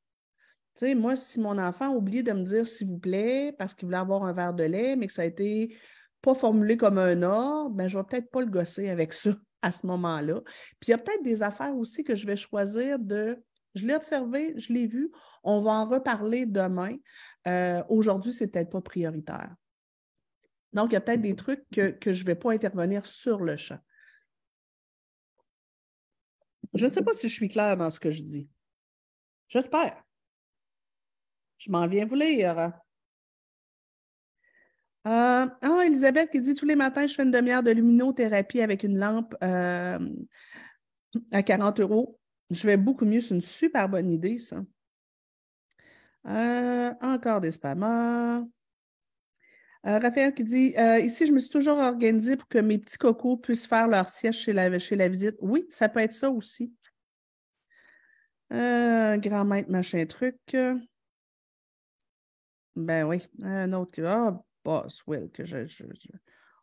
Tu 0.75 0.87
sais, 0.87 0.95
moi, 0.97 1.15
si 1.15 1.39
mon 1.39 1.57
enfant 1.57 1.93
a 1.93 1.97
oublié 1.97 2.25
de 2.25 2.33
me 2.33 2.43
dire 2.43 2.67
s'il 2.67 2.89
vous 2.89 2.99
plaît 2.99 3.55
parce 3.57 3.75
qu'il 3.75 3.87
voulait 3.87 3.99
avoir 3.99 4.25
un 4.25 4.33
verre 4.33 4.53
de 4.53 4.65
lait, 4.65 4.97
mais 4.97 5.07
que 5.07 5.13
ça 5.13 5.23
a 5.23 5.25
été 5.25 5.79
pas 6.21 6.35
formulé 6.35 6.77
comme 6.77 6.99
un 6.99 7.23
ordre, 7.23 7.71
ben, 7.77 7.87
je 7.87 7.97
ne 7.97 8.03
vais 8.03 8.09
peut-être 8.09 8.31
pas 8.33 8.41
le 8.41 8.51
gosser 8.51 8.89
avec 8.91 9.13
ça 9.13 9.37
à 9.63 9.71
ce 9.71 9.87
moment-là. 9.87 10.41
Puis 10.81 10.89
il 10.89 10.91
y 10.91 10.95
a 10.95 10.99
peut-être 10.99 11.23
des 11.23 11.45
affaires 11.45 11.77
aussi 11.77 12.03
que 12.03 12.17
je 12.17 12.27
vais 12.27 12.37
choisir 12.37 12.99
de. 12.99 13.41
Je 13.77 13.87
l'ai 13.87 13.95
observé, 13.95 14.55
je 14.57 14.73
l'ai 14.73 14.89
vu, 14.89 15.13
on 15.45 15.63
va 15.63 15.73
en 15.73 15.87
reparler 15.87 16.45
demain. 16.45 16.97
Euh, 17.47 17.85
aujourd'hui, 17.89 18.33
ce 18.33 18.43
n'est 18.43 18.51
peut-être 18.51 18.71
pas 18.71 18.81
prioritaire. 18.81 19.55
Donc, 20.73 20.91
il 20.91 20.95
y 20.95 20.97
a 20.97 21.01
peut-être 21.01 21.23
des 21.23 21.37
trucs 21.37 21.65
que, 21.73 21.91
que 21.91 22.13
je 22.13 22.23
ne 22.23 22.27
vais 22.27 22.35
pas 22.35 22.53
intervenir 22.53 23.07
sur 23.07 23.45
le 23.45 23.57
champ. 23.57 23.79
Je 26.75 26.87
ne 26.87 26.91
sais 26.91 27.03
pas 27.03 27.13
si 27.13 27.29
je 27.29 27.35
suis 27.35 27.49
claire 27.49 27.77
dans 27.77 27.91
ce 27.91 28.01
que 28.01 28.11
je 28.11 28.23
dis. 28.23 28.49
J'espère. 29.49 30.03
Je 31.59 31.71
m'en 31.71 31.87
viens 31.87 32.05
vous 32.05 32.17
lire. 32.17 32.73
Euh, 35.07 35.47
ah, 35.63 35.81
Elisabeth 35.85 36.31
qui 36.31 36.41
dit 36.41 36.55
tous 36.55 36.65
les 36.65 36.77
matins, 36.77 37.07
je 37.07 37.15
fais 37.15 37.23
une 37.23 37.31
demi-heure 37.31 37.63
de 37.63 37.71
luminothérapie 37.71 38.63
avec 38.63 38.83
une 38.83 38.99
lampe 38.99 39.37
euh, 39.43 39.99
à 41.31 41.43
40 41.43 41.81
euros. 41.81 42.19
Je 42.51 42.67
vais 42.67 42.77
beaucoup 42.77 43.05
mieux. 43.05 43.21
C'est 43.21 43.35
une 43.35 43.41
super 43.41 43.89
bonne 43.89 44.11
idée, 44.11 44.39
ça. 44.39 44.63
Euh, 46.27 46.93
encore 47.03 47.41
des 47.41 47.53
spammers. 47.53 48.45
Raphaël 49.85 50.33
qui 50.35 50.45
dit 50.45 50.75
Ici, 51.03 51.27
je 51.27 51.33
me 51.33 51.39
suis 51.39 51.51
toujours 51.51 51.79
organisée 51.79 52.37
pour 52.37 52.49
que 52.49 52.59
mes 52.59 52.79
petits 52.79 52.99
cocos 52.99 53.37
puissent 53.37 53.67
faire 53.67 53.87
leur 53.87 54.09
siège 54.09 54.39
chez 54.39 54.53
la, 54.53 54.79
chez 54.79 54.97
la 54.97 55.09
visite. 55.09 55.37
Oui, 55.41 55.67
ça 55.69 55.89
peut 55.89 56.01
être 56.01 56.15
ça 56.15 56.31
aussi. 56.31 56.73
grand 58.51 59.45
maître, 59.45 59.71
machin 59.71 60.07
truc. 60.07 60.39
Ben 62.77 63.05
oui, 63.05 63.29
un 63.43 63.73
autre. 63.73 64.03
Ah, 64.05 64.41
Boss 64.65 65.03
Will, 65.07 65.31
que 65.31 65.45
je, 65.45 65.67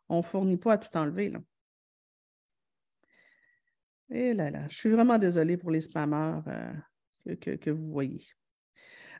on 0.08 0.18
ne 0.18 0.22
fournit 0.22 0.56
pas 0.56 0.72
à 0.74 0.78
tout 0.78 0.94
enlever. 0.96 1.30
Là. 1.30 1.38
Et 4.10 4.30
eh 4.30 4.34
là 4.34 4.50
là, 4.50 4.68
je 4.68 4.76
suis 4.76 4.90
vraiment 4.90 5.18
désolée 5.18 5.56
pour 5.56 5.70
les 5.70 5.80
spammers 5.80 6.40
que, 7.40 7.56
que 7.56 7.70
vous 7.70 7.90
voyez. 7.90 8.26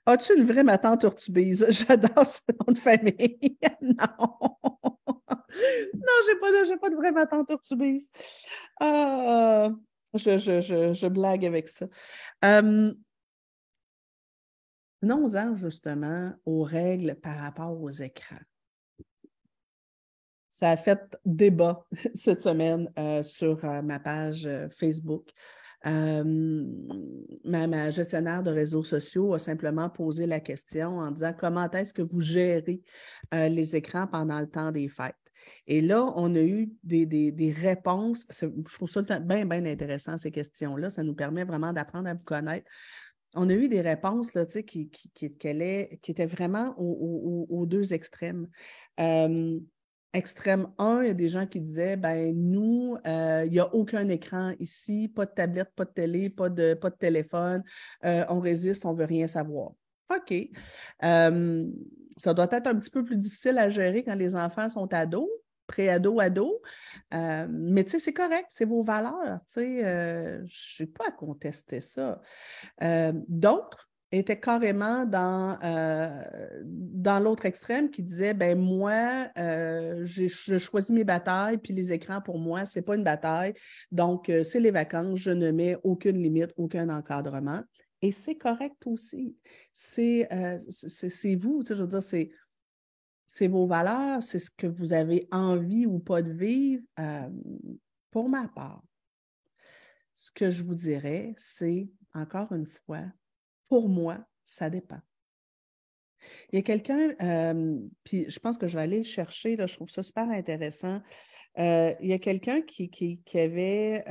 As-tu 0.07 0.37
une 0.37 0.45
vraie 0.45 0.65
ma 0.65 0.79
tante 0.79 1.05
Urtubise? 1.05 1.67
J'adore 1.71 2.27
ce 2.27 2.41
nom 2.61 2.73
de 2.73 2.79
famille. 2.79 3.39
non. 3.81 3.97
non, 4.19 4.57
je 5.55 6.33
n'ai 6.33 6.41
pas, 6.41 6.51
de, 6.51 6.79
pas 6.79 6.91
de 6.91 6.97
vraie 6.97 7.13
ma 7.13 7.27
tante 7.27 7.51
Urtubise. 7.51 8.11
Ah, 8.81 9.71
je, 10.15 10.39
je, 10.39 11.07
blague 11.07 11.47
avec 11.47 11.69
ça. 11.69 11.87
Hum, 12.43 12.95
venons-en 15.03 15.55
justement 15.55 16.33
aux 16.47 16.63
règles 16.63 17.15
par 17.17 17.39
rapport 17.39 17.81
aux 17.81 17.91
écrans. 17.91 18.41
Ça 20.49 20.71
a 20.71 20.77
fait 20.77 21.17
débat 21.25 21.87
cette 22.15 22.43
semaine 22.43 22.93
euh, 22.99 23.23
sur 23.23 23.65
euh, 23.65 23.83
ma 23.83 24.01
page 24.01 24.49
ma, 25.85 27.91
gestionnaire 27.91 28.43
de 28.43 28.51
réseaux 28.51 28.85
sociaux 28.85 29.35
a 29.35 29.39
simplement 29.39 29.91
posé 29.91 30.27
la 30.27 30.41
question 30.41 30.99
en 30.99 31.11
disant 31.11 31.35
comment 31.39 31.71
est-ce 31.71 31.93
que 31.93 32.03
vous 32.03 32.21
gérez 32.21 32.83
les 33.33 33.77
écrans 33.77 34.07
pendant 34.07 34.41
le 34.41 34.47
temps 34.47 34.73
des 34.73 34.89
fêtes? 34.89 35.17
Et 35.67 35.81
là, 35.81 36.13
on 36.17 36.35
a 36.35 36.41
eu 36.41 36.73
des, 36.83 37.55
réponses. 37.57 38.27
Je 38.31 38.75
trouve 38.75 38.91
ça 38.91 39.03
bien, 39.03 39.47
bien 39.47 39.65
intéressant, 39.65 40.19
ces 40.19 40.31
questions-là. 40.31 40.91
Ça 40.91 41.03
nous 41.03 41.15
permet 41.15 41.45
vraiment 41.45 41.73
d'apprendre 41.73 42.09
à 42.09 42.15
vous 42.15 42.25
connaître. 42.25 42.67
On 43.35 43.49
a 43.49 43.55
eu 43.55 43.69
des 43.69 43.81
réponses 43.81 44.35
là, 44.35 44.45
qui, 44.45 44.91
qui, 44.91 45.11
qui, 45.15 45.33
qui, 45.33 46.11
étaient 46.11 46.27
vraiment 46.27 46.75
aux, 46.77 47.65
deux 47.67 47.95
extrêmes. 47.95 48.49
Extrême 50.13 50.69
1, 50.79 51.03
il 51.03 51.07
y 51.07 51.11
a 51.11 51.15
des 51.15 51.29
gens 51.29 51.47
qui 51.47 51.61
disaient 51.61 51.97
ben 51.97 52.35
nous, 52.35 52.97
euh, 53.07 53.45
il 53.47 53.53
n'y 53.53 53.61
a 53.61 53.75
aucun 53.75 54.09
écran 54.09 54.53
ici, 54.61 55.09
pas 55.09 55.27
de 55.27 55.33
tablette, 55.33 55.73
pas 55.75 55.85
de 55.85 55.91
télé, 55.91 56.31
pas 56.31 56.49
de, 56.49 56.75
pas 56.75 56.91
de 56.91 56.97
téléphone, 56.97 57.63
euh, 58.05 58.25
on 58.29 58.41
résiste, 58.41 58.85
on 58.85 58.93
ne 58.93 58.99
veut 58.99 59.07
rien 59.07 59.27
savoir. 59.27 59.73
OK 60.15 60.49
ça 62.17 62.35
doit 62.35 62.49
être 62.51 62.67
un 62.67 62.77
petit 62.77 62.91
peu 62.91 63.05
plus 63.05 63.17
difficile 63.17 63.59
à 63.59 63.69
gérer 63.69 64.05
quand 64.05 64.15
les 64.15 64.37
enfants 64.37 64.69
sont 64.69 64.93
ados, 64.93 65.29
pré-ados, 65.67 66.21
ados. 66.21 66.55
Euh, 67.15 67.47
mais 67.51 67.85
tu 67.85 67.91
sais, 67.91 67.99
c'est 67.99 68.13
correct, 68.13 68.47
c'est 68.51 68.65
vos 68.65 68.83
valeurs. 68.83 69.41
Tu 69.47 69.55
sais, 69.55 69.85
euh, 69.85 70.41
je 70.47 70.83
n'ai 70.83 70.87
pas 70.87 71.09
à 71.09 71.13
contester 71.13 71.81
ça. 71.81 72.21
Euh, 72.83 73.13
d'autres 73.29 73.89
étaient 74.13 74.39
carrément 74.39 75.05
dans, 75.05 75.59
dans 76.65 77.21
l'autre 77.21 77.47
extrême 77.47 77.91
qui 77.91 78.03
disaient 78.03 78.35
ben 78.35 78.59
moi, 78.59 79.29
j'ai 80.05 80.29
choisi 80.29 80.93
mes 80.93 81.05
batailles, 81.05 81.59
puis 81.59 81.73
les 81.73 81.93
écrans, 81.93 82.21
pour 82.21 82.39
moi, 82.39 82.65
ce 82.67 82.79
n'est 82.79 82.85
pas 82.85 82.97
une 82.97 83.05
bataille. 83.05 83.55
Donc, 83.91 84.31
c'est 84.45 84.61
les 84.61 84.71
vacances, 84.71 85.19
je 85.19 85.31
ne 85.31 85.51
mets 85.51 85.77
aucune 85.83 86.23
limite, 86.23 86.53
aucun 86.57 86.89
encadrement. 86.89 87.63
Et 88.03 88.11
c'est 88.11 88.35
correct 88.35 88.85
aussi. 88.87 89.37
C'est 89.75 90.29
euh, 90.33 90.59
vous, 91.37 91.63
je 91.65 91.75
veux 91.75 91.87
dire, 91.87 92.03
c'est 93.25 93.47
vos 93.47 93.67
valeurs, 93.67 94.23
c'est 94.23 94.41
ce 94.41 94.51
que 94.51 94.67
vous 94.67 94.93
avez 94.93 95.29
envie 95.31 95.87
ou 95.87 96.01
pas 96.01 96.21
de 96.21 96.33
vivre. 96.33 96.83
Euh, 96.99 97.31
pour 98.11 98.29
ma 98.29 98.49
part, 98.49 98.83
ce 100.15 100.31
que 100.33 100.51
je 100.51 100.65
vous 100.65 100.75
dirais, 100.75 101.33
c'est, 101.39 101.89
encore 102.13 102.53
une 102.53 102.67
fois, 102.67 103.05
pour 103.73 103.89
moi, 103.89 104.19
ça 104.45 104.69
dépend. 104.69 105.01
Il 106.53 106.57
y 106.57 106.59
a 106.59 106.63
quelqu'un, 106.63 107.15
euh, 107.23 107.79
puis 108.05 108.29
je 108.29 108.39
pense 108.39 108.59
que 108.59 108.67
je 108.67 108.77
vais 108.77 108.83
aller 108.83 108.99
le 108.99 109.03
chercher, 109.03 109.57
là, 109.57 109.67
je 109.67 109.77
trouve 109.77 109.89
ça 109.89 110.03
super 110.03 110.29
intéressant. 110.29 111.01
il 111.57 111.97
y 112.03 112.13
a 112.13 112.19
quelqu'un 112.19 112.61
qui, 112.61 112.91
qui, 112.91 113.39
avait 113.39 114.05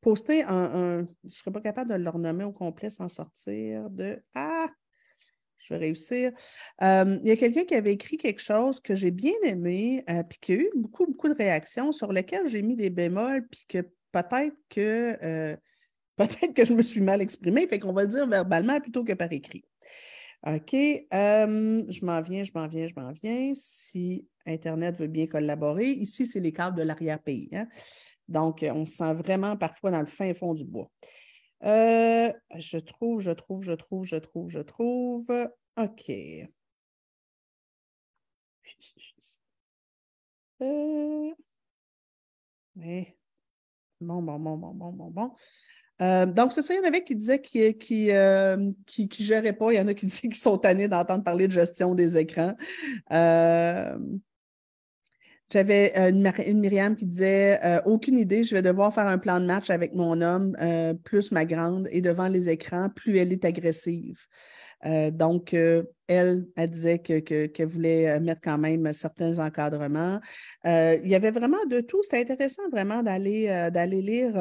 poster 0.00 0.44
un, 0.44 1.06
je 1.24 1.28
ne 1.28 1.28
serais 1.28 1.50
pas 1.50 1.60
capable 1.60 1.90
de 1.90 1.96
le 1.96 2.08
renommer 2.08 2.44
au 2.44 2.52
complet 2.52 2.88
sans 2.88 3.10
sortir 3.10 3.90
de 3.90 4.22
Ah, 4.34 4.70
je 5.58 5.74
vais 5.74 5.80
réussir. 5.80 6.32
Euh, 6.80 7.18
il 7.22 7.28
y 7.28 7.32
a 7.32 7.36
quelqu'un 7.36 7.64
qui 7.64 7.74
avait 7.74 7.92
écrit 7.92 8.16
quelque 8.16 8.40
chose 8.40 8.80
que 8.80 8.94
j'ai 8.94 9.10
bien 9.10 9.34
aimé, 9.44 10.04
euh, 10.08 10.22
puis 10.22 10.38
qui 10.40 10.52
a 10.52 10.56
eu 10.56 10.70
beaucoup, 10.74 11.04
beaucoup 11.04 11.28
de 11.28 11.36
réactions, 11.36 11.92
sur 11.92 12.14
lesquelles 12.14 12.48
j'ai 12.48 12.62
mis 12.62 12.76
des 12.76 12.88
bémols, 12.88 13.46
puis 13.46 13.66
que 13.68 13.90
peut-être 14.10 14.56
que 14.70 15.18
euh, 15.22 15.54
peut-être 16.26 16.54
que 16.54 16.64
je 16.64 16.74
me 16.74 16.82
suis 16.82 17.00
mal 17.00 17.22
exprimée, 17.22 17.66
fait 17.66 17.78
qu'on 17.78 17.92
va 17.92 18.02
le 18.02 18.08
dire 18.08 18.26
verbalement 18.26 18.80
plutôt 18.80 19.04
que 19.04 19.12
par 19.12 19.32
écrit. 19.32 19.64
OK. 20.46 20.72
je 20.72 22.04
m'en 22.04 22.22
viens, 22.22 22.44
je 22.44 22.52
m'en 22.54 22.66
viens, 22.66 22.86
je 22.86 22.94
m'en 22.96 23.12
viens. 23.12 23.52
Si 23.54 24.26
Internet 24.46 24.98
veut 24.98 25.06
bien 25.06 25.26
collaborer, 25.26 25.90
ici, 25.90 26.26
c'est 26.26 26.40
les 26.40 26.52
câbles 26.52 26.76
de 26.76 26.82
l'arrière-pays. 26.82 27.50
Hein. 27.52 27.68
Donc, 28.28 28.64
on 28.66 28.86
se 28.86 28.96
sent 28.96 29.14
vraiment 29.14 29.56
parfois 29.56 29.90
dans 29.90 30.00
le 30.00 30.06
fin 30.06 30.32
fond 30.34 30.54
du 30.54 30.64
bois. 30.64 30.90
Euh, 31.64 32.32
je 32.58 32.78
trouve, 32.78 33.20
je 33.20 33.32
trouve, 33.32 33.62
je 33.62 33.72
trouve, 33.72 34.04
je 34.04 34.16
trouve, 34.16 34.50
je 34.50 34.60
trouve. 34.60 35.28
OK. 35.76 36.10
Euh, 40.62 41.30
bon, 44.00 44.22
bon, 44.22 44.38
bon, 44.38 44.56
bon, 44.56 44.74
bon, 44.74 44.92
bon, 44.92 45.10
bon. 45.10 45.34
Euh, 46.00 46.26
donc, 46.26 46.52
c'est 46.52 46.62
ça, 46.62 46.74
il 46.74 46.78
y 46.78 46.80
en 46.80 46.88
avait 46.88 47.04
qui 47.04 47.14
disaient 47.14 47.40
qu'ils 47.40 47.76
qui, 47.76 48.10
qui, 48.86 49.08
qui, 49.08 49.24
géraient 49.24 49.52
pas. 49.52 49.72
Il 49.72 49.76
y 49.76 49.80
en 49.80 49.88
a 49.88 49.94
qui 49.94 50.06
disaient 50.06 50.28
qu'ils 50.28 50.36
sont 50.36 50.58
tannés 50.58 50.88
d'entendre 50.88 51.24
parler 51.24 51.46
de 51.46 51.52
gestion 51.52 51.94
des 51.94 52.16
écrans. 52.16 52.54
J'avais 55.52 55.92
euh, 55.96 56.10
une, 56.10 56.60
Myriam 56.60 56.94
qui 56.94 57.06
disait 57.06 57.58
euh, 57.64 57.80
Aucune 57.84 58.18
idée, 58.18 58.44
je 58.44 58.54
vais 58.54 58.62
devoir 58.62 58.94
faire 58.94 59.08
un 59.08 59.18
plan 59.18 59.40
de 59.40 59.46
match 59.46 59.68
avec 59.68 59.94
mon 59.94 60.20
homme, 60.20 60.56
euh, 60.60 60.94
plus 60.94 61.32
ma 61.32 61.44
grande, 61.44 61.88
et 61.90 62.00
devant 62.00 62.28
les 62.28 62.48
écrans, 62.48 62.88
plus 62.88 63.18
elle 63.18 63.32
est 63.32 63.44
agressive. 63.44 64.20
Donc, 64.84 65.52
elle, 65.52 66.46
elle 66.56 66.70
disait 66.70 66.98
qu'elle 66.98 67.66
voulait 67.66 68.18
mettre 68.20 68.40
quand 68.42 68.58
même 68.58 68.92
certains 68.92 69.38
encadrements. 69.38 70.20
il 70.64 71.06
y 71.06 71.14
avait 71.14 71.30
vraiment 71.30 71.64
de 71.68 71.80
tout. 71.80 72.02
C'était 72.02 72.20
intéressant 72.20 72.68
vraiment 72.70 73.02
d'aller 73.02 73.46
d'aller 73.72 74.02
lire 74.02 74.32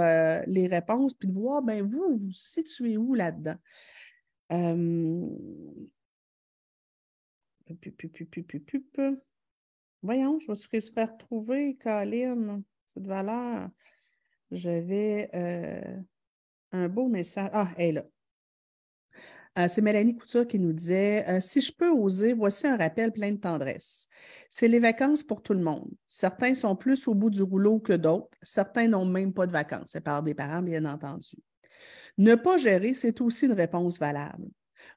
les 0.48 0.68
réponses 0.68 1.14
puis 1.14 1.28
de 1.28 1.34
voir, 1.34 1.62
ben 1.62 1.84
vous, 1.84 2.18
vous 2.18 2.34
situez 2.34 2.98
où 2.98 3.14
là-dedans? 3.14 3.58
Voyons, 10.02 10.40
je 10.40 10.50
me 10.50 10.56
suis 10.56 10.70
réussi 10.72 10.92
à 10.96 11.06
retrouver, 11.06 11.76
Colin, 11.76 12.64
cette 12.86 13.06
valeur. 13.06 13.70
J'avais 14.50 15.30
euh, 15.36 16.02
un 16.72 16.88
beau 16.88 17.10
message. 17.10 17.50
Ah, 17.54 17.70
elle 17.78 17.90
est 17.90 17.92
là. 17.92 18.06
Euh, 19.60 19.68
c'est 19.68 19.82
Mélanie 19.82 20.16
Couture 20.16 20.48
qui 20.48 20.58
nous 20.58 20.72
disait 20.72 21.26
euh, 21.28 21.42
Si 21.42 21.60
je 21.60 21.74
peux 21.74 21.90
oser, 21.90 22.34
voici 22.34 22.66
un 22.66 22.78
rappel 22.78 23.12
plein 23.12 23.32
de 23.32 23.38
tendresse. 23.38 24.08
C'est 24.50 24.70
les 24.70 24.80
vacances 24.80 25.22
pour 25.22 25.42
tout 25.42 25.54
le 25.54 25.60
monde. 25.60 25.90
Certains 26.08 26.56
sont 26.56 26.76
plus 26.76 27.08
au 27.08 27.14
bout 27.14 27.30
du 27.30 27.42
rouleau 27.42 27.80
que 27.80 27.94
d'autres. 27.94 28.38
Certains 28.42 28.88
n'ont 28.88 29.06
même 29.06 29.34
pas 29.34 29.48
de 29.48 29.52
vacances. 29.52 29.90
C'est 29.90 30.02
par 30.02 30.24
des 30.24 30.34
parents, 30.34 30.62
bien 30.62 30.86
entendu. 30.86 31.36
Ne 32.18 32.36
pas 32.36 32.58
gérer, 32.58 32.94
c'est 32.94 33.20
aussi 33.22 33.48
une 33.48 33.54
réponse 33.54 34.00
valable. 34.00 34.48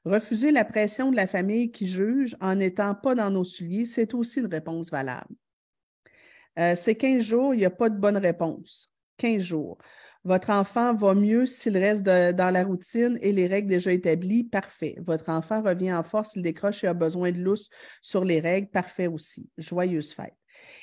Refuser 0.05 0.51
la 0.51 0.65
pression 0.65 1.11
de 1.11 1.15
la 1.15 1.27
famille 1.27 1.71
qui 1.71 1.87
juge 1.87 2.37
en 2.39 2.55
n'étant 2.55 2.95
pas 2.95 3.15
dans 3.15 3.29
nos 3.29 3.43
souliers, 3.43 3.85
c'est 3.85 4.13
aussi 4.13 4.39
une 4.39 4.47
réponse 4.47 4.89
valable. 4.89 5.35
Euh, 6.59 6.75
c'est 6.75 6.95
15 6.95 7.21
jours, 7.23 7.53
il 7.53 7.57
n'y 7.57 7.65
a 7.65 7.69
pas 7.69 7.89
de 7.89 7.97
bonne 7.97 8.17
réponse. 8.17 8.93
15 9.17 9.41
jours. 9.41 9.77
Votre 10.25 10.51
enfant 10.51 10.93
va 10.93 11.13
mieux 11.15 11.45
s'il 11.45 11.77
reste 11.77 12.03
dans 12.03 12.53
la 12.53 12.63
routine 12.63 13.17
et 13.21 13.33
les 13.33 13.45
règles 13.45 13.69
déjà 13.69 13.91
établies, 13.91 14.45
parfait. 14.45 14.95
Votre 15.05 15.29
enfant 15.29 15.61
revient 15.61 15.93
en 15.93 16.03
force, 16.03 16.35
il 16.35 16.41
décroche 16.41 16.83
et 16.83 16.87
a 16.87 16.93
besoin 16.93 17.31
de 17.31 17.41
lousse 17.41 17.69
sur 18.01 18.23
les 18.23 18.39
règles, 18.39 18.69
parfait 18.69 19.07
aussi. 19.07 19.49
Joyeuse 19.57 20.13
fête. 20.13 20.37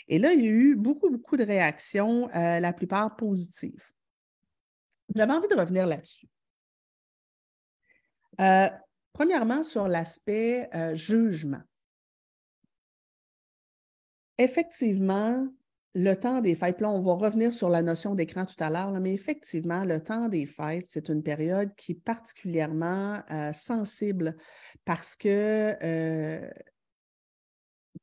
Et 0.09 0.18
là, 0.18 0.32
il 0.32 0.41
y 0.41 0.49
a 0.49 0.51
eu 0.51 0.76
beaucoup, 0.76 1.11
beaucoup 1.11 1.36
de 1.36 1.45
réactions, 1.45 2.28
euh, 2.34 2.61
la 2.61 2.72
plupart 2.72 3.16
positives. 3.16 3.82
J'avais 5.14 5.32
envie 5.32 5.49
de 5.49 5.55
revenir 5.55 5.86
là-dessus. 5.86 6.28
Euh, 8.41 8.68
Premièrement, 9.12 9.62
sur 9.64 9.88
l'aspect 9.88 10.68
euh, 10.74 10.95
jugement. 10.95 11.61
Effectivement, 14.38 15.47
le 15.95 16.14
temps 16.14 16.41
des 16.41 16.55
fêtes, 16.55 16.80
là, 16.80 16.91
on 16.91 17.03
va 17.03 17.14
revenir 17.14 17.53
sur 17.53 17.68
la 17.68 17.82
notion 17.82 18.14
d'écran 18.14 18.47
tout 18.47 18.62
à 18.62 18.70
l'heure, 18.70 18.91
mais 19.01 19.12
effectivement, 19.12 19.84
le 19.84 20.01
temps 20.01 20.28
des 20.28 20.47
fêtes, 20.47 20.86
c'est 20.86 21.09
une 21.09 21.22
période 21.22 21.74
qui 21.76 21.93
est 21.93 22.03
particulièrement 22.05 23.20
euh, 23.30 23.53
sensible 23.53 24.36
parce 24.84 25.16
que 25.16 25.74
euh, 25.82 26.49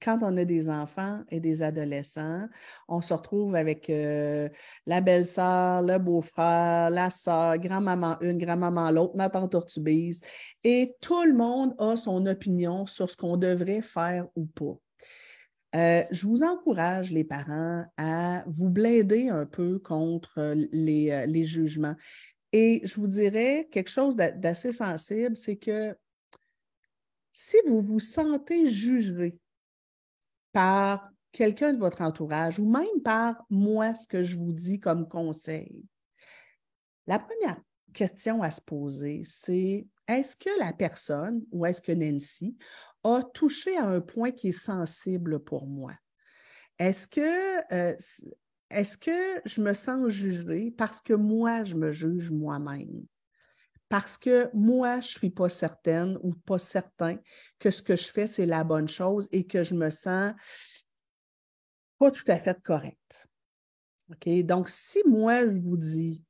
quand 0.02 0.20
on 0.22 0.36
a 0.36 0.44
des 0.44 0.70
enfants 0.70 1.24
et 1.30 1.40
des 1.40 1.64
adolescents, 1.64 2.48
on 2.90 3.02
se 3.02 3.14
retrouve 3.14 3.56
avec 3.56 3.90
euh, 3.90 4.50
la 4.86 5.00
belle-sœur, 5.00 5.82
le 5.82 5.98
beau-frère, 5.98 6.90
la 6.90 7.10
sœur, 7.10 7.58
grand-maman 7.58 8.20
une, 8.22 8.38
grand-maman 8.38 8.92
l'autre, 8.92 9.16
ma 9.16 9.30
tante 9.30 9.54
Tortubise, 9.54 10.22
et 10.66 10.96
tout 11.00 11.24
le 11.24 11.34
monde 11.34 11.74
a 11.80 11.96
son 11.96 12.26
opinion 12.26 12.86
sur 12.86 13.10
ce 13.10 13.16
qu'on 13.16 13.38
devrait 13.38 13.82
faire 13.82 14.28
ou 14.36 14.46
pas. 14.46 14.78
Euh, 15.76 16.04
je 16.12 16.26
vous 16.26 16.44
encourage, 16.44 17.12
les 17.12 17.24
parents, 17.24 17.86
à 17.98 18.44
vous 18.48 18.70
blinder 18.70 19.30
un 19.30 19.46
peu 19.46 19.80
contre 19.80 20.54
les, 20.72 21.12
euh, 21.12 21.26
les 21.26 21.46
jugements. 21.46 21.96
Et 22.54 22.82
je 22.86 22.96
vous 22.96 23.08
dirais 23.08 23.68
quelque 23.72 23.90
chose 23.90 24.16
d'assez 24.16 24.72
sensible, 24.72 25.36
c'est 25.36 25.58
que 25.58 25.96
si 27.34 27.58
vous 27.68 27.82
vous 27.82 28.00
sentez 28.00 28.66
jugé 28.70 29.38
par 30.54 31.10
quelqu'un 31.32 31.74
de 31.74 31.78
votre 31.78 32.02
entourage 32.02 32.58
ou 32.58 32.68
même 32.68 33.02
par 33.04 33.46
moi, 33.50 33.94
ce 33.94 34.08
que 34.08 34.24
je 34.24 34.36
vous 34.36 34.54
dis 34.54 34.80
comme 34.80 35.08
conseil. 35.08 35.86
La 37.06 37.20
première 37.20 37.62
question 37.94 38.42
à 38.42 38.50
se 38.50 38.62
poser, 38.62 39.22
c'est 39.26 39.86
est-ce 40.08 40.36
que 40.36 40.50
la 40.60 40.74
personne 40.74 41.44
ou 41.52 41.66
est-ce 41.66 41.82
que 41.82 41.92
Nancy 41.92 42.58
a 43.08 43.24
touché 43.24 43.78
à 43.78 43.86
un 43.86 44.02
point 44.02 44.32
qui 44.32 44.50
est 44.50 44.52
sensible 44.52 45.40
pour 45.40 45.68
moi? 45.68 45.94
Est-ce 46.80 47.08
que, 47.08 47.74
euh, 47.74 47.96
est-ce 48.70 48.98
que 48.98 49.42
je 49.46 49.62
me 49.62 49.74
sens 49.74 50.08
jugée 50.10 50.72
parce 50.72 51.02
que 51.02 51.14
moi, 51.14 51.64
je 51.64 51.76
me 51.76 51.92
juge 51.92 52.32
moi-même? 52.32 53.06
Parce 53.90 54.18
que 54.18 54.50
moi, 54.54 55.00
je 55.00 55.08
ne 55.08 55.20
suis 55.20 55.30
pas 55.30 55.50
certaine 55.50 56.18
ou 56.22 56.34
pas 56.34 56.60
certain 56.60 57.18
que 57.60 57.72
ce 57.72 57.82
que 57.82 57.96
je 57.96 58.10
fais, 58.10 58.28
c'est 58.28 58.46
la 58.46 58.64
bonne 58.64 58.90
chose 58.90 59.30
et 59.32 59.48
que 59.48 59.64
je 59.64 59.74
me 59.74 59.90
sens 59.90 60.34
pas 61.98 62.12
tout 62.12 62.26
à 62.28 62.38
fait 62.38 62.62
correct. 62.62 63.28
OK? 64.12 64.30
Donc, 64.44 64.70
si 64.70 65.00
moi, 65.08 65.48
je 65.48 65.60
vous 65.62 65.78
dis, 65.78 66.24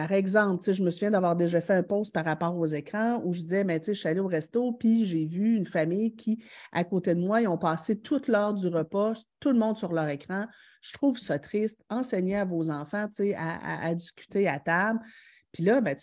par 0.00 0.12
exemple, 0.12 0.72
je 0.72 0.82
me 0.82 0.90
souviens 0.90 1.10
d'avoir 1.10 1.36
déjà 1.36 1.60
fait 1.60 1.74
un 1.74 1.82
post 1.82 2.10
par 2.10 2.24
rapport 2.24 2.56
aux 2.56 2.64
écrans 2.64 3.20
où 3.22 3.34
je 3.34 3.42
disais, 3.42 3.64
mais 3.64 3.82
je 3.86 3.92
suis 3.92 4.08
allée 4.08 4.20
au 4.20 4.28
resto, 4.28 4.72
puis 4.72 5.04
j'ai 5.04 5.26
vu 5.26 5.54
une 5.56 5.66
famille 5.66 6.16
qui, 6.16 6.42
à 6.72 6.84
côté 6.84 7.14
de 7.14 7.20
moi, 7.20 7.42
ils 7.42 7.48
ont 7.48 7.58
passé 7.58 8.00
toute 8.00 8.26
l'heure 8.26 8.54
du 8.54 8.68
repas, 8.68 9.12
tout 9.40 9.50
le 9.50 9.58
monde 9.58 9.76
sur 9.76 9.92
leur 9.92 10.08
écran. 10.08 10.46
Je 10.80 10.94
trouve 10.94 11.18
ça 11.18 11.38
triste. 11.38 11.84
Enseignez 11.90 12.36
à 12.36 12.46
vos 12.46 12.70
enfants 12.70 13.08
à, 13.36 13.86
à, 13.86 13.94
discuter 13.94 14.48
à 14.48 14.58
table. 14.58 15.00
Puis 15.52 15.64
là, 15.64 15.82
ben, 15.82 15.94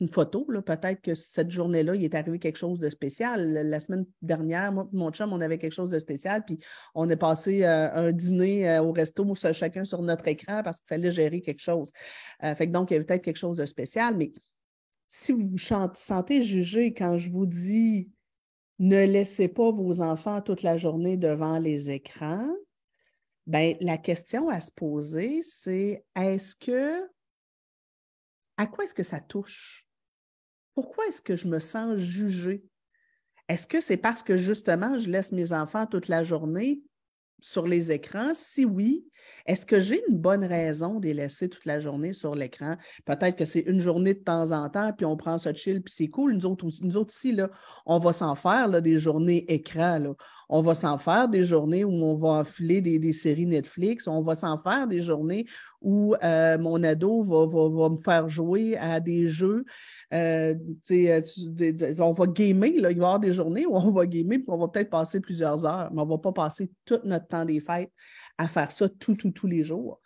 une 0.00 0.08
photo, 0.08 0.44
peut-être 0.44 1.00
que 1.00 1.14
cette 1.14 1.50
journée-là, 1.50 1.94
il 1.94 2.04
est 2.04 2.14
arrivé 2.14 2.38
quelque 2.38 2.56
chose 2.56 2.78
de 2.78 2.88
spécial. 2.88 3.52
La 3.52 3.80
semaine 3.80 4.06
dernière, 4.22 4.72
mon 4.72 5.10
chum, 5.10 5.32
on 5.32 5.40
avait 5.40 5.58
quelque 5.58 5.72
chose 5.72 5.90
de 5.90 5.98
spécial, 5.98 6.44
puis 6.44 6.58
on 6.94 7.08
est 7.08 7.16
passé 7.16 7.64
euh, 7.64 7.92
un 7.92 8.12
dîner 8.12 8.68
euh, 8.68 8.82
au 8.82 8.92
resto, 8.92 9.26
chacun 9.52 9.84
sur 9.84 10.02
notre 10.02 10.28
écran 10.28 10.62
parce 10.62 10.78
qu'il 10.78 10.88
fallait 10.88 11.12
gérer 11.12 11.40
quelque 11.40 11.60
chose. 11.60 11.92
Euh, 12.44 12.54
fait 12.54 12.66
donc, 12.66 12.90
il 12.90 12.94
y 12.94 12.96
avait 12.96 13.04
peut-être 13.04 13.24
quelque 13.24 13.36
chose 13.36 13.56
de 13.56 13.66
spécial, 13.66 14.16
mais 14.16 14.32
si 15.08 15.32
vous 15.32 15.48
vous 15.48 15.58
sentez 15.58 16.42
jugé 16.42 16.92
quand 16.92 17.18
je 17.18 17.30
vous 17.30 17.46
dis 17.46 18.08
ne 18.78 19.04
laissez 19.04 19.48
pas 19.48 19.70
vos 19.70 20.00
enfants 20.00 20.40
toute 20.40 20.62
la 20.62 20.76
journée 20.76 21.16
devant 21.16 21.58
les 21.58 21.90
écrans, 21.90 22.48
bien, 23.46 23.74
la 23.80 23.98
question 23.98 24.48
à 24.48 24.60
se 24.60 24.70
poser, 24.70 25.42
c'est 25.42 26.04
est-ce 26.16 26.54
que 26.54 27.06
à 28.60 28.66
quoi 28.66 28.84
est-ce 28.84 28.94
que 28.94 29.02
ça 29.02 29.20
touche? 29.20 29.86
Pourquoi 30.74 31.06
est-ce 31.06 31.22
que 31.22 31.34
je 31.34 31.48
me 31.48 31.60
sens 31.60 31.96
jugée? 31.96 32.62
Est-ce 33.48 33.66
que 33.66 33.80
c'est 33.80 33.96
parce 33.96 34.22
que 34.22 34.36
justement, 34.36 34.98
je 34.98 35.08
laisse 35.08 35.32
mes 35.32 35.54
enfants 35.54 35.86
toute 35.86 36.08
la 36.08 36.24
journée 36.24 36.82
sur 37.40 37.66
les 37.66 37.90
écrans? 37.90 38.34
Si 38.34 38.66
oui, 38.66 39.08
est-ce 39.46 39.66
que 39.66 39.80
j'ai 39.80 40.02
une 40.08 40.16
bonne 40.16 40.44
raison 40.44 41.00
de 41.00 41.06
les 41.06 41.14
laisser 41.14 41.48
toute 41.48 41.64
la 41.64 41.78
journée 41.78 42.12
sur 42.12 42.34
l'écran? 42.34 42.76
Peut-être 43.04 43.36
que 43.36 43.44
c'est 43.44 43.60
une 43.60 43.80
journée 43.80 44.14
de 44.14 44.20
temps 44.20 44.52
en 44.52 44.68
temps, 44.68 44.92
puis 44.96 45.06
on 45.06 45.16
prend 45.16 45.38
ça 45.38 45.52
chill, 45.54 45.82
puis 45.82 45.92
c'est 45.96 46.08
cool. 46.08 46.34
Nous 46.34 46.46
autres, 46.46 46.66
nous 46.82 46.96
on 47.86 47.98
va 47.98 48.12
s'en 48.12 48.34
faire 48.34 48.68
là, 48.68 48.80
des 48.80 48.98
journées 48.98 49.52
écran. 49.52 50.14
On 50.48 50.62
va 50.62 50.74
s'en 50.74 50.98
faire 50.98 51.28
des 51.28 51.44
journées 51.44 51.84
où 51.84 51.92
on 51.92 52.16
va 52.16 52.28
enfiler 52.28 52.80
des, 52.80 53.12
séries 53.12 53.46
Netflix. 53.46 54.06
On 54.06 54.22
va 54.22 54.34
s'en 54.34 54.58
faire 54.62 54.86
des 54.86 55.02
journées 55.02 55.46
où 55.80 56.14
euh, 56.22 56.58
mon 56.58 56.82
ado 56.82 57.22
va, 57.22 57.88
me 57.88 58.00
faire 58.02 58.28
jouer 58.28 58.76
à 58.76 59.00
des 59.00 59.28
jeux. 59.28 59.64
Euh, 60.12 60.54
euh, 60.90 61.22
on 61.98 62.12
va 62.12 62.26
gamer, 62.26 62.68
il 62.68 62.82
va 62.82 62.92
y 62.92 62.94
avoir 62.94 63.20
des 63.20 63.32
journées 63.32 63.66
où 63.66 63.74
on 63.74 63.90
va 63.90 64.06
gamer, 64.06 64.38
puis 64.38 64.46
on 64.48 64.58
va 64.58 64.68
peut-être 64.68 64.90
passer 64.90 65.20
plusieurs 65.20 65.64
heures, 65.64 65.90
mais 65.92 66.02
on 66.02 66.06
ne 66.06 66.10
va 66.10 66.18
pas 66.18 66.32
passer 66.32 66.70
tout 66.84 67.00
notre 67.04 67.28
temps 67.28 67.44
des 67.44 67.60
fêtes 67.60 67.92
à 68.40 68.48
faire 68.48 68.70
ça 68.70 68.88
tout, 68.88 69.14
tout, 69.14 69.30
tous 69.32 69.46
les 69.46 69.62
jours. 69.62 70.00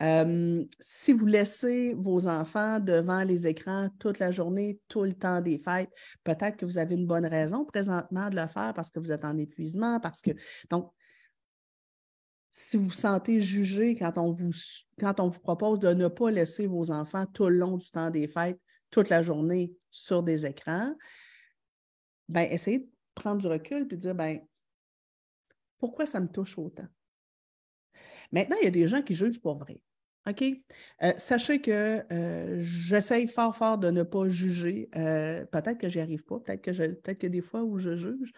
Euh, 0.00 0.64
si 0.78 1.12
vous 1.12 1.26
laissez 1.26 1.92
vos 1.94 2.28
enfants 2.28 2.78
devant 2.78 3.22
les 3.24 3.48
écrans 3.48 3.90
toute 3.98 4.20
la 4.20 4.30
journée, 4.30 4.78
tout 4.86 5.02
le 5.02 5.12
temps 5.12 5.40
des 5.40 5.58
fêtes, 5.58 5.90
peut-être 6.22 6.56
que 6.56 6.64
vous 6.64 6.78
avez 6.78 6.94
une 6.94 7.08
bonne 7.08 7.26
raison 7.26 7.64
présentement 7.64 8.30
de 8.30 8.36
le 8.36 8.46
faire 8.46 8.72
parce 8.74 8.90
que 8.90 9.00
vous 9.00 9.10
êtes 9.10 9.24
en 9.24 9.36
épuisement, 9.36 9.98
parce 9.98 10.22
que. 10.22 10.30
Donc, 10.70 10.92
si 12.52 12.76
vous 12.76 12.84
vous 12.84 12.90
sentez 12.90 13.40
jugé 13.40 13.96
quand 13.96 14.18
on 14.18 14.30
vous, 14.30 14.52
quand 14.98 15.18
on 15.18 15.26
vous 15.26 15.40
propose 15.40 15.80
de 15.80 15.92
ne 15.92 16.06
pas 16.06 16.30
laisser 16.30 16.66
vos 16.66 16.92
enfants 16.92 17.26
tout 17.26 17.46
le 17.46 17.56
long 17.56 17.76
du 17.76 17.90
temps 17.90 18.10
des 18.10 18.28
fêtes, 18.28 18.60
toute 18.90 19.08
la 19.08 19.22
journée 19.22 19.74
sur 19.90 20.22
des 20.22 20.46
écrans, 20.46 20.94
ben, 22.28 22.48
essayez 22.50 22.80
de 22.80 22.88
prendre 23.14 23.40
du 23.40 23.48
recul 23.48 23.82
et 23.82 23.84
de 23.84 23.96
dire 23.96 24.14
ben, 24.14 24.40
pourquoi 25.78 26.06
ça 26.06 26.20
me 26.20 26.28
touche 26.28 26.56
autant? 26.56 26.86
Maintenant, 28.32 28.56
il 28.60 28.64
y 28.64 28.68
a 28.68 28.72
des 28.72 28.88
gens 28.88 29.02
qui 29.02 29.14
jugent 29.14 29.40
pour 29.40 29.58
vrai. 29.58 29.80
OK? 30.28 30.44
Euh, 31.02 31.12
sachez 31.16 31.60
que 31.60 32.02
euh, 32.12 32.58
j'essaye 32.60 33.26
fort, 33.26 33.56
fort 33.56 33.78
de 33.78 33.90
ne 33.90 34.02
pas 34.02 34.28
juger. 34.28 34.88
Euh, 34.96 35.44
peut-être 35.46 35.78
que 35.78 35.88
j'y 35.88 36.00
arrive 36.00 36.22
pas, 36.24 36.38
peut-être 36.40 36.62
que 36.62 36.70
peut-être 36.70 37.18
que 37.18 37.26
des 37.26 37.40
fois 37.40 37.62
où 37.62 37.78
je 37.78 37.96
juge. 37.96 38.32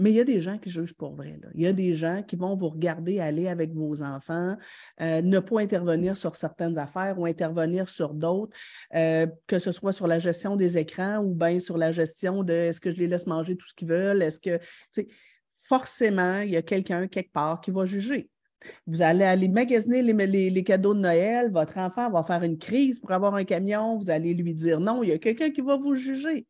mais 0.00 0.10
il 0.10 0.16
y 0.16 0.20
a 0.20 0.24
des 0.24 0.40
gens 0.40 0.58
qui 0.58 0.68
jugent 0.70 0.94
pour 0.94 1.14
vrai. 1.14 1.38
Il 1.54 1.60
y 1.60 1.68
a 1.68 1.72
des 1.72 1.92
gens 1.92 2.24
qui 2.24 2.34
vont 2.34 2.56
vous 2.56 2.66
regarder 2.66 3.20
aller 3.20 3.46
avec 3.46 3.72
vos 3.72 4.02
enfants, 4.02 4.56
ne 5.00 5.38
pas 5.38 5.60
intervenir 5.60 6.16
sur 6.16 6.34
certaines 6.34 6.76
affaires 6.76 7.16
ou 7.16 7.26
intervenir 7.26 7.88
sur 7.88 8.12
d'autres, 8.12 8.56
que 8.90 9.58
ce 9.60 9.70
soit 9.70 9.92
sur 9.92 10.08
la 10.08 10.18
gestion 10.18 10.56
des 10.56 10.76
écrans 10.78 11.18
ou 11.18 11.32
bien 11.32 11.60
sur 11.60 11.78
la 11.78 11.92
gestion 11.92 12.42
de 12.42 12.52
est-ce 12.52 12.80
que 12.80 12.90
je 12.90 12.96
les 12.96 13.06
laisse 13.06 13.28
manger 13.28 13.56
tout 13.56 13.68
ce 13.68 13.74
qu'ils 13.74 13.88
veulent, 13.88 14.22
est-ce 14.22 14.40
que 14.40 14.58
forcément, 15.66 16.40
il 16.40 16.50
y 16.50 16.56
a 16.56 16.62
quelqu'un 16.62 17.08
quelque 17.08 17.32
part 17.32 17.60
qui 17.60 17.70
va 17.70 17.84
juger. 17.84 18.30
Vous 18.86 19.02
allez 19.02 19.24
aller 19.24 19.48
magasiner 19.48 20.02
les, 20.02 20.64
cadeaux 20.64 20.94
de 20.94 21.00
Noël, 21.00 21.50
votre 21.50 21.76
enfant 21.78 22.10
va 22.10 22.22
faire 22.22 22.42
une 22.42 22.58
crise 22.58 22.98
pour 22.98 23.12
avoir 23.12 23.34
un 23.34 23.44
camion, 23.44 23.98
vous 23.98 24.10
allez 24.10 24.32
lui 24.34 24.54
dire 24.54 24.80
non, 24.80 25.02
il 25.02 25.10
y 25.10 25.12
a 25.12 25.18
quelqu'un 25.18 25.50
qui 25.50 25.60
va 25.60 25.76
vous 25.76 25.94
juger. 25.94 26.46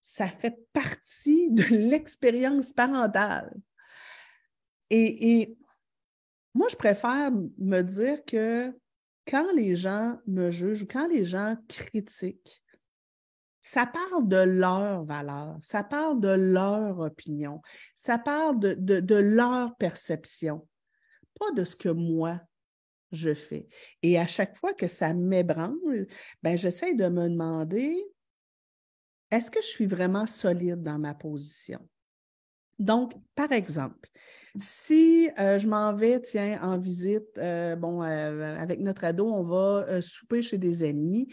Ça 0.00 0.28
fait 0.28 0.56
partie 0.72 1.50
de 1.50 1.64
l'expérience 1.74 2.72
parentale. 2.72 3.52
Et, 4.90 5.40
et, 5.40 5.56
moi, 6.54 6.66
je 6.68 6.76
préfère 6.76 7.30
me 7.58 7.82
dire 7.82 8.24
que 8.24 8.72
quand 9.28 9.52
les 9.54 9.76
gens 9.76 10.18
me 10.26 10.50
jugent 10.50 10.82
ou 10.82 10.86
quand 10.86 11.06
les 11.06 11.24
gens 11.24 11.56
critiquent, 11.68 12.59
ça 13.70 13.86
parle 13.86 14.26
de 14.26 14.42
leur 14.42 15.04
valeur, 15.04 15.56
ça 15.62 15.84
parle 15.84 16.18
de 16.18 16.30
leur 16.30 16.98
opinion, 16.98 17.62
ça 17.94 18.18
parle 18.18 18.58
de, 18.58 19.14
leur 19.14 19.76
perception, 19.76 20.66
pas 21.38 21.52
de 21.52 21.62
ce 21.62 21.76
que 21.76 21.88
moi 21.88 22.40
je 23.12 23.32
fais. 23.32 23.68
Et 24.02 24.18
à 24.18 24.26
chaque 24.26 24.56
fois 24.56 24.74
que 24.74 24.88
ça 24.88 25.14
m'ébranle, 25.14 26.08
ben, 26.42 26.58
j'essaie 26.58 26.96
de 26.96 27.06
me 27.06 27.28
demander, 27.28 27.96
est-ce 29.30 29.52
que 29.52 29.62
je 29.62 29.68
suis 29.68 29.86
vraiment 29.86 30.26
solide 30.26 30.82
dans 30.82 30.98
ma 30.98 31.14
position? 31.14 31.88
Donc, 32.80 33.12
par 33.36 33.52
exemple, 33.52 34.10
si 34.58 35.30
euh, 35.38 35.58
je 35.58 35.68
m'en 35.68 35.94
vais, 35.94 36.20
tiens, 36.20 36.58
en 36.62 36.78
visite, 36.78 37.38
euh, 37.38 37.76
bon, 37.76 38.02
euh, 38.02 38.58
avec 38.58 38.80
notre 38.80 39.04
ado, 39.04 39.26
on 39.26 39.44
va 39.44 40.02
souper 40.02 40.42
chez 40.42 40.58
des 40.58 40.82
amis. 40.82 41.28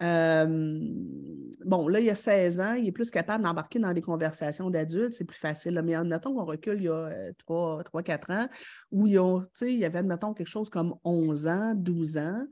bon, 0.00 1.88
là, 1.88 2.00
il 2.00 2.06
y 2.06 2.10
a 2.10 2.14
16 2.14 2.60
ans, 2.60 2.72
il 2.74 2.88
est 2.88 2.92
plus 2.92 3.10
capable 3.10 3.44
d'embarquer 3.44 3.78
dans 3.78 3.92
des 3.92 4.02
conversations 4.02 4.70
d'adultes, 4.70 5.12
c'est 5.12 5.24
plus 5.24 5.38
facile. 5.38 5.80
Mais 5.84 5.94
admettons 5.94 6.34
qu'on 6.34 6.44
recule 6.44 6.76
il 6.76 6.84
y 6.84 6.88
a 6.88 7.32
3-4 7.46 8.30
ans, 8.32 8.48
où 8.90 9.06
il 9.06 9.14
y, 9.14 9.18
a, 9.18 9.40
il 9.62 9.78
y 9.78 9.84
avait, 9.84 9.98
admettons, 9.98 10.32
quelque 10.32 10.48
chose 10.48 10.70
comme 10.70 10.94
11 11.04 11.46
ans, 11.46 11.74
12 11.74 12.18
ans. 12.18 12.46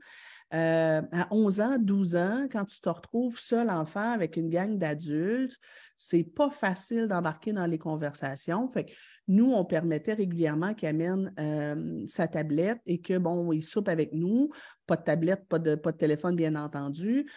À 0.51 1.27
11 1.31 1.61
ans, 1.61 1.77
12 1.79 2.15
ans, 2.15 2.47
quand 2.51 2.65
tu 2.65 2.81
te 2.81 2.89
retrouves 2.89 3.39
seul 3.39 3.69
enfant 3.69 4.11
avec 4.11 4.35
une 4.35 4.49
gang 4.49 4.77
d'adultes, 4.77 5.57
c'est 6.03 6.23
pas 6.23 6.49
facile 6.49 7.07
d'embarquer 7.07 7.53
dans 7.53 7.67
les 7.67 7.77
conversations. 7.77 8.67
Fait 8.67 8.85
que 8.85 8.91
nous, 9.27 9.53
on 9.53 9.63
permettait 9.63 10.13
régulièrement 10.13 10.73
qu'il 10.73 10.87
amène 10.87 11.31
euh, 11.39 12.03
sa 12.07 12.27
tablette 12.27 12.79
et 12.87 12.99
que, 12.99 13.19
bon, 13.19 13.53
il 13.53 13.61
soupe 13.61 13.87
avec 13.87 14.11
nous. 14.11 14.49
Pas 14.87 14.97
de 14.97 15.03
tablette, 15.03 15.47
pas 15.47 15.59
de, 15.59 15.75
téléphone, 15.91 16.35
bien 16.35 16.55
entendu. 16.55 17.29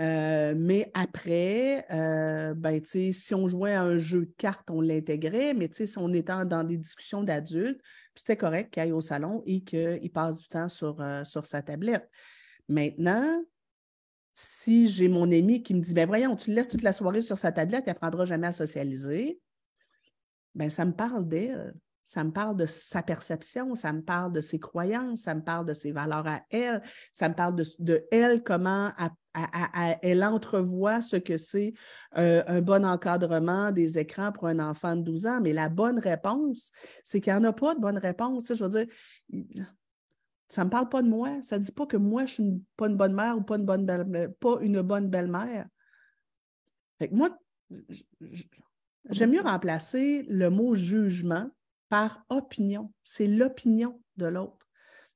Euh, 0.00 0.54
mais 0.56 0.92
après, 0.94 1.86
euh, 1.90 2.54
ben, 2.54 2.80
si 2.84 3.34
on 3.34 3.48
jouait 3.48 3.74
à 3.74 3.82
un 3.82 3.96
jeu 3.96 4.26
de 4.26 4.34
cartes, 4.38 4.70
on 4.70 4.80
l'intégrait, 4.80 5.52
mais 5.54 5.68
si 5.72 5.98
on 5.98 6.12
était 6.12 6.44
dans 6.46 6.62
des 6.62 6.76
discussions 6.76 7.24
d'adultes, 7.24 7.80
c'était 8.14 8.36
correct 8.36 8.72
qu'il 8.72 8.82
aille 8.84 8.92
au 8.92 9.00
salon 9.00 9.42
et 9.44 9.62
qu'il 9.62 10.10
passe 10.12 10.38
du 10.38 10.46
temps 10.46 10.68
sur 10.68 10.96
sa 11.44 11.62
tablette. 11.62 12.08
Maintenant, 12.68 13.42
si 14.34 14.88
j'ai 14.88 15.08
mon 15.08 15.24
ami 15.32 15.62
qui 15.62 15.74
me 15.74 15.80
dit, 15.80 15.94
ben 15.94 16.06
voyons, 16.06 16.36
tu 16.36 16.50
le 16.50 16.56
laisses 16.56 16.68
toute 16.68 16.82
la 16.82 16.92
soirée 16.92 17.22
sur 17.22 17.38
sa 17.38 17.50
tablette, 17.50 17.84
il 17.86 17.90
n'apprendra 17.90 18.24
jamais 18.24 18.46
à 18.46 18.52
socialiser, 18.52 19.40
ben 20.54 20.70
ça 20.70 20.84
me 20.84 20.92
parle 20.92 21.26
d'elle. 21.28 21.74
Ça 22.08 22.24
me 22.24 22.30
parle 22.30 22.56
de 22.56 22.64
sa 22.64 23.02
perception, 23.02 23.74
ça 23.74 23.92
me 23.92 24.00
parle 24.00 24.32
de 24.32 24.40
ses 24.40 24.58
croyances, 24.58 25.20
ça 25.20 25.34
me 25.34 25.42
parle 25.42 25.66
de 25.66 25.74
ses 25.74 25.92
valeurs 25.92 26.26
à 26.26 26.40
elle, 26.48 26.82
ça 27.12 27.28
me 27.28 27.34
parle 27.34 27.62
de, 27.78 28.06
elle, 28.10 28.42
comment 28.42 28.92
elle 30.00 30.24
entrevoit 30.24 31.02
ce 31.02 31.16
que 31.16 31.36
c'est 31.36 31.74
euh, 32.16 32.42
un 32.46 32.62
bon 32.62 32.86
encadrement 32.86 33.72
des 33.72 33.98
écrans 33.98 34.32
pour 34.32 34.46
un 34.46 34.58
enfant 34.58 34.96
de 34.96 35.02
12 35.02 35.26
ans. 35.26 35.40
Mais 35.42 35.52
la 35.52 35.68
bonne 35.68 35.98
réponse, 35.98 36.72
c'est 37.04 37.20
qu'il 37.20 37.34
n'y 37.34 37.40
en 37.40 37.44
a 37.44 37.52
pas 37.52 37.74
de 37.74 37.80
bonne 37.80 37.98
réponse. 37.98 38.54
Je 38.54 38.64
veux 38.64 38.70
dire, 38.70 38.86
ça 40.48 40.62
ne 40.62 40.66
me 40.66 40.70
parle 40.70 40.88
pas 40.88 41.02
de 41.02 41.08
moi. 41.08 41.42
Ça 41.42 41.58
ne 41.58 41.64
dit 41.64 41.72
pas 41.72 41.86
que 41.86 41.96
moi, 41.96 42.26
je 42.26 42.42
ne 42.42 42.50
suis 42.50 42.62
pas 42.76 42.88
une 42.88 42.96
bonne 42.96 43.14
mère 43.14 43.36
ou 43.36 43.42
pas 43.42 43.56
une 43.56 43.66
bonne 43.66 43.84
belle 43.84 44.34
pas 44.40 44.58
une 44.60 44.80
bonne 44.82 45.08
belle-mère. 45.08 45.66
moi, 47.10 47.38
j'aime 49.10 49.30
mieux 49.30 49.42
remplacer 49.42 50.24
le 50.28 50.50
mot 50.50 50.74
jugement 50.74 51.50
par 51.88 52.24
opinion. 52.28 52.92
C'est 53.02 53.26
l'opinion 53.26 54.00
de 54.16 54.26
l'autre. 54.26 54.66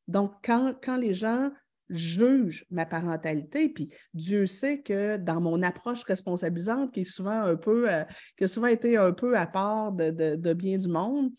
Donc, 0.09 0.35
quand, 0.43 0.74
quand 0.83 0.97
les 0.97 1.12
gens 1.12 1.51
juge 1.93 2.66
ma 2.70 2.87
parentalité. 2.87 3.68
Puis 3.68 3.91
Dieu 4.14 4.47
sait 4.47 4.83
que 4.83 5.16
dans 5.16 5.41
mon 5.41 5.62
approche 5.62 6.05
responsabilisante, 6.05 6.93
qui 6.93 7.01
est 7.01 7.05
souvent 7.05 7.43
un 7.43 7.57
peu, 7.57 7.91
euh, 7.91 8.05
qui 8.37 8.45
a 8.45 8.49
souvent 8.49 8.68
été 8.68 8.97
un 8.97 9.12
peu 9.12 9.37
à 9.37 9.47
part 9.47 9.93
de, 9.93 10.53
bien 10.55 10.78
du 10.78 10.89
monde, 10.89 11.30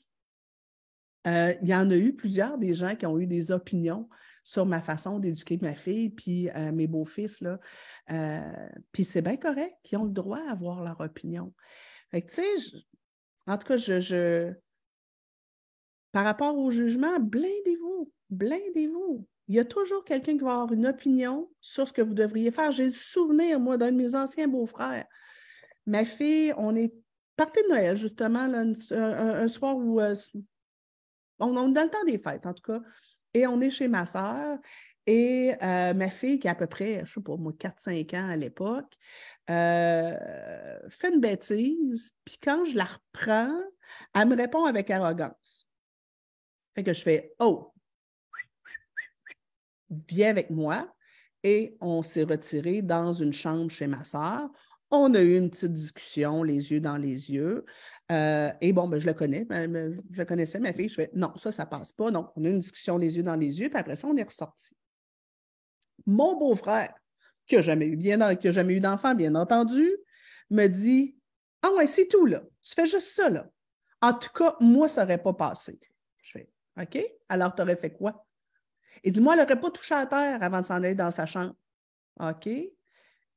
euh, 1.28 1.54
il 1.62 1.68
y 1.68 1.76
en 1.76 1.90
a 1.90 1.96
eu 1.96 2.14
plusieurs 2.14 2.58
des 2.58 2.74
gens 2.74 2.96
qui 2.96 3.06
ont 3.06 3.20
eu 3.20 3.28
des 3.28 3.52
opinions 3.52 4.10
sur 4.44 4.66
ma 4.66 4.82
façon 4.82 5.20
d'éduquer 5.20 5.58
ma 5.62 5.74
fille, 5.74 6.10
puis 6.10 6.50
euh, 6.50 6.72
mes 6.72 6.88
beaux-fils. 6.88 7.42
Là. 7.42 7.60
puis 8.92 9.06
c'est 9.06 9.22
bien 9.22 9.38
correct, 9.38 9.76
qu'ils 9.84 9.98
ont 9.98 10.06
le 10.06 10.12
droit 10.12 10.40
à 10.48 10.52
avoir 10.52 10.84
leur 10.84 11.00
opinion. 11.00 11.54
Fait 12.12 12.22
que, 12.22 12.42
en 13.48 13.58
tout 13.58 13.68
cas, 13.68 13.78
je, 13.78 14.54
par 16.14 16.26
rapport 16.26 16.58
au 16.58 16.70
jugement, 16.70 17.20
blindez-vous, 17.20 18.12
blindez-vous. 18.30 19.28
Il 19.48 19.56
y 19.56 19.60
a 19.60 19.66
toujours 19.66 20.06
quelqu'un 20.06 20.38
qui 20.38 20.44
va 20.44 20.54
avoir 20.54 20.72
une 20.72 20.86
opinion 20.86 21.50
sur 21.60 21.88
ce 21.88 21.94
que 21.94 22.02
vous 22.02 22.14
devriez 22.14 22.52
faire. 22.52 22.72
J'ai 22.72 22.86
le 22.86 22.92
souvenir, 22.92 23.60
moi, 23.60 23.78
d'un 23.78 23.92
de 23.92 23.98
mes 23.98 24.16
anciens 24.16 24.48
beaux-frères. 24.48 25.06
Ma 25.86 26.06
fille, 26.06 26.54
on 26.56 26.76
est 26.76 26.94
parti 27.36 27.62
de 27.64 27.70
Noël, 27.70 27.98
justement, 27.98 28.48
un, 28.48 29.48
soir 29.48 29.76
où 29.76 30.00
euh, 31.44 31.62
on, 31.62 31.70
est 31.70 31.74
dans 31.74 31.84
le 31.84 31.90
temps 31.90 32.04
des 32.06 32.18
fêtes, 32.18 32.46
en 32.46 32.54
tout 32.54 32.64
cas, 32.64 32.82
et 33.34 33.48
on 33.48 33.60
est 33.62 33.70
chez 33.70 33.88
ma 33.88 34.06
soeur. 34.06 34.58
Et 35.06 35.54
euh, 35.62 35.94
ma 35.94 36.10
fille, 36.10 36.40
qui 36.40 36.48
a 36.48 36.52
à 36.52 36.56
peu 36.56 36.68
près, 36.68 36.96
je 36.96 37.02
ne 37.02 37.06
sais 37.06 37.22
pas, 37.22 37.36
moi, 37.36 37.52
4-5 37.52 38.16
ans 38.16 38.30
à 38.30 38.36
l'époque, 38.38 38.94
euh, 39.50 40.80
fait 40.90 41.14
une 41.14 41.20
bêtise, 41.20 42.14
puis 42.24 42.38
quand 42.42 42.64
je 42.64 42.78
la 42.78 42.86
reprends, 42.86 43.60
elle 44.16 44.28
me 44.30 44.38
répond 44.38 44.64
avec 44.64 44.90
arrogance. 44.90 45.68
Fait 46.74 46.84
que 46.84 46.94
je 46.94 47.02
fais 47.02 47.34
Oh, 47.40 47.74
viens 50.10 50.30
avec 50.30 50.50
moi. 50.50 50.94
Et 51.44 51.76
on 51.82 52.04
s'est 52.04 52.24
retiré 52.24 52.82
dans 52.82 53.12
une 53.12 53.34
chambre 53.34 53.70
chez 53.70 53.88
ma 53.88 54.06
soeur. 54.06 54.50
On 54.92 55.14
a 55.14 55.22
eu 55.22 55.38
une 55.38 55.50
petite 55.50 55.74
discussion, 55.74 56.44
les 56.44 56.72
yeux 56.72 56.80
dans 56.80 56.98
les 56.98 57.32
yeux. 57.32 57.66
Euh, 58.12 58.52
et 58.62 58.74
bon, 58.74 58.88
ben, 58.88 59.00
je 59.00 59.06
le 59.06 59.14
connais, 59.14 59.46
ben, 59.46 60.02
je 60.12 60.18
le 60.18 60.26
connaissais, 60.26 60.60
ma 60.60 60.74
fille. 60.74 60.90
Je 60.90 60.96
fais 60.96 61.10
non, 61.14 61.36
ça, 61.38 61.52
ça 61.52 61.66
passe 61.66 61.92
pas. 61.92 62.12
Donc, 62.12 62.32
on 62.36 62.44
a 62.44 62.50
eu 62.50 62.52
une 62.52 62.60
discussion 62.60 62.98
les 62.98 63.16
yeux 63.18 63.24
dans 63.24 63.36
les 63.36 63.60
yeux, 63.60 63.70
puis 63.70 63.80
après 63.80 63.96
ça, 63.96 64.08
on 64.08 64.16
est 64.18 64.24
ressorti. 64.24 64.76
Mon 66.06 66.38
beau-frère, 66.38 66.94
qui 67.48 67.56
n'a 67.56 67.62
jamais 67.62 67.88
eu 67.88 67.96
bien, 67.96 68.18
jamais 68.42 68.74
eu 68.74 68.80
d'enfant, 68.80 69.16
bien 69.16 69.36
entendu, 69.36 69.90
me 70.50 70.68
dit 70.68 71.18
Ah 71.62 71.72
ouais, 71.74 71.88
c'est 71.88 72.08
tout, 72.08 72.26
là. 72.26 72.44
Tu 72.62 72.74
fais 72.74 72.88
juste 72.88 73.16
ça, 73.16 73.30
là. 73.30 73.50
En 74.02 74.14
tout 74.14 74.32
cas, 74.34 74.56
moi, 74.60 74.88
ça 74.88 75.04
n'aurait 75.04 75.22
pas 75.22 75.34
passé. 75.34 75.80
Je 76.22 76.32
fais 76.32 76.50
OK, 76.82 77.00
alors 77.30 77.56
tu 77.56 77.62
aurais 77.62 77.76
fait 77.76 77.92
quoi? 77.92 78.26
Et 79.04 79.12
dis-moi, 79.12 79.34
elle 79.34 79.42
n'aurait 79.42 79.60
pas 79.60 79.70
touché 79.70 79.94
à 79.94 80.06
terre 80.06 80.42
avant 80.42 80.62
de 80.62 80.66
s'en 80.66 80.76
aller 80.76 80.96
dans 80.96 81.12
sa 81.12 81.26
chambre. 81.26 81.56
OK? 82.20 82.50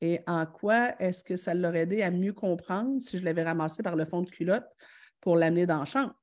Et 0.01 0.21
en 0.27 0.45
quoi 0.47 1.01
est-ce 1.01 1.25
que 1.25 1.37
ça 1.37 1.55
l'aurait 1.55 1.81
aidé 1.81 2.03
à 2.03 2.11
mieux 2.11 2.33
comprendre 2.33 3.01
si 3.01 3.19
je 3.19 3.25
l'avais 3.25 3.45
ramassé 3.45 3.83
par 3.83 3.97
le 3.97 4.05
fond 4.05 4.23
de 4.23 4.31
culotte 4.31 4.67
pour 5.21 5.37
l'amener 5.37 5.67
dans 5.67 5.81
la 5.81 5.85
chambre? 5.85 6.15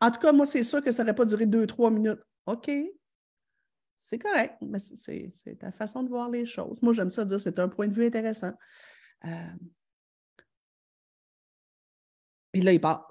En 0.00 0.10
tout 0.10 0.20
cas, 0.20 0.32
moi, 0.32 0.46
c'est 0.46 0.62
sûr 0.62 0.82
que 0.82 0.92
ça 0.92 1.02
n'aurait 1.02 1.14
pas 1.14 1.26
duré 1.26 1.46
deux, 1.46 1.66
trois 1.66 1.90
minutes. 1.90 2.20
OK. 2.46 2.70
C'est 3.96 4.18
correct, 4.18 4.56
mais 4.62 4.78
c'est 4.78 5.58
ta 5.58 5.70
façon 5.72 6.02
de 6.02 6.08
voir 6.08 6.30
les 6.30 6.46
choses. 6.46 6.80
Moi, 6.80 6.94
j'aime 6.94 7.10
ça 7.10 7.26
dire, 7.26 7.38
c'est 7.38 7.58
un 7.58 7.68
point 7.68 7.86
de 7.86 7.92
vue 7.92 8.06
intéressant. 8.06 8.54
Euh... 9.26 9.52
Et 12.54 12.62
là, 12.62 12.72
il 12.72 12.80
part 12.80 13.09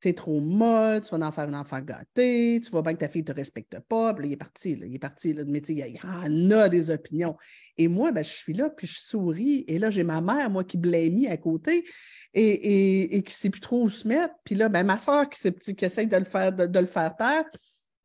t'es 0.00 0.14
trop 0.14 0.40
molle, 0.40 1.02
tu 1.02 1.14
vas 1.14 1.26
en 1.26 1.30
faire 1.30 1.48
un 1.48 1.54
enfant 1.54 1.80
gâté, 1.80 2.60
tu 2.64 2.70
vois 2.70 2.82
bien 2.82 2.94
que 2.94 3.00
ta 3.00 3.08
fille 3.08 3.22
ne 3.22 3.26
te 3.26 3.32
respecte 3.32 3.78
pas. 3.80 4.14
Puis 4.14 4.24
là, 4.24 4.28
il 4.28 4.32
est 4.32 4.36
parti, 4.36 4.72
il 4.72 4.94
est 4.94 4.98
parti. 4.98 5.34
Là, 5.34 5.42
mais 5.46 5.58
il 5.58 5.78
y 5.78 6.00
en 6.02 6.50
a 6.50 6.68
des 6.68 6.90
opinions. 6.90 7.36
Et 7.76 7.86
moi, 7.86 8.10
ben, 8.10 8.24
je 8.24 8.30
suis 8.30 8.54
là, 8.54 8.70
puis 8.70 8.86
je 8.86 8.98
souris. 8.98 9.64
Et 9.68 9.78
là, 9.78 9.90
j'ai 9.90 10.04
ma 10.04 10.20
mère, 10.20 10.48
moi, 10.50 10.64
qui 10.64 10.78
blémie 10.78 11.26
à 11.26 11.36
côté 11.36 11.84
et, 12.32 13.16
et, 13.16 13.22
qui 13.22 13.32
ne 13.32 13.34
sait 13.34 13.50
plus 13.50 13.60
trop 13.60 13.84
où 13.84 13.88
se 13.90 14.08
mettre. 14.08 14.34
Puis 14.44 14.54
là, 14.54 14.68
ben, 14.68 14.84
ma 14.84 14.96
soeur 14.96 15.28
qui, 15.28 15.38
qui 15.74 15.84
essaie 15.84 16.06
de 16.06 16.16
le 16.16 16.24
faire, 16.24 16.52
de, 16.52 16.78
le 16.78 16.86
faire 16.86 17.14
taire. 17.16 17.44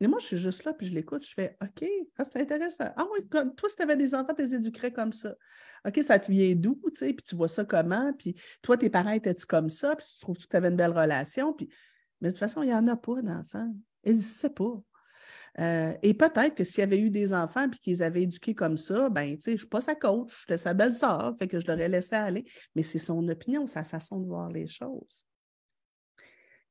Mais 0.00 0.08
moi, 0.08 0.18
je 0.20 0.26
suis 0.26 0.38
juste 0.38 0.64
là, 0.64 0.74
puis 0.74 0.86
je 0.86 0.94
l'écoute, 0.94 1.26
je 1.26 1.32
fais 1.32 1.56
OK, 1.62 1.88
ah, 2.18 2.24
c'est 2.24 2.36
intéressant. 2.36 2.90
Ah 2.96 3.06
oui, 3.12 3.26
toi, 3.30 3.68
si 3.68 3.76
tu 3.76 3.82
avais 3.82 3.96
des 3.96 4.14
enfants, 4.14 4.34
tu 4.36 4.42
les 4.42 4.54
éduquerais 4.54 4.92
comme 4.92 5.14
ça. 5.14 5.34
OK, 5.84 6.02
ça 6.02 6.18
te 6.18 6.30
vient 6.30 6.54
d'où, 6.54 6.80
tu 6.86 6.98
sais, 6.98 7.12
puis 7.12 7.24
tu 7.24 7.36
vois 7.36 7.48
ça 7.48 7.64
comment, 7.64 8.12
puis 8.12 8.34
toi, 8.62 8.76
tes 8.76 8.90
parents 8.90 9.10
étaient-tu 9.10 9.46
comme 9.46 9.70
ça, 9.70 9.96
puis 9.96 10.06
tu 10.06 10.20
trouves 10.20 10.36
que 10.36 10.46
tu 10.48 10.56
avais 10.56 10.68
une 10.68 10.76
belle 10.76 10.96
relation, 10.96 11.52
puis... 11.52 11.68
Mais 12.20 12.28
de 12.28 12.32
toute 12.32 12.40
façon, 12.40 12.62
il 12.62 12.68
n'y 12.68 12.74
en 12.74 12.88
a 12.88 12.96
pas 12.96 13.20
d'enfants. 13.20 13.74
Ils 14.04 14.14
ne 14.14 14.20
sait 14.20 14.48
pas. 14.48 14.80
Euh, 15.58 15.94
et 16.02 16.14
peut-être 16.14 16.54
que 16.54 16.64
s'il 16.64 16.80
y 16.80 16.82
avait 16.82 17.00
eu 17.00 17.10
des 17.10 17.32
enfants 17.32 17.66
et 17.66 17.76
qu'ils 17.78 18.02
avaient 18.02 18.22
éduqué 18.22 18.54
comme 18.54 18.76
ça, 18.76 19.08
ben, 19.08 19.36
je 19.42 19.50
ne 19.50 19.56
suis 19.56 19.66
pas 19.66 19.80
sa 19.80 19.94
coach, 19.94 20.32
j'étais 20.40 20.58
sa 20.58 20.74
belle-sœur, 20.74 21.34
fait 21.38 21.48
que 21.48 21.58
je 21.60 21.66
l'aurais 21.66 21.88
laissé 21.88 22.14
aller. 22.14 22.44
Mais 22.74 22.82
c'est 22.82 22.98
son 22.98 23.26
opinion, 23.28 23.66
sa 23.66 23.84
façon 23.84 24.20
de 24.20 24.26
voir 24.26 24.50
les 24.50 24.66
choses. 24.66 25.24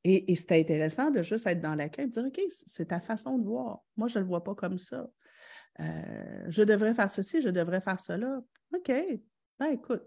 Et, 0.07 0.35
c'était 0.35 0.59
intéressant 0.59 1.09
de 1.09 1.23
juste 1.23 1.47
être 1.47 1.61
dans 1.61 1.73
l'accueil 1.73 2.07
dire 2.07 2.25
OK, 2.25 2.39
c'est 2.49 2.89
ta 2.89 2.99
façon 2.99 3.39
de 3.39 3.43
voir. 3.43 3.79
Moi, 3.97 4.07
je 4.07 4.19
ne 4.19 4.23
le 4.23 4.27
vois 4.27 4.43
pas 4.43 4.53
comme 4.53 4.77
ça. 4.77 5.07
Euh, 5.79 6.45
je 6.47 6.61
devrais 6.61 6.93
faire 6.93 7.09
ceci, 7.09 7.41
je 7.41 7.49
devrais 7.49 7.81
faire 7.81 7.99
cela. 7.99 8.39
OK, 8.73 8.91
ben 9.59 9.67
écoute, 9.67 10.03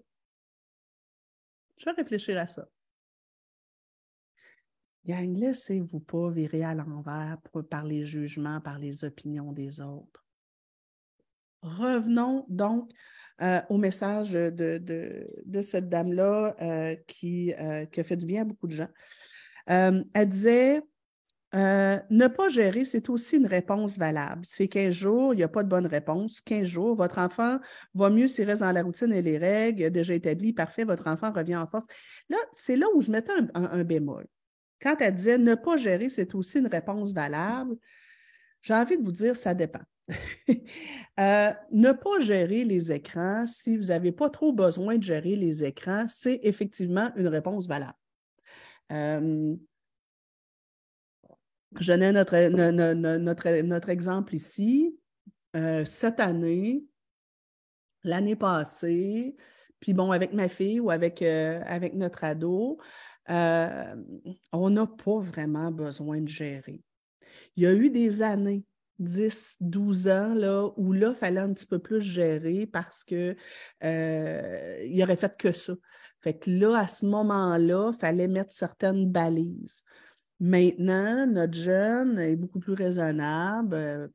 je 1.79 1.85
vais 1.85 1.93
réfléchir 1.93 2.39
à 2.39 2.47
ça. 2.47 2.69
Gang, 5.05 5.35
laissez-vous 5.37 6.01
pas 6.01 6.31
virer 6.31 6.65
à 6.65 6.75
l'envers 6.75 7.39
par 7.71 7.85
les 7.85 8.05
jugements, 8.05 8.61
par 8.61 8.79
les 8.79 9.05
opinions 9.05 9.53
des 9.53 9.81
autres. 9.81 10.25
Revenons 11.63 12.45
donc 12.49 12.91
euh, 13.41 13.61
au 13.69 13.79
message 13.79 14.33
de, 14.33 14.51
de, 15.47 15.63
cette 15.63 15.89
dame-là 15.89 16.57
euh, 16.61 16.97
qui, 17.07 17.55
euh, 17.55 17.87
qui, 17.87 18.01
a 18.01 18.05
fait 18.05 18.17
du 18.17 18.27
bien 18.27 18.43
à 18.43 18.45
beaucoup 18.45 18.67
de 18.67 18.73
gens. 18.73 18.89
elle 19.67 20.29
disait 20.29 20.83
euh, 21.55 21.99
ne 22.11 22.27
pas 22.27 22.49
gérer, 22.51 22.85
c'est 22.85 23.09
aussi 23.09 23.37
une 23.37 23.47
réponse 23.47 23.97
valable. 23.97 24.43
C'est 24.45 24.69
15 24.69 24.93
jours, 24.93 25.33
il 25.33 25.39
n'y 25.39 25.43
a 25.43 25.49
pas 25.49 25.63
de 25.63 25.69
bonne 25.69 25.87
réponse. 25.87 26.43
15 26.43 26.65
jours, 26.65 26.95
votre 26.95 27.19
enfant 27.19 27.59
va 27.95 28.11
mieux 28.11 28.29
s'il 28.29 28.45
reste 28.45 28.61
dans 28.61 28.73
la 28.73 28.83
routine 28.83 29.13
et 29.15 29.23
les 29.23 29.39
règles 29.39 29.91
déjà 29.91 30.13
établies. 30.13 30.53
Parfait, 30.53 30.85
votre 30.85 31.07
enfant 31.07 31.33
revient 31.33 31.57
en 31.57 31.67
force. 31.67 31.87
Là, 32.29 32.37
c'est 32.53 32.77
là 32.77 32.87
où 32.95 33.01
je 33.01 33.11
mettais 33.11 33.33
un, 33.55 33.85
bémol. 33.85 34.27
Quand 34.83 34.97
elle 35.01 35.15
disait 35.15 35.39
ne 35.39 35.55
pas 35.55 35.79
gérer, 35.79 36.11
c'est 36.11 36.35
aussi 36.35 36.59
une 36.59 36.67
réponse 36.67 37.13
valable, 37.13 37.77
j'ai 38.61 38.75
envie 38.75 38.99
de 38.99 39.03
vous 39.03 39.13
dire, 39.13 39.37
ça 39.37 39.55
dépend. 39.55 39.83
Euh, 41.21 41.51
ne 41.73 41.91
pas 41.91 42.21
gérer 42.21 42.65
les 42.65 42.93
écrans, 42.93 43.45
si 43.45 43.77
vous 43.77 43.87
n'avez 43.87 44.13
pas 44.13 44.31
trop 44.31 44.53
besoin 44.53 44.97
de 44.99 45.03
gérer 45.03 45.35
les 45.35 45.65
écrans, 45.65 46.07
c'est 46.09 46.39
effectivement 46.45 47.11
une 47.17 47.27
réponse 47.27 47.67
valable. 47.67 47.99
Euh, 48.93 49.57
je 51.77 51.93
donne 51.93 53.19
notre, 53.19 53.89
exemple 53.89 54.35
ici. 54.35 54.99
Euh, 55.57 55.85
cette 55.85 56.21
année, 56.21 56.85
l'année 58.05 58.37
passée, 58.37 59.37
puis 59.81 59.95
bon, 59.95 60.13
avec 60.13 60.33
ma 60.33 60.49
fille 60.49 60.81
ou 60.81 60.91
avec, 60.91 61.23
euh, 61.23 61.61
notre 61.95 62.25
ado, 62.25 62.79
euh, 63.31 63.95
on 64.53 64.71
n'a 64.71 64.87
pas 64.87 65.21
vraiment 65.21 65.71
besoin 65.71 66.21
de 66.21 66.29
gérer. 66.29 66.83
Il 67.57 67.65
y 67.65 67.67
a 67.67 67.75
eu 67.75 67.91
des 67.91 68.23
années, 68.23 68.65
10, 68.99 69.57
12 69.61 70.09
ans, 70.09 70.35
là, 70.35 70.71
où 70.77 70.93
là, 70.93 71.11
il 71.15 71.19
fallait 71.19 71.41
un 71.41 71.53
petit 71.53 71.67
peu 71.67 71.79
plus 71.79 72.01
gérer 72.01 72.67
parce 72.67 73.05
qu'il 73.05 73.37
il 73.83 75.03
aurait 75.03 75.17
fait 75.17 75.37
que 75.37 75.53
ça. 75.53 75.75
Fait 76.21 76.35
que 76.35 76.51
là, 76.51 76.81
à 76.81 76.89
ce 76.89 77.07
moment-là, 77.07 77.93
il 77.95 77.99
fallait 77.99 78.29
mettre 78.29 78.53
certaines 78.53 79.09
balises. 79.11 79.85
Maintenant, 80.41 81.27
notre 81.27 81.55
jeune 81.55 82.17
est 82.21 82.37
beaucoup 82.37 82.61
plus 82.61 82.75
raisonnable. 82.75 83.75
Euh, 83.75 84.07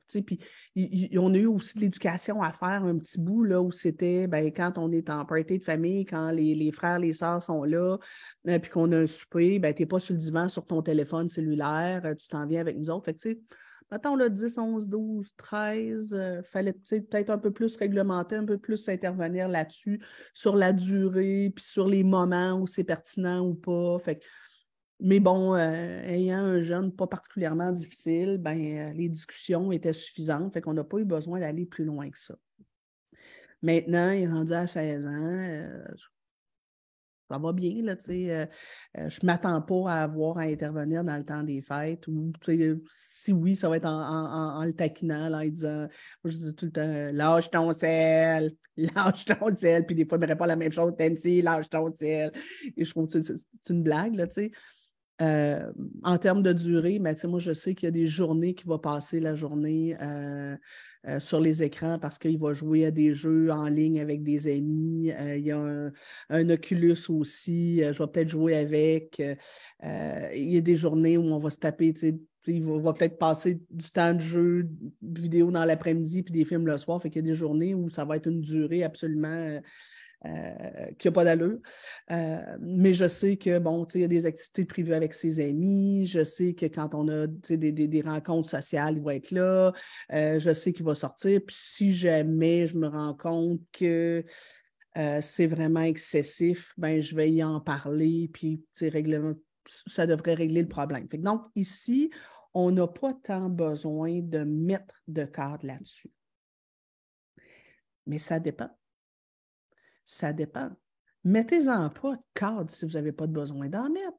on 1.17 1.33
a 1.33 1.37
eu 1.37 1.47
aussi 1.47 1.75
de 1.75 1.81
l'éducation 1.81 2.41
à 2.41 2.53
faire 2.53 2.85
un 2.85 2.97
petit 2.97 3.19
bout 3.19 3.43
là, 3.43 3.61
où 3.61 3.71
c'était 3.73 4.27
ben, 4.27 4.45
quand 4.53 4.77
on 4.77 4.93
est 4.93 5.09
en 5.09 5.25
party 5.25 5.59
de 5.59 5.63
famille, 5.63 6.05
quand 6.05 6.31
les, 6.31 6.71
frères, 6.71 6.99
les 6.99 7.11
sœurs 7.11 7.41
sont 7.41 7.65
là, 7.65 7.97
euh, 8.47 8.57
puis 8.57 8.71
qu'on 8.71 8.89
a 8.93 8.99
un 8.99 9.07
souper, 9.07 9.59
ben, 9.59 9.73
tu 9.73 9.81
n'es 9.81 9.85
pas 9.85 9.99
sur 9.99 10.13
le 10.13 10.19
divan 10.19 10.47
sur 10.47 10.65
ton 10.65 10.81
téléphone 10.81 11.27
cellulaire, 11.27 12.03
euh, 12.05 12.15
tu 12.15 12.29
t'en 12.29 12.47
viens 12.47 12.61
avec 12.61 12.77
nous 12.77 12.89
autres. 12.89 13.03
Fait 13.03 13.15
que, 13.15 13.37
mettons 13.91 14.15
le 14.15 14.29
10, 14.29 14.57
11, 14.57 14.87
12, 14.87 15.33
13, 15.35 16.17
il 16.17 16.43
fallait 16.45 16.71
peut-être 16.71 17.31
un 17.31 17.37
peu 17.37 17.51
plus 17.51 17.75
réglementer, 17.75 18.37
un 18.37 18.45
peu 18.45 18.57
plus 18.57 18.87
intervenir 18.87 19.49
là-dessus, 19.49 20.01
sur 20.33 20.55
la 20.55 20.71
durée, 20.71 21.51
puis 21.53 21.65
sur 21.65 21.89
les 21.89 22.03
moments 22.05 22.53
où 22.53 22.65
c'est 22.65 22.85
pertinent 22.85 23.45
ou 23.45 23.55
pas. 23.55 23.99
Fait 23.99 24.19
que, 24.19 24.23
mais 24.99 25.19
bon, 25.19 25.55
euh, 25.55 26.01
ayant 26.03 26.37
un 26.37 26.61
jeune 26.61 26.91
pas 26.91 27.07
particulièrement 27.07 27.71
difficile, 27.71 28.37
ben, 28.37 28.57
euh, 28.57 28.93
les 28.93 29.09
discussions 29.09 29.71
étaient 29.71 29.93
suffisantes, 29.93 30.53
fait 30.53 30.61
qu'on 30.61 30.73
n'a 30.73 30.83
pas 30.83 30.97
eu 30.99 31.05
besoin 31.05 31.39
d'aller 31.39 31.65
plus 31.65 31.85
loin 31.85 32.09
que 32.09 32.19
ça. 32.19 32.35
Maintenant, 33.61 34.11
il 34.11 34.23
est 34.23 34.27
rendu 34.27 34.53
à 34.53 34.67
16 34.67 35.07
ans. 35.07 35.11
Euh, 35.11 35.83
ça 37.29 37.37
va 37.37 37.51
bien, 37.53 37.81
là, 37.81 37.95
tu 37.95 38.03
sais. 38.03 38.49
Je 38.95 39.19
ne 39.21 39.25
m'attends 39.25 39.61
pas 39.61 39.91
à 39.91 40.03
avoir 40.03 40.37
à 40.37 40.41
intervenir 40.41 41.03
dans 41.03 41.17
le 41.17 41.25
temps 41.25 41.41
des 41.41 41.61
fêtes. 41.61 42.05
Ou, 42.07 42.31
si 42.85 43.33
oui, 43.33 43.55
ça 43.55 43.69
va 43.69 43.77
être 43.77 43.87
en, 43.87 44.63
le 44.63 44.73
taquinant, 44.73 45.29
là, 45.29 45.39
en 45.39 45.45
disant, 45.45 45.87
je 46.25 46.37
dis 46.37 46.53
tout 46.53 46.65
le 46.65 46.71
temps, 46.71 47.09
lâche 47.11 47.49
ton 47.49 47.71
sel, 47.71 48.55
lâche 48.77 49.25
ton 49.25 49.55
sel. 49.55 49.85
Puis 49.85 49.95
des 49.95 50.05
fois, 50.05 50.17
il 50.17 50.21
me 50.21 50.27
répond 50.27 50.45
la 50.45 50.57
même 50.57 50.71
chose, 50.71 50.93
Tensi, 50.95 51.41
lâche 51.41 51.69
ton 51.69 51.91
sel. 51.95 52.31
Et 52.77 52.85
je 52.85 52.91
trouve 52.91 53.07
que 53.07 53.19
c'est 53.21 53.69
une 53.69 53.81
blague, 53.81 54.15
là, 54.15 54.27
tu 54.27 54.33
sais. 54.33 54.51
Euh, 55.21 55.71
en 56.03 56.17
termes 56.17 56.41
de 56.41 56.53
durée, 56.53 56.97
mais 56.97 57.15
moi, 57.25 57.39
je 57.39 57.53
sais 57.53 57.75
qu'il 57.75 57.85
y 57.85 57.89
a 57.89 57.91
des 57.91 58.07
journées 58.07 58.55
qui 58.55 58.65
vont 58.65 58.79
passer 58.79 59.19
la 59.19 59.35
journée 59.35 59.95
euh, 60.01 60.57
euh, 61.07 61.19
sur 61.19 61.39
les 61.39 61.61
écrans 61.61 61.99
parce 61.99 62.17
qu'il 62.17 62.39
va 62.39 62.53
jouer 62.53 62.87
à 62.87 62.91
des 62.91 63.13
jeux 63.13 63.51
en 63.51 63.67
ligne 63.67 64.01
avec 64.01 64.23
des 64.23 64.47
amis. 64.47 65.11
il 65.35 65.45
y 65.45 65.51
a 65.51 65.91
un, 66.29 66.49
Oculus 66.49 66.97
aussi, 67.09 67.77
je 67.77 68.03
vais 68.03 68.07
peut-être 68.07 68.29
jouer 68.29 68.55
avec. 68.55 69.19
il 69.19 70.51
y 70.51 70.57
a 70.57 70.61
des 70.61 70.75
journées 70.75 71.17
où 71.17 71.25
on 71.25 71.39
va 71.39 71.51
se 71.51 71.59
taper, 71.59 71.93
il 72.47 72.63
va, 72.63 72.93
peut-être 72.93 73.19
passer 73.19 73.61
du 73.69 73.91
temps 73.91 74.15
de 74.15 74.19
jeu 74.19 74.67
vidéo 75.03 75.51
dans 75.51 75.63
l'après-midi 75.63 76.23
puis 76.23 76.33
des 76.33 76.43
films 76.43 76.65
le 76.65 76.77
soir. 76.77 76.99
Fait 76.99 77.11
qu'il 77.11 77.21
y 77.21 77.25
a 77.25 77.29
des 77.29 77.35
journées 77.35 77.75
où 77.75 77.87
ça 77.91 78.03
va 78.03 78.17
être 78.17 78.27
une 78.27 78.41
durée 78.41 78.83
absolument 78.83 79.61
euh, 80.25 80.91
qui 80.97 81.07
n'a 81.07 81.11
pas 81.11 81.25
d'allure. 81.25 81.59
Euh, 82.11 82.57
mais 82.61 82.93
je 82.93 83.07
sais 83.09 83.35
que, 83.35 83.59
bon, 83.59 83.85
il 83.93 84.01
y 84.01 84.03
a 84.05 84.07
des 84.07 84.25
activités 84.25 84.63
prévues 84.63 84.93
avec 84.93 85.13
ses 85.13 85.41
amis. 85.41 86.05
Je 86.05 86.23
sais 86.23 86.53
que 86.53 86.65
quand 86.67 86.95
on 86.95 87.09
a 87.09 87.27
des, 87.27 88.01
rencontres 88.01 88.49
sociales, 88.49 88.95
il 88.97 89.03
va 89.03 89.15
être 89.15 89.31
là. 89.31 89.73
Euh, 90.13 90.39
je 90.39 90.53
sais 90.53 90.71
qu'il 90.71 90.85
va 90.85 90.95
sortir. 90.95 91.41
Puis 91.45 91.55
si 91.59 91.93
jamais 91.93 92.67
je 92.67 92.77
me 92.77 92.87
rends 92.87 93.13
compte 93.13 93.59
que 93.73 94.23
c'est 95.21 95.47
vraiment 95.47 95.81
excessif, 95.81 96.73
ben, 96.77 97.01
je 97.01 97.15
vais 97.15 97.31
y 97.31 97.43
en 97.43 97.59
parler. 97.59 98.29
Puis, 98.31 98.63
ça 99.87 100.05
devrait 100.05 100.35
régler 100.35 100.61
le 100.61 100.67
problème. 100.67 101.07
donc, 101.07 101.41
ici, 101.55 102.11
on 102.53 102.69
n'a 102.71 102.87
pas 102.87 103.13
tant 103.13 103.49
besoin 103.49 104.19
de 104.21 104.43
mettre 104.43 105.01
de 105.07 105.25
cadre 105.25 105.65
là-dessus. 105.65 106.11
Mais 108.05 108.19
ça 108.19 108.39
dépend. 108.39 108.69
Ça 110.05 110.33
dépend. 110.33 110.69
Mettez-en 111.23 111.89
pas 111.89 112.15
de 112.15 112.21
cadre 112.33 112.69
si 112.69 112.85
vous 112.85 112.91
n'avez 112.91 113.11
pas 113.11 113.27
de 113.27 113.31
besoin 113.31 113.69
d'en 113.69 113.89
mettre. 113.89 114.17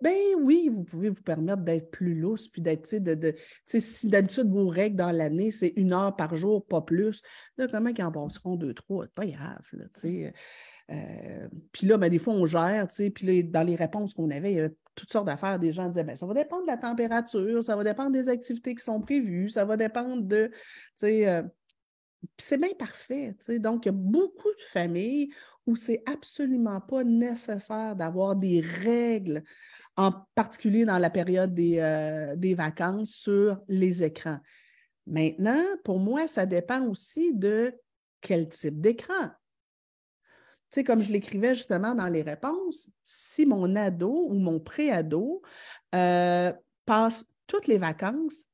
Ben 0.00 0.14
oui, 0.38 0.68
vous 0.70 0.84
pouvez 0.84 1.08
vous 1.08 1.22
permettre 1.22 1.62
d'être 1.62 1.90
plus 1.90 2.14
lousse, 2.14 2.48
puis 2.48 2.60
d'être, 2.60 2.86
si 2.86 4.08
d'habitude 4.08 4.50
vos 4.50 4.68
règles 4.68 4.96
dans 4.96 5.10
l'année, 5.10 5.50
c'est 5.50 5.72
une 5.76 5.94
heure 5.94 6.14
par 6.14 6.34
jour, 6.34 6.66
pas 6.66 6.82
plus, 6.82 7.22
là, 7.56 7.66
comment 7.68 7.88
ils 7.88 8.02
en 8.02 8.12
passeront 8.12 8.56
deux, 8.56 8.74
trois? 8.74 9.06
Pas 9.14 9.26
grave, 9.26 9.64
là, 9.72 9.84
euh, 10.90 11.48
puis 11.72 11.86
là, 11.86 11.96
ben, 11.96 12.08
des 12.08 12.18
fois, 12.18 12.34
on 12.34 12.44
gère, 12.44 12.86
puis 13.14 13.44
dans 13.44 13.62
les 13.62 13.76
réponses 13.76 14.12
qu'on 14.14 14.30
avait, 14.30 14.52
il 14.52 14.56
y 14.56 14.58
avait 14.58 14.74
toutes 14.94 15.10
sortes 15.10 15.26
d'affaires. 15.26 15.58
Des 15.58 15.72
gens 15.72 15.88
disaient, 15.88 16.04
ben, 16.04 16.16
ça 16.16 16.26
va 16.26 16.34
dépendre 16.34 16.62
de 16.62 16.70
la 16.70 16.76
température, 16.76 17.62
ça 17.62 17.76
va 17.76 17.84
dépendre 17.84 18.10
des 18.10 18.28
activités 18.28 18.74
qui 18.74 18.84
sont 18.84 19.00
prévues, 19.00 19.48
ça 19.48 19.64
va 19.64 19.76
dépendre 19.76 20.22
de, 20.22 20.50
euh, 21.04 21.42
c'est 22.38 22.58
bien 22.58 22.74
parfait. 22.78 23.36
Donc, 23.58 23.84
il 23.84 23.88
y 23.88 23.90
a 23.90 23.92
beaucoup 23.92 24.48
de 24.48 24.62
familles 24.70 25.32
où 25.66 25.76
c'est 25.76 26.02
absolument 26.06 26.80
pas 26.80 27.04
nécessaire 27.04 27.94
d'avoir 27.96 28.36
des 28.36 28.60
règles, 28.60 29.44
en 29.96 30.12
particulier 30.34 30.84
dans 30.84 30.98
la 30.98 31.10
période 31.10 31.54
des, 31.54 31.78
euh, 31.78 32.34
des, 32.36 32.54
vacances, 32.54 33.10
sur 33.10 33.60
les 33.68 34.02
écrans. 34.02 34.38
Maintenant, 35.06 35.64
pour 35.84 35.98
moi, 35.98 36.26
ça 36.26 36.46
dépend 36.46 36.86
aussi 36.86 37.34
de 37.34 37.74
quel 38.20 38.48
type 38.48 38.80
d'écran. 38.80 39.30
Tu 40.70 40.80
sais, 40.80 40.84
comme 40.84 41.02
je 41.02 41.12
l'écrivais 41.12 41.54
justement 41.54 41.94
dans 41.94 42.06
les 42.06 42.22
réponses, 42.22 42.88
si 43.04 43.44
mon 43.44 43.76
ado 43.76 44.28
ou 44.30 44.34
mon 44.34 44.58
pré-ado 44.58 45.42
euh, 45.94 46.52
passe 46.86 47.24
toutes 47.46 47.66
les 47.66 47.78
vacances 47.78 48.44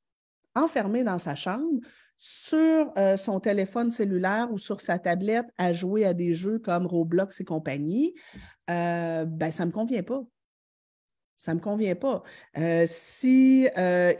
enfermé 0.57 1.05
dans 1.05 1.19
sa 1.19 1.37
chambre, 1.37 1.81
sur 2.19 2.93
euh, 2.97 3.17
son 3.17 3.41
téléphone 3.41 3.91
cellulaire 3.91 4.49
ou 4.53 4.59
sur 4.59 4.81
sa 4.81 4.99
tablette 4.99 5.47
à 5.57 5.73
jouer 5.73 6.05
à 6.05 6.15
des 6.15 6.35
jeux 6.35 6.59
comme 6.59 6.87
Roblox 6.87 7.41
et 7.41 7.45
compagnie, 7.45 8.15
euh, 8.71 9.25
ben, 9.25 9.51
ça 9.51 9.65
ne 9.65 9.69
me 9.69 9.73
convient 9.73 10.03
pas. 10.03 10.23
Ça 11.39 11.53
ne 11.53 11.59
me 11.59 11.63
convient 11.63 11.95
pas. 11.95 12.23
Euh, 12.57 12.85
si 12.87 13.69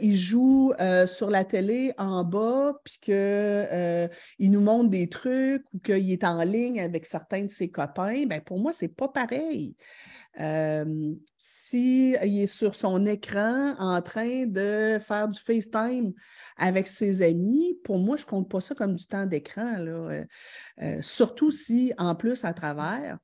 il 0.01 0.17
joue 0.17 0.73
sur 1.05 1.29
la 1.29 1.43
télé 1.43 1.93
en 1.97 2.23
bas, 2.23 2.79
puis 2.83 2.97
qu'il 3.01 4.51
nous 4.51 4.61
montre 4.61 4.89
des 4.89 5.09
trucs 5.09 5.65
ou 5.73 5.79
qu'il 5.79 6.11
est 6.11 6.23
en 6.23 6.43
ligne 6.43 6.79
avec 6.79 7.05
certains 7.05 7.43
de 7.43 7.51
ses 7.51 7.69
copains, 7.69 8.25
ben 8.25 8.41
pour 8.41 8.59
moi, 8.59 8.71
ce 8.71 8.85
n'est 8.85 8.89
pas 8.89 9.09
pareil. 9.09 9.75
S'il 11.37 12.15
est 12.15 12.47
sur 12.47 12.73
son 12.73 13.05
écran 13.05 13.75
en 13.77 14.01
train 14.01 14.45
de 14.45 14.97
faire 14.99 15.27
du 15.27 15.37
FaceTime 15.37 16.13
avec 16.59 16.87
ses 16.87 17.21
amis, 17.21 17.79
pour 17.83 17.97
moi, 17.97 18.17
je 18.17 18.23
ne 18.23 18.29
compte 18.29 18.49
pas 18.49 18.61
ça 18.61 18.75
comme 18.75 18.95
du 18.95 19.05
temps 19.05 19.25
d'écran. 19.25 19.75
Euh, 19.79 20.25
euh, 20.81 21.01
surtout 21.01 21.51
si, 21.51 21.93
en 21.97 22.15
plus, 22.15 22.43
à 22.43 22.53
travers, 22.53 23.17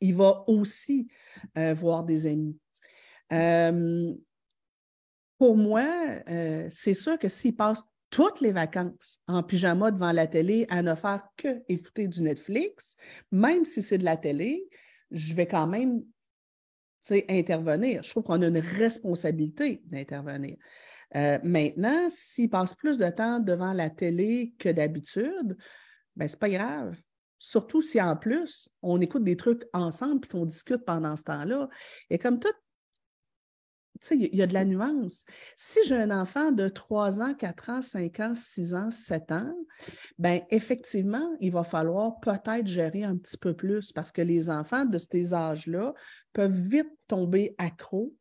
il 0.00 0.14
va 0.14 0.44
aussi 0.48 1.08
euh, 1.56 1.74
voir 1.74 2.04
des 2.04 2.26
amis. 2.26 2.58
Pour 5.38 5.56
moi, 5.56 5.86
c'est 6.70 6.94
sûr 6.94 7.18
que 7.18 7.28
s'il 7.28 7.54
passe 7.54 7.82
toutes 8.10 8.40
les 8.40 8.52
vacances 8.52 9.20
en 9.26 9.42
pyjama 9.42 9.90
devant 9.90 10.12
la 10.12 10.26
télé 10.26 10.66
à 10.70 10.82
ne 10.82 10.94
faire 10.94 11.28
que 11.36 11.62
écouter 11.68 12.08
du 12.08 12.22
Netflix, 12.22 12.96
même 13.30 13.64
si 13.64 13.82
c'est 13.82 13.98
de 13.98 14.04
la 14.04 14.16
télé, 14.16 14.68
je 15.10 15.34
vais 15.34 15.46
quand 15.46 15.66
même 15.66 16.02
intervenir. 17.28 18.02
Je 18.02 18.10
trouve 18.10 18.24
qu'on 18.24 18.42
a 18.42 18.46
une 18.46 18.58
responsabilité 18.58 19.82
d'intervenir. 19.86 20.56
Euh, 21.16 21.38
maintenant, 21.42 22.08
s'il 22.10 22.50
passe 22.50 22.74
plus 22.74 22.98
de 22.98 23.08
temps 23.08 23.40
devant 23.40 23.72
la 23.72 23.88
télé 23.88 24.54
que 24.58 24.68
d'habitude, 24.68 25.56
ben, 26.16 26.28
c'est 26.28 26.38
pas 26.38 26.50
grave. 26.50 26.96
Surtout 27.38 27.82
si 27.82 28.00
en 28.00 28.16
plus, 28.16 28.68
on 28.82 29.00
écoute 29.00 29.24
des 29.24 29.36
trucs 29.36 29.64
ensemble 29.72 30.24
et 30.24 30.28
qu'on 30.28 30.44
discute 30.44 30.84
pendant 30.84 31.16
ce 31.16 31.24
temps-là. 31.24 31.68
Et 32.10 32.18
comme 32.18 32.40
tout 32.40 32.52
il 34.10 34.34
y 34.34 34.42
a 34.42 34.46
de 34.46 34.54
la 34.54 34.64
nuance. 34.64 35.24
Si 35.56 35.78
j'ai 35.86 35.96
un 35.96 36.10
enfant 36.10 36.52
de 36.52 36.68
3 36.68 37.20
ans, 37.20 37.34
4 37.34 37.70
ans, 37.70 37.82
5 37.82 38.20
ans, 38.20 38.32
6 38.34 38.74
ans, 38.74 38.90
7 38.90 39.32
ans, 39.32 39.54
bien, 40.18 40.40
effectivement, 40.50 41.36
il 41.40 41.52
va 41.52 41.64
falloir 41.64 42.18
peut-être 42.20 42.66
gérer 42.66 43.04
un 43.04 43.16
petit 43.16 43.36
peu 43.36 43.54
plus 43.54 43.92
parce 43.92 44.12
que 44.12 44.22
les 44.22 44.50
enfants 44.50 44.84
de 44.84 44.98
ces 44.98 45.34
âges-là 45.34 45.94
peuvent 46.32 46.52
vite 46.52 46.90
tomber 47.06 47.54
accros, 47.58 48.14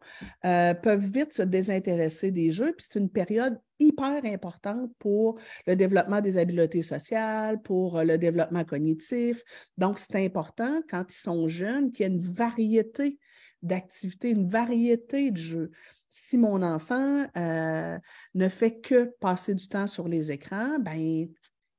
euh, 0.46 0.74
peuvent 0.74 1.06
vite 1.06 1.34
se 1.34 1.44
désintéresser 1.44 2.32
des 2.32 2.52
jeux, 2.52 2.74
puis 2.76 2.88
c'est 2.90 3.00
une 3.00 3.10
période 3.10 3.60
hyper 3.80 4.26
importante 4.26 4.90
pour 4.98 5.38
le 5.68 5.76
développement 5.76 6.22
des 6.22 6.38
habiletés 6.38 6.82
sociales, 6.82 7.62
pour 7.62 8.02
le 8.02 8.18
développement 8.18 8.64
cognitif. 8.64 9.44
Donc, 9.78 10.00
c'est 10.00 10.26
important 10.26 10.82
quand 10.90 11.06
ils 11.10 11.22
sont 11.22 11.48
jeunes 11.48 11.92
qu'il 11.92 12.06
y 12.06 12.10
ait 12.10 12.12
une 12.12 12.24
variété 12.24 13.20
d'activités, 13.62 14.32
une 14.32 14.50
variété 14.50 15.32
de 15.32 15.38
jeux. 15.38 15.72
Si 16.10 16.38
mon 16.38 16.64
enfant 16.64 17.26
euh, 17.36 18.00
ne 18.34 18.50
fait 18.50 18.80
que 18.80 19.12
passer 19.20 19.56
du 19.56 19.68
temps 19.68 19.88
sur 19.88 20.08
les 20.08 20.32
écrans, 20.32 20.80
ben, 20.80 21.28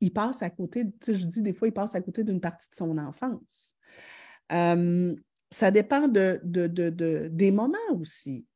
il 0.01 0.12
passe 0.12 0.43
à 0.43 0.51
côté, 0.51 0.85
je 1.07 1.26
dis 1.26 1.43
des 1.43 1.55
fois, 1.55 1.68
il 1.68 1.72
passe 1.72 1.95
à 1.95 2.01
côté 2.01 2.24
d'une 2.24 2.41
partie 2.41 2.70
de 2.70 2.76
son 2.76 2.99
enfance. 2.99 3.74
ça 5.51 5.70
dépend 5.70 6.09
de, 6.09 6.41
des 7.29 7.51
moments 7.51 7.79
aussi, 7.99 8.47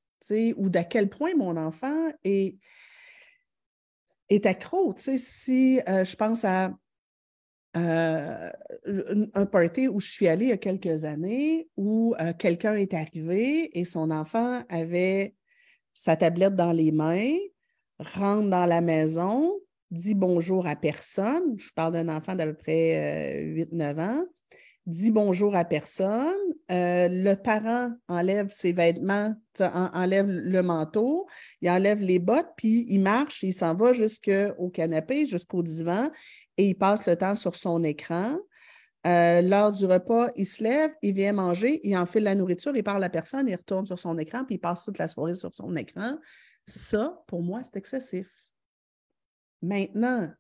ou 0.57 0.69
d'à 0.69 0.85
quel 0.85 1.09
point 1.09 1.35
mon 1.35 1.57
enfant 1.57 2.11
est, 2.23 2.59
est 4.29 4.47
accro. 4.47 4.95
Si 4.97 5.81
euh, 5.89 6.05
je 6.05 6.17
pense 6.17 6.45
à 6.45 6.73
euh, 7.75 8.51
un 9.35 9.47
party 9.47 9.89
où 9.89 9.99
je 9.99 10.11
suis 10.11 10.29
allée 10.29 10.47
il 10.47 10.51
y 10.51 10.53
a 10.53 10.59
quelques 10.59 11.07
années 11.07 11.69
où 11.79 12.15
euh, 12.21 12.35
quelqu'un 12.35 12.75
est 12.77 12.93
arrivé 12.93 13.79
et 13.79 13.87
son 13.87 14.11
enfant 14.11 14.63
avait 14.69 15.35
sa 15.95 16.17
tablette 16.17 16.55
dans 16.55 16.73
les 16.73 16.93
mains, 16.93 17.35
rentre 17.99 18.51
dans 18.51 18.67
la 18.67 18.83
maison, 18.83 19.55
dit 19.91 20.15
bonjour 20.15 20.67
à 20.67 20.77
personne. 20.77 21.57
Je 21.59 21.71
parle 21.75 21.95
d'un 21.95 22.09
enfant 22.11 22.35
d'à 22.35 22.47
peu 22.47 22.55
près 22.55 23.43
8-9 23.43 23.73
euh, 23.73 24.03
ans. 24.03 24.25
Dit 24.85 25.13
bonjour 25.13 25.55
à 25.55 25.65
personne. 25.65 26.35
le 26.69 27.35
parent 27.35 27.93
enlève 28.09 28.51
ses 28.51 28.73
vêtements, 28.73 29.33
enlève 29.61 30.29
le 30.29 30.61
manteau, 30.61 31.29
il 31.61 31.71
enlève 31.71 32.03
les 32.03 32.19
bottes, 32.19 32.51
puis 32.57 32.87
il 32.89 32.99
marche, 32.99 33.45
il 33.45 33.55
s'en 33.55 33.75
va 33.75 33.93
jusqu'au 33.93 34.71
canapé, 34.71 35.25
jusqu'au 35.25 35.63
divan 35.63 36.11
et 36.57 36.69
il 36.69 36.75
passe 36.75 37.07
le 37.07 37.17
temps 37.17 37.37
sur 37.37 37.57
son 37.57 37.83
écran. 37.85 38.37
Euh, 39.07 39.43
l'heure 39.43 39.73
du 39.73 39.85
repas, 39.85 40.29
il 40.37 40.47
se 40.47 40.63
lève, 40.63 40.93
il 41.03 41.15
vient 41.15 41.33
manger, 41.33 41.81
il 41.83 41.97
enfile 41.97 42.23
la 42.23 42.35
nourriture, 42.35 42.77
il 42.77 42.85
parle 42.85 43.03
à 43.03 43.09
personne, 43.09 43.49
il 43.49 43.57
retourne 43.57 43.87
sur 43.87 43.99
son 43.99 44.17
écran, 44.19 44.45
puis 44.45 44.57
il 44.57 44.59
passe 44.59 44.85
toute 44.85 44.99
la 44.99 45.09
soirée 45.09 45.35
sur 45.35 45.53
son 45.53 45.75
écran. 45.75 46.19
Ça, 46.69 47.23
pour 47.27 47.43
moi, 47.43 47.63
c'est 47.65 47.77
excessif. 47.77 48.29
Maintenant, 49.61 50.31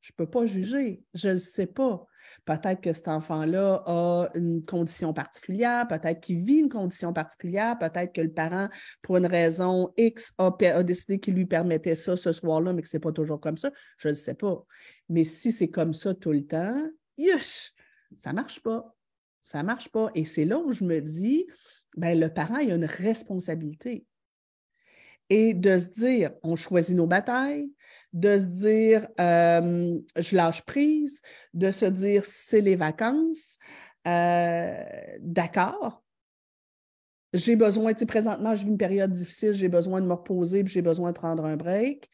je 0.00 0.12
ne 0.12 0.16
peux 0.16 0.30
pas 0.30 0.44
juger, 0.44 1.04
je 1.14 1.30
ne 1.30 1.36
sais 1.36 1.66
pas. 1.66 2.04
Peut-être 2.44 2.82
que 2.82 2.92
cet 2.92 3.08
enfant-là 3.08 3.82
a 3.86 4.28
une 4.34 4.62
condition 4.64 5.14
particulière, 5.14 5.88
peut-être 5.88 6.20
qu'il 6.20 6.42
vit 6.42 6.58
une 6.58 6.68
condition 6.68 7.14
particulière, 7.14 7.78
peut-être 7.78 8.12
que 8.12 8.20
le 8.20 8.32
parent, 8.32 8.68
pour 9.00 9.16
une 9.16 9.26
raison 9.26 9.92
X, 9.96 10.32
a, 10.36 10.82
décidé 10.82 11.18
qu'il 11.18 11.34
lui 11.34 11.46
permettait 11.46 11.94
ça 11.94 12.16
ce 12.16 12.32
soir-là, 12.32 12.74
mais 12.74 12.82
que 12.82 12.88
ce 12.88 12.96
n'est 12.96 13.00
pas 13.00 13.12
toujours 13.12 13.40
comme 13.40 13.56
ça. 13.56 13.70
Je 13.96 14.08
ne 14.08 14.14
sais 14.14 14.34
pas. 14.34 14.62
Mais 15.08 15.24
si 15.24 15.52
c'est 15.52 15.70
comme 15.70 15.94
ça 15.94 16.14
tout 16.14 16.32
le 16.32 16.44
temps, 16.44 16.76
ça 18.18 18.30
ne 18.30 18.36
marche 18.36 18.60
pas. 18.60 18.94
Ça 19.42 19.62
ne 19.62 19.66
marche 19.66 19.88
pas. 19.88 20.10
Et 20.14 20.24
c'est 20.24 20.44
là 20.44 20.58
où 20.58 20.72
je 20.72 20.84
me 20.84 21.00
dis, 21.00 21.46
ben, 21.96 22.18
le 22.18 22.28
parent 22.28 22.56
a 22.56 22.62
une 22.62 22.84
responsabilité. 22.84 24.06
Et 25.30 25.54
de 25.54 25.78
se 25.78 25.88
dire, 25.88 26.32
on 26.42 26.56
choisit 26.56 26.94
nos 26.94 27.06
batailles, 27.06 27.70
de 28.14 28.38
se 28.38 28.46
dire, 28.46 29.08
euh, 29.20 29.98
je 30.16 30.36
lâche 30.36 30.62
prise, 30.62 31.20
de 31.52 31.70
se 31.72 31.84
dire, 31.84 32.24
c'est 32.24 32.60
les 32.60 32.76
vacances. 32.76 33.58
Euh, 34.06 34.84
d'accord. 35.18 36.02
J'ai 37.32 37.56
besoin, 37.56 37.92
tu 37.92 37.98
sais, 37.98 38.06
présentement, 38.06 38.54
je 38.54 38.64
vis 38.64 38.70
une 38.70 38.78
période 38.78 39.10
difficile, 39.10 39.52
j'ai 39.52 39.68
besoin 39.68 40.00
de 40.00 40.06
me 40.06 40.14
reposer, 40.14 40.64
j'ai 40.64 40.82
besoin 40.82 41.10
de 41.10 41.18
prendre 41.18 41.44
un 41.44 41.56
break. 41.56 42.08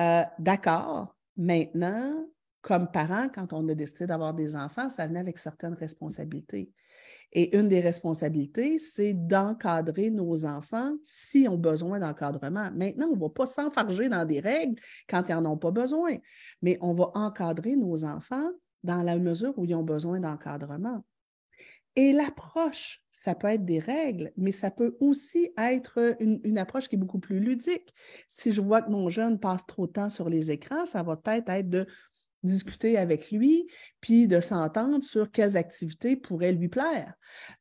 Euh, 0.00 0.24
d'accord. 0.40 1.16
Maintenant, 1.36 2.26
comme 2.60 2.90
parent, 2.90 3.28
quand 3.32 3.52
on 3.52 3.68
a 3.68 3.74
décidé 3.76 4.08
d'avoir 4.08 4.34
des 4.34 4.56
enfants, 4.56 4.90
ça 4.90 5.06
venait 5.06 5.20
avec 5.20 5.38
certaines 5.38 5.74
responsabilités. 5.74 6.72
Et 7.32 7.56
une 7.56 7.68
des 7.68 7.80
responsabilités, 7.80 8.78
c'est 8.78 9.12
d'encadrer 9.12 10.10
nos 10.10 10.44
enfants 10.44 10.94
s'ils 11.04 11.48
ont 11.48 11.58
besoin 11.58 11.98
d'encadrement. 11.98 12.70
Maintenant, 12.72 13.08
on 13.10 13.16
ne 13.16 13.20
va 13.20 13.28
pas 13.28 13.46
s'enfarger 13.46 14.08
dans 14.08 14.24
des 14.24 14.40
règles 14.40 14.80
quand 15.08 15.24
ils 15.28 15.34
n'en 15.34 15.52
ont 15.52 15.58
pas 15.58 15.70
besoin, 15.72 16.16
mais 16.62 16.78
on 16.80 16.94
va 16.94 17.10
encadrer 17.14 17.76
nos 17.76 18.04
enfants 18.04 18.50
dans 18.84 19.02
la 19.02 19.18
mesure 19.18 19.58
où 19.58 19.64
ils 19.64 19.74
ont 19.74 19.82
besoin 19.82 20.20
d'encadrement. 20.20 21.04
Et 21.96 22.12
l'approche, 22.12 23.02
ça 23.10 23.34
peut 23.34 23.48
être 23.48 23.64
des 23.64 23.78
règles, 23.78 24.30
mais 24.36 24.52
ça 24.52 24.70
peut 24.70 24.96
aussi 25.00 25.50
être 25.56 26.16
une, 26.20 26.58
approche 26.58 26.88
qui 26.88 26.96
est 26.96 26.98
beaucoup 26.98 27.18
plus 27.18 27.40
ludique. 27.40 27.94
Si 28.28 28.52
je 28.52 28.60
vois 28.60 28.82
que 28.82 28.90
mon 28.90 29.08
jeune 29.08 29.40
passe 29.40 29.66
trop 29.66 29.86
de 29.86 29.92
temps 29.92 30.10
sur 30.10 30.28
les 30.28 30.50
écrans, 30.50 30.84
ça 30.84 31.02
va 31.02 31.16
peut-être 31.16 31.48
être 31.48 31.70
de 31.70 31.86
discuter 32.46 32.96
avec 32.96 33.30
lui, 33.30 33.66
puis 34.00 34.26
de 34.26 34.40
s'entendre 34.40 35.04
sur 35.04 35.30
quelles 35.30 35.56
activités 35.56 36.16
pourraient 36.16 36.52
lui 36.52 36.68
plaire. 36.68 37.12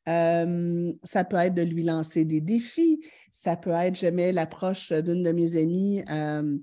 Euh, 0.08 0.94
ça 1.04 1.24
peut 1.24 1.38
être 1.38 1.54
de 1.54 1.62
lui 1.62 1.84
lancer 1.84 2.24
des 2.24 2.42
défis, 2.42 3.02
ça 3.32 3.58
peut 3.58 3.72
être, 3.72 3.96
j'aimais 3.96 4.32
l'approche 4.32 4.92
d'une 4.92 5.24
de 5.24 5.32
mes 5.32 5.58
amies, 5.58 6.04
euh, 6.10 6.58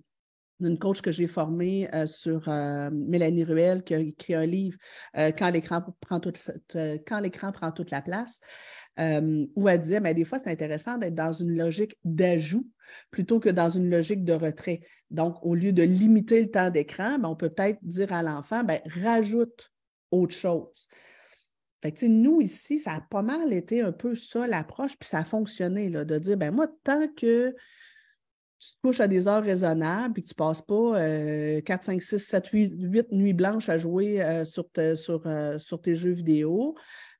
d'une 0.60 0.78
coach 0.78 1.02
que 1.02 1.10
j'ai 1.10 1.26
formée 1.26 1.92
euh, 1.92 2.06
sur 2.06 2.48
Mélanie 2.92 3.44
Ruel, 3.44 3.82
qui 3.82 3.94
a 3.94 3.98
écrit 3.98 4.34
un 4.34 4.46
livre, 4.46 4.78
Quand 5.14 5.50
l'écran 5.50 5.82
prend, 6.00 6.20
quand 7.06 7.20
l'écran 7.20 7.52
prend 7.52 7.72
toute 7.72 7.90
la 7.90 8.00
place. 8.00 8.40
Où 8.98 9.68
elle 9.68 9.80
disait, 9.80 10.00
mais 10.00 10.14
des 10.14 10.24
fois, 10.24 10.38
c'est 10.38 10.50
intéressant 10.50 10.98
d'être 10.98 11.14
dans 11.14 11.32
une 11.32 11.56
logique 11.56 11.96
d'ajout 12.04 12.66
plutôt 13.10 13.40
que 13.40 13.48
dans 13.48 13.70
une 13.70 13.88
logique 13.88 14.24
de 14.24 14.32
retrait. 14.32 14.80
Donc, 15.10 15.36
au 15.42 15.54
lieu 15.54 15.72
de 15.72 15.82
limiter 15.82 16.42
le 16.42 16.50
temps 16.50 16.70
d'écran, 16.70 17.18
ben, 17.18 17.28
on 17.28 17.36
peut 17.36 17.50
peut-être 17.50 17.78
dire 17.82 18.12
à 18.12 18.22
l'enfant, 18.22 18.64
ben, 18.64 18.80
rajoute 18.86 19.72
autre 20.10 20.34
chose. 20.34 20.88
nous, 22.02 22.40
ici, 22.40 22.78
ça 22.78 22.92
a 22.92 23.00
pas 23.00 23.22
mal 23.22 23.52
été 23.52 23.80
un 23.80 23.92
peu 23.92 24.14
ça 24.14 24.46
l'approche, 24.46 24.96
puis 24.98 25.08
ça 25.08 25.20
a 25.20 25.24
fonctionné, 25.24 25.88
là, 25.88 26.04
de 26.04 26.18
dire, 26.18 26.36
ben 26.36 26.50
moi, 26.50 26.68
tant 26.84 27.08
que 27.08 27.54
tu 28.62 28.76
te 28.76 28.80
couches 28.80 29.00
à 29.00 29.08
des 29.08 29.26
heures 29.26 29.42
raisonnables 29.42 30.20
et 30.20 30.22
que 30.22 30.28
tu 30.28 30.34
ne 30.34 30.36
passes 30.36 30.62
pas 30.62 31.62
4, 31.62 31.84
5, 31.84 32.00
6, 32.00 32.18
7, 32.18 32.46
8, 32.46 32.74
8 32.78 33.12
nuits 33.12 33.32
blanches 33.32 33.68
à 33.68 33.76
jouer 33.76 34.22
euh, 34.22 34.44
sur, 34.44 34.66
sur, 34.94 35.26
euh, 35.26 35.58
sur, 35.58 35.80
tes 35.80 35.96
jeux 35.96 36.12
vidéo, 36.12 36.76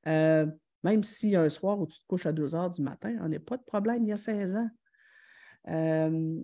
euh, 0.07 0.47
même 0.83 1.05
s'il 1.05 1.30
y 1.30 1.37
a 1.37 1.43
un 1.43 1.51
soir 1.51 1.78
où 1.80 1.87
tu 1.87 1.99
te 1.99 2.07
couches 2.07 2.26
à 2.26 2.33
2 2.33 2.55
heures 2.55 2.70
du 2.70 2.83
matin, 2.83 3.16
on 3.20 3.28
n'est 3.28 3.39
pas 3.39 3.57
de 3.57 3.62
problème, 3.62 4.05
il 4.05 4.09
y 4.09 4.12
a 4.12 4.16
16 4.16 4.57
ans. 4.57 4.70
Euh, 5.68 6.41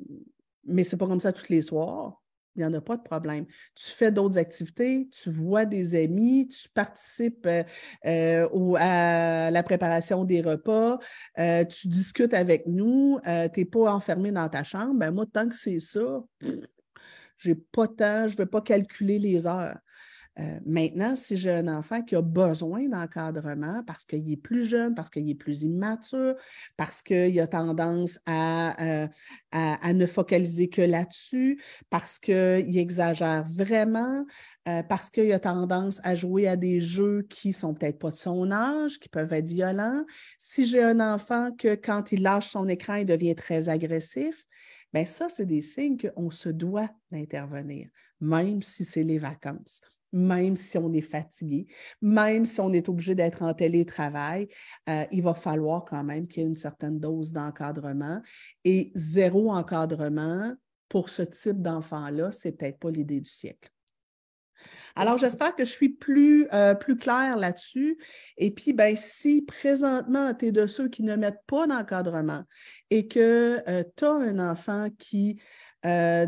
mais 0.65 0.85
ce 0.85 0.95
n'est 0.95 0.99
pas 0.99 1.07
comme 1.07 1.21
ça 1.21 1.33
tous 1.33 1.49
les 1.49 1.63
soirs. 1.63 2.23
Il 2.57 2.61
n'y 2.61 2.65
en 2.65 2.75
a 2.75 2.81
pas 2.81 2.97
de 2.97 3.03
problème. 3.03 3.47
Tu 3.77 3.89
fais 3.91 4.11
d'autres 4.11 4.37
activités, 4.37 5.09
tu 5.13 5.31
vois 5.31 5.65
des 5.65 5.95
amis, 5.95 6.49
tu 6.49 6.69
participes 6.69 7.47
euh, 7.47 7.63
euh, 8.05 8.75
à 8.77 9.51
la 9.53 9.63
préparation 9.63 10.25
des 10.25 10.41
repas, 10.41 10.99
tu 11.37 11.87
discutes 11.87 12.35
avec 12.35 12.67
nous, 12.67 13.21
tu 13.25 13.61
n'es 13.61 13.65
pas 13.65 13.93
enfermé 13.93 14.33
dans 14.33 14.49
ta 14.49 14.65
chambre. 14.65 14.95
Ben 14.95 15.13
moi, 15.13 15.25
tant 15.33 15.49
que 15.49 15.55
c'est 15.55 15.79
ça, 15.79 16.25
je 17.37 17.51
n'ai 17.51 17.55
pas 17.55 17.87
temps, 17.87 18.27
je 18.27 18.33
ne 18.33 18.39
vais 18.39 18.47
pas 18.47 18.61
calculer 18.61 19.21
les 19.21 19.47
heures. 19.47 19.79
Euh, 20.41 20.61
maintenant, 20.65 21.17
si 21.17 21.37
j'ai 21.37 21.51
un 21.51 21.67
enfant 21.67 22.03
qui 22.03 22.15
a 22.15 22.23
besoin 22.23 22.89
d'encadrement 22.89 23.83
parce 23.85 24.05
qu'il 24.05 24.31
est 24.31 24.37
plus 24.37 24.65
jeune, 24.65 24.95
parce 24.95 25.11
qu'il 25.11 25.29
est 25.29 25.35
plus 25.35 25.63
immature, 25.63 26.37
parce 26.77 27.03
qu'il 27.03 27.39
a 27.41 27.47
tendance 27.49 28.21
euh, 28.29 29.09
à, 29.51 29.93
ne 29.93 30.07
focaliser 30.07 30.69
que 30.69 30.83
là-dessus, 30.83 31.61
parce 31.91 32.21
qu'il 32.21 32.79
exagère 32.79 33.43
vraiment, 33.51 34.25
euh, 34.69 34.83
parce 34.85 35.11
qu'il 35.11 35.33
a 35.33 35.41
tendance 35.41 36.01
à 36.05 36.15
jouer 36.15 36.47
à 36.47 36.57
des 36.57 36.81
jeux 36.81 37.27
qui 37.29 37.49
ne 37.49 37.55
sont 37.55 37.75
peut-être 37.75 37.99
pas 37.99 38.11
de 38.11 38.17
son 38.17 38.53
âge, 38.53 39.01
qui 39.01 39.09
peuvent 39.09 39.33
être 39.33 39.47
violents, 39.47 40.05
si 40.39 40.67
j'ai 40.67 40.83
un 40.83 41.01
enfant 41.01 41.51
que 41.51 41.75
quand 41.75 42.13
il 42.13 42.23
lâche 42.23 42.51
son 42.51 42.69
écran, 42.69 42.95
il 42.95 43.07
devient 43.07 43.35
très 43.35 43.69
agressif, 43.69 44.47
bien 44.93 45.05
ça, 45.05 45.29
c'est 45.29 45.47
des 45.47 45.63
signes 45.63 45.97
qu'on 45.99 46.31
se 46.31 46.49
doit 46.49 46.91
d'intervenir, 47.11 47.89
même 48.21 48.63
si 48.63 48.85
c'est 48.85 49.05
les 49.05 49.19
vacances 49.19 49.83
même 50.13 50.57
si 50.57 50.79
on 50.79 50.93
est 50.93 51.01
fatigué, 51.01 51.67
même 52.01 52.47
si 52.47 52.61
on 52.61 52.73
est 52.73 52.89
obligé 52.89 53.15
d'être 53.15 53.43
en 53.43 53.55
télétravail, 53.55 54.49
euh, 54.89 55.05
il 55.13 55.23
va 55.23 55.35
falloir 55.35 55.85
quand 55.85 56.05
même 56.05 56.27
qu'il 56.27 56.43
y 56.43 56.47
ait 56.47 56.49
une 56.49 56.57
certaine 56.57 56.99
dose 56.99 57.33
d'encadrement. 57.33 58.23
Et 58.65 58.93
zéro 58.95 59.53
encadrement 59.53 60.55
pour 60.89 61.11
ce 61.11 61.23
type 61.23 61.61
d'enfant-là, 61.61 62.31
c'est 62.31 62.53
peut-être 62.53 62.79
pas 62.79 62.91
l'idée 62.91 63.21
du 63.21 63.31
siècle. 63.31 63.71
Alors, 64.97 65.19
j'espère 65.19 65.55
que 65.55 65.65
je 65.65 65.71
suis 65.71 65.91
plus, 65.91 66.49
euh, 66.53 66.75
plus 66.75 66.97
claire 66.97 67.37
là-dessus. 67.37 67.99
Et 68.37 68.51
puis, 68.51 68.73
ben, 68.73 68.97
si 68.97 69.43
présentement, 69.43 70.35
tu 70.35 70.47
es 70.47 70.53
de 70.53 70.67
ceux 70.67 70.89
qui 70.89 71.03
ne 71.03 71.15
mettent 71.15 71.45
pas 71.47 71.67
d'encadrement 71.67 72.43
et 72.91 73.07
que 73.07 73.63
euh, 73.69 73.85
tu 73.97 74.05
as 74.05 74.13
un 74.13 74.39
enfant 74.39 74.89
qui 74.99 75.41
euh, 75.87 76.27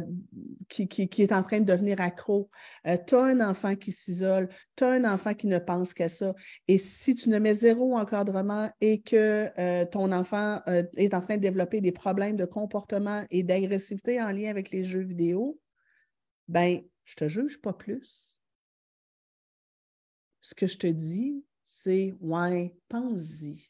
qui, 0.68 0.88
est 1.18 1.32
en 1.32 1.42
train 1.42 1.60
de 1.60 1.64
devenir 1.64 2.00
accro. 2.00 2.50
Euh, 2.86 2.96
tu 3.06 3.16
as 3.16 3.24
un 3.24 3.40
enfant 3.40 3.74
qui 3.74 3.90
s'isole, 3.90 4.48
tu 4.76 4.84
as 4.84 4.90
un 4.90 5.04
enfant 5.04 5.34
qui 5.34 5.48
ne 5.48 5.58
pense 5.58 5.94
qu'à 5.94 6.08
ça. 6.08 6.34
Et 6.68 6.78
si 6.78 7.14
tu 7.14 7.28
ne 7.28 7.38
mets 7.38 7.54
zéro 7.54 7.96
encadrement 7.96 8.70
et 8.80 9.00
que 9.00 9.50
euh, 9.58 9.84
ton 9.86 10.12
enfant 10.12 10.60
est 10.96 11.14
en 11.14 11.20
train 11.20 11.36
de 11.36 11.42
développer 11.42 11.80
des 11.80 11.92
problèmes 11.92 12.36
de 12.36 12.44
comportement 12.44 13.24
et 13.30 13.42
d'agressivité 13.42 14.22
en 14.22 14.30
lien 14.30 14.50
avec 14.50 14.70
les 14.70 14.84
jeux 14.84 15.02
vidéo, 15.02 15.58
ben, 16.48 16.82
je 17.04 17.14
te 17.16 17.28
juge 17.28 17.60
pas 17.60 17.72
plus. 17.72 18.38
Ce 20.40 20.54
que 20.54 20.66
je 20.66 20.78
te 20.78 20.86
dis, 20.86 21.44
c'est 21.64 22.14
ouais, 22.20 22.74
pense-y. 22.88 23.69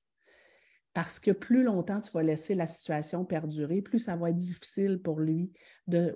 Parce 0.92 1.20
que 1.20 1.30
plus 1.30 1.62
longtemps 1.62 2.00
tu 2.00 2.10
vas 2.12 2.22
laisser 2.22 2.54
la 2.54 2.66
situation 2.66 3.24
perdurer, 3.24 3.80
plus 3.80 4.00
ça 4.00 4.16
va 4.16 4.30
être 4.30 4.36
difficile 4.36 5.00
pour 5.00 5.20
lui 5.20 5.52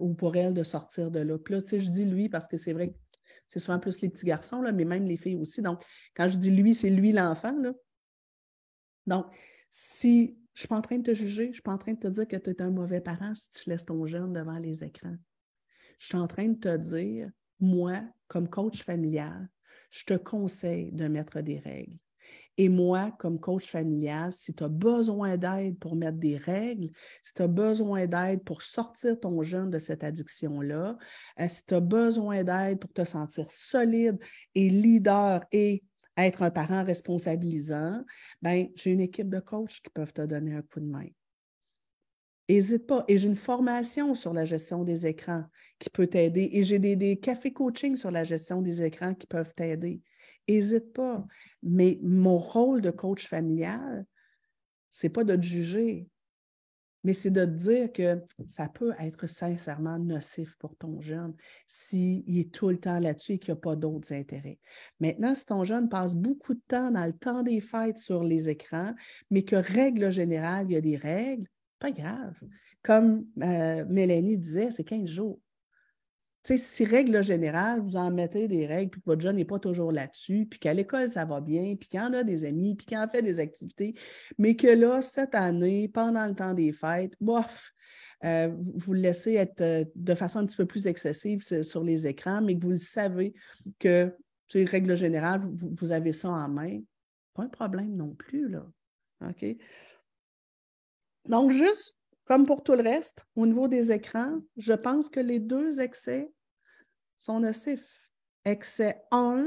ou 0.01 0.15
pour 0.15 0.37
elle 0.37 0.53
de 0.55 0.65
sortir 0.65 1.11
de 1.11 1.21
là. 1.21 1.39
Puis 1.39 1.55
là, 1.55 1.63
tu 1.63 1.69
sais, 1.69 1.81
je 1.81 1.91
dis 1.91 2.05
lui 2.05 2.29
parce 2.29 2.49
que 2.49 2.57
c'est 2.57 2.73
vrai 2.73 2.89
que 2.91 2.95
c'est 3.47 3.61
souvent 3.61 3.79
plus 3.79 4.01
les 4.01 4.09
petits 4.09 4.27
garçons, 4.27 4.63
là, 4.63 4.73
mais 4.73 4.85
même 4.85 5.07
les 5.07 5.17
filles 5.17 5.37
aussi. 5.37 5.63
Donc, 5.63 5.85
quand 6.17 6.29
je 6.29 6.39
dis 6.39 6.51
lui, 6.51 6.75
c'est 6.75 6.91
lui 6.91 7.13
l'enfant. 7.13 7.55
Donc, 9.07 9.27
si 9.71 10.39
je 10.55 10.59
ne 10.59 10.59
suis 10.61 10.69
pas 10.69 10.77
en 10.77 10.83
train 10.83 10.99
de 10.99 11.03
te 11.03 11.15
juger, 11.15 11.45
je 11.45 11.49
ne 11.49 11.53
suis 11.55 11.63
pas 11.63 11.73
en 11.73 11.79
train 11.79 11.93
de 11.93 11.99
te 11.99 12.09
dire 12.09 12.27
que 12.27 12.37
tu 12.37 12.51
es 12.51 12.63
un 12.63 12.71
mauvais 12.71 13.01
parent 13.01 13.35
si 13.35 13.51
tu 13.51 13.71
laisses 13.71 13.85
ton 13.85 14.07
jeune 14.07 14.33
devant 14.33 14.59
les 14.59 14.83
écrans. 14.83 15.17
Je 15.99 16.07
suis 16.07 16.17
en 16.17 16.27
train 16.27 16.49
de 16.49 16.59
te 16.59 16.77
dire, 16.77 17.31
moi, 17.61 18.03
comme 18.29 18.49
coach 18.49 18.83
familial, 18.83 19.49
je 19.91 20.05
te 20.05 20.15
conseille 20.15 20.91
de 20.93 21.07
mettre 21.07 21.41
des 21.41 21.59
règles. 21.59 21.99
Et 22.57 22.69
moi, 22.69 23.11
comme 23.19 23.41
coach 23.41 23.67
familial, 23.67 24.33
si 24.33 24.55
tu 24.55 24.63
as 24.63 24.69
besoin 24.69 25.37
d'aide 25.37 25.79
pour 25.79 25.97
mettre 25.97 26.19
des 26.19 26.37
règles, 26.37 26.91
si 27.23 27.35
tu 27.35 27.43
as 27.43 27.49
besoin 27.49 28.07
d'aide 28.07 28.45
pour 28.45 28.63
sortir 28.63 29.19
ton 29.19 29.43
jeune 29.43 29.71
de 29.71 29.79
cette 29.79 30.05
addiction-là, 30.05 30.97
euh, 31.41 31.49
si 31.49 31.65
tu 31.67 31.75
as 31.75 31.81
besoin 31.81 32.45
d'aide 32.45 32.79
pour 32.79 32.93
te 32.93 33.05
sentir 33.05 33.51
solide 33.51 34.19
et 34.55 34.71
leader 34.71 35.45
et 35.51 35.83
être 36.17 36.43
un 36.43 36.51
parent 36.51 36.85
responsabilisant, 36.85 38.05
ben, 38.41 38.69
j'ai 38.77 38.91
une 38.91 39.01
équipe 39.01 39.29
de 39.29 39.41
coachs 39.41 39.81
qui 39.83 39.91
peuvent 39.93 40.13
te 40.13 40.23
donner 40.23 40.55
un 40.55 40.63
coup 40.63 40.79
de 40.79 40.87
main. 40.87 41.09
N'hésite 42.49 42.87
pas. 42.87 43.05
Et 43.09 43.19
j'ai 43.19 43.29
une 43.29 43.37
formation 43.37 44.15
sur 44.15 44.33
la 44.33 44.45
gestion 44.45 44.85
des 44.85 45.07
écrans 45.07 45.45
qui 45.79 45.91
peut 45.91 46.07
t'aider. 46.07 46.51
Et 46.53 46.63
j'ai 46.63 46.79
des, 46.79 46.95
des 46.95 47.17
cafés 47.17 47.53
coaching 47.53 47.97
sur 47.97 48.11
la 48.11 48.23
gestion 48.23 48.61
des 48.63 48.83
écrans 48.83 49.15
qui 49.15 49.27
peuvent 49.27 49.55
t'aider. 49.55 50.03
N'hésite 50.49 50.93
pas. 50.93 51.27
Mais 51.63 51.99
mon 52.03 52.39
rôle 52.39 52.83
de 52.83 52.91
coach 52.91 53.27
familial, 53.27 54.07
ce 54.91 55.07
n'est 55.07 55.13
pas 55.13 55.25
de 55.25 55.35
te 55.37 55.43
juger. 55.43 56.09
mais 57.03 57.13
c'est 57.13 57.31
de 57.31 57.45
te 57.45 57.51
dire 57.51 57.93
que 57.93 58.23
ça 58.49 58.69
peut 58.69 58.95
être 58.99 59.27
sincèrement 59.27 59.99
nocif 59.99 60.57
pour 60.59 60.75
ton 60.77 61.03
jeune 61.03 61.35
s'il 61.67 62.39
est 62.39 62.51
tout 62.51 62.71
le 62.71 62.79
temps 62.79 62.99
là-dessus 62.99 63.33
et 63.33 63.39
qu'il 63.39 63.53
n'y 63.53 63.59
a 63.59 63.61
pas 63.61 63.77
d'autres 63.77 64.13
intérêts. 64.15 64.59
Maintenant, 65.01 65.35
si 65.35 65.45
ton 65.45 65.65
jeune 65.65 65.91
passe 65.91 66.15
beaucoup 66.15 66.55
de 66.55 66.63
temps 66.67 66.91
dans 66.91 67.05
le 67.05 67.13
temps 67.13 67.43
des 67.43 67.61
fêtes 67.61 67.99
sur 67.99 68.23
les 68.23 68.49
écrans, 68.49 68.95
mais 69.31 69.43
que 69.43 69.57
règle 69.57 70.11
générale, 70.11 70.67
il 70.71 70.73
y 70.73 70.77
a 70.77 70.81
des 70.81 70.97
règles, 70.97 71.47
pas 71.79 71.91
grave. 71.91 72.39
Comme 72.83 73.27
euh, 73.43 73.85
Mélanie 73.87 74.39
disait, 74.39 74.71
c'est 74.71 74.85
15 74.85 75.07
jours 75.07 75.41
sais, 76.45 76.59
si 76.59 76.85
règle 76.85 77.23
générale, 77.23 77.81
vous 77.81 77.97
en 77.97 78.11
mettez 78.11 78.49
des 78.49 78.67
règles, 78.67 78.91
puis 78.91 79.01
que 79.01 79.07
votre 79.07 79.23
jeune 79.23 79.37
n'est 79.37 79.45
pas 79.45 79.59
toujours 79.59 79.93
là-dessus, 79.93 80.47
puis 80.51 80.59
qu'à 80.59 80.75
l'école, 80.75 81.09
ça 81.09 81.25
va 81.25 81.41
bien, 81.41 81.75
puis 81.77 81.89
qu'il 81.89 82.01
en 82.01 82.13
a 82.13 82.23
des 82.23 82.45
amis, 82.45 82.75
puis 82.75 82.87
qu'il 82.87 82.99
en 82.99 83.09
fait 83.09 83.23
des 83.23 83.41
activités, 83.41 83.95
mais 84.39 84.55
que 84.55 84.67
là, 84.67 85.01
cette 85.01 85.35
année, 85.35 85.89
pendant 85.89 86.27
le 86.27 86.35
temps 86.35 86.55
des 86.55 86.73
fêtes, 86.73 87.15
bof, 87.21 87.73
euh, 88.25 88.55
vous 88.75 88.93
le 88.93 89.01
laissez 89.01 89.35
être 89.35 89.61
euh, 89.61 89.85
de 89.95 90.15
façon 90.15 90.41
un 90.41 90.47
petit 90.47 90.57
peu 90.57 90.67
plus 90.67 90.87
excessive 90.87 91.41
sur 91.41 91.83
les 91.83 92.07
écrans, 92.07 92.43
mais 92.43 92.57
que 92.57 92.63
vous 92.63 92.73
le 92.73 92.79
savez 92.79 93.35
que, 93.79 94.15
tu 94.47 94.63
règle 94.65 94.95
générale, 94.95 95.41
vous, 95.41 95.75
vous, 95.75 95.93
avez 95.93 96.13
ça 96.13 96.29
en 96.29 96.49
main, 96.49 96.79
pas 97.33 97.45
un 97.45 97.49
problème 97.49 97.97
non 97.97 98.15
plus, 98.15 98.49
là. 98.49 98.67
OK? 99.27 99.57
Donc, 101.27 101.51
juste 101.51 101.95
comme 102.25 102.47
pour 102.47 102.63
tout 102.63 102.75
le 102.75 102.83
reste, 102.83 103.27
au 103.37 103.47
niveau 103.47 103.69
des 103.69 103.93
écrans, 103.93 104.41
je 104.57 104.73
pense 104.73 105.11
que 105.11 105.21
les 105.21 105.41
deux 105.41 105.81
excès 105.81 106.33
sont 107.19 107.41
nocifs. 107.41 107.85
Excès 108.45 109.03
1, 109.11 109.47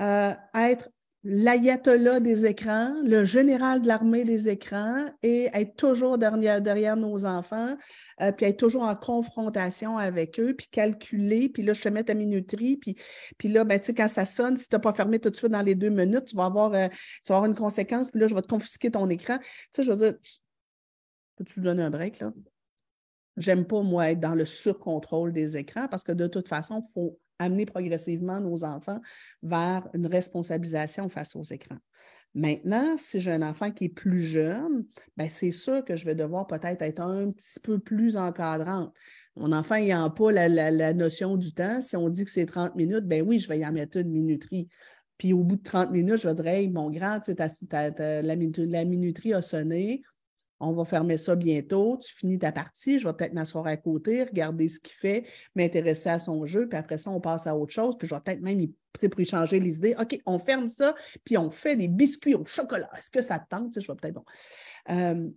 euh, 0.00 0.32
être 0.54 0.88
l'ayatollah 1.22 2.18
des 2.18 2.46
écrans, 2.46 2.94
le 3.04 3.24
général 3.24 3.82
de 3.82 3.88
l'armée 3.88 4.24
des 4.24 4.48
écrans 4.48 5.10
et 5.22 5.50
être 5.52 5.76
toujours 5.76 6.16
derrière, 6.16 6.96
nos 6.96 7.26
enfants, 7.26 7.76
euh, 8.22 8.32
puis 8.32 8.46
être 8.46 8.56
toujours 8.56 8.84
en 8.84 8.96
confrontation 8.96 9.98
avec 9.98 10.40
eux, 10.40 10.54
puis 10.56 10.68
calculer, 10.68 11.50
puis 11.50 11.62
là, 11.62 11.74
je 11.74 11.82
te 11.82 11.88
mets 11.90 12.04
ta 12.04 12.14
minuterie, 12.14 12.78
puis, 12.78 12.96
là, 13.48 13.64
ben, 13.64 13.78
quand 13.94 14.08
ça 14.08 14.24
sonne, 14.24 14.56
si 14.56 14.66
tu 14.66 14.74
n'as 14.74 14.80
pas 14.80 14.94
fermé 14.94 15.18
tout 15.18 15.28
de 15.28 15.36
suite 15.36 15.52
dans 15.52 15.62
les 15.62 15.74
deux 15.74 15.90
minutes, 15.90 16.24
tu 16.24 16.36
vas 16.36 16.46
avoir, 16.46 16.72
euh, 16.72 16.88
tu 16.88 17.28
vas 17.28 17.36
avoir 17.36 17.50
une 17.50 17.56
conséquence, 17.56 18.10
puis 18.10 18.20
là, 18.20 18.26
je 18.26 18.34
vais 18.34 18.42
te 18.42 18.48
confisquer 18.48 18.90
ton 18.90 19.08
écran. 19.10 19.36
Tu 19.38 19.46
sais, 19.72 19.82
je 19.82 19.92
veux 19.92 19.98
dire, 19.98 20.14
peux-tu 21.40 21.60
donner 21.60 21.82
un 21.82 21.90
break, 21.90 22.20
là? 22.20 22.32
J'aime 23.38 23.64
pas, 23.64 23.82
moi, 23.82 24.10
être 24.10 24.20
dans 24.20 24.34
le 24.34 24.44
surcontrôle 24.44 25.32
des 25.32 25.56
écrans 25.56 25.88
parce 25.88 26.04
que 26.04 26.12
de 26.12 26.26
toute 26.26 26.48
façon, 26.48 26.82
il 26.86 26.92
faut 26.92 27.18
amener 27.38 27.64
progressivement 27.64 28.38
nos 28.40 28.64
enfants 28.64 29.00
vers 29.42 29.88
une 29.94 30.06
responsabilisation 30.06 31.08
face 31.08 31.34
aux 31.34 31.44
écrans. 31.44 31.78
Maintenant, 32.34 32.98
si 32.98 33.18
j'ai 33.18 33.32
un 33.32 33.40
enfant 33.40 33.70
qui 33.70 33.86
est 33.86 33.88
plus 33.88 34.22
jeune, 34.22 34.84
ben 35.16 35.30
c'est 35.30 35.52
sûr 35.52 35.82
que 35.82 35.96
je 35.96 36.04
vais 36.04 36.14
devoir 36.14 36.46
peut-être 36.46 36.82
être 36.82 37.00
un 37.00 37.30
petit 37.30 37.58
peu 37.60 37.78
plus 37.78 38.18
encadrante. 38.18 38.92
Mon 39.36 39.52
enfant 39.52 39.76
n'ayant 39.76 40.10
pas 40.10 40.30
la, 40.30 40.92
notion 40.92 41.38
du 41.38 41.54
temps, 41.54 41.80
si 41.80 41.96
on 41.96 42.10
dit 42.10 42.26
que 42.26 42.30
c'est 42.30 42.46
30 42.46 42.76
minutes, 42.76 43.06
ben 43.06 43.26
oui, 43.26 43.38
je 43.38 43.48
vais 43.48 43.60
y 43.60 43.66
en 43.66 43.72
mettre 43.72 43.96
une 43.96 44.10
minuterie. 44.10 44.68
Puis 45.16 45.32
au 45.32 45.44
bout 45.44 45.56
de 45.56 45.62
30 45.62 45.90
minutes, 45.92 46.18
je 46.20 46.28
vais 46.28 46.34
dire 46.34 46.46
Hey, 46.46 46.68
mon 46.68 46.90
grand, 46.90 47.20
la, 47.72 47.90
la 47.90 48.84
minuterie 48.84 49.32
a 49.32 49.40
sonné, 49.40 50.02
on 50.60 50.72
va 50.72 50.84
fermer 50.84 51.16
ça 51.16 51.34
bientôt, 51.34 51.98
tu 52.00 52.14
finis 52.14 52.38
ta 52.38 52.52
partie, 52.52 52.98
je 52.98 53.08
vais 53.08 53.14
peut-être 53.14 53.32
m'asseoir 53.32 53.66
à 53.66 53.76
côté, 53.76 54.22
regarder 54.22 54.68
ce 54.68 54.78
qu'il 54.78 54.94
fait, 54.94 55.24
m'intéresser 55.54 56.10
à 56.10 56.18
son 56.18 56.44
jeu, 56.44 56.68
puis 56.68 56.78
après 56.78 56.98
ça, 56.98 57.10
on 57.10 57.20
passe 57.20 57.46
à 57.46 57.56
autre 57.56 57.72
chose, 57.72 57.96
puis 57.98 58.06
je 58.06 58.14
vais 58.14 58.20
peut-être 58.20 58.42
même, 58.42 58.66
pour 58.92 59.20
y 59.20 59.26
changer 59.26 59.58
les 59.58 59.76
idées, 59.76 59.96
OK, 59.98 60.18
on 60.26 60.38
ferme 60.38 60.68
ça, 60.68 60.94
puis 61.24 61.38
on 61.38 61.50
fait 61.50 61.76
des 61.76 61.88
biscuits 61.88 62.34
au 62.34 62.44
chocolat. 62.44 62.90
Est-ce 62.96 63.10
que 63.10 63.22
ça 63.22 63.38
te 63.38 63.48
tente? 63.48 63.80
Je 63.80 63.86
vais 63.86 63.96
peut-être, 63.96 64.14
bon. 64.14 64.24
Euh, 64.90 65.30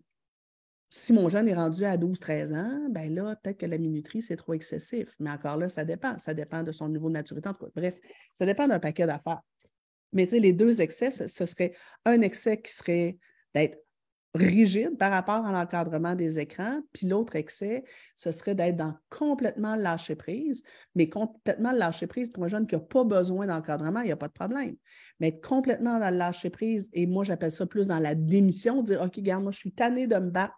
si 0.90 1.12
mon 1.12 1.28
jeune 1.28 1.48
est 1.48 1.56
rendu 1.56 1.86
à 1.86 1.98
12-13 1.98 2.54
ans, 2.54 2.88
ben 2.92 3.16
là, 3.16 3.36
peut-être 3.38 3.58
que 3.58 3.66
la 3.66 3.80
minuterie, 3.80 4.22
c'est 4.22 4.36
trop 4.36 4.54
excessif. 4.54 5.10
Mais 5.20 5.32
encore 5.32 5.58
là, 5.58 5.68
ça 5.68 5.84
dépend. 5.84 6.20
Ça 6.20 6.36
dépend 6.36 6.62
de 6.62 6.72
son 6.72 6.88
niveau 6.88 7.08
de 7.08 7.14
maturité. 7.14 7.50
Bref, 7.76 7.96
ça 8.32 8.46
dépend 8.46 8.68
d'un 8.68 8.78
paquet 8.78 9.08
d'affaires. 9.08 9.42
Mais 10.12 10.28
tu 10.28 10.36
sais, 10.36 10.40
les 10.40 10.54
deux 10.54 10.82
excès, 10.82 11.10
ce 11.10 11.46
serait 11.48 11.74
un 12.06 12.22
excès 12.22 12.62
qui 12.62 12.72
serait 12.72 13.18
d'être 13.56 13.80
rigide 14.36 14.98
par 14.98 15.12
rapport 15.12 15.46
à 15.46 15.52
l'encadrement 15.52 16.16
des 16.16 16.40
écrans. 16.40 16.82
Puis 16.92 17.08
l'autre 17.08 17.36
excès, 17.36 17.84
ce 18.18 18.32
serait 18.32 18.56
d'être 18.56 18.76
dans 18.76 18.96
complètement 19.10 19.76
lâcher 19.76 20.16
prise, 20.16 20.64
mais 20.96 21.08
complètement 21.08 21.72
lâcher 21.72 22.08
prise 22.08 22.32
pour 22.32 22.44
un 22.44 22.48
jeune 22.48 22.66
qui 22.66 22.76
n'a 22.76 22.82
pas 22.82 23.04
besoin 23.04 23.46
d'encadrement, 23.46 24.02
il 24.02 24.08
n'y 24.08 24.12
a 24.12 24.18
pas 24.18 24.28
de 24.28 24.34
problème. 24.34 24.76
Mais 25.20 25.30
être 25.30 25.48
complètement 25.48 26.00
dans 26.00 26.10
le 26.10 26.18
lâcher 26.18 26.50
prise, 26.50 26.90
et 26.94 27.06
moi 27.06 27.24
j'appelle 27.24 27.52
ça 27.52 27.66
plus 27.66 27.88
dans 27.88 28.00
la 28.00 28.16
démission, 28.16 28.82
dire 28.82 29.02
OK, 29.02 29.16
regarde, 29.18 29.44
moi 29.44 29.52
je 29.52 29.60
suis 29.60 29.72
tanné 29.72 30.08
de 30.08 30.16
me 30.16 30.32
battre. 30.32 30.56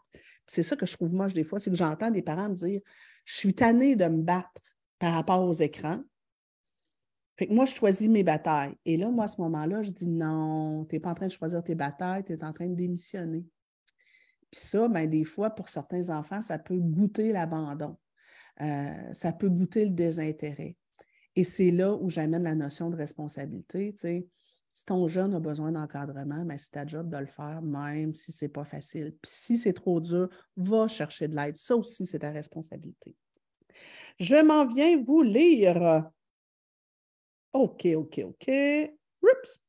C'est 0.48 0.64
ça 0.64 0.76
que 0.76 0.86
je 0.86 0.94
trouve 0.94 1.14
moche 1.14 1.34
des 1.34 1.44
fois, 1.44 1.60
c'est 1.60 1.70
que 1.70 1.76
j'entends 1.76 2.12
des 2.12 2.22
parents 2.22 2.50
dire 2.50 2.80
Je 3.26 3.36
suis 3.36 3.54
tanné 3.54 3.96
de 3.96 4.06
me 4.06 4.22
battre 4.22 4.62
par 5.00 5.14
rapport 5.14 5.44
aux 5.44 5.52
écrans. 5.52 6.02
Fait 7.38 7.48
que 7.48 7.54
moi, 7.54 7.66
je 7.66 7.76
choisis 7.76 8.08
mes 8.08 8.24
batailles. 8.24 8.76
Et 8.86 8.96
là, 8.96 9.10
moi, 9.10 9.26
à 9.26 9.28
ce 9.28 9.42
moment-là, 9.42 9.82
je 9.82 9.92
dis 9.92 10.08
non, 10.08 10.86
tu 10.86 10.96
n'es 10.96 11.00
pas 11.02 11.10
en 11.10 11.16
train 11.16 11.28
de 11.28 11.34
choisir 11.34 11.62
tes 11.62 11.76
batailles, 11.76 12.24
tu 12.24 12.32
es 12.32 12.44
en 12.46 12.54
train 12.54 12.68
de 12.68 12.76
démissionner. 12.76 13.46
Puis 14.56 14.64
ça, 14.64 14.88
ben, 14.88 15.10
des 15.10 15.26
fois, 15.26 15.50
pour 15.50 15.68
certains 15.68 16.10
enfants, 16.12 16.42
ça 16.42 16.58
peut 16.58 16.80
goûter 16.80 17.34
l'abandon. 17.34 17.98
Euh, 18.62 19.14
ça 19.14 19.34
peut 19.34 19.50
goûter 19.50 19.84
le 19.84 19.92
désintérêt. 19.92 20.78
Et 21.36 21.44
c'est 21.44 21.72
là 21.72 21.94
où 21.94 22.10
j'amène 22.10 22.44
la 22.44 22.56
notion 22.56 22.90
de 22.90 22.96
responsabilité. 22.96 23.94
Si 24.72 24.86
ton 24.86 25.10
jeune 25.10 25.34
a 25.34 25.42
besoin 25.42 25.74
d'encadrement, 25.74 26.46
ben, 26.46 26.58
c'est 26.58 26.72
ta 26.72 26.88
job 26.88 27.10
de 27.10 27.18
le 27.18 27.26
faire, 27.26 27.62
même 27.62 28.16
si 28.16 28.32
ce 28.32 28.46
n'est 28.46 28.50
pas 28.50 28.64
facile. 28.64 29.14
Puis 29.22 29.30
si 29.30 29.58
c'est 29.58 29.74
trop 29.74 30.00
dur, 30.00 30.30
va 30.56 30.88
chercher 30.88 31.28
de 31.28 31.36
l'aide. 31.36 31.58
Ça 31.58 31.76
aussi, 31.76 32.08
c'est 32.08 32.20
ta 32.20 32.32
responsabilité. 32.32 33.14
Je 34.22 34.38
m'en 34.42 34.66
viens 34.68 35.04
vous 35.04 35.22
lire. 35.22 36.10
OK, 37.52 37.88
OK, 37.94 38.22
OK. 38.24 38.52
Oups. 39.22 39.60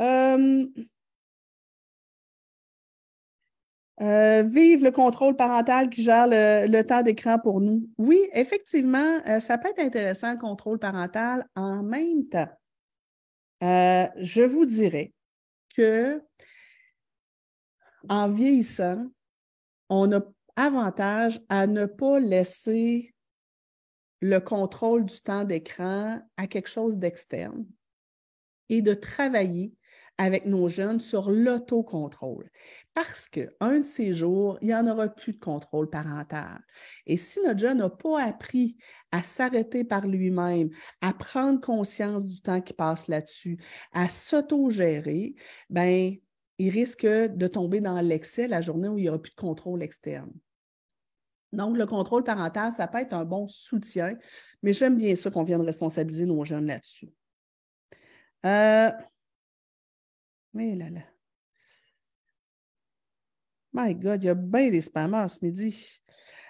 Euh, 0.00 0.66
Euh, 4.00 4.42
vive 4.42 4.82
le 4.82 4.92
contrôle 4.92 5.36
parental 5.36 5.90
qui 5.90 6.02
gère 6.02 6.26
le, 6.26 6.82
temps 6.82 7.02
d'écran 7.02 7.38
pour 7.38 7.60
nous. 7.60 7.86
Oui, 7.98 8.18
effectivement, 8.32 9.20
euh, 9.28 9.40
ça 9.40 9.58
peut 9.58 9.68
être 9.68 9.84
intéressant, 9.84 10.32
le 10.32 10.38
contrôle 10.38 10.78
parental. 10.78 11.46
En 11.54 11.82
même 11.82 12.26
temps, 12.26 12.48
euh, 13.62 14.06
je 14.16 14.42
vous 14.42 14.64
dirais 14.64 15.12
que 15.76 16.22
en 18.08 18.30
vieillissant, 18.30 19.06
on 19.90 20.10
a 20.12 20.22
avantage 20.56 21.42
à 21.50 21.66
ne 21.66 21.84
pas 21.84 22.20
laisser 22.20 23.14
le 24.20 24.38
contrôle 24.38 25.04
du 25.04 25.20
temps 25.20 25.44
d'écran 25.44 26.20
à 26.38 26.46
quelque 26.46 26.68
chose 26.68 26.96
d'externe 26.96 27.66
et 28.70 28.80
de 28.80 28.94
travailler 28.94 29.74
avec 30.20 30.44
nos 30.44 30.68
jeunes 30.68 31.00
sur 31.00 31.30
l'autocontrôle. 31.30 32.50
Parce 32.92 33.26
qu'un 33.26 33.78
de 33.78 33.84
ces 33.84 34.12
jours, 34.12 34.58
il 34.60 34.66
n'y 34.66 34.74
en 34.74 34.86
aura 34.86 35.08
plus 35.08 35.32
de 35.32 35.38
contrôle 35.38 35.88
parental. 35.88 36.60
Et 37.06 37.16
si 37.16 37.40
notre 37.40 37.58
jeune 37.58 37.78
n'a 37.78 37.88
pas 37.88 38.22
appris 38.22 38.76
à 39.12 39.22
s'arrêter 39.22 39.82
par 39.82 40.06
lui-même, 40.06 40.68
à 41.00 41.14
prendre 41.14 41.58
conscience 41.58 42.26
du 42.26 42.42
temps 42.42 42.60
qui 42.60 42.74
passe 42.74 43.08
là-dessus, 43.08 43.56
à 43.94 44.10
s'autogérer, 44.10 45.36
ben, 45.70 46.14
il 46.58 46.68
risque 46.68 47.06
de 47.06 47.46
tomber 47.46 47.80
dans 47.80 48.02
l'excès 48.02 48.46
la 48.46 48.60
journée 48.60 48.88
où 48.88 48.98
il 48.98 49.04
n'y 49.04 49.08
aura 49.08 49.22
plus 49.22 49.30
de 49.30 49.40
contrôle 49.40 49.82
externe. 49.82 50.32
Donc, 51.54 51.78
le 51.78 51.86
contrôle 51.86 52.24
parental, 52.24 52.72
ça 52.72 52.86
peut 52.88 52.98
être 52.98 53.14
un 53.14 53.24
bon 53.24 53.48
soutien, 53.48 54.18
mais 54.62 54.74
j'aime 54.74 54.98
bien 54.98 55.16
ça 55.16 55.30
qu'on 55.30 55.44
vienne 55.44 55.62
responsabiliser 55.62 56.26
nos 56.26 56.44
jeunes 56.44 56.66
là-dessus. 56.66 57.08
Euh, 58.44 58.90
mais 60.52 60.74
là 60.74 60.90
là. 60.90 61.00
My 63.72 63.94
God, 63.94 64.22
il 64.22 64.26
y 64.26 64.30
a 64.30 64.34
bien 64.34 64.70
des 64.70 64.80
spammers 64.80 65.28
ce 65.28 65.44
midi. 65.44 66.00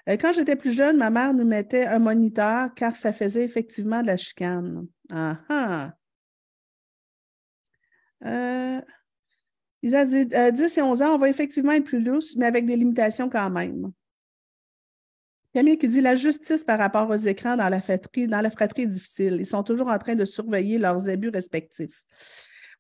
Euh, 0.09 0.17
quand 0.17 0.33
j'étais 0.33 0.57
plus 0.57 0.73
jeune, 0.73 0.97
ma 0.97 1.11
mère 1.11 1.35
nous 1.35 1.45
mettait 1.45 1.85
un 1.87 1.99
moniteur 1.99 2.73
car 2.75 2.97
ça 2.97 3.13
faisait 3.13 3.45
effectivement 3.45 4.01
de 4.01 4.07
la 4.07 4.17
chicane. 4.17 4.87
Ah 5.11 5.41
ah. 5.49 5.93
Euh, 8.25 8.81
ils 9.83 9.97
ont 9.97 10.05
dit 10.05 10.27
10 10.27 10.35
euh, 10.35 10.81
et 10.81 10.83
11 10.83 11.03
ans, 11.03 11.15
on 11.15 11.19
va 11.19 11.29
effectivement 11.29 11.73
être 11.73 11.85
plus 11.85 12.03
lousse, 12.03 12.37
mais 12.37 12.47
avec 12.47 12.67
des 12.67 12.77
limitations 12.77 13.29
quand 13.31 13.51
même. 13.51 13.93
Camille 15.53 15.79
qui 15.79 15.89
dit 15.89 16.01
la 16.01 16.15
justice 16.15 16.63
par 16.63 16.79
rapport 16.79 17.11
aux 17.11 17.17
écrans 17.17 17.57
dans 17.57 17.69
la 17.69 17.81
fratrie, 17.81 18.29
dans 18.29 18.41
la 18.41 18.51
fratrie 18.51 18.83
est 18.83 18.87
difficile. 18.87 19.37
Ils 19.41 19.47
sont 19.47 19.65
toujours 19.65 19.89
en 19.89 19.99
train 19.99 20.15
de 20.15 20.25
surveiller 20.25 20.79
leurs 20.79 21.09
abus 21.09 21.31
respectifs. 21.31 22.03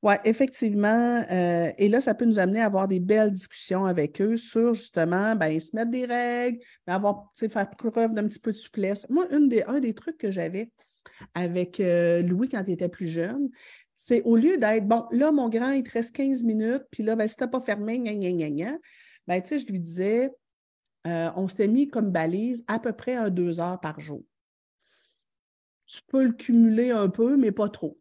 Oui, 0.03 0.15
effectivement. 0.25 1.25
Euh, 1.31 1.73
et 1.77 1.89
là, 1.89 2.01
ça 2.01 2.15
peut 2.15 2.25
nous 2.25 2.39
amener 2.39 2.61
à 2.61 2.65
avoir 2.65 2.89
des 2.89 3.01
belles 3.01 3.33
discussions 3.33 3.85
avec 3.85 4.21
eux 4.23 4.39
sur 4.39 4.73
justement, 4.73 5.37
ben, 5.37 5.61
se 5.61 5.77
mettre 5.77 5.91
des 5.91 6.07
règles, 6.07 6.59
avoir, 6.87 7.31
faire 7.35 7.71
preuve 7.71 8.15
d'un 8.15 8.27
petit 8.27 8.39
peu 8.39 8.53
de 8.53 8.57
souplesse. 8.57 9.07
Moi, 9.11 9.27
une 9.31 9.49
des, 9.49 9.63
un 9.65 9.79
des 9.79 9.93
trucs 9.93 10.17
que 10.17 10.31
j'avais 10.31 10.71
avec 11.35 11.81
euh, 11.81 12.23
Louis 12.23 12.49
quand 12.49 12.63
il 12.67 12.73
était 12.73 12.89
plus 12.89 13.09
jeune, 13.09 13.51
c'est 13.95 14.23
au 14.23 14.37
lieu 14.37 14.57
d'être, 14.57 14.89
bon, 14.89 15.05
là, 15.11 15.33
mon 15.33 15.51
grand, 15.51 15.71
il 15.73 15.83
te 15.83 15.91
reste 15.91 16.17
15 16.17 16.45
minutes, 16.45 16.85
puis 16.91 17.03
là, 17.03 17.15
ben, 17.15 17.29
si 17.29 17.37
tu 17.37 17.47
pas 17.47 17.61
fermé, 17.61 17.99
gna, 17.99 18.15
gna, 18.15 18.49
gna, 18.49 18.79
ben, 19.27 19.43
je 19.47 19.67
lui 19.71 19.81
disais, 19.81 20.31
euh, 21.07 21.31
on 21.37 21.47
s'était 21.49 21.69
mis 21.69 21.89
comme 21.89 22.11
balise 22.11 22.65
à 22.67 22.79
peu 22.79 22.95
près 22.95 23.15
un 23.15 23.29
deux 23.29 23.61
heures 23.61 23.81
par 23.81 24.01
jour. 24.01 24.23
Tu 25.87 26.01
peux 26.07 26.25
le 26.25 26.33
cumuler 26.33 26.91
un 26.91 27.09
peu, 27.09 27.37
mais 27.37 27.53
pas 27.53 27.69
trop. 27.69 27.99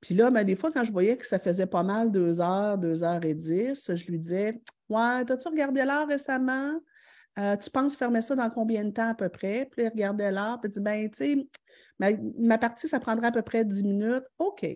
Puis 0.00 0.14
là, 0.14 0.30
ben, 0.30 0.44
des 0.44 0.54
fois, 0.54 0.70
quand 0.72 0.84
je 0.84 0.92
voyais 0.92 1.16
que 1.16 1.26
ça 1.26 1.38
faisait 1.38 1.66
pas 1.66 1.82
mal 1.82 2.12
deux 2.12 2.40
heures, 2.40 2.78
deux 2.78 3.02
heures 3.02 3.24
et 3.24 3.34
dix, 3.34 3.94
je 3.94 4.06
lui 4.06 4.18
disais 4.18 4.60
Ouais, 4.88 5.24
as-tu 5.28 5.48
regardé 5.48 5.84
l'heure 5.84 6.08
récemment? 6.08 6.80
Euh, 7.38 7.56
tu 7.56 7.70
penses 7.70 7.94
fermer 7.96 8.22
ça 8.22 8.34
dans 8.34 8.50
combien 8.50 8.84
de 8.84 8.90
temps 8.90 9.08
à 9.08 9.14
peu 9.14 9.28
près? 9.28 9.68
Puis 9.70 9.82
il 9.82 9.88
regardait 9.88 10.30
l'heure, 10.30 10.60
puis 10.60 10.70
il 10.70 10.72
dit 10.72 10.80
Ben, 10.80 11.10
tu 11.10 11.16
sais, 11.16 11.48
ma, 12.38 12.58
partie, 12.58 12.88
ça 12.88 13.00
prendrait 13.00 13.28
à 13.28 13.32
peu 13.32 13.42
près 13.42 13.64
dix 13.64 13.82
minutes. 13.82 14.24
OK. 14.38 14.66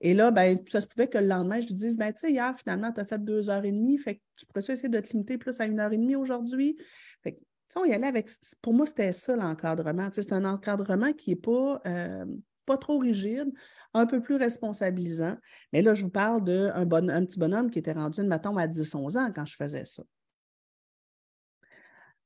Et 0.00 0.14
là, 0.14 0.30
ben, 0.30 0.58
ça 0.66 0.80
se 0.80 0.86
pouvait 0.86 1.08
que 1.08 1.18
le 1.18 1.26
lendemain, 1.26 1.60
je 1.60 1.66
lui 1.66 1.74
dise 1.74 1.96
ben, 1.96 2.12
tu 2.12 2.20
sais, 2.20 2.32
hier, 2.32 2.54
finalement, 2.58 2.92
tu 2.92 3.00
as 3.00 3.04
fait 3.04 3.22
deux 3.22 3.50
heures 3.50 3.64
et 3.64 3.72
demie, 3.72 3.98
fait 3.98 4.16
que 4.16 4.20
tu 4.36 4.46
pourrais 4.46 4.60
essayer 4.60 4.88
de 4.88 5.00
te 5.00 5.12
limiter 5.12 5.38
plus 5.38 5.58
à 5.60 5.64
une 5.64 5.80
heure 5.80 5.92
et 5.92 5.98
demie 5.98 6.16
aujourd'hui. 6.16 6.76
Fait 7.22 7.32
que, 7.32 7.40
on 7.76 7.84
y 7.84 7.92
allait 7.92 8.06
avec. 8.06 8.30
Pour 8.60 8.74
moi, 8.74 8.86
c'était 8.86 9.12
ça 9.12 9.34
l'encadrement. 9.34 10.08
C'est 10.12 10.32
un 10.32 10.44
encadrement 10.44 11.12
qui 11.12 11.30
n'est 11.30 11.36
pas. 11.36 11.80
Euh, 11.86 12.26
pas 12.66 12.76
trop 12.76 12.98
rigide, 12.98 13.52
un 13.94 14.06
peu 14.06 14.20
plus 14.20 14.36
responsabilisant. 14.36 15.36
Mais 15.72 15.82
là, 15.82 15.94
je 15.94 16.04
vous 16.04 16.10
parle 16.10 16.44
d'un 16.44 17.24
petit 17.24 17.38
bonhomme 17.38 17.70
qui 17.70 17.78
était 17.78 17.92
rendu, 17.92 18.22
matin 18.22 18.56
à 18.56 18.66
10-11 18.66 19.18
ans 19.18 19.32
quand 19.34 19.44
je 19.44 19.56
faisais 19.56 19.84
ça. 19.84 20.02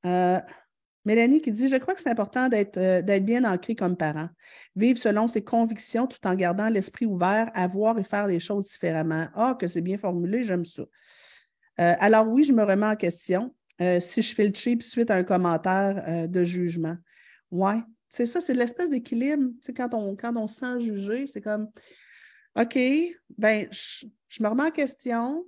Euh, 0.05 0.41
Mélanie 1.05 1.41
qui 1.41 1.53
dit 1.53 1.69
Je 1.69 1.77
crois 1.77 1.95
que 1.95 2.01
c'est 2.01 2.11
important 2.11 2.49
euh, 2.53 3.03
d'être 3.03 3.25
bien 3.25 3.45
ancré 3.45 3.75
comme 3.75 3.97
parent, 3.97 4.29
vivre 4.75 4.99
selon 4.99 5.29
ses 5.29 5.43
convictions 5.43 6.07
tout 6.07 6.25
en 6.27 6.35
gardant 6.35 6.69
l'esprit 6.69 7.07
ouvert 7.07 7.51
à 7.55 7.67
voir 7.67 7.99
et 7.99 8.05
faire 8.05 8.27
les 8.27 8.41
choses 8.41 8.69
différemment. 8.69 9.27
Ah, 9.35 9.57
que 9.59 9.69
c'est 9.69 9.81
bien 9.81 9.99
formulé, 9.99 10.43
j'aime 10.43 10.65
ça. 10.65 10.83
Euh, 11.81 11.95
alors, 11.99 12.29
oui, 12.29 12.45
je 12.45 12.53
me 12.53 12.65
remets 12.65 12.87
en 12.87 12.97
question 12.97 13.55
si 14.01 14.23
je 14.23 14.35
fais 14.35 14.49
le 14.49 14.55
cheap 14.55 14.83
suite 14.83 15.11
à 15.11 15.17
un 15.17 15.23
commentaire 15.23 16.29
de 16.31 16.45
jugement. 16.45 16.97
Oui, 17.51 17.75
c'est 18.09 18.27
ça, 18.27 18.41
c'est 18.41 18.55
l'espèce 18.55 18.91
d'équilibre. 18.91 19.51
Tu 19.61 19.67
sais, 19.67 19.75
quand 19.75 19.93
on, 19.95 20.17
quand 20.17 20.35
on 20.37 20.47
se 20.47 20.57
sent 20.57 20.81
jugé, 20.81 21.27
c'est 21.27 21.41
comme 21.41 21.71
OK, 22.59 22.79
ben, 23.37 23.69
je, 23.71 24.43
me 24.43 24.49
remets 24.49 24.65
en 24.65 24.71
question. 24.71 25.45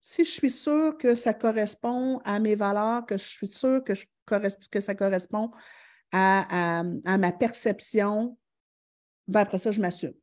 Si 0.00 0.24
je 0.24 0.30
suis 0.30 0.50
sûre 0.50 0.96
que 0.96 1.14
ça 1.14 1.34
correspond 1.34 2.18
à 2.24 2.38
mes 2.38 2.54
valeurs, 2.54 3.04
que 3.04 3.18
je 3.18 3.26
suis 3.26 3.46
sûre 3.46 3.82
que, 3.84 3.92
que 4.70 4.80
ça 4.80 4.94
correspond 4.94 5.50
à, 6.12 6.82
ma 7.04 7.32
perception, 7.32 8.38
ben 9.26 9.40
après 9.40 9.58
ça, 9.58 9.70
je 9.70 9.80
m'assume. 9.80 10.14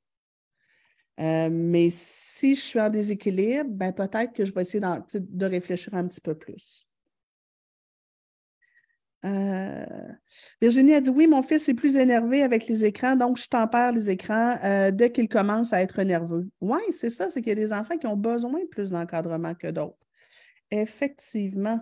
Euh, 1.20 1.50
mais 1.52 1.90
si 1.92 2.56
je 2.56 2.62
suis 2.62 2.80
en 2.80 2.90
déséquilibre, 2.90 3.70
ben 3.70 3.94
peut-être 3.94 4.34
que 4.34 4.44
je 4.44 4.54
vais 4.54 4.62
essayer 4.62 4.82
de 4.82 5.46
réfléchir 5.46 5.94
un 5.94 6.08
petit 6.08 6.22
peu 6.22 6.36
plus. 6.36 6.88
Euh, 9.26 9.86
Virginie 10.62 10.94
a 10.94 11.02
dit 11.02 11.10
Oui, 11.10 11.28
mon 11.28 11.42
fils 11.42 11.68
est 11.68 11.74
plus 11.74 11.98
énervé 11.98 12.44
avec 12.44 12.68
les 12.68 12.86
écrans, 12.86 13.16
donc 13.16 13.38
je 13.38 13.48
tempère 13.48 13.92
les 13.92 14.10
écrans 14.10 14.58
euh, 14.64 14.92
dès 14.92 15.12
qu'il 15.12 15.28
commence 15.28 15.74
à 15.74 15.82
être 15.82 16.02
nerveux. 16.04 16.48
Oui, 16.62 16.80
c'est 16.92 17.10
ça, 17.10 17.30
c'est 17.30 17.42
qu'il 17.42 17.50
y 17.50 17.52
a 17.52 17.56
des 17.56 17.74
enfants 17.74 17.98
qui 17.98 18.08
ont 18.08 18.18
besoin 18.18 18.60
de 18.60 18.68
plus 18.68 18.92
d'encadrement 18.92 19.56
que 19.56 19.68
d'autres. 19.68 19.98
Effectivement. 20.70 21.82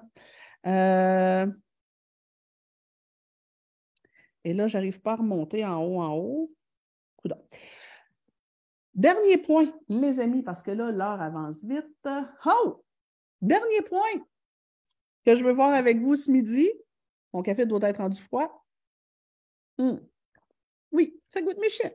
Euh, 0.66 1.46
et 4.46 4.54
là, 4.54 4.68
je 4.68 4.78
n'arrive 4.78 5.02
pas 5.02 5.14
à 5.14 5.18
remonter 5.18 5.66
en 5.66 5.84
haut, 5.84 6.02
en 6.02 6.16
haut. 6.16 6.52
Dernier 8.94 9.38
point, 9.38 9.74
les 9.90 10.20
amis, 10.20 10.44
parce 10.44 10.62
que 10.62 10.72
là, 10.72 10.92
l'heure 10.92 11.22
avance 11.22 11.64
vite. 11.64 12.08
Oh! 12.46 12.84
Dernier 13.42 13.82
point 13.82 14.24
que 15.26 15.36
je 15.36 15.44
veux 15.44 15.54
voir 15.54 15.74
avec 15.74 16.00
vous 16.00 16.16
ce 16.16 16.30
midi. 16.30 16.70
Mon 17.34 17.42
café 17.42 17.66
doit 17.66 17.80
être 17.90 17.98
rendu 17.98 18.22
froid? 18.22 18.66
Hmm. 19.78 19.98
Oui, 20.92 21.20
ça 21.30 21.42
goûte 21.42 21.60
méchant. 21.60 21.90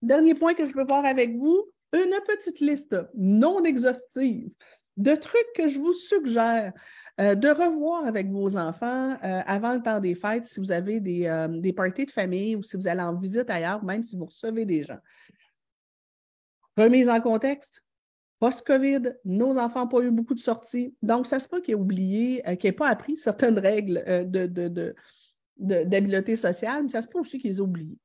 Dernier 0.00 0.34
point 0.34 0.54
que 0.54 0.66
je 0.66 0.72
veux 0.72 0.84
voir 0.84 1.04
avec 1.04 1.36
vous, 1.36 1.70
une 1.92 2.16
petite 2.26 2.60
liste 2.60 2.96
non 3.14 3.64
exhaustive 3.64 4.50
de 4.96 5.14
trucs 5.14 5.52
que 5.54 5.66
je 5.66 5.78
vous 5.78 5.92
suggère 5.92 6.72
euh, 7.20 7.34
de 7.34 7.48
revoir 7.48 8.06
avec 8.06 8.30
vos 8.30 8.56
enfants 8.56 9.16
euh, 9.24 9.42
avant 9.46 9.74
le 9.74 9.82
temps 9.82 10.00
des 10.00 10.14
fêtes 10.14 10.44
si 10.44 10.60
vous 10.60 10.72
avez 10.72 11.00
des, 11.00 11.26
euh, 11.26 11.48
des 11.48 11.72
parties 11.72 12.06
de 12.06 12.10
famille 12.10 12.56
ou 12.56 12.62
si 12.62 12.76
vous 12.76 12.86
allez 12.86 13.02
en 13.02 13.14
visite 13.16 13.50
ailleurs, 13.50 13.82
même 13.84 14.02
si 14.02 14.16
vous 14.16 14.26
recevez 14.26 14.64
des 14.64 14.82
gens. 14.82 14.98
Remise 16.76 17.08
en 17.08 17.20
contexte, 17.20 17.82
Post-COVID, 18.40 19.16
nos 19.26 19.58
enfants 19.58 19.80
n'ont 19.80 19.88
pas 19.88 20.00
eu 20.00 20.10
beaucoup 20.10 20.34
de 20.34 20.40
sorties. 20.40 20.96
Donc, 21.02 21.26
ça 21.26 21.38
se 21.38 21.46
peut 21.46 21.60
qu'il 21.60 21.72
ait 21.72 21.78
oublié, 21.78 22.42
euh, 22.48 22.56
qu'il 22.56 22.68
n'ait 22.68 22.76
pas 22.76 22.88
appris 22.88 23.18
certaines 23.18 23.58
règles 23.58 24.02
euh, 24.08 24.24
d'habileté 25.58 26.36
sociale, 26.36 26.84
mais 26.84 26.88
ça 26.88 27.02
se 27.02 27.08
peut 27.08 27.20
aussi 27.20 27.38
qu'ils 27.38 27.58
aient 27.58 27.60
oublié. 27.60 27.98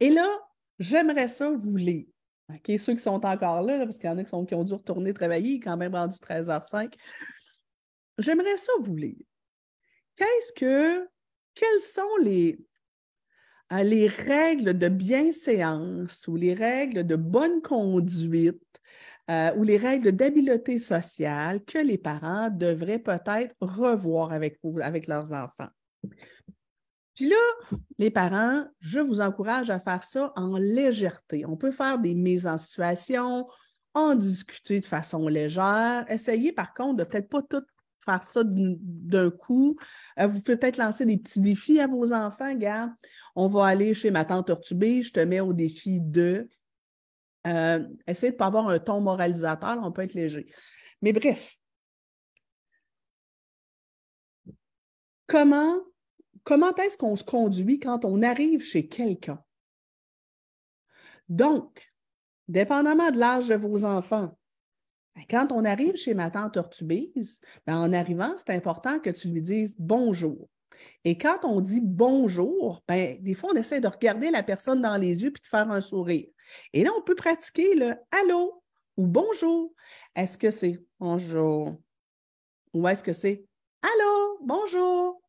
Et 0.00 0.08
là, 0.08 0.26
j'aimerais 0.78 1.28
ça 1.28 1.50
vous 1.50 1.76
lire. 1.76 2.06
Ceux 2.78 2.94
qui 2.94 3.02
sont 3.02 3.24
encore 3.24 3.62
là, 3.62 3.84
parce 3.84 3.98
qu'il 3.98 4.08
y 4.08 4.12
en 4.12 4.18
a 4.18 4.24
qui, 4.24 4.34
ont 4.34 4.64
dû 4.64 4.72
retourner 4.72 5.12
travailler, 5.12 5.60
quand 5.60 5.76
même 5.76 5.94
rendu 5.94 6.16
13h05. 6.16 6.94
J'aimerais 8.18 8.56
ça 8.56 8.72
vous 8.80 8.96
lire. 8.96 9.24
Qu'est-ce 10.16 10.52
que, 10.54 11.08
quelles 11.54 11.80
sont 11.80 12.16
les, 12.22 12.58
euh, 13.72 13.82
les 13.82 14.06
règles 14.06 14.76
de 14.76 14.88
bienséance 14.88 16.26
ou 16.28 16.36
les 16.36 16.54
règles 16.54 17.06
de 17.06 17.16
bonne 17.16 17.60
conduite 17.62 18.71
euh, 19.30 19.54
ou 19.56 19.62
les 19.62 19.76
règles 19.76 20.12
d'habileté 20.12 20.78
sociale 20.78 21.62
que 21.64 21.78
les 21.78 21.98
parents 21.98 22.50
devraient 22.50 22.98
peut-être 22.98 23.54
revoir 23.60 24.32
avec, 24.32 24.58
avec 24.80 25.06
leurs 25.06 25.32
enfants. 25.32 25.68
Puis 27.14 27.28
là, 27.28 27.76
les 27.98 28.10
parents, 28.10 28.64
je 28.80 28.98
vous 28.98 29.20
encourage 29.20 29.70
à 29.70 29.78
faire 29.78 30.02
ça 30.02 30.32
en 30.34 30.56
légèreté. 30.56 31.44
On 31.46 31.56
peut 31.56 31.70
faire 31.70 31.98
des 31.98 32.14
mises 32.14 32.46
en 32.46 32.58
situation, 32.58 33.46
en 33.94 34.14
discuter 34.14 34.80
de 34.80 34.86
façon 34.86 35.28
légère. 35.28 36.04
Essayez 36.08 36.52
par 36.52 36.72
contre 36.74 36.96
de 36.96 37.04
peut-être 37.04 37.28
pas 37.28 37.42
tout 37.42 37.62
faire 38.04 38.24
ça 38.24 38.42
d'un 38.44 39.30
coup. 39.30 39.76
Euh, 40.18 40.26
vous 40.26 40.40
pouvez 40.40 40.56
peut-être 40.56 40.78
lancer 40.78 41.04
des 41.04 41.18
petits 41.18 41.40
défis 41.40 41.80
à 41.80 41.86
vos 41.86 42.12
enfants. 42.12 42.52
Regarde, 42.52 42.90
on 43.36 43.48
va 43.48 43.66
aller 43.66 43.94
chez 43.94 44.10
ma 44.10 44.24
tante 44.24 44.48
Tortubé, 44.48 45.02
je 45.02 45.12
te 45.12 45.20
mets 45.20 45.40
au 45.40 45.52
défi 45.52 46.00
de 46.00 46.48
euh, 47.46 47.86
essayez 48.06 48.30
de 48.30 48.36
ne 48.36 48.38
pas 48.38 48.46
avoir 48.46 48.68
un 48.68 48.78
ton 48.78 49.00
moralisateur, 49.00 49.78
on 49.82 49.92
peut 49.92 50.02
être 50.02 50.14
léger. 50.14 50.46
Mais 51.00 51.12
bref, 51.12 51.56
comment, 55.26 55.78
comment 56.44 56.74
est-ce 56.76 56.96
qu'on 56.96 57.16
se 57.16 57.24
conduit 57.24 57.78
quand 57.78 58.04
on 58.04 58.22
arrive 58.22 58.62
chez 58.62 58.88
quelqu'un? 58.88 59.42
Donc, 61.28 61.92
dépendamment 62.48 63.10
de 63.10 63.18
l'âge 63.18 63.48
de 63.48 63.54
vos 63.54 63.84
enfants, 63.84 64.36
ben, 65.16 65.24
quand 65.28 65.52
on 65.52 65.64
arrive 65.64 65.96
chez 65.96 66.14
ma 66.14 66.30
tante 66.30 66.54
Tortubise, 66.54 67.40
ben, 67.66 67.78
en 67.78 67.92
arrivant, 67.92 68.34
c'est 68.36 68.54
important 68.54 68.98
que 69.00 69.10
tu 69.10 69.28
lui 69.28 69.42
dises 69.42 69.74
bonjour. 69.78 70.48
Et 71.04 71.16
quand 71.18 71.44
on 71.44 71.60
dit 71.60 71.80
bonjour, 71.82 72.82
ben, 72.88 73.22
des 73.22 73.34
fois, 73.34 73.50
on 73.52 73.56
essaie 73.56 73.80
de 73.80 73.88
regarder 73.88 74.30
la 74.30 74.42
personne 74.42 74.80
dans 74.80 74.96
les 74.96 75.22
yeux 75.22 75.30
puis 75.30 75.42
de 75.42 75.46
faire 75.46 75.70
un 75.70 75.80
sourire. 75.80 76.28
Et 76.72 76.84
là, 76.84 76.90
on 76.96 77.02
peut 77.02 77.14
pratiquer 77.14 77.74
le 77.74 77.94
allô 78.10 78.62
ou 78.96 79.06
bonjour. 79.06 79.74
Est-ce 80.14 80.36
que 80.36 80.50
c'est 80.50 80.78
bonjour 80.98 81.76
ou 82.72 82.88
est-ce 82.88 83.02
que 83.02 83.12
c'est 83.12 83.44
allô, 83.82 84.38
bonjour? 84.42 85.22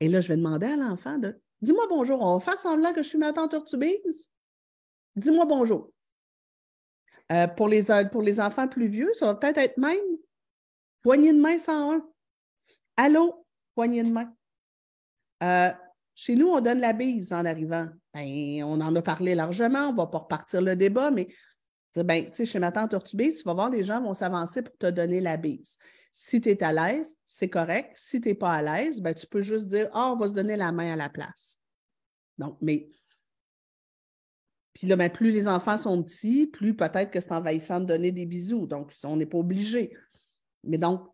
Et 0.00 0.08
là, 0.08 0.20
je 0.20 0.28
vais 0.28 0.36
demander 0.36 0.66
à 0.66 0.76
l'enfant 0.76 1.18
de 1.18 1.40
dis-moi 1.60 1.86
bonjour. 1.88 2.20
On 2.20 2.38
va 2.38 2.40
faire 2.40 2.60
semblant 2.60 2.92
que 2.92 3.02
je 3.02 3.08
suis 3.08 3.18
ma 3.18 3.32
tante 3.32 3.52
Urtubise. 3.52 4.30
Dis-moi 5.16 5.46
bonjour. 5.46 5.90
Euh, 7.32 7.48
pour, 7.48 7.68
les, 7.68 7.86
pour 8.12 8.22
les 8.22 8.40
enfants 8.40 8.68
plus 8.68 8.86
vieux, 8.86 9.12
ça 9.14 9.26
va 9.26 9.34
peut-être 9.34 9.58
être 9.58 9.78
même 9.78 9.98
poignée 11.02 11.32
de 11.32 11.40
main 11.40 11.58
101. 11.58 12.06
Allô, 12.96 13.46
poignée 13.74 14.04
de 14.04 14.10
main. 14.10 14.32
Euh, 15.42 15.72
chez 16.14 16.36
nous, 16.36 16.48
on 16.48 16.60
donne 16.60 16.80
la 16.80 16.92
bise 16.92 17.32
en 17.32 17.44
arrivant. 17.44 17.88
Ben, 18.16 18.64
on 18.64 18.80
en 18.80 18.96
a 18.96 19.02
parlé 19.02 19.34
largement, 19.34 19.88
on 19.88 19.92
ne 19.92 19.96
va 19.96 20.06
pas 20.06 20.18
repartir 20.18 20.62
le 20.62 20.74
débat, 20.74 21.10
mais 21.10 21.28
ben, 21.94 22.32
chez 22.32 22.58
ma 22.58 22.72
tante 22.72 22.94
Urtubise, 22.94 23.38
tu 23.38 23.44
vas 23.44 23.52
voir, 23.52 23.68
les 23.68 23.84
gens 23.84 24.00
vont 24.00 24.14
s'avancer 24.14 24.62
pour 24.62 24.74
te 24.78 24.86
donner 24.86 25.20
la 25.20 25.36
bise. 25.36 25.76
Si 26.14 26.40
tu 26.40 26.48
es 26.48 26.62
à 26.62 26.72
l'aise, 26.72 27.14
c'est 27.26 27.50
correct. 27.50 27.92
Si 27.94 28.18
tu 28.22 28.28
n'es 28.28 28.34
pas 28.34 28.54
à 28.54 28.62
l'aise, 28.62 29.02
ben, 29.02 29.14
tu 29.14 29.26
peux 29.26 29.42
juste 29.42 29.68
dire 29.68 29.90
Ah, 29.92 30.12
on 30.12 30.16
va 30.16 30.28
se 30.28 30.32
donner 30.32 30.56
la 30.56 30.72
main 30.72 30.94
à 30.94 30.96
la 30.96 31.10
place. 31.10 31.58
Donc, 32.38 32.56
mais. 32.62 32.88
Puis 34.72 34.86
là, 34.86 34.96
ben, 34.96 35.10
plus 35.10 35.30
les 35.30 35.46
enfants 35.46 35.76
sont 35.76 36.02
petits, 36.02 36.46
plus 36.46 36.74
peut-être 36.74 37.10
que 37.10 37.20
c'est 37.20 37.32
envahissant 37.32 37.80
de 37.80 37.84
donner 37.84 38.12
des 38.12 38.24
bisous. 38.24 38.66
Donc, 38.66 38.92
on 39.04 39.16
n'est 39.16 39.26
pas 39.26 39.38
obligé. 39.38 39.94
Mais 40.64 40.78
donc, 40.78 41.06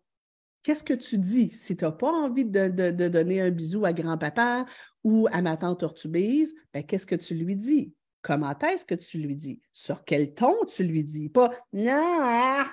Qu'est-ce 0.63 0.83
que 0.83 0.93
tu 0.93 1.17
dis? 1.17 1.49
Si 1.49 1.75
tu 1.75 1.83
n'as 1.83 1.91
pas 1.91 2.09
envie 2.09 2.45
de, 2.45 2.69
donner 3.09 3.41
un 3.41 3.51
bisou 3.51 3.83
à 3.85 3.91
grand-papa 3.91 4.65
ou 5.03 5.27
à 5.31 5.41
ma 5.41 5.57
tante 5.57 5.81
Tortubise, 5.81 6.55
ben, 6.73 6.83
qu'est-ce 6.85 7.05
que 7.05 7.15
tu 7.15 7.35
lui 7.35 7.57
dis? 7.57 7.93
Comment 8.21 8.57
est-ce 8.57 8.85
que 8.85 8.95
tu 8.95 9.17
lui 9.17 9.35
dis? 9.35 9.61
Sur 9.73 10.05
quel 10.05 10.33
ton 10.33 10.63
tu 10.65 10.83
lui 10.83 11.03
dis? 11.03 11.27
Pas 11.27 11.51
non, 11.73 12.63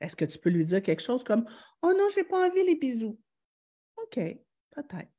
Est-ce 0.00 0.16
que 0.16 0.24
tu 0.24 0.38
peux 0.40 0.50
lui 0.50 0.64
dire 0.64 0.82
quelque 0.82 1.02
chose 1.02 1.22
comme 1.22 1.44
Oh 1.82 1.92
non, 1.96 2.08
j'ai 2.12 2.24
pas 2.24 2.48
envie 2.48 2.64
les 2.64 2.74
bisous? 2.74 3.16
OK, 3.98 4.16
peut-être. 4.16 5.12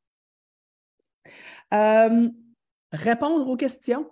Euh, 1.73 2.29
répondre 2.91 3.47
aux 3.47 3.55
questions. 3.55 4.11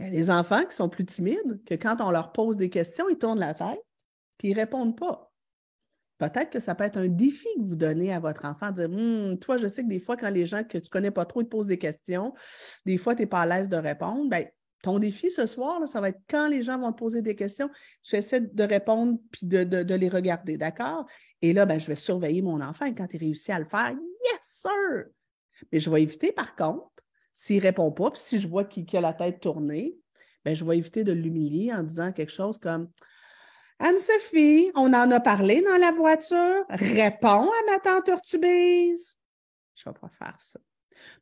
Il 0.00 0.06
y 0.06 0.08
a 0.08 0.10
des 0.10 0.30
enfants 0.30 0.64
qui 0.64 0.74
sont 0.74 0.88
plus 0.88 1.06
timides, 1.06 1.64
que 1.64 1.74
quand 1.74 2.00
on 2.00 2.10
leur 2.10 2.32
pose 2.32 2.56
des 2.56 2.70
questions, 2.70 3.08
ils 3.08 3.16
tournent 3.16 3.38
la 3.38 3.54
tête, 3.54 3.80
puis 4.38 4.48
ils 4.48 4.54
ne 4.54 4.60
répondent 4.60 4.98
pas. 4.98 5.30
Peut-être 6.18 6.50
que 6.50 6.60
ça 6.60 6.74
peut 6.74 6.84
être 6.84 6.96
un 6.96 7.08
défi 7.08 7.48
que 7.56 7.62
vous 7.62 7.76
donnez 7.76 8.12
à 8.12 8.20
votre 8.20 8.44
enfant, 8.44 8.70
dire 8.70 8.88
hum, 8.90 9.38
Toi, 9.38 9.56
je 9.56 9.66
sais 9.66 9.82
que 9.82 9.88
des 9.88 9.98
fois, 9.98 10.16
quand 10.16 10.30
les 10.30 10.46
gens 10.46 10.62
que 10.62 10.78
tu 10.78 10.86
ne 10.86 10.90
connais 10.90 11.10
pas 11.10 11.24
trop 11.24 11.42
te 11.42 11.48
posent 11.48 11.66
des 11.66 11.78
questions, 11.78 12.34
des 12.86 12.98
fois, 12.98 13.14
tu 13.14 13.22
n'es 13.22 13.26
pas 13.26 13.40
à 13.40 13.46
l'aise 13.46 13.68
de 13.68 13.76
répondre. 13.76 14.30
Bien, 14.30 14.46
ton 14.84 14.98
défi 14.98 15.30
ce 15.30 15.46
soir, 15.46 15.86
ça 15.88 16.00
va 16.00 16.10
être 16.10 16.20
quand 16.28 16.46
les 16.46 16.62
gens 16.62 16.78
vont 16.78 16.92
te 16.92 16.98
poser 16.98 17.22
des 17.22 17.34
questions, 17.34 17.70
tu 18.02 18.16
essaies 18.16 18.40
de 18.40 18.64
répondre 18.64 19.18
puis 19.32 19.46
de, 19.46 19.94
les 19.94 20.08
regarder, 20.08 20.56
d'accord? 20.56 21.06
Et 21.42 21.52
là, 21.52 21.66
ben, 21.66 21.80
je 21.80 21.86
vais 21.86 21.96
surveiller 21.96 22.42
mon 22.42 22.60
enfant 22.60 22.84
et 22.84 22.94
quand 22.94 23.08
il 23.12 23.18
réussit 23.18 23.50
à 23.50 23.58
le 23.58 23.64
faire, 23.64 23.92
yes, 23.92 24.40
sir! 24.40 25.06
Mais 25.72 25.80
je 25.80 25.88
vais 25.88 26.02
éviter, 26.02 26.32
par 26.32 26.54
contre, 26.54 26.90
s'il 27.32 27.56
ne 27.56 27.62
répond 27.62 27.90
pas, 27.92 28.10
puis 28.10 28.20
si 28.22 28.38
je 28.38 28.46
vois 28.46 28.64
qu'il 28.64 28.86
a 28.94 29.00
la 29.00 29.14
tête 29.14 29.40
tournée, 29.40 29.96
ben, 30.44 30.54
je 30.54 30.64
vais 30.64 30.76
éviter 30.76 31.02
de 31.02 31.12
l'humilier 31.12 31.72
en 31.72 31.82
disant 31.82 32.12
quelque 32.12 32.32
chose 32.32 32.58
comme 32.58 32.90
Anne-Sophie, 33.84 34.70
on 34.76 34.94
en 34.94 35.10
a 35.10 35.20
parlé 35.20 35.60
dans 35.60 35.76
la 35.76 35.92
voiture. 35.92 36.64
Réponds 36.70 37.50
à 37.50 37.70
ma 37.70 37.78
tante 37.80 38.08
Urtubise. 38.08 39.14
Je 39.74 39.86
ne 39.86 39.92
vais 39.92 40.00
pas 40.00 40.08
faire 40.08 40.40
ça. 40.40 40.58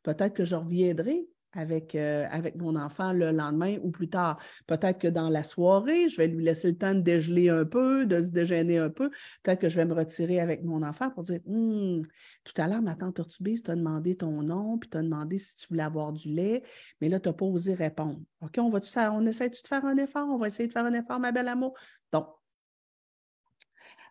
Peut-être 0.01 0.33
que 0.33 0.45
je 0.45 0.55
reviendrai 0.55 1.27
avec, 1.51 1.93
euh, 1.93 2.25
avec 2.31 2.55
mon 2.55 2.77
enfant 2.77 3.11
le 3.11 3.31
lendemain 3.31 3.79
ou 3.83 3.91
plus 3.91 4.07
tard. 4.07 4.39
Peut-être 4.65 4.97
que 4.97 5.09
dans 5.09 5.27
la 5.27 5.43
soirée, 5.43 6.07
je 6.07 6.15
vais 6.15 6.27
lui 6.27 6.41
laisser 6.41 6.69
le 6.69 6.77
temps 6.77 6.93
de 6.93 7.01
dégeler 7.01 7.49
un 7.49 7.65
peu, 7.65 8.05
de 8.05 8.23
se 8.23 8.29
déjeuner 8.29 8.77
un 8.77 8.89
peu. 8.89 9.09
Peut-être 9.43 9.59
que 9.59 9.67
je 9.67 9.75
vais 9.75 9.85
me 9.85 9.93
retirer 9.93 10.39
avec 10.39 10.63
mon 10.63 10.83
enfant 10.83 11.09
pour 11.09 11.23
dire 11.23 11.41
hum, 11.45 12.01
Tout 12.45 12.61
à 12.61 12.69
l'heure, 12.69 12.81
ma 12.81 12.95
tante 12.95 13.17
Urtubise 13.17 13.63
t'a 13.63 13.75
demandé 13.75 14.15
ton 14.15 14.41
nom, 14.41 14.77
puis 14.77 14.89
t'a 14.89 15.01
demandé 15.01 15.37
si 15.37 15.57
tu 15.57 15.67
voulais 15.67 15.83
avoir 15.83 16.13
du 16.13 16.29
lait, 16.29 16.63
mais 17.01 17.09
là, 17.09 17.19
tu 17.19 17.27
n'as 17.27 17.33
pas 17.33 17.45
osé 17.45 17.73
répondre. 17.73 18.21
OK, 18.39 18.57
on 18.57 18.69
va 18.69 18.79
on 19.11 19.25
essaie-tu 19.25 19.63
de 19.63 19.67
faire 19.67 19.83
un 19.83 19.97
effort? 19.97 20.29
On 20.29 20.37
va 20.37 20.47
essayer 20.47 20.67
de 20.67 20.71
faire 20.71 20.85
un 20.85 20.93
effort, 20.93 21.19
ma 21.19 21.33
belle 21.33 21.49
amour. 21.49 21.73
Donc, 22.13 22.27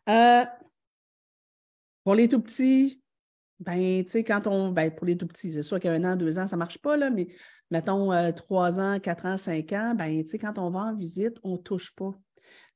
euh, 0.08 0.44
pour 2.04 2.14
les 2.14 2.28
tout 2.28 2.40
petits, 2.40 3.02
ben, 3.60 4.04
tu 4.04 4.10
sais, 4.10 4.24
quand 4.24 4.46
on. 4.46 4.70
Ben, 4.70 4.90
pour 4.90 5.06
les 5.06 5.16
tout 5.16 5.26
petits, 5.26 5.52
c'est 5.52 5.62
sûr 5.62 5.78
qu'à 5.78 5.92
un 5.92 6.04
an, 6.04 6.16
deux 6.16 6.38
ans, 6.38 6.46
ça 6.46 6.56
ne 6.56 6.58
marche 6.58 6.78
pas, 6.78 6.96
là, 6.96 7.10
mais 7.10 7.28
mettons 7.70 8.12
euh, 8.12 8.32
trois 8.32 8.80
ans, 8.80 8.98
quatre 8.98 9.26
ans, 9.26 9.36
cinq 9.36 9.72
ans, 9.72 9.94
ben, 9.94 10.22
tu 10.24 10.30
sais, 10.30 10.38
quand 10.38 10.58
on 10.58 10.70
va 10.70 10.80
en 10.80 10.96
visite, 10.96 11.38
on 11.44 11.52
ne 11.52 11.62
touche 11.62 11.94
pas 11.94 12.12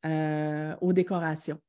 euh, 0.06 0.76
aux 0.80 0.92
décorations. 0.92 1.60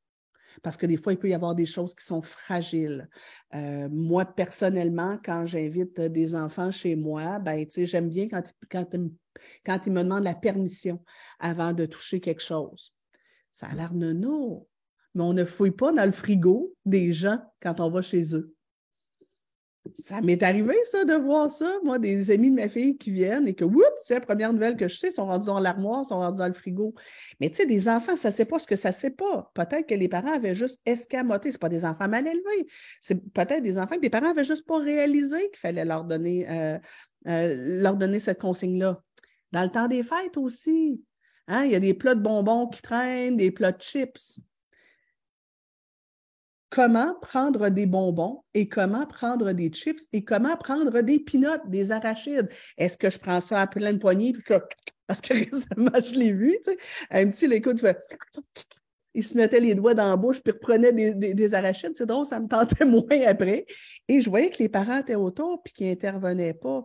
Parce 0.62 0.76
que 0.76 0.86
des 0.86 0.96
fois, 0.96 1.12
il 1.12 1.18
peut 1.18 1.28
y 1.28 1.34
avoir 1.34 1.54
des 1.54 1.66
choses 1.66 1.94
qui 1.94 2.04
sont 2.04 2.22
fragiles. 2.22 3.08
moi, 3.52 4.24
personnellement, 4.24 5.18
quand 5.24 5.46
j'invite 5.46 6.00
des 6.00 6.34
enfants 6.34 6.72
chez 6.72 6.96
moi, 6.96 7.38
ben, 7.38 7.64
tu 7.66 7.72
sais, 7.72 7.86
j'aime 7.86 8.08
bien 8.08 8.28
quand, 8.28 8.42
quand, 8.70 8.86
quand 9.64 9.86
ils 9.86 9.92
me 9.92 10.02
demandent 10.02 10.24
la 10.24 10.34
permission 10.34 11.02
avant 11.38 11.72
de 11.72 11.86
toucher 11.86 12.20
quelque 12.20 12.42
chose. 12.42 12.92
Ça 13.52 13.66
a 13.66 13.74
l'air 13.74 13.94
nono, 13.94 14.68
mais 15.14 15.22
on 15.22 15.32
ne 15.32 15.44
fouille 15.44 15.70
pas 15.70 15.92
dans 15.92 16.04
le 16.04 16.12
frigo 16.12 16.74
des 16.84 17.12
gens 17.12 17.38
quand 17.60 17.80
on 17.80 17.90
va 17.90 18.02
chez 18.02 18.34
eux. 18.34 18.54
Ça 19.96 20.20
m'est 20.20 20.42
arrivé, 20.42 20.74
ça, 20.84 21.04
de 21.04 21.14
voir 21.14 21.50
ça. 21.50 21.78
Moi, 21.82 21.98
des 21.98 22.30
amis 22.30 22.50
de 22.50 22.56
ma 22.56 22.68
fille 22.68 22.98
qui 22.98 23.10
viennent 23.10 23.48
et 23.48 23.54
que, 23.54 23.64
oups, 23.64 23.84
c'est 24.00 24.14
la 24.14 24.20
première 24.20 24.52
nouvelle 24.52 24.76
que 24.76 24.88
je 24.88 24.98
sais, 24.98 25.10
sont 25.10 25.26
rendus 25.26 25.46
dans 25.46 25.60
l'armoire, 25.60 26.04
sont 26.04 26.18
rendus 26.18 26.38
dans 26.38 26.46
le 26.46 26.52
frigo. 26.52 26.94
Mais 27.40 27.48
tu 27.48 27.56
sais, 27.56 27.66
des 27.66 27.88
enfants, 27.88 28.16
ça 28.16 28.28
ne 28.28 28.34
sait 28.34 28.44
pas 28.44 28.58
ce 28.58 28.66
que 28.66 28.76
ça 28.76 28.90
ne 28.90 28.94
sait 28.94 29.10
pas. 29.10 29.50
Peut-être 29.54 29.86
que 29.86 29.94
les 29.94 30.08
parents 30.08 30.32
avaient 30.32 30.54
juste 30.54 30.80
escamoté. 30.84 31.52
Ce 31.52 31.58
pas 31.58 31.68
des 31.68 31.84
enfants 31.84 32.08
mal 32.08 32.26
élevés. 32.26 32.66
C'est 33.00 33.16
peut-être 33.32 33.62
des 33.62 33.78
enfants 33.78 33.96
que 33.96 34.02
les 34.02 34.10
parents 34.10 34.28
n'avaient 34.28 34.44
juste 34.44 34.66
pas 34.66 34.78
réalisé 34.78 35.38
qu'il 35.50 35.58
fallait 35.58 35.84
leur 35.84 36.04
donner, 36.04 36.48
euh, 36.50 36.78
euh, 37.26 37.54
leur 37.80 37.96
donner 37.96 38.20
cette 38.20 38.40
consigne-là. 38.40 39.02
Dans 39.52 39.62
le 39.62 39.70
temps 39.70 39.88
des 39.88 40.02
fêtes 40.02 40.36
aussi. 40.36 41.02
Hein, 41.46 41.64
il 41.64 41.72
y 41.72 41.76
a 41.76 41.80
des 41.80 41.94
plats 41.94 42.14
de 42.14 42.20
bonbons 42.20 42.66
qui 42.66 42.82
traînent, 42.82 43.38
des 43.38 43.50
plats 43.50 43.72
de 43.72 43.80
chips 43.80 44.38
comment 46.70 47.14
prendre 47.20 47.68
des 47.68 47.86
bonbons 47.86 48.42
et 48.54 48.68
comment 48.68 49.06
prendre 49.06 49.52
des 49.52 49.70
chips 49.70 50.06
et 50.12 50.24
comment 50.24 50.56
prendre 50.56 51.00
des 51.00 51.18
pinottes, 51.18 51.68
des 51.68 51.92
arachides? 51.92 52.48
Est-ce 52.76 52.98
que 52.98 53.10
je 53.10 53.18
prends 53.18 53.40
ça 53.40 53.60
à 53.60 53.66
pleine 53.66 53.98
poignée? 53.98 54.34
Parce 55.06 55.20
que 55.20 55.32
récemment, 55.32 55.98
je 56.04 56.18
l'ai 56.18 56.32
vu, 56.32 56.58
tu 56.64 56.72
sais, 56.72 56.78
un 57.10 57.30
petit 57.30 57.46
l'écoute 57.46 57.80
fait 57.80 57.98
il 59.14 59.24
se 59.24 59.36
mettait 59.36 59.58
les 59.58 59.74
doigts 59.74 59.94
dans 59.94 60.10
la 60.10 60.16
bouche 60.16 60.40
puis 60.40 60.52
reprenait 60.52 60.92
des, 60.92 61.54
arachides. 61.54 61.96
C'est 61.96 62.06
drôle, 62.06 62.26
ça 62.26 62.38
me 62.38 62.46
tentait 62.46 62.84
moins 62.84 63.26
après. 63.26 63.66
Et 64.06 64.20
je 64.20 64.30
voyais 64.30 64.50
que 64.50 64.62
les 64.62 64.68
parents 64.68 64.98
étaient 64.98 65.14
autour 65.14 65.62
puis 65.62 65.72
qu'ils 65.72 65.88
n'intervenaient 65.88 66.54
pas. 66.54 66.84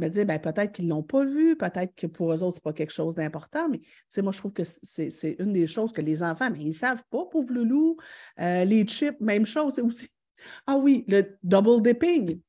Me 0.00 0.08
disais, 0.08 0.24
ben, 0.24 0.38
peut-être 0.38 0.72
qu'ils 0.72 0.86
ne 0.86 0.90
l'ont 0.90 1.02
pas 1.02 1.24
vu, 1.24 1.56
peut-être 1.56 1.94
que 1.94 2.06
pour 2.06 2.32
eux 2.32 2.42
autres, 2.42 2.56
ce 2.56 2.60
n'est 2.60 2.62
pas 2.62 2.72
quelque 2.72 2.92
chose 2.92 3.14
d'important, 3.14 3.68
mais 3.68 3.80
moi, 4.22 4.32
je 4.32 4.38
trouve 4.38 4.52
que 4.52 4.62
c'est 4.64 5.36
une 5.38 5.52
des 5.52 5.66
choses 5.66 5.92
que 5.92 6.00
les 6.00 6.22
enfants, 6.22 6.50
mais 6.50 6.60
ils 6.60 6.68
ne 6.68 6.72
savent 6.72 7.02
pas, 7.10 7.26
pauvre 7.30 7.52
loulou. 7.52 7.98
Euh, 8.40 8.64
les 8.64 8.86
chips, 8.86 9.20
même 9.20 9.44
chose, 9.44 9.74
c'est 9.74 9.82
aussi. 9.82 10.08
Ah 10.66 10.78
oui, 10.78 11.04
le 11.06 11.36
double 11.42 11.82
dipping. 11.82 12.40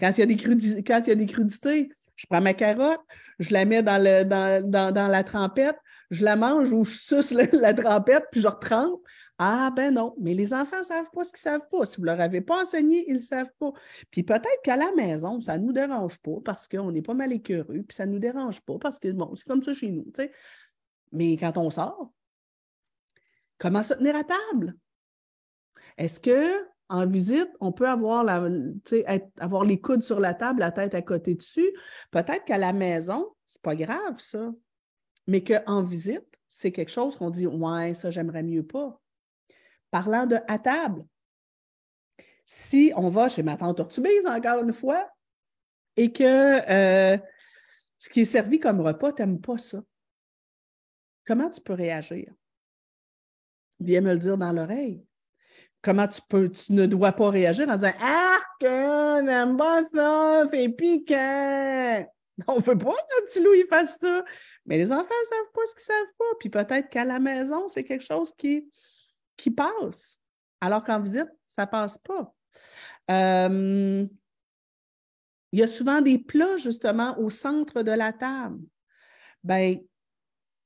Quand 0.00 0.12
il 0.16 0.20
y 0.20 0.22
a 0.22 0.26
des, 0.26 0.82
quand 0.82 1.00
il 1.04 1.08
y 1.08 1.12
a 1.12 1.14
des 1.14 1.26
crudités, 1.26 1.90
je 2.16 2.26
prends 2.30 2.40
ma 2.40 2.54
carotte, 2.54 3.02
je 3.38 3.52
la 3.52 3.66
mets 3.66 3.82
dans, 3.82 4.02
le, 4.02 4.24
dans, 4.24 4.90
dans, 4.90 5.08
la 5.08 5.22
trempette, 5.22 5.76
je 6.10 6.24
la 6.24 6.36
mange 6.36 6.72
ou 6.72 6.86
je 6.86 6.96
suce 6.96 7.30
la, 7.32 7.74
trempette, 7.74 8.24
puis 8.32 8.40
je 8.40 8.48
retrempe. 8.48 9.02
Ah 9.38 9.72
ben 9.74 9.92
non, 9.92 10.14
mais 10.20 10.32
les 10.32 10.54
enfants 10.54 10.78
ne 10.78 10.84
savent 10.84 11.10
pas 11.12 11.24
ce 11.24 11.32
qu'ils 11.32 11.48
ne 11.48 11.52
savent 11.54 11.68
pas. 11.68 11.84
Si 11.84 11.96
vous 11.96 12.02
ne 12.02 12.06
leur 12.06 12.20
avez 12.20 12.40
pas 12.40 12.62
enseigné, 12.62 13.04
ils 13.08 13.14
ne 13.14 13.20
savent 13.20 13.50
pas. 13.58 13.72
Puis 14.10 14.22
peut-être 14.22 14.62
qu'à 14.62 14.76
la 14.76 14.92
maison, 14.92 15.40
ça 15.40 15.58
ne 15.58 15.64
nous 15.64 15.72
dérange 15.72 16.18
pas 16.20 16.36
parce 16.44 16.68
qu'on 16.68 16.92
n'est 16.92 17.02
pas 17.02 17.14
mal 17.14 17.32
écœureux, 17.32 17.82
puis 17.82 17.96
ça 17.96 18.06
ne 18.06 18.12
nous 18.12 18.20
dérange 18.20 18.60
pas 18.60 18.78
parce 18.78 19.00
que 19.00 19.10
bon, 19.10 19.34
c'est 19.34 19.44
comme 19.44 19.62
ça 19.62 19.72
chez 19.72 19.90
nous. 19.90 20.06
sais. 20.16 20.30
Mais 21.10 21.36
quand 21.36 21.56
on 21.58 21.70
sort, 21.70 22.12
comment 23.58 23.82
se 23.82 23.94
tenir 23.94 24.14
à 24.14 24.22
table? 24.22 24.76
Est-ce 25.98 26.20
que 26.20 26.64
en 26.88 27.06
visite, 27.06 27.50
on 27.60 27.72
peut 27.72 27.88
avoir 27.88 28.24
les 29.64 29.80
coudes 29.80 30.02
sur 30.02 30.20
la 30.20 30.34
table, 30.34 30.60
la 30.60 30.70
tête 30.70 30.94
à 30.94 31.02
côté 31.02 31.34
dessus? 31.34 31.72
Peut-être 32.10 32.44
qu'à 32.44 32.58
la 32.58 32.72
maison, 32.72 33.32
c'est 33.46 33.62
pas 33.62 33.74
grave, 33.74 34.18
ça. 34.18 34.52
Mais 35.26 35.42
qu'en 35.42 35.82
visite, 35.82 36.26
c'est 36.48 36.72
quelque 36.72 36.90
chose 36.90 37.16
qu'on 37.16 37.30
dit 37.30 37.46
Ouais, 37.46 37.94
ça, 37.94 38.10
j'aimerais 38.10 38.42
mieux 38.42 38.64
pas. 38.64 39.00
Parlant 39.94 40.26
de 40.26 40.38
à 40.48 40.58
table, 40.58 41.06
si 42.44 42.92
on 42.96 43.08
va 43.10 43.28
chez 43.28 43.44
ma 43.44 43.56
tante 43.56 43.76
Tortubise, 43.76 44.26
encore 44.26 44.64
une 44.64 44.72
fois, 44.72 45.08
et 45.96 46.10
que 46.10 46.24
euh, 46.24 47.16
ce 47.96 48.10
qui 48.10 48.22
est 48.22 48.24
servi 48.24 48.58
comme 48.58 48.80
repas, 48.80 49.12
tu 49.12 49.22
n'aimes 49.22 49.40
pas 49.40 49.56
ça, 49.56 49.80
comment 51.24 51.48
tu 51.48 51.60
peux 51.60 51.74
réagir? 51.74 52.34
Viens 53.78 54.00
me 54.00 54.14
le 54.14 54.18
dire 54.18 54.36
dans 54.36 54.50
l'oreille 54.50 55.06
comment 55.80 56.08
tu 56.08 56.20
peux, 56.28 56.50
tu 56.50 56.72
ne 56.72 56.86
dois 56.86 57.12
pas 57.12 57.30
réagir 57.30 57.68
en 57.68 57.76
disant 57.76 57.92
Ah, 58.00 58.38
que 58.58 59.20
n'aime 59.20 59.56
pas 59.56 59.84
ça, 59.94 60.44
c'est 60.50 60.70
piquant. 60.70 62.04
On 62.48 62.56
ne 62.56 62.62
veut 62.62 62.78
pas 62.78 62.90
que 62.90 63.26
petit 63.26 63.44
Louis 63.44 63.64
fasse 63.70 63.98
ça. 64.00 64.24
Mais 64.66 64.76
les 64.76 64.90
enfants 64.90 65.04
ne 65.04 65.26
savent 65.28 65.52
pas 65.54 65.66
ce 65.66 65.74
qu'ils 65.76 65.94
ne 65.94 65.98
savent 65.98 66.14
pas. 66.18 66.36
Puis 66.40 66.48
peut-être 66.48 66.88
qu'à 66.88 67.04
la 67.04 67.20
maison, 67.20 67.68
c'est 67.68 67.84
quelque 67.84 68.04
chose 68.04 68.32
qui, 68.36 68.68
qui 69.36 69.50
passe. 69.50 70.20
Alors 70.60 70.82
qu'en 70.82 71.00
visite, 71.00 71.28
ça 71.46 71.62
ne 71.66 71.70
passe 71.70 71.98
pas. 71.98 72.34
Euh, 73.10 74.06
il 75.52 75.58
y 75.58 75.62
a 75.62 75.66
souvent 75.66 76.00
des 76.00 76.18
plats, 76.18 76.56
justement, 76.56 77.18
au 77.18 77.30
centre 77.30 77.82
de 77.82 77.92
la 77.92 78.12
table. 78.12 78.60
Bien, 79.42 79.76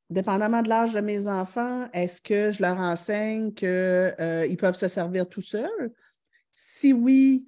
dépendamment 0.09 0.62
de 0.62 0.69
l'âge 0.69 0.95
de 0.95 1.01
mes 1.01 1.27
enfants, 1.27 1.89
est-ce 1.93 2.23
que 2.23 2.51
je 2.51 2.62
leur 2.62 2.78
enseigne 2.78 3.53
qu'ils 3.53 3.69
euh, 3.69 4.57
peuvent 4.57 4.77
se 4.77 4.89
servir 4.89 5.28
tout 5.28 5.43
seuls? 5.43 5.93
Si 6.53 6.93
oui, 6.93 7.47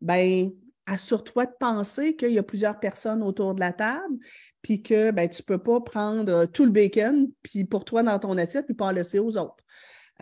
ben 0.00 0.50
assure-toi 0.86 1.46
de 1.46 1.54
penser 1.60 2.16
qu'il 2.16 2.32
y 2.32 2.38
a 2.38 2.42
plusieurs 2.42 2.80
personnes 2.80 3.22
autour 3.22 3.54
de 3.54 3.60
la 3.60 3.72
table, 3.72 4.16
puis 4.62 4.82
que 4.82 5.10
ben, 5.10 5.28
tu 5.28 5.42
ne 5.42 5.44
peux 5.44 5.58
pas 5.58 5.80
prendre 5.80 6.32
euh, 6.32 6.46
tout 6.46 6.64
le 6.64 6.70
bacon, 6.70 7.30
puis 7.42 7.64
pour 7.64 7.84
toi 7.84 8.02
dans 8.02 8.18
ton 8.18 8.36
assiette, 8.38 8.66
puis 8.66 8.74
pas 8.74 8.86
en 8.86 8.90
laisser 8.92 9.18
aux 9.18 9.36
autres. 9.36 9.62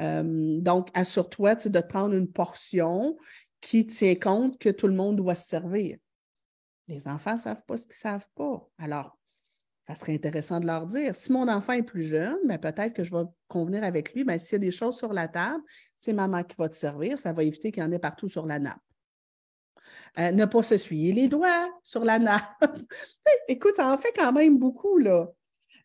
Euh, 0.01 0.61
donc, 0.61 0.89
assure-toi 0.95 1.55
de 1.55 1.81
prendre 1.81 2.15
une 2.15 2.31
portion 2.31 3.17
qui 3.61 3.87
tient 3.87 4.15
compte 4.15 4.59
que 4.59 4.69
tout 4.69 4.87
le 4.87 4.95
monde 4.95 5.17
doit 5.17 5.35
se 5.35 5.49
servir. 5.49 5.99
Les 6.89 7.09
enfants 7.09 7.33
ne 7.33 7.39
savent 7.39 7.65
pas 7.67 7.77
ce 7.77 7.87
qu'ils 7.87 7.93
ne 7.93 8.13
savent 8.13 8.29
pas. 8.35 8.69
Alors, 8.79 9.19
ça 9.87 9.95
serait 9.95 10.15
intéressant 10.15 10.61
de 10.61 10.67
leur 10.67 10.87
dire. 10.87 11.15
Si 11.15 11.33
mon 11.33 11.49
enfant 11.49 11.73
est 11.73 11.83
plus 11.83 12.03
jeune, 12.03 12.39
ben, 12.45 12.59
peut-être 12.59 12.93
que 12.93 13.05
je 13.05 13.15
vais 13.15 13.25
convenir 13.49 13.85
avec 13.85 14.15
lui. 14.15 14.25
Ben, 14.25 14.39
s'il 14.39 14.53
y 14.53 14.57
a 14.57 14.59
des 14.59 14.71
choses 14.71 14.97
sur 14.97 15.13
la 15.13 15.29
table, 15.29 15.63
c'est 15.97 16.13
maman 16.13 16.43
qui 16.43 16.57
va 16.57 16.69
te 16.69 16.75
servir. 16.75 17.19
Ça 17.19 17.33
va 17.33 17.45
éviter 17.45 17.71
qu'il 17.71 17.83
y 17.83 17.87
en 17.87 17.93
ait 17.93 17.99
partout 17.99 18.29
sur 18.29 18.47
la 18.47 18.59
nappe. 18.59 18.81
Euh, 20.19 20.33
ne 20.33 20.45
pas 20.45 20.63
s'essuyer 20.63 21.13
les 21.13 21.29
doigts 21.29 21.69
sur 21.85 22.05
la 22.05 22.19
nappe. 22.19 22.61
Écoute, 23.49 23.77
ça 23.77 23.93
en 23.93 23.99
fait 23.99 24.13
quand 24.17 24.33
même 24.33 24.59
beaucoup, 24.59 24.99
là. 24.99 25.29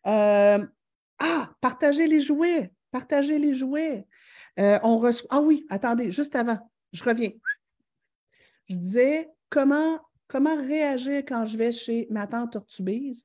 Euh, 0.06 0.66
ah, 1.18 1.50
partager 1.60 2.06
les 2.06 2.20
jouets. 2.20 2.72
Partager 2.92 3.38
les 3.38 3.54
jouets. 3.54 4.06
Euh, 4.60 4.78
on 4.84 4.98
reçoit. 4.98 5.26
Ah 5.30 5.40
oui, 5.40 5.66
attendez, 5.70 6.10
juste 6.10 6.36
avant, 6.36 6.58
je 6.92 7.02
reviens. 7.02 7.32
Je 8.68 8.76
disais 8.76 9.28
comment, 9.50 9.98
comment 10.28 10.56
réagir 10.56 11.22
quand 11.26 11.46
je 11.46 11.56
vais 11.56 11.72
chez 11.72 12.06
ma 12.10 12.26
tante 12.26 12.52
Tortubise 12.52 13.24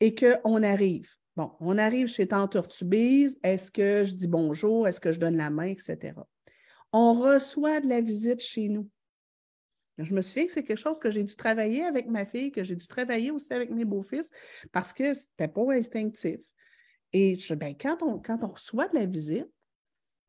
et 0.00 0.14
qu'on 0.14 0.62
arrive? 0.62 1.10
Bon, 1.36 1.52
on 1.60 1.78
arrive 1.78 2.08
chez 2.08 2.26
tante 2.26 2.52
Tortubise. 2.52 3.38
Est-ce 3.42 3.70
que 3.70 4.04
je 4.04 4.14
dis 4.14 4.28
bonjour? 4.28 4.88
Est-ce 4.88 5.00
que 5.00 5.12
je 5.12 5.20
donne 5.20 5.36
la 5.36 5.50
main, 5.50 5.66
etc. 5.66 6.14
On 6.92 7.14
reçoit 7.14 7.80
de 7.80 7.88
la 7.88 8.00
visite 8.00 8.40
chez 8.40 8.68
nous. 8.68 8.88
Je 9.98 10.14
me 10.14 10.20
souviens 10.20 10.46
que 10.46 10.52
c'est 10.52 10.64
quelque 10.64 10.78
chose 10.78 10.98
que 10.98 11.10
j'ai 11.10 11.22
dû 11.22 11.36
travailler 11.36 11.84
avec 11.84 12.06
ma 12.06 12.24
fille, 12.24 12.50
que 12.50 12.64
j'ai 12.64 12.76
dû 12.76 12.86
travailler 12.86 13.30
aussi 13.30 13.52
avec 13.52 13.70
mes 13.70 13.84
beaux-fils 13.84 14.30
parce 14.72 14.92
que 14.92 15.14
ce 15.14 15.26
n'était 15.26 15.52
pas 15.52 15.72
instinctif. 15.72 16.40
Et 17.12 17.38
ben, 17.56 17.74
quand, 17.78 18.02
on, 18.02 18.18
quand 18.18 18.42
on 18.42 18.48
reçoit 18.48 18.88
de 18.88 18.98
la 18.98 19.06
visite, 19.06 19.48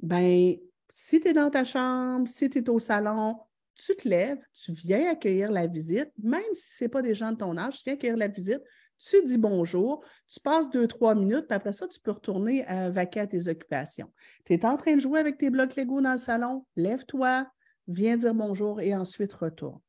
ben, 0.01 0.55
si 0.89 1.19
tu 1.19 1.29
es 1.29 1.33
dans 1.33 1.49
ta 1.49 1.63
chambre, 1.63 2.27
si 2.27 2.49
tu 2.49 2.59
es 2.59 2.69
au 2.69 2.79
salon, 2.79 3.37
tu 3.75 3.95
te 3.95 4.07
lèves, 4.07 4.41
tu 4.53 4.73
viens 4.73 5.11
accueillir 5.11 5.51
la 5.51 5.67
visite, 5.67 6.11
même 6.21 6.41
si 6.53 6.77
ce 6.77 6.83
n'est 6.83 6.89
pas 6.89 7.01
des 7.01 7.15
gens 7.15 7.31
de 7.31 7.37
ton 7.37 7.57
âge, 7.57 7.77
tu 7.77 7.83
viens 7.85 7.93
accueillir 7.93 8.17
la 8.17 8.27
visite, 8.27 8.61
tu 8.99 9.23
dis 9.23 9.37
bonjour, 9.37 10.05
tu 10.27 10.39
passes 10.39 10.69
deux, 10.69 10.87
trois 10.87 11.15
minutes, 11.15 11.47
puis 11.47 11.55
après 11.55 11.73
ça, 11.73 11.87
tu 11.87 11.99
peux 11.99 12.11
retourner 12.11 12.65
à 12.65 12.89
vaquer 12.89 13.21
à 13.21 13.27
tes 13.27 13.47
occupations. 13.47 14.11
Tu 14.45 14.53
es 14.53 14.65
en 14.65 14.77
train 14.77 14.95
de 14.95 14.99
jouer 14.99 15.19
avec 15.19 15.37
tes 15.37 15.49
blocs 15.49 15.75
Lego 15.75 16.01
dans 16.01 16.11
le 16.11 16.17
salon, 16.17 16.65
lève-toi, 16.75 17.47
viens 17.87 18.17
dire 18.17 18.33
bonjour 18.33 18.79
et 18.79 18.95
ensuite 18.95 19.33
retourne. 19.33 19.79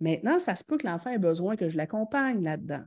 Maintenant, 0.00 0.38
ça 0.38 0.56
se 0.56 0.64
peut 0.64 0.78
que 0.78 0.86
l'enfant 0.86 1.10
ait 1.10 1.18
besoin 1.18 1.56
que 1.56 1.68
je 1.68 1.76
l'accompagne 1.76 2.42
là-dedans. 2.42 2.82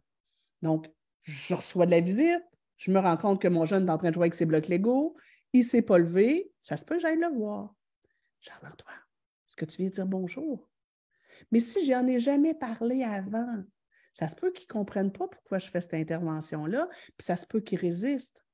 Donc, 0.64 0.90
je 1.22 1.54
reçois 1.54 1.86
de 1.86 1.92
la 1.92 2.02
visite, 2.02 2.44
je 2.84 2.92
me 2.92 3.00
rends 3.00 3.16
compte 3.16 3.42
que 3.42 3.48
mon 3.48 3.64
jeune 3.64 3.88
est 3.88 3.92
en 3.92 3.98
train 3.98 4.10
de 4.10 4.14
jouer 4.14 4.24
avec 4.24 4.34
ses 4.34 4.46
blocs 4.46 4.68
Lego, 4.68 5.16
il 5.54 5.62
ne 5.62 5.66
s'est 5.66 5.82
pas 5.82 5.98
levé, 5.98 6.52
ça 6.60 6.76
se 6.76 6.84
peut 6.84 6.96
que 6.96 7.02
j'aille 7.02 7.18
le 7.18 7.34
voir. 7.34 7.74
Charles-Antoine, 8.42 8.98
est-ce 9.48 9.56
que 9.56 9.64
tu 9.64 9.78
viens 9.78 9.90
dire 9.90 10.06
bonjour? 10.06 10.70
Mais 11.54 11.62
si 11.62 11.86
je 11.86 11.94
n'en 11.94 12.06
ai 12.08 12.20
jamais 12.20 12.54
parlé 12.54 13.04
avant, 13.04 13.64
ça 14.14 14.28
se 14.28 14.36
peut 14.36 14.52
qu'ils 14.52 14.68
ne 14.68 14.74
comprennent 14.74 15.14
pas 15.14 15.30
pourquoi 15.30 15.60
je 15.60 15.70
fais 15.70 15.80
cette 15.80 15.94
intervention-là, 15.94 16.90
puis 17.18 17.24
ça 17.24 17.38
se 17.38 17.46
peut 17.46 17.62
qu'ils 17.62 17.80
résistent. 17.80 18.46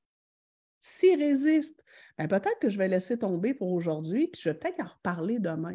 S'ils 0.80 1.18
résistent, 1.18 1.82
ben 2.16 2.28
peut-être 2.28 2.60
que 2.60 2.68
je 2.68 2.78
vais 2.78 2.86
laisser 2.86 3.18
tomber 3.18 3.52
pour 3.52 3.72
aujourd'hui, 3.72 4.28
puis 4.28 4.40
je 4.40 4.50
vais 4.50 4.54
peut-être 4.54 4.78
en 4.78 4.90
reparler 4.90 5.40
demain. 5.40 5.74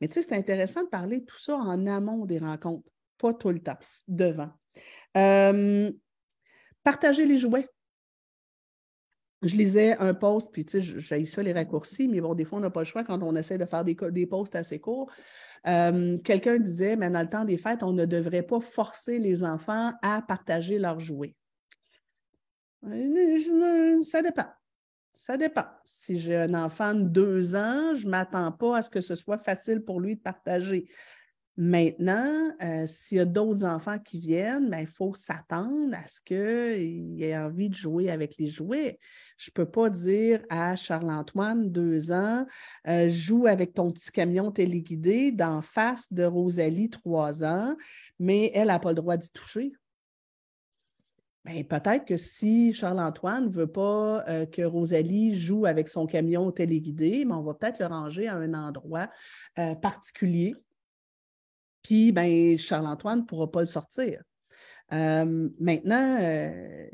Mais 0.00 0.06
tu 0.06 0.14
sais, 0.14 0.22
c'est 0.22 0.36
intéressant 0.36 0.84
de 0.84 0.88
parler 0.88 1.24
tout 1.24 1.38
ça 1.38 1.56
en 1.56 1.88
amont 1.88 2.24
des 2.24 2.38
rencontres, 2.38 2.88
pas 3.18 3.34
tout 3.34 3.50
le 3.50 3.60
temps, 3.60 3.78
devant. 4.06 4.52
Euh, 5.16 5.90
partager 6.84 7.26
les 7.26 7.36
jouets 7.36 7.68
je 9.46 9.56
lisais 9.56 9.96
un 9.98 10.14
post, 10.14 10.50
puis 10.52 10.64
tu 10.64 10.82
sais, 10.82 11.24
ça 11.24 11.42
les 11.42 11.52
raccourcis, 11.52 12.08
mais 12.08 12.20
bon, 12.20 12.34
des 12.34 12.44
fois, 12.44 12.58
on 12.58 12.62
n'a 12.62 12.70
pas 12.70 12.80
le 12.80 12.86
choix 12.86 13.04
quand 13.04 13.22
on 13.22 13.36
essaie 13.36 13.58
de 13.58 13.64
faire 13.64 13.84
des, 13.84 14.26
posts 14.26 14.56
assez 14.56 14.78
courts. 14.78 15.10
Euh, 15.66 16.18
quelqu'un 16.18 16.58
disait, 16.58 16.96
mais 16.96 17.10
dans 17.10 17.22
le 17.22 17.28
temps 17.28 17.44
des 17.44 17.56
fêtes, 17.56 17.82
on 17.82 17.92
ne 17.92 18.04
devrait 18.04 18.42
pas 18.42 18.60
forcer 18.60 19.18
les 19.18 19.44
enfants 19.44 19.92
à 20.02 20.22
partager 20.22 20.78
leurs 20.78 21.00
jouets. 21.00 21.34
Ça 22.82 24.22
dépend. 24.22 24.46
Ça 25.12 25.36
dépend. 25.38 25.64
Si 25.84 26.18
j'ai 26.18 26.36
un 26.36 26.52
enfant 26.52 26.92
de 26.92 27.04
deux 27.04 27.56
ans, 27.56 27.94
je 27.94 28.04
ne 28.04 28.10
m'attends 28.10 28.52
pas 28.52 28.76
à 28.76 28.82
ce 28.82 28.90
que 28.90 29.00
ce 29.00 29.14
soit 29.14 29.38
facile 29.38 29.80
pour 29.80 29.98
lui 29.98 30.16
de 30.16 30.20
partager. 30.20 30.88
Maintenant, 31.58 32.52
euh, 32.62 32.86
s'il 32.86 33.16
y 33.16 33.20
a 33.20 33.24
d'autres 33.24 33.64
enfants 33.64 33.98
qui 33.98 34.20
viennent, 34.20 34.68
ben, 34.68 34.80
il 34.80 34.86
faut 34.86 35.14
s'attendre 35.14 35.96
à 35.96 36.06
ce 36.06 36.20
qu'il 36.20 37.22
ait 37.22 37.36
envie 37.36 37.70
de 37.70 37.74
jouer 37.74 38.10
avec 38.10 38.36
les 38.36 38.46
jouets. 38.46 38.98
Je 39.38 39.50
ne 39.50 39.54
peux 39.54 39.70
pas 39.70 39.88
dire 39.88 40.42
à 40.50 40.76
Charles-Antoine, 40.76 41.70
deux 41.70 42.12
ans, 42.12 42.46
euh, 42.88 43.08
joue 43.08 43.46
avec 43.46 43.72
ton 43.72 43.90
petit 43.90 44.10
camion 44.10 44.50
téléguidé 44.52 45.32
d'en 45.32 45.62
face 45.62 46.12
de 46.12 46.24
Rosalie, 46.24 46.90
trois 46.90 47.42
ans, 47.42 47.74
mais 48.18 48.50
elle 48.52 48.66
n'a 48.66 48.78
pas 48.78 48.90
le 48.90 48.96
droit 48.96 49.16
d'y 49.16 49.30
toucher. 49.30 49.72
Ben, 51.46 51.64
peut-être 51.64 52.04
que 52.04 52.18
si 52.18 52.74
Charles-Antoine 52.74 53.46
ne 53.46 53.50
veut 53.50 53.66
pas 53.66 54.28
euh, 54.28 54.44
que 54.44 54.60
Rosalie 54.60 55.34
joue 55.34 55.64
avec 55.64 55.88
son 55.88 56.06
camion 56.06 56.52
téléguidé, 56.52 57.24
mais 57.24 57.32
on 57.32 57.42
va 57.42 57.54
peut-être 57.54 57.78
le 57.78 57.86
ranger 57.86 58.28
à 58.28 58.34
un 58.34 58.52
endroit 58.52 59.08
particulier 59.80 60.54
puis 61.86 62.10
ben, 62.10 62.58
Charles-Antoine 62.58 63.20
ne 63.20 63.24
pourra 63.24 63.48
pas 63.48 63.60
le 63.60 63.66
sortir. 63.66 64.20
Euh, 64.92 65.48
maintenant, 65.60 66.18
euh, 66.20 66.88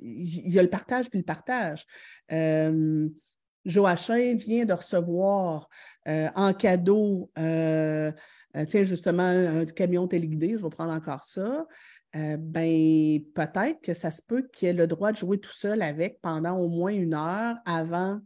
il 0.00 0.52
y 0.52 0.60
a 0.60 0.62
le 0.62 0.70
partage 0.70 1.10
puis 1.10 1.18
le 1.18 1.24
partage. 1.24 1.84
Euh, 2.30 3.08
Joachim 3.64 4.36
vient 4.36 4.64
de 4.64 4.72
recevoir 4.72 5.68
en 6.06 6.54
cadeau, 6.54 7.30
tiens, 7.36 8.14
justement, 8.82 9.24
un 9.24 9.66
camion 9.66 10.06
téléguidé, 10.06 10.56
je 10.56 10.62
vais 10.62 10.70
prendre 10.70 10.92
encore 10.92 11.24
ça. 11.24 11.66
ben, 12.14 13.20
peut-être 13.34 13.80
que 13.82 13.92
ça 13.92 14.10
se 14.10 14.22
peut 14.22 14.48
qu'il 14.50 14.68
ait 14.68 14.72
le 14.72 14.86
droit 14.86 15.12
de 15.12 15.18
jouer 15.18 15.38
tout 15.38 15.52
seul 15.52 15.82
avec 15.82 16.20
pendant 16.22 16.56
au 16.56 16.68
moins 16.68 16.92
une 16.92 17.12
heure 17.12 17.56
avant 17.66 18.20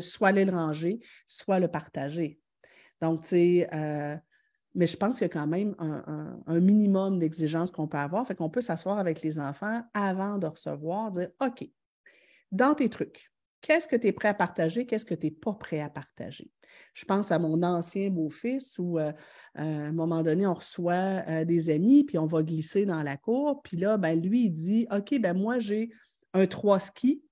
soit 0.00 0.28
aller 0.28 0.44
le 0.44 0.52
ranger, 0.52 0.98
soit 1.28 1.60
le 1.60 1.68
partager. 1.68 2.40
Donc, 3.00 3.22
tu 3.22 3.28
sais, 3.28 3.68
mais 4.74 4.86
je 4.86 4.96
pense 4.96 5.14
qu'il 5.14 5.22
y 5.22 5.30
a 5.30 5.32
quand 5.32 5.46
même 5.46 5.74
un, 5.78 6.60
minimum 6.60 7.18
d'exigences 7.18 7.70
qu'on 7.70 7.86
peut 7.86 7.98
avoir. 7.98 8.26
Fait 8.26 8.34
qu'on 8.34 8.50
peut 8.50 8.60
s'asseoir 8.60 8.98
avec 8.98 9.22
les 9.22 9.38
enfants 9.38 9.82
avant 9.94 10.38
de 10.38 10.46
recevoir, 10.46 11.10
dire 11.12 11.30
OK, 11.40 11.68
dans 12.50 12.74
tes 12.74 12.88
trucs, 12.88 13.30
qu'est-ce 13.60 13.86
que 13.86 13.96
tu 13.96 14.08
es 14.08 14.12
prêt 14.12 14.28
à 14.28 14.34
partager, 14.34 14.86
qu'est-ce 14.86 15.06
que 15.06 15.14
tu 15.14 15.26
n'es 15.26 15.30
pas 15.30 15.54
prêt 15.54 15.80
à 15.80 15.88
partager. 15.88 16.50
Je 16.92 17.04
pense 17.04 17.30
à 17.30 17.38
mon 17.38 17.62
ancien 17.62 18.10
beau-fils 18.10 18.78
où, 18.78 18.98
euh, 18.98 19.12
à 19.54 19.62
un 19.62 19.92
moment 19.92 20.22
donné, 20.22 20.46
on 20.46 20.54
reçoit 20.54 21.22
euh, 21.28 21.44
des 21.44 21.70
amis, 21.70 22.04
puis 22.04 22.18
on 22.18 22.26
va 22.26 22.42
glisser 22.42 22.84
dans 22.84 23.02
la 23.02 23.16
cour. 23.16 23.62
Puis 23.62 23.76
là, 23.76 23.96
ben, 23.96 24.20
lui, 24.20 24.46
il 24.46 24.50
dit 24.50 24.86
OK, 24.90 25.18
ben 25.20 25.34
moi, 25.34 25.60
j'ai 25.60 25.90
un 26.32 26.46
trois 26.46 26.80
skis, 26.80 27.22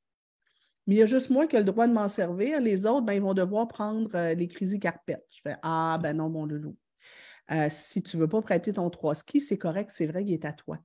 mais 0.86 0.96
il 0.96 0.98
y 0.98 1.02
a 1.02 1.06
juste 1.06 1.30
moi 1.30 1.46
qui 1.46 1.56
ai 1.56 1.60
le 1.60 1.64
droit 1.64 1.86
de 1.86 1.92
m'en 1.92 2.08
servir. 2.08 2.60
Les 2.60 2.86
autres, 2.86 3.02
ben, 3.02 3.14
ils 3.14 3.22
vont 3.22 3.34
devoir 3.34 3.66
prendre 3.68 4.10
euh, 4.14 4.34
les 4.34 4.48
crises 4.48 4.76
carpettes. 4.80 5.26
Je 5.30 5.40
fais 5.42 5.56
Ah, 5.62 5.98
ben 6.00 6.16
non, 6.16 6.28
mon 6.28 6.46
loulou. 6.46 6.76
Euh, 7.52 7.68
si 7.70 8.02
tu 8.02 8.16
ne 8.16 8.22
veux 8.22 8.28
pas 8.28 8.40
prêter 8.40 8.72
ton 8.72 8.88
trois 8.90 9.14
skis, 9.14 9.40
c'est 9.40 9.58
correct, 9.58 9.90
c'est 9.92 10.06
vrai, 10.06 10.24
il 10.24 10.32
est 10.32 10.44
à 10.44 10.52
toi. 10.52 10.78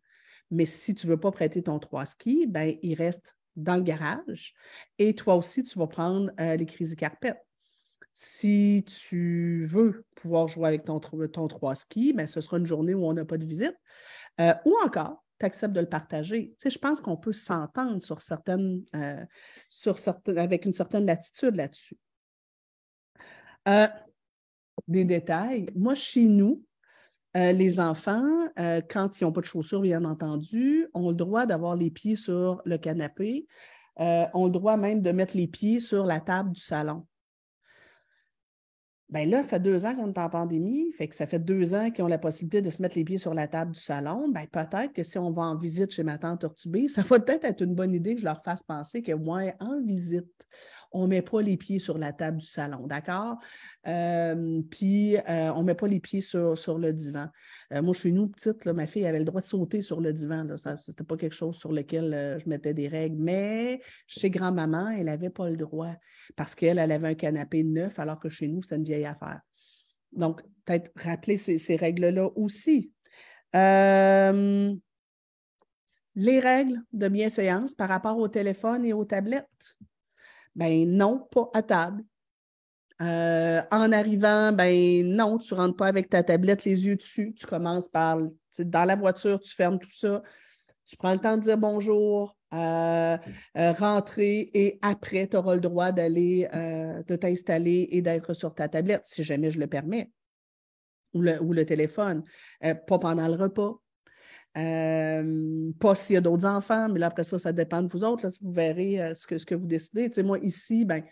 Mais 0.51 0.65
si 0.65 0.95
tu 0.95 1.07
ne 1.07 1.11
veux 1.11 1.19
pas 1.19 1.31
prêter 1.31 1.63
ton 1.63 1.79
trois 1.79 2.05
skis, 2.05 2.45
ben, 2.47 2.77
il 2.81 2.95
reste 2.95 3.37
dans 3.55 3.75
le 3.75 3.81
garage 3.81 4.53
et 4.99 5.15
toi 5.15 5.35
aussi, 5.35 5.63
tu 5.63 5.79
vas 5.79 5.87
prendre 5.87 6.31
euh, 6.39 6.55
les 6.55 6.65
crises 6.65 6.95
carpettes. 6.95 7.41
Si 8.13 8.83
tu 8.87 9.65
veux 9.65 10.05
pouvoir 10.15 10.47
jouer 10.47 10.67
avec 10.67 10.85
ton, 10.85 10.99
trois 10.99 11.75
skis, 11.75 12.13
ben, 12.13 12.27
ce 12.27 12.41
sera 12.41 12.57
une 12.57 12.65
journée 12.65 12.93
où 12.93 13.05
on 13.05 13.13
n'a 13.13 13.25
pas 13.25 13.37
de 13.37 13.45
visite. 13.45 13.75
Euh, 14.41 14.53
ou 14.65 14.75
encore, 14.83 15.23
tu 15.39 15.45
acceptes 15.45 15.73
de 15.73 15.79
le 15.81 15.89
partager. 15.89 16.55
Tu 16.57 16.63
sais, 16.63 16.69
je 16.71 16.79
pense 16.79 16.99
qu'on 16.99 17.17
peut 17.17 17.33
s'entendre 17.33 18.01
sur 18.01 18.21
certaines, 18.23 18.83
sur 19.69 19.99
certaines, 19.99 20.39
avec 20.39 20.65
une 20.65 20.73
certaine 20.73 21.05
latitude 21.05 21.55
là-dessus 21.55 21.97
des 24.87 25.05
détails. 25.05 25.67
Moi, 25.75 25.95
chez 25.95 26.27
nous, 26.27 26.63
euh, 27.35 27.51
les 27.51 27.79
enfants, 27.79 28.47
euh, 28.57 28.81
quand 28.89 29.19
ils 29.19 29.23
n'ont 29.23 29.31
pas 29.31 29.41
de 29.41 29.45
chaussures, 29.45 29.81
bien 29.81 30.05
entendu, 30.05 30.87
ont 30.93 31.09
le 31.09 31.15
droit 31.15 31.45
d'avoir 31.45 31.75
les 31.75 31.91
pieds 31.91 32.15
sur 32.15 32.61
le 32.65 32.77
canapé, 32.77 33.47
euh, 33.99 34.25
ont 34.33 34.45
le 34.45 34.51
droit 34.51 34.77
même 34.77 35.01
de 35.01 35.11
mettre 35.11 35.35
les 35.35 35.47
pieds 35.47 35.79
sur 35.79 36.05
la 36.05 36.19
table 36.19 36.51
du 36.51 36.61
salon. 36.61 37.05
Bien 39.09 39.25
là, 39.25 39.41
ça 39.43 39.47
fait 39.47 39.59
deux 39.59 39.85
ans 39.85 39.95
qu'on 39.95 40.11
est 40.11 40.17
en 40.17 40.29
pandémie, 40.29 40.91
fait 40.97 41.07
que 41.07 41.15
ça 41.15 41.27
fait 41.27 41.39
deux 41.39 41.73
ans 41.73 41.91
qu'ils 41.91 42.03
ont 42.03 42.09
la 42.09 42.17
possibilité 42.17 42.61
de 42.61 42.69
se 42.69 42.81
mettre 42.81 42.97
les 42.97 43.05
pieds 43.05 43.17
sur 43.17 43.33
la 43.33 43.47
table 43.47 43.71
du 43.71 43.79
salon. 43.79 44.27
Bien, 44.29 44.45
peut-être 44.51 44.91
que 44.91 45.03
si 45.03 45.17
on 45.17 45.31
va 45.31 45.43
en 45.43 45.55
visite 45.55 45.91
chez 45.91 46.03
ma 46.03 46.17
tante 46.17 46.41
Tortubé, 46.41 46.87
ça 46.89 47.03
va 47.03 47.19
peut-être 47.19 47.45
être 47.45 47.61
une 47.61 47.73
bonne 47.73 47.93
idée 47.93 48.15
que 48.15 48.19
je 48.19 48.25
leur 48.25 48.43
fasse 48.43 48.63
penser 48.63 49.03
que 49.03 49.13
moi, 49.13 49.43
en 49.59 49.81
visite, 49.81 50.47
on 50.91 51.03
ne 51.03 51.07
met 51.07 51.21
pas 51.21 51.41
les 51.41 51.57
pieds 51.57 51.79
sur 51.79 51.97
la 51.97 52.13
table 52.13 52.37
du 52.37 52.45
salon, 52.45 52.87
d'accord? 52.87 53.37
Euh, 53.87 54.61
puis, 54.69 55.17
euh, 55.17 55.51
on 55.53 55.61
ne 55.61 55.65
met 55.65 55.75
pas 55.75 55.87
les 55.87 55.99
pieds 55.99 56.21
sur, 56.21 56.77
le 56.77 56.91
divan. 56.91 57.27
Euh, 57.73 57.81
moi, 57.81 57.93
chez 57.93 58.11
nous, 58.11 58.27
petite, 58.27 58.65
ma 58.65 58.87
fille 58.87 59.05
avait 59.05 59.19
le 59.19 59.25
droit 59.25 59.41
de 59.41 59.45
sauter 59.45 59.81
sur 59.81 60.01
le 60.01 60.13
divan. 60.13 60.47
Ce 60.57 60.69
n'était 60.69 61.03
pas 61.03 61.17
quelque 61.17 61.35
chose 61.35 61.57
sur 61.57 61.71
lequel 61.71 62.39
je 62.43 62.49
mettais 62.49 62.73
des 62.73 62.87
règles. 62.87 63.17
Mais 63.17 63.81
chez 64.07 64.29
grand-maman, 64.29 64.89
elle 64.89 65.05
n'avait 65.05 65.29
pas 65.29 65.49
le 65.49 65.57
droit 65.57 65.93
parce 66.35 66.55
qu'elle, 66.55 66.79
elle 66.79 66.91
avait 66.91 67.09
un 67.09 67.15
canapé 67.15 67.63
neuf, 67.63 67.99
alors 67.99 68.19
que 68.19 68.29
chez 68.29 68.47
nous, 68.47 68.61
c'était 68.61 68.77
une 68.77 68.83
vieille 68.83 69.05
affaire. 69.05 69.41
Donc, 70.13 70.41
peut-être 70.65 70.91
rappeler 70.95 71.37
ces, 71.37 71.57
ces 71.57 71.75
règles-là 71.75 72.29
aussi. 72.35 72.91
les 73.53 74.79
règles 76.39 76.81
de 76.93 77.07
bienséance 77.07 77.75
par 77.75 77.89
rapport 77.89 78.17
au 78.17 78.27
téléphone 78.27 78.85
et 78.85 78.93
aux 78.93 79.05
tablettes. 79.05 79.75
Ben 80.57 80.89
non, 80.89 81.19
pas 81.31 81.49
à 81.53 81.61
table. 81.61 82.03
en 82.99 83.91
arrivant, 83.91 84.51
ben 84.51 85.07
non, 85.07 85.37
tu 85.37 85.53
ne 85.53 85.59
rentres 85.59 85.77
pas 85.77 85.87
avec 85.87 86.09
ta 86.09 86.23
tablette 86.23 86.65
les 86.65 86.85
yeux 86.85 86.95
dessus. 86.95 87.33
Tu 87.35 87.45
commences 87.45 87.87
par, 87.87 88.17
dans 88.59 88.85
la 88.85 88.95
voiture, 88.95 89.39
tu 89.39 89.55
fermes 89.55 89.79
tout 89.79 89.91
ça. 89.91 90.23
Tu 90.85 90.97
prends 90.97 91.13
le 91.13 91.19
temps 91.19 91.37
de 91.37 91.43
dire 91.43 91.57
bonjour, 91.57 92.35
rentrer 92.51 94.49
et 94.53 94.79
après, 94.81 95.27
tu 95.27 95.37
auras 95.37 95.53
le 95.53 95.61
droit 95.61 95.91
d'aller, 95.91 96.47
de 97.07 97.15
t'installer 97.15 97.89
et 97.91 98.01
d'être 98.01 98.33
sur 98.33 98.55
ta 98.55 98.67
tablette, 98.67 99.05
si 99.05 99.23
jamais 99.23 99.51
je 99.51 99.59
le 99.59 99.67
permets, 99.67 100.11
ou 101.13 101.21
le 101.21 101.65
téléphone. 101.65 102.23
pas 102.61 102.99
pendant 102.99 103.27
le 103.27 103.35
repas, 103.35 103.79
euh, 104.57 105.71
pas 105.79 105.93
s'il 105.95 106.15
y 106.15 106.17
a 106.17 106.21
d'autres 106.21 106.45
enfants, 106.45 106.89
mais 106.89 106.99
là, 106.99 107.07
après 107.07 107.23
ça, 107.23 107.37
ça 107.37 107.53
dépend 107.53 107.83
de 107.83 107.91
vous 107.91 108.03
autres. 108.03 108.27
vous 108.41 108.51
verrez 108.51 109.01
euh, 109.01 109.13
ce, 109.13 109.27
que, 109.27 109.55
vous 109.55 109.67
décidez. 109.67 110.11
Moi, 110.23 110.39
ici, 110.39 110.83
ben, 110.83 111.03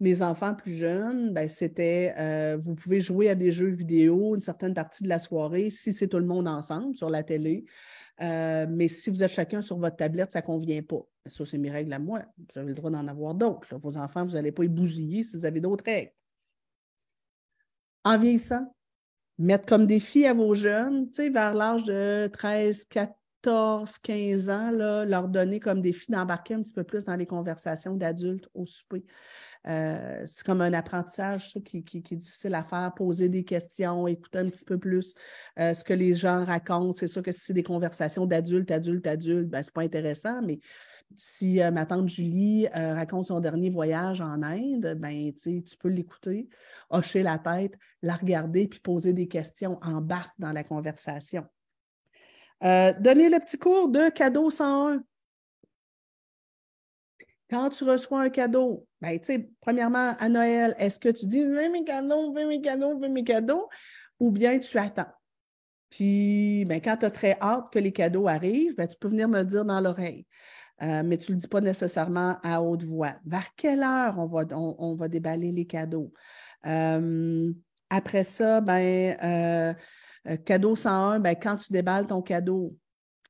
mes 0.00 0.22
enfants 0.22 0.54
plus 0.54 0.74
jeunes, 0.74 1.32
ben, 1.32 1.48
c'était 1.48 2.14
euh, 2.18 2.58
vous 2.60 2.74
pouvez 2.74 3.00
jouer 3.00 3.28
à 3.30 3.34
des 3.34 3.52
jeux 3.52 3.68
vidéo 3.68 4.34
une 4.34 4.40
certaine 4.40 4.74
partie 4.74 5.04
de 5.04 5.08
la 5.08 5.18
soirée 5.18 5.70
si 5.70 5.92
c'est 5.92 6.08
tout 6.08 6.18
le 6.18 6.26
monde 6.26 6.48
ensemble 6.48 6.96
sur 6.96 7.10
la 7.10 7.22
télé. 7.22 7.66
mais 8.20 8.88
si 8.88 9.10
vous 9.10 9.22
êtes 9.22 9.30
chacun 9.30 9.60
sur 9.60 9.78
votre 9.78 9.96
tablette, 9.96 10.32
ça 10.32 10.40
ne 10.40 10.46
convient 10.46 10.82
pas. 10.82 11.06
Ça, 11.26 11.44
c'est 11.46 11.58
mes 11.58 11.70
règles 11.70 11.92
à 11.92 11.98
moi. 11.98 12.22
Vous 12.36 12.58
avez 12.58 12.68
le 12.68 12.74
droit 12.74 12.90
d'en 12.90 13.06
avoir 13.06 13.34
d'autres. 13.34 13.76
Vos 13.76 13.96
enfants, 13.96 14.24
vous 14.24 14.32
n'allez 14.32 14.52
pas 14.52 14.64
y 14.64 14.68
bousiller 14.68 15.22
si 15.22 15.36
vous 15.36 15.44
avez 15.44 15.60
d'autres 15.60 15.84
règles. 15.84 16.12
En 18.04 18.18
vieillissant, 18.18 18.72
mettre 19.38 19.66
comme 19.66 19.86
défi 19.86 20.26
à 20.26 20.34
vos 20.34 20.54
jeunes, 20.54 21.08
tu 21.08 21.14
sais, 21.14 21.30
vers 21.30 21.54
l'âge 21.54 21.84
de 21.84 22.28
13, 22.32 22.86
14, 22.86 23.98
15 23.98 24.50
ans, 24.50 24.70
là, 24.70 25.04
leur 25.04 25.28
donner 25.28 25.60
comme 25.60 25.80
défi 25.80 26.10
d'embarquer 26.10 26.54
un 26.54 26.62
petit 26.62 26.72
peu 26.72 26.84
plus 26.84 27.04
dans 27.04 27.14
les 27.14 27.26
conversations 27.26 27.94
d'adultes 27.94 28.48
au 28.54 28.66
souper. 28.66 29.04
Euh, 29.66 30.22
c'est 30.24 30.44
comme 30.44 30.60
un 30.60 30.72
apprentissage 30.72 31.54
qui, 31.64 31.78
est 31.78 32.16
difficile 32.16 32.54
à 32.54 32.64
faire, 32.64 32.92
poser 32.94 33.28
des 33.28 33.44
questions, 33.44 34.06
écouter 34.06 34.38
un 34.38 34.48
petit 34.48 34.64
peu 34.64 34.78
plus 34.78 35.14
euh, 35.58 35.74
ce 35.74 35.84
que 35.84 35.92
les 35.92 36.14
gens 36.14 36.44
racontent. 36.44 36.94
C'est 36.94 37.06
sûr 37.06 37.22
que 37.22 37.32
si 37.32 37.40
c'est 37.40 37.52
des 37.52 37.62
conversations 37.62 38.26
d'adultes, 38.26 38.70
adultes, 38.70 39.06
adultes, 39.06 39.48
ben, 39.48 39.62
ce 39.62 39.68
n'est 39.68 39.72
pas 39.72 39.82
intéressant, 39.82 40.40
mais 40.42 40.60
si 41.16 41.60
euh, 41.62 41.70
ma 41.70 41.86
tante 41.86 42.08
Julie 42.08 42.68
euh, 42.76 42.94
raconte 42.94 43.26
son 43.26 43.40
dernier 43.40 43.70
voyage 43.70 44.20
en 44.20 44.42
Inde, 44.42 44.94
ben, 44.98 45.32
tu 45.34 45.62
peux 45.80 45.88
l'écouter, 45.88 46.48
hocher 46.90 47.22
la 47.22 47.38
tête, 47.38 47.78
la 48.02 48.14
regarder, 48.14 48.68
puis 48.68 48.80
poser 48.80 49.12
des 49.12 49.28
questions, 49.28 49.78
embarque 49.82 50.34
dans 50.38 50.52
la 50.52 50.64
conversation. 50.64 51.46
Euh, 52.64 52.92
donner 52.98 53.28
le 53.28 53.38
petit 53.38 53.58
cours 53.58 53.88
de 53.88 54.10
cadeau 54.10 54.50
101. 54.50 55.02
Quand 57.50 57.70
tu 57.70 57.84
reçois 57.84 58.20
un 58.20 58.30
cadeau, 58.30 58.86
ben, 59.00 59.18
premièrement, 59.60 60.14
à 60.18 60.28
Noël, 60.28 60.74
est-ce 60.78 61.00
que 61.00 61.08
tu 61.08 61.26
dis 61.26 61.44
veux 61.44 61.70
mes 61.70 61.84
cadeaux, 61.84 62.32
veux 62.32 62.46
mes 62.46 62.60
cadeaux, 62.60 62.98
veux 62.98 63.08
mes 63.08 63.24
cadeaux, 63.24 63.68
ou 64.20 64.30
bien 64.30 64.58
tu 64.58 64.76
attends? 64.76 65.06
Puis, 65.88 66.64
ben, 66.66 66.80
quand 66.82 66.98
tu 66.98 67.06
as 67.06 67.10
très 67.10 67.38
hâte 67.40 67.72
que 67.72 67.78
les 67.78 67.92
cadeaux 67.92 68.28
arrivent, 68.28 68.74
ben, 68.76 68.86
tu 68.86 68.96
peux 68.98 69.08
venir 69.08 69.28
me 69.28 69.42
dire 69.42 69.64
dans 69.64 69.80
l'oreille. 69.80 70.26
Euh, 70.82 71.02
mais 71.04 71.18
tu 71.18 71.32
ne 71.32 71.36
le 71.36 71.40
dis 71.40 71.48
pas 71.48 71.60
nécessairement 71.60 72.38
à 72.42 72.62
haute 72.62 72.84
voix. 72.84 73.14
Vers 73.26 73.54
quelle 73.56 73.82
heure 73.82 74.18
on 74.18 74.24
va, 74.24 74.44
on, 74.52 74.94
va 74.94 75.08
déballer 75.08 75.50
les 75.50 75.66
cadeaux? 75.66 76.12
Euh, 76.66 77.52
après 77.90 78.24
ça, 78.24 78.60
ben, 78.60 79.16
euh, 79.22 80.36
cadeau 80.44 80.76
101, 80.76 81.18
ben, 81.20 81.34
quand 81.34 81.56
tu 81.56 81.72
déballes 81.72 82.06
ton 82.06 82.22
cadeau, 82.22 82.76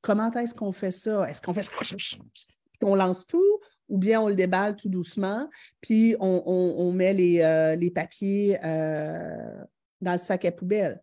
comment 0.01 0.31
est-ce 0.33 0.53
qu'on 0.53 0.71
fait 0.71 0.91
ça? 0.91 1.27
Est-ce 1.29 1.41
qu'on 1.41 1.53
fait 1.53 1.63
ça? 1.63 2.17
On 2.81 2.95
lance 2.95 3.27
tout 3.27 3.59
ou 3.89 3.97
bien 3.97 4.21
on 4.21 4.29
le 4.29 4.35
déballe 4.35 4.75
tout 4.77 4.87
doucement, 4.87 5.49
puis 5.81 6.15
on, 6.19 6.91
met 6.93 7.11
les, 7.13 7.75
les 7.77 7.91
papiers 7.91 8.57
dans 8.61 10.11
le 10.13 10.17
sac 10.17 10.45
à 10.45 10.51
poubelle. 10.53 11.01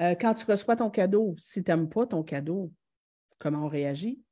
quand 0.00 0.34
tu 0.34 0.44
reçois 0.50 0.74
ton 0.74 0.90
cadeau, 0.90 1.36
si 1.38 1.62
tu 1.62 1.70
n'aimes 1.70 1.88
pas 1.88 2.06
ton 2.06 2.24
cadeau, 2.24 2.72
comment 3.38 3.66
on 3.66 3.68
réagit? 3.68 4.24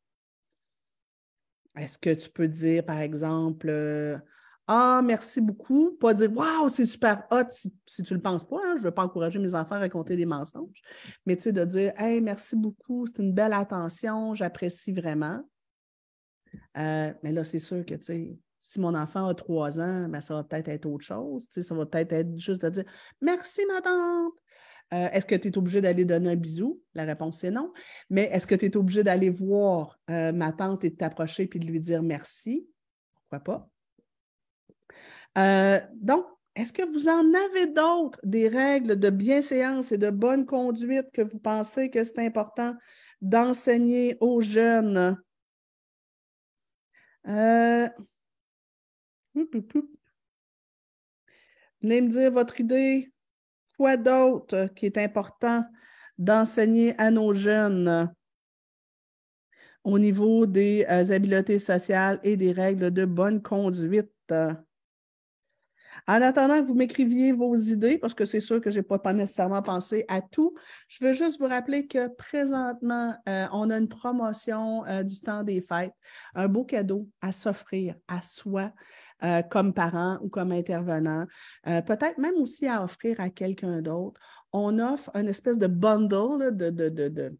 Est-ce 1.76 1.98
que 1.98 2.10
tu 2.10 2.28
peux 2.30 2.48
dire, 2.48 2.84
par 2.84 2.98
exemple, 2.98 3.68
euh, 3.68 4.18
Ah, 4.66 5.00
merci 5.04 5.40
beaucoup, 5.40 5.92
pas 5.92 6.14
dire 6.14 6.30
Waouh, 6.36 6.68
c'est 6.68 6.86
super 6.86 7.26
hot 7.30 7.48
si, 7.48 7.72
tu 7.86 8.02
ne 8.02 8.18
le 8.18 8.22
penses 8.22 8.44
pas, 8.44 8.58
hein, 8.64 8.74
je 8.76 8.80
ne 8.80 8.84
veux 8.84 8.90
pas 8.90 9.04
encourager 9.04 9.38
mes 9.38 9.54
enfants 9.54 9.76
à 9.76 9.80
raconter 9.80 10.16
des 10.16 10.26
mensonges, 10.26 10.82
mais 11.26 11.36
tu 11.36 11.44
sais, 11.44 11.52
de 11.52 11.64
dire 11.64 11.92
Hey, 11.96 12.20
merci 12.20 12.56
beaucoup, 12.56 13.06
c'est 13.06 13.22
une 13.22 13.32
belle 13.32 13.54
attention, 13.54 14.34
j'apprécie 14.34 14.92
vraiment. 14.92 15.42
Euh, 16.76 17.12
mais 17.22 17.32
là, 17.32 17.44
c'est 17.44 17.58
sûr 17.58 17.84
que, 17.86 17.94
tu 17.94 18.38
si 18.58 18.78
mon 18.78 18.94
enfant 18.94 19.26
a 19.26 19.34
trois 19.34 19.80
ans, 19.80 20.08
ben, 20.08 20.20
ça 20.20 20.34
va 20.34 20.44
peut-être 20.44 20.68
être 20.68 20.86
autre 20.86 21.04
chose. 21.04 21.48
Tu 21.50 21.64
ça 21.64 21.74
va 21.74 21.84
peut-être 21.84 22.12
être 22.12 22.38
juste 22.38 22.62
de 22.62 22.68
dire 22.68 22.84
Merci, 23.20 23.66
ma 23.66 23.80
tante. 23.80 24.34
Euh, 24.92 25.08
est-ce 25.10 25.24
que 25.24 25.34
tu 25.34 25.48
es 25.48 25.58
obligé 25.58 25.80
d'aller 25.80 26.04
donner 26.04 26.30
un 26.30 26.36
bisou? 26.36 26.82
La 26.94 27.04
réponse 27.04 27.38
c'est 27.38 27.50
non. 27.50 27.72
Mais 28.10 28.24
est-ce 28.32 28.46
que 28.46 28.54
tu 28.54 28.66
es 28.66 28.76
obligé 28.76 29.02
d'aller 29.02 29.30
voir 29.30 29.98
euh, 30.10 30.32
ma 30.32 30.52
tante 30.52 30.84
et 30.84 30.90
de 30.90 30.96
t'approcher 30.96 31.46
puis 31.46 31.58
de 31.58 31.66
lui 31.66 31.80
dire 31.80 32.02
merci? 32.02 32.68
Pourquoi 33.14 33.40
pas? 33.40 33.68
Euh, 35.38 35.80
donc, 35.94 36.26
est-ce 36.54 36.74
que 36.74 36.82
vous 36.82 37.08
en 37.08 37.32
avez 37.32 37.66
d'autres, 37.68 38.20
des 38.22 38.48
règles 38.48 38.96
de 38.96 39.08
bienséance 39.08 39.92
et 39.92 39.98
de 39.98 40.10
bonne 40.10 40.44
conduite 40.44 41.10
que 41.14 41.22
vous 41.22 41.38
pensez 41.38 41.88
que 41.88 42.04
c'est 42.04 42.18
important 42.18 42.74
d'enseigner 43.22 44.18
aux 44.20 44.42
jeunes? 44.42 45.16
Venez 47.24 47.90
me 52.02 52.08
dire 52.08 52.30
votre 52.30 52.60
idée 52.60 53.10
quoi 53.82 53.96
d'autre 53.96 54.68
qui 54.76 54.86
est 54.86 54.96
important 54.96 55.64
d'enseigner 56.16 56.94
à 57.00 57.10
nos 57.10 57.34
jeunes 57.34 58.08
au 59.82 59.98
niveau 59.98 60.46
des 60.46 60.86
euh, 60.88 61.12
habiletés 61.12 61.58
sociales 61.58 62.20
et 62.22 62.36
des 62.36 62.52
règles 62.52 62.92
de 62.92 63.04
bonne 63.04 63.42
conduite? 63.42 64.32
En 66.08 66.20
attendant 66.20 66.60
que 66.60 66.66
vous 66.66 66.74
m'écriviez 66.74 67.32
vos 67.32 67.56
idées, 67.56 67.98
parce 67.98 68.14
que 68.14 68.24
c'est 68.24 68.40
sûr 68.40 68.60
que 68.60 68.70
je 68.70 68.78
n'ai 68.78 68.82
pas, 68.82 69.12
nécessairement 69.12 69.62
pensé 69.62 70.04
à 70.08 70.20
tout, 70.20 70.54
je 70.88 71.04
veux 71.04 71.12
juste 71.12 71.40
vous 71.40 71.48
rappeler 71.48 71.86
que 71.86 72.08
présentement, 72.08 73.14
euh, 73.28 73.46
on 73.52 73.70
a 73.70 73.78
une 73.78 73.88
promotion 73.88 74.84
euh, 74.86 75.02
du 75.02 75.20
temps 75.20 75.42
des 75.42 75.60
fêtes, 75.60 75.94
un 76.34 76.48
beau 76.48 76.64
cadeau 76.64 77.08
à 77.20 77.32
s'offrir 77.32 77.94
à 78.08 78.22
soi, 78.22 78.72
euh, 79.24 79.40
comme 79.42 79.72
parent 79.72 80.18
ou 80.20 80.28
comme 80.28 80.50
intervenant, 80.50 81.28
euh, 81.68 81.80
peut-être 81.80 82.18
même 82.18 82.34
aussi 82.38 82.66
à 82.66 82.82
offrir 82.82 83.20
à 83.20 83.30
quelqu'un 83.30 83.80
d'autre. 83.80 84.20
On 84.52 84.80
offre 84.80 85.14
une 85.14 85.28
espèce 85.28 85.58
de 85.58 85.68
bundle 85.68 86.56
de, 86.56 86.70
de, 86.70 87.36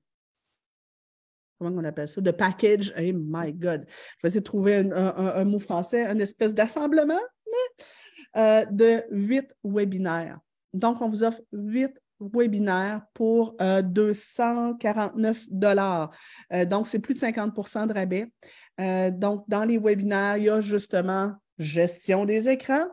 comment 1.59 1.81
on 1.81 1.85
appelle 1.85 2.07
ça, 2.07 2.21
de 2.21 2.31
package. 2.31 2.95
Oh 2.97 3.03
my 3.13 3.53
God. 3.53 3.85
Je 3.89 4.23
vais 4.23 4.29
essayer 4.29 4.41
de 4.41 4.45
trouver 4.45 4.77
un, 4.77 5.45
mot 5.45 5.59
français, 5.59 6.07
une 6.07 6.21
espèce 6.21 6.55
d'assemblement 6.55 7.21
euh, 8.37 8.65
de 8.67 9.03
huit 9.11 9.53
webinaires. 9.65 10.39
Donc, 10.73 11.03
on 11.03 11.09
vous 11.09 11.25
offre 11.25 11.41
huit 11.53 11.93
webinaires 12.21 13.03
pour 13.13 13.57
249 13.59 15.47
dollars. 15.51 16.11
donc, 16.67 16.87
c'est 16.87 17.01
plus 17.01 17.15
de 17.15 17.19
50% 17.19 17.89
de 17.89 17.93
rabais. 17.93 19.11
donc, 19.11 19.45
dans 19.49 19.65
les 19.65 19.79
webinaires, 19.79 20.37
il 20.37 20.45
y 20.45 20.49
a 20.49 20.61
justement 20.61 21.35
gestion 21.63 22.25
des 22.25 22.49
écrans. 22.49 22.89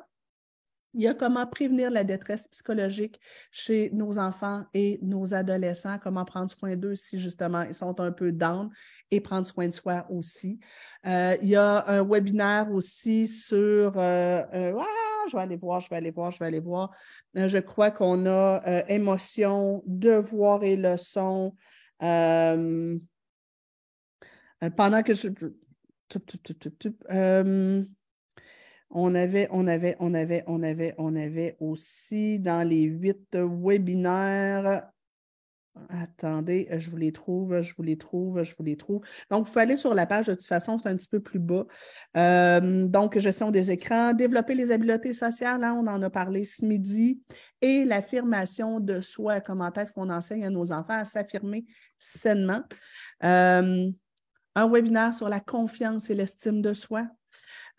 Il 0.96 1.02
y 1.02 1.08
a 1.08 1.14
comment 1.14 1.46
prévenir 1.46 1.92
la 1.92 2.04
détresse 2.04 2.48
psychologique 2.48 3.20
chez 3.52 3.92
nos 3.94 4.18
enfants 4.18 4.66
et 4.74 4.98
nos 5.04 5.36
adolescents, 5.36 6.00
comment 6.02 6.26
prendre 6.26 6.50
soin 6.50 6.76
d'eux 6.76 6.96
si 6.96 7.20
justement 7.20 7.62
ils 7.62 7.76
sont 7.76 8.00
un 8.00 8.12
peu 8.12 8.32
down 8.32 8.72
et 9.12 9.22
prendre 9.22 9.46
soin 9.46 9.68
de 9.68 9.74
soi 9.74 10.08
aussi. 10.10 10.60
Euh, 11.06 11.38
il 11.44 11.50
y 11.50 11.56
a 11.56 11.88
un 11.88 12.04
webinaire 12.04 12.72
aussi 12.72 13.28
sur 13.28 13.94
euh, 13.98 14.44
euh, 14.52 14.80
ah, 14.80 15.28
je 15.30 15.36
vais 15.36 15.44
aller 15.44 15.58
voir, 15.58 15.80
je 15.80 15.90
vais 15.92 15.98
aller 15.98 16.10
voir, 16.10 16.32
je 16.32 16.40
vais 16.40 16.48
aller 16.48 16.60
voir. 16.60 16.92
je 17.36 17.60
crois 17.60 17.92
qu'on 17.92 18.26
a 18.26 18.84
émotion, 18.88 19.84
devoir 19.86 20.64
et 20.64 20.76
leçon. 20.76 21.56
pendant 22.00 22.64
que 25.04 25.14
je 25.14 25.28
on 28.92 29.14
avait, 29.16 29.48
on 29.52 29.68
avait, 29.68 29.96
on 30.00 30.14
avait, 30.14 30.44
on 30.48 30.64
avait, 30.64 30.96
on 30.98 31.16
avait 31.16 31.56
aussi 31.60 32.40
dans 32.40 32.68
les 32.68 32.82
huit 32.82 33.36
webinaires. 33.36 34.90
Attendez, 35.88 36.68
je 36.78 36.90
vous 36.90 36.98
les 36.98 37.12
trouve, 37.12 37.62
je 37.62 37.74
vous 37.76 37.84
les 37.84 37.98
trouve, 37.98 38.44
je 38.44 38.54
vous 38.58 38.64
les 38.64 38.76
trouve. 38.76 39.02
Donc, 39.30 39.48
vous 39.48 39.60
aller 39.60 39.78
sur 39.78 39.94
la 39.94 40.06
page, 40.06 40.28
de 40.28 40.34
toute 40.34 40.46
façon, 40.46 40.78
c'est 40.78 40.90
un 40.90 40.96
petit 40.96 41.08
peu 41.08 41.20
plus 41.20 41.40
bas. 41.40 41.66
Euh, 42.18 42.86
donc, 42.86 43.18
gestion 43.18 43.50
des 43.50 43.72
écrans, 43.72 44.14
développer 44.14 44.56
les 44.56 44.72
habiletés 44.72 45.14
sociales, 45.14 45.64
hein, 45.64 45.76
on 45.80 45.88
en 45.88 46.02
a 46.02 46.10
parlé 46.10 46.44
ce 46.44 46.66
midi, 46.66 47.22
et 47.62 47.86
l'affirmation 47.86 48.80
de 48.80 49.00
soi, 49.00 49.40
comment 49.40 49.72
est-ce 49.72 49.94
qu'on 49.94 50.10
enseigne 50.10 50.46
à 50.46 50.50
nos 50.50 50.72
enfants 50.72 51.00
à 51.00 51.06
s'affirmer 51.06 51.66
sainement. 51.98 52.64
Euh, 53.24 53.90
un 54.56 54.70
webinaire 54.70 55.14
sur 55.14 55.30
la 55.30 55.40
confiance 55.40 56.10
et 56.10 56.16
l'estime 56.16 56.62
de 56.62 56.74
soi. 56.74 57.08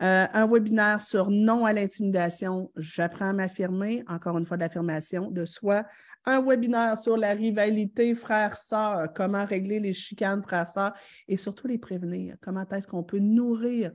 Euh, 0.03 0.27
un 0.33 0.47
webinaire 0.47 1.01
sur 1.01 1.31
non 1.31 1.67
à 1.67 1.73
l'intimidation, 1.73 2.71
j'apprends 2.77 3.31
à 3.31 3.33
m'affirmer, 3.33 4.03
encore 4.09 4.39
une 4.39 4.47
fois 4.47 4.57
l'affirmation 4.57 5.31
de 5.31 5.45
soi. 5.45 5.85
Un 6.25 6.43
webinaire 6.43 6.99
sur 6.99 7.17
la 7.17 7.33
rivalité 7.33 8.15
frère-sœur, 8.15 9.13
comment 9.15 9.45
régler 9.45 9.81
les 9.81 9.93
chicanes 9.93 10.43
frère-sœur 10.43 10.93
et 11.29 11.37
surtout 11.37 11.67
les 11.67 11.79
prévenir. 11.79 12.37
Comment 12.41 12.67
est-ce 12.69 12.89
qu'on 12.89 13.03
peut 13.03 13.19
nourrir 13.19 13.93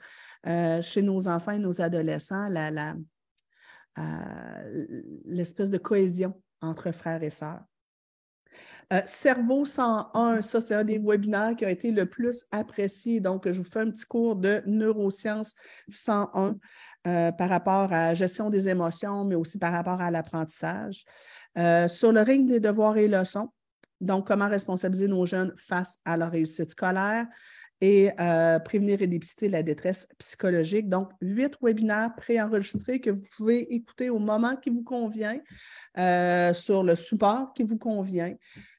euh, 0.48 0.82
chez 0.82 1.02
nos 1.02 1.27
enfants 1.27 1.52
et 1.52 1.60
nos 1.60 1.82
adolescents 1.82 2.49
l'espèce 5.26 5.69
de 5.69 5.77
cohésion 5.77 6.40
entre 6.61 6.91
frères 6.91 7.23
et 7.23 7.30
sœurs. 7.30 7.61
Euh, 8.94 9.02
Cerveau 9.06 9.66
101, 9.66 10.41
ça, 10.41 10.62
c'est 10.62 10.76
un 10.76 10.84
des 10.84 10.99
webinaires 10.99 11.56
qui 11.56 11.66
a 11.66 11.72
été 11.72 11.91
le 11.91 12.06
plus 12.06 12.45
apprécié. 12.52 13.20
Donc, 13.20 13.49
je 13.49 13.60
vous 13.60 13.70
fais 13.70 13.80
un 13.80 13.90
petit 13.90 14.06
cours 14.06 14.36
de 14.36 14.62
neurosciences 14.66 15.56
101 15.90 16.57
euh, 17.07 17.32
par 17.32 17.49
rapport 17.49 17.91
à 17.91 18.07
la 18.07 18.14
gestion 18.14 18.49
des 18.49 18.68
émotions, 18.68 19.26
mais 19.26 19.36
aussi 19.36 19.57
par 19.57 19.74
rapport 19.74 20.02
à 20.02 20.12
l'apprentissage. 20.12 21.06
Euh, 21.57 21.88
sur 21.88 22.12
le 22.12 22.22
ring 22.22 22.48
des 22.48 22.60
devoirs 22.60 22.98
et 22.98 23.07
leçons, 23.07 23.49
donc, 24.02 24.28
comment 24.28 24.49
responsabiliser 24.49 25.07
nos 25.07 25.26
jeunes 25.26 25.53
face 25.57 25.98
à 26.06 26.18
leur 26.18 26.32
réussite 26.32 26.72
scolaire 26.72 27.26
et 27.82 28.10
prévenir 28.64 29.02
et 29.02 29.07
dépister 29.07 29.49
la 29.49 29.62
détresse 29.62 30.07
psychologique. 30.18 30.90
Donc, 30.90 31.12
huit 31.22 31.56
webinaires 31.62 32.14
préenregistrés 32.16 32.99
que 32.99 33.10
vous 33.10 33.24
pouvez 33.36 33.74
écouter 33.74 34.10
au 34.10 34.18
moment 34.18 34.56
qui 34.56 34.70
vous 34.70 34.84
convient, 34.84 35.40
sur 36.53 36.84
le 36.84 36.95
support 36.95 37.53
qui 37.53 37.64
vous 37.64 37.78
convient. 37.78 38.34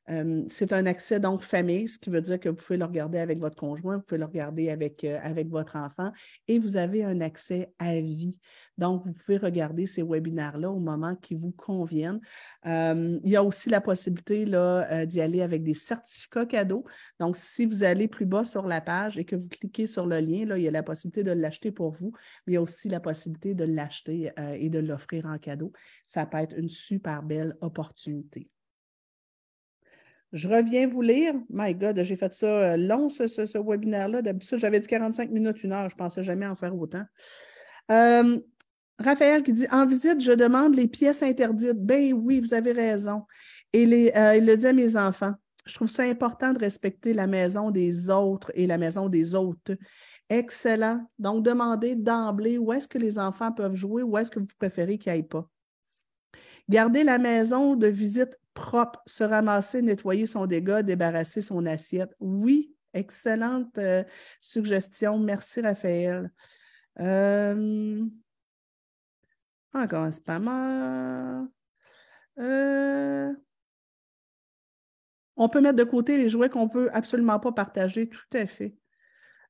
Euh, 0.08 0.44
c'est 0.48 0.72
un 0.72 0.86
accès 0.86 1.18
donc 1.18 1.42
famille, 1.42 1.88
ce 1.88 1.98
qui 1.98 2.10
veut 2.10 2.20
dire 2.20 2.38
que 2.38 2.48
vous 2.48 2.54
pouvez 2.54 2.76
le 2.76 2.84
regarder 2.84 3.18
avec 3.18 3.40
votre 3.40 3.56
conjoint, 3.56 3.96
vous 3.96 4.02
pouvez 4.02 4.18
le 4.18 4.26
regarder 4.26 4.70
avec, 4.70 5.02
euh, 5.04 5.18
votre 5.48 5.76
enfant 5.76 6.12
et 6.48 6.58
vous 6.58 6.76
avez 6.76 7.04
un 7.04 7.20
accès 7.20 7.72
à 7.78 8.00
vie. 8.00 8.40
Donc, 8.78 9.04
vous 9.04 9.12
pouvez 9.12 9.36
regarder 9.36 9.86
ces 9.86 10.02
webinaires-là 10.02 10.70
au 10.70 10.78
moment 10.78 11.16
qui 11.16 11.34
vous 11.34 11.52
conviennent. 11.52 12.20
Euh, 12.66 13.18
il 13.24 13.30
y 13.30 13.36
a 13.36 13.42
aussi 13.42 13.68
la 13.68 13.80
possibilité 13.80 14.44
d'y 14.44 15.20
aller 15.20 15.42
avec 15.42 15.62
des 15.62 15.74
certificats 15.74 16.46
cadeaux. 16.46 16.84
Donc, 17.18 17.36
si 17.36 17.66
vous 17.66 17.84
allez 17.84 18.08
plus 18.08 18.26
bas 18.26 18.44
sur 18.44 18.66
la 18.66 18.80
page 18.80 19.18
et 19.18 19.24
que 19.24 19.36
vous 19.36 19.48
cliquez 19.48 19.86
sur 19.86 20.06
le 20.06 20.20
lien, 20.20 20.56
il 20.56 20.62
y 20.62 20.68
a 20.68 20.70
la 20.70 20.82
possibilité 20.82 21.22
de 21.22 21.32
l'acheter 21.32 21.72
pour 21.72 21.92
vous, 21.92 22.12
mais 22.46 22.52
il 22.52 22.54
y 22.54 22.58
a 22.58 22.62
aussi 22.62 22.88
la 22.88 23.00
possibilité 23.00 23.54
de 23.54 23.64
l'acheter 23.64 24.30
et 24.54 24.68
de 24.68 24.78
l'offrir 24.78 25.26
en 25.26 25.38
cadeau. 25.38 25.72
Ça 26.04 26.26
peut 26.26 26.38
être 26.38 26.56
une 26.56 26.68
super 26.68 27.22
belle 27.22 27.56
opportunité. 27.60 28.48
Je 30.32 30.48
reviens 30.48 30.86
vous 30.86 31.02
lire. 31.02 31.34
My 31.48 31.74
God, 31.74 32.02
j'ai 32.02 32.16
fait 32.16 32.32
ça 32.34 32.46
euh, 32.46 32.76
long, 32.76 33.08
ce, 33.08 33.58
webinaire-là. 33.58 34.22
D'habitude, 34.22 34.58
j'avais 34.58 34.80
dit 34.80 34.88
45 34.88 35.30
minutes, 35.30 35.62
une 35.62 35.72
heure. 35.72 35.88
Je 35.88 35.94
ne 35.94 35.98
pensais 35.98 36.22
jamais 36.22 36.46
en 36.46 36.56
faire 36.56 36.76
autant. 36.76 37.04
Euh, 37.90 38.38
Raphaël 38.98 39.42
qui 39.42 39.52
dit 39.52 39.66
En 39.70 39.86
visite, 39.86 40.20
je 40.20 40.32
demande 40.32 40.74
les 40.74 40.88
pièces 40.88 41.22
interdites. 41.22 41.78
Ben 41.78 42.12
oui, 42.12 42.40
vous 42.40 42.54
avez 42.54 42.72
raison. 42.72 43.22
Et 43.72 44.12
euh, 44.16 44.36
il 44.36 44.46
le 44.46 44.56
dit 44.56 44.66
à 44.66 44.72
mes 44.72 44.96
enfants. 44.96 45.34
Je 45.64 45.74
trouve 45.74 45.90
ça 45.90 46.04
important 46.04 46.52
de 46.52 46.58
respecter 46.58 47.12
la 47.12 47.26
maison 47.26 47.70
des 47.70 48.10
autres 48.10 48.52
et 48.54 48.66
la 48.66 48.78
maison 48.78 49.08
des 49.08 49.34
autres. 49.34 49.76
Excellent. 50.28 51.06
Donc, 51.18 51.44
demandez 51.44 51.94
d'emblée 51.94 52.58
où 52.58 52.72
est-ce 52.72 52.88
que 52.88 52.98
les 52.98 53.18
enfants 53.18 53.52
peuvent 53.52 53.74
jouer, 53.74 54.02
où 54.02 54.16
est-ce 54.16 54.30
que 54.30 54.40
vous 54.40 54.46
préférez 54.58 54.98
qu'ils 54.98 55.12
n'aillent 55.12 55.22
pas. 55.22 55.48
Gardez 56.68 57.04
la 57.04 57.18
maison 57.18 57.76
de 57.76 57.86
visite 57.86 58.36
propre, 58.56 59.00
se 59.06 59.22
ramasser, 59.22 59.82
nettoyer 59.82 60.26
son 60.26 60.46
dégât, 60.46 60.82
débarrasser 60.82 61.42
son 61.42 61.66
assiette. 61.66 62.16
Oui, 62.18 62.74
excellente 62.94 63.78
euh, 63.78 64.02
suggestion. 64.40 65.18
Merci, 65.18 65.60
Raphaël. 65.60 66.32
Euh, 66.98 68.04
encore 69.72 70.02
un 70.02 70.12
spammer. 70.12 71.46
Euh, 72.38 73.32
on 75.36 75.48
peut 75.48 75.60
mettre 75.60 75.76
de 75.76 75.84
côté 75.84 76.16
les 76.16 76.28
jouets 76.28 76.48
qu'on 76.48 76.66
ne 76.66 76.72
veut 76.72 76.96
absolument 76.96 77.38
pas 77.38 77.52
partager, 77.52 78.08
tout 78.08 78.24
à 78.32 78.46
fait. 78.46 78.74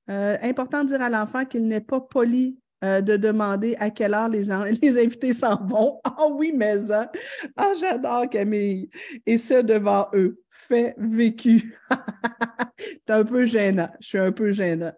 important 0.08 0.82
de 0.82 0.88
dire 0.88 1.00
à 1.00 1.08
l'enfant 1.08 1.44
qu'il 1.44 1.68
n'est 1.68 1.80
pas 1.80 2.00
poli 2.00 2.58
euh, 2.84 3.00
de 3.00 3.16
demander 3.16 3.74
à 3.78 3.90
quelle 3.90 4.14
heure 4.14 4.28
les, 4.28 4.50
invités 4.50 5.32
s'en 5.32 5.56
vont. 5.64 6.00
Ah 6.04 6.26
oui, 6.30 6.52
mais 6.54 6.78
ça. 6.78 7.10
Ah, 7.56 7.72
j'adore 7.78 8.28
Camille. 8.28 8.90
Et 9.24 9.38
ça 9.38 9.62
devant 9.62 10.08
eux. 10.14 10.42
Fait 10.68 10.94
vécu. 10.98 11.78
C'est 12.78 13.10
un 13.10 13.24
peu 13.24 13.46
gênant. 13.46 13.88
Je 14.00 14.06
suis 14.06 14.18
un 14.18 14.32
peu 14.32 14.52
gênant. 14.52 14.92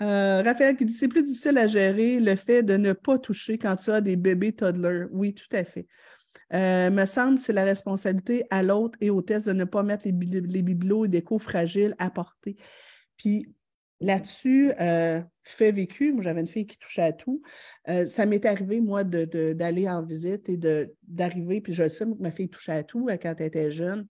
Euh, 0.00 0.42
Raphaël 0.42 0.76
qui 0.76 0.84
dit 0.84 0.92
c'est 0.92 1.08
plus 1.08 1.24
difficile 1.24 1.58
à 1.58 1.66
gérer 1.66 2.20
le 2.20 2.36
fait 2.36 2.62
de 2.62 2.76
ne 2.76 2.92
pas 2.92 3.18
toucher 3.18 3.58
quand 3.58 3.74
tu 3.76 3.90
as 3.90 4.00
des 4.00 4.16
bébés 4.16 4.52
toddlers. 4.52 5.06
Oui, 5.10 5.34
tout 5.34 5.48
à 5.52 5.64
fait. 5.64 5.86
Euh, 6.54 6.90
me 6.90 7.04
semble 7.04 7.38
c'est 7.38 7.52
la 7.52 7.64
responsabilité 7.64 8.44
à 8.50 8.62
l'autre 8.62 8.96
et 9.00 9.10
au 9.10 9.20
test 9.22 9.46
de 9.46 9.52
ne 9.52 9.64
pas 9.64 9.82
mettre 9.82 10.06
les, 10.06 10.12
bibelots 10.12 11.04
et 11.04 11.08
décos 11.08 11.38
fragiles 11.38 11.94
à 11.98 12.10
porter. 12.10 12.56
Puis 13.16 13.52
Là-dessus, 14.00 14.72
euh, 14.80 15.20
fait 15.42 15.72
vécu, 15.72 16.12
moi 16.12 16.22
j'avais 16.22 16.40
une 16.40 16.46
fille 16.46 16.66
qui 16.66 16.78
touchait 16.78 17.02
à 17.02 17.12
tout. 17.12 17.42
Euh, 17.88 18.06
ça 18.06 18.26
m'est 18.26 18.46
arrivé, 18.46 18.80
moi, 18.80 19.02
d'aller 19.02 19.88
en 19.88 20.04
visite 20.04 20.48
et 20.48 20.56
d'arriver, 21.02 21.60
puis 21.60 21.74
je 21.74 21.88
sais 21.88 22.04
que 22.04 22.14
ma 22.20 22.30
fille 22.30 22.48
touchait 22.48 22.72
à 22.72 22.84
tout 22.84 23.08
euh, 23.08 23.16
quand 23.16 23.34
elle 23.38 23.46
était 23.46 23.70
jeune, 23.72 24.06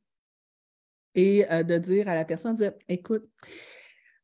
et 1.14 1.44
de 1.44 1.78
dire 1.78 2.08
à 2.08 2.14
la 2.14 2.24
personne, 2.24 2.54
dire, 2.54 2.74
écoute, 2.86 3.28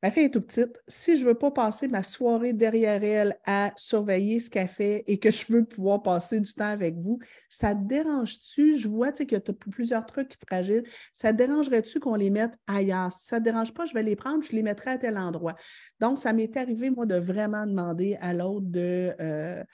Ma 0.05 0.11
fille 0.11 0.25
est 0.25 0.31
toute 0.31 0.49
petite. 0.49 0.83
Si 0.87 1.17
je 1.17 1.23
ne 1.23 1.29
veux 1.31 1.35
pas 1.35 1.51
passer 1.51 1.89
ma 1.89 2.03
soirée 2.03 2.53
derrière 2.53 3.03
elle 3.03 3.39
à 3.47 3.73
surveiller 3.75 4.39
ce 4.39 4.51
qu'elle 4.51 4.69
fait 4.69 5.03
et 5.07 5.19
que 5.19 5.31
je 5.31 5.51
veux 5.51 5.65
pouvoir 5.65 6.03
passer 6.03 6.41
du 6.41 6.53
temps 6.53 6.67
avec 6.67 6.97
vous, 6.97 7.21
ça 7.49 7.75
te 7.75 7.83
dérange-tu? 7.83 8.77
Je 8.77 8.87
vois 8.87 9.13
que 9.13 9.25
tu 9.25 9.35
as 9.35 9.55
plusieurs 9.55 10.05
trucs 10.05 10.35
fragiles. 10.47 10.85
Ça 11.15 11.33
te 11.33 11.39
dérangerait-tu 11.39 12.01
qu'on 12.01 12.17
les 12.17 12.29
mette 12.29 12.53
ailleurs? 12.67 13.15
Si 13.15 13.29
ça 13.29 13.37
ne 13.37 13.41
te 13.41 13.45
dérange 13.45 13.73
pas, 13.73 13.87
je 13.87 13.95
vais 13.95 14.03
les 14.03 14.15
prendre, 14.15 14.45
je 14.45 14.53
les 14.53 14.63
mettrai 14.63 14.91
à 14.91 14.99
tel 14.99 15.17
endroit. 15.17 15.57
Donc, 16.01 16.19
ça 16.19 16.35
m'est 16.35 16.55
arrivé, 16.59 16.91
moi, 16.91 17.07
de 17.07 17.17
vraiment 17.17 17.67
demander 17.67 18.19
à 18.21 18.35
l'autre 18.35 18.67
de, 18.67 19.15
euh, 19.19 19.65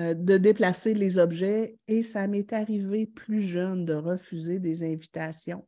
euh, 0.00 0.12
de 0.12 0.36
déplacer 0.36 0.92
les 0.92 1.16
objets 1.16 1.78
et 1.88 2.02
ça 2.02 2.26
m'est 2.26 2.52
arrivé 2.52 3.06
plus 3.06 3.40
jeune 3.40 3.86
de 3.86 3.94
refuser 3.94 4.58
des 4.58 4.84
invitations. 4.84 5.64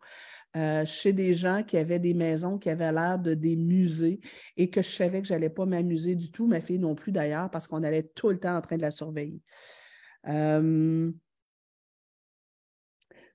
Euh, 0.56 0.84
chez 0.84 1.12
des 1.12 1.34
gens 1.34 1.62
qui 1.62 1.76
avaient 1.78 2.00
des 2.00 2.12
maisons 2.12 2.58
qui 2.58 2.70
avaient 2.70 2.90
l'air 2.90 3.20
de 3.20 3.34
des 3.34 3.54
musées 3.54 4.18
et 4.56 4.68
que 4.68 4.82
je 4.82 4.90
savais 4.90 5.22
que 5.22 5.28
je 5.28 5.32
n'allais 5.32 5.48
pas 5.48 5.64
m'amuser 5.64 6.16
du 6.16 6.32
tout, 6.32 6.48
ma 6.48 6.60
fille 6.60 6.80
non 6.80 6.96
plus 6.96 7.12
d'ailleurs, 7.12 7.50
parce 7.50 7.68
qu'on 7.68 7.84
allait 7.84 8.10
tout 8.16 8.30
le 8.30 8.40
temps 8.40 8.56
en 8.56 8.60
train 8.60 8.76
de 8.76 8.82
la 8.82 8.90
surveiller. 8.90 9.40
Euh, 10.26 11.12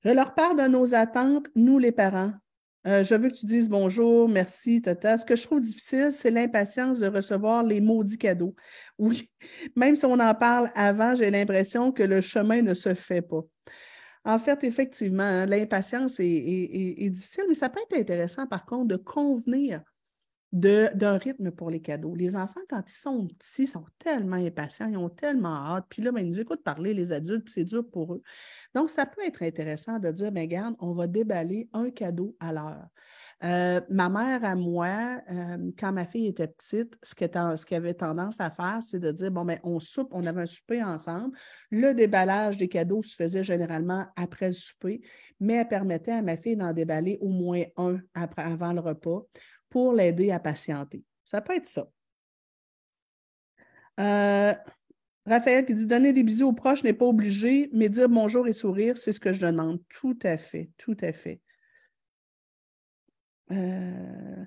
je 0.03 0.09
leur 0.09 0.35
parle 0.35 0.61
de 0.61 0.67
nos 0.67 0.93
attentes, 0.93 1.47
nous 1.55 1.79
les 1.79 1.93
parents. 1.93 2.33
Euh, 2.85 3.03
je 3.03 3.15
veux 3.15 3.29
que 3.29 3.35
tu 3.35 3.45
dises 3.45 3.69
bonjour, 3.69 4.27
merci, 4.27 4.81
tata. 4.81 5.17
Ce 5.17 5.25
que 5.25 5.37
je 5.37 5.43
trouve 5.43 5.61
difficile, 5.61 6.11
c'est 6.11 6.31
l'impatience 6.31 6.99
de 6.99 7.07
recevoir 7.07 7.63
les 7.63 7.79
maudits 7.79 8.17
cadeaux. 8.17 8.55
Oui, 8.99 9.31
même 9.77 9.95
si 9.95 10.05
on 10.05 10.19
en 10.19 10.35
parle 10.35 10.69
avant, 10.75 11.15
j'ai 11.15 11.31
l'impression 11.31 11.93
que 11.93 12.03
le 12.03 12.19
chemin 12.19 12.61
ne 12.61 12.73
se 12.73 12.93
fait 12.93 13.21
pas. 13.21 13.41
En 14.25 14.39
fait, 14.39 14.63
effectivement, 14.63 15.23
hein, 15.23 15.45
l'impatience 15.45 16.19
est, 16.19 17.09
difficile, 17.09 17.43
mais 17.47 17.53
ça 17.53 17.69
peut 17.69 17.79
être 17.89 17.99
intéressant, 17.99 18.47
par 18.47 18.65
contre, 18.65 18.87
de 18.87 18.95
convenir 18.97 19.81
d'un 20.51 21.17
rythme 21.17 21.51
pour 21.51 21.69
les 21.69 21.81
cadeaux. 21.81 22.15
Les 22.15 22.35
enfants, 22.35 22.61
quand 22.69 22.81
ils 22.87 22.93
sont 22.93 23.27
petits, 23.27 23.67
sont 23.67 23.85
tellement 23.99 24.37
impatients, 24.37 24.87
ils 24.87 24.97
ont 24.97 25.09
tellement 25.09 25.75
hâte. 25.75 25.85
Puis 25.89 26.01
là, 26.01 26.11
ben, 26.11 26.21
ils 26.21 26.29
nous 26.29 26.39
écoutent 26.39 26.63
parler, 26.63 26.93
les 26.93 27.11
adultes, 27.11 27.49
c'est 27.49 27.65
dur 27.65 27.87
pour 27.87 28.15
eux. 28.15 28.21
Donc, 28.73 28.89
ça 28.89 29.05
peut 29.05 29.21
être 29.25 29.43
intéressant 29.43 29.99
de 29.99 30.11
dire, 30.11 30.31
bien, 30.31 30.43
regarde, 30.43 30.75
on 30.79 30.93
va 30.93 31.07
déballer 31.07 31.69
un 31.73 31.91
cadeau 31.91 32.35
à 32.39 32.53
l'heure. 32.53 32.87
Euh, 33.43 33.81
ma 33.89 34.09
mère 34.09 34.43
à 34.45 34.55
moi, 34.55 35.21
euh, 35.29 35.71
quand 35.77 35.91
ma 35.91 36.05
fille 36.05 36.27
était 36.27 36.47
petite, 36.47 36.97
ce 37.03 37.13
qu'elle 37.13 37.77
avait 37.77 37.93
tendance 37.93 38.39
à 38.39 38.49
faire, 38.49 38.79
c'est 38.81 38.99
de 38.99 39.11
dire, 39.11 39.29
bon, 39.29 39.43
ben, 39.43 39.59
on 39.63 39.79
soupe, 39.79 40.09
on 40.11 40.25
avait 40.25 40.43
un 40.43 40.45
souper 40.45 40.81
ensemble. 40.81 41.37
Le 41.69 41.93
déballage 41.93 42.57
des 42.57 42.69
cadeaux 42.69 43.03
se 43.03 43.13
faisait 43.13 43.43
généralement 43.43 44.05
après 44.15 44.47
le 44.47 44.53
souper, 44.53 45.01
mais 45.39 45.55
elle 45.55 45.67
permettait 45.67 46.13
à 46.13 46.21
ma 46.21 46.37
fille 46.37 46.55
d'en 46.55 46.73
déballer 46.73 47.17
au 47.21 47.29
moins 47.29 47.63
un 47.75 47.99
avant 48.13 48.73
le 48.73 48.79
repas 48.79 49.23
pour 49.69 49.93
l'aider 49.93 50.31
à 50.31 50.39
patienter. 50.39 51.03
Ça 51.25 51.41
peut 51.41 51.55
être 51.55 51.67
ça. 51.67 51.87
Euh, 53.99 54.53
Raphaël 55.25 55.65
qui 55.65 55.73
dit 55.73 55.87
donner 55.87 56.13
des 56.13 56.23
bisous 56.23 56.47
aux 56.47 56.53
proches 56.53 56.83
n'est 56.83 56.93
pas 56.93 57.05
obligé, 57.05 57.69
mais 57.73 57.89
dire 57.89 58.07
bonjour 58.07 58.47
et 58.47 58.53
sourire, 58.53 58.97
c'est 58.97 59.11
ce 59.11 59.19
que 59.19 59.33
je 59.33 59.45
demande. 59.45 59.81
Tout 59.89 60.17
à 60.23 60.37
fait, 60.37 60.69
tout 60.77 60.97
à 61.01 61.11
fait. 61.11 61.41
Euh, 63.51 64.45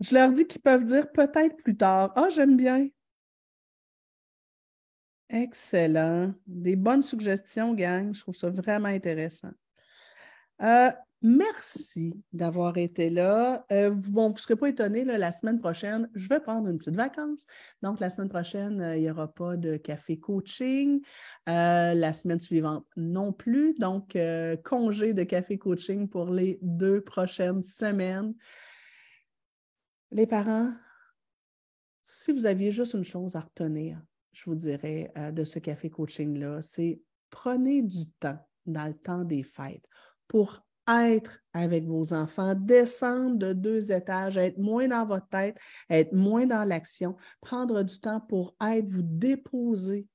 je 0.00 0.14
leur 0.14 0.30
dis 0.30 0.46
qu'ils 0.46 0.60
peuvent 0.60 0.84
dire 0.84 1.10
peut-être 1.12 1.56
plus 1.56 1.74
tard. 1.76 2.12
Ah, 2.16 2.28
j'aime 2.28 2.58
bien. 2.58 2.88
Excellent. 5.30 6.32
Des 6.46 6.76
bonnes 6.76 7.02
suggestions, 7.02 7.74
gang. 7.74 8.14
Je 8.14 8.20
trouve 8.20 8.36
ça 8.36 8.50
vraiment 8.50 8.88
intéressant. 8.88 9.50
Euh, 10.62 10.90
Merci 11.24 12.20
d'avoir 12.32 12.76
été 12.78 13.08
là. 13.08 13.64
Euh, 13.70 13.90
bon, 13.90 14.28
vous 14.28 14.34
ne 14.34 14.38
serez 14.38 14.56
pas 14.56 14.68
étonné, 14.68 15.04
la 15.04 15.30
semaine 15.30 15.60
prochaine, 15.60 16.10
je 16.14 16.28
vais 16.28 16.40
prendre 16.40 16.68
une 16.68 16.78
petite 16.78 16.96
vacance. 16.96 17.46
Donc, 17.80 18.00
la 18.00 18.10
semaine 18.10 18.28
prochaine, 18.28 18.80
euh, 18.80 18.96
il 18.96 19.02
n'y 19.02 19.10
aura 19.10 19.32
pas 19.32 19.56
de 19.56 19.76
café 19.76 20.18
coaching. 20.18 21.00
Euh, 21.48 21.94
la 21.94 22.12
semaine 22.12 22.40
suivante, 22.40 22.84
non 22.96 23.32
plus. 23.32 23.74
Donc, 23.78 24.18
congé 24.64 25.14
de 25.14 25.22
café 25.22 25.58
coaching 25.58 26.08
pour 26.08 26.28
les 26.28 26.58
deux 26.60 27.00
prochaines 27.00 27.62
semaines. 27.62 28.34
Les 30.10 30.26
parents, 30.26 30.72
si 32.02 32.32
vous 32.32 32.46
aviez 32.46 32.72
juste 32.72 32.94
une 32.94 33.04
chose 33.04 33.36
à 33.36 33.40
retenir, 33.40 34.02
je 34.32 34.44
vous 34.46 34.56
dirais, 34.56 35.12
de 35.32 35.44
ce 35.44 35.60
café 35.60 35.88
coaching-là, 35.88 36.62
c'est 36.62 37.00
prenez 37.30 37.82
du 37.82 38.06
temps 38.18 38.38
dans 38.66 38.86
le 38.86 38.94
temps 38.94 39.24
des 39.24 39.42
fêtes 39.42 39.86
pour 40.26 40.62
être 40.88 41.38
avec 41.52 41.84
vos 41.84 42.14
enfants, 42.14 42.54
descendre 42.54 43.36
de 43.36 43.52
deux 43.52 43.92
étages, 43.92 44.36
être 44.36 44.58
moins 44.58 44.88
dans 44.88 45.06
votre 45.06 45.28
tête, 45.28 45.58
être 45.90 46.12
moins 46.12 46.46
dans 46.46 46.64
l'action, 46.64 47.16
prendre 47.40 47.82
du 47.82 48.00
temps 48.00 48.20
pour 48.20 48.54
être, 48.62 48.88
vous 48.88 49.02
déposer, 49.02 50.06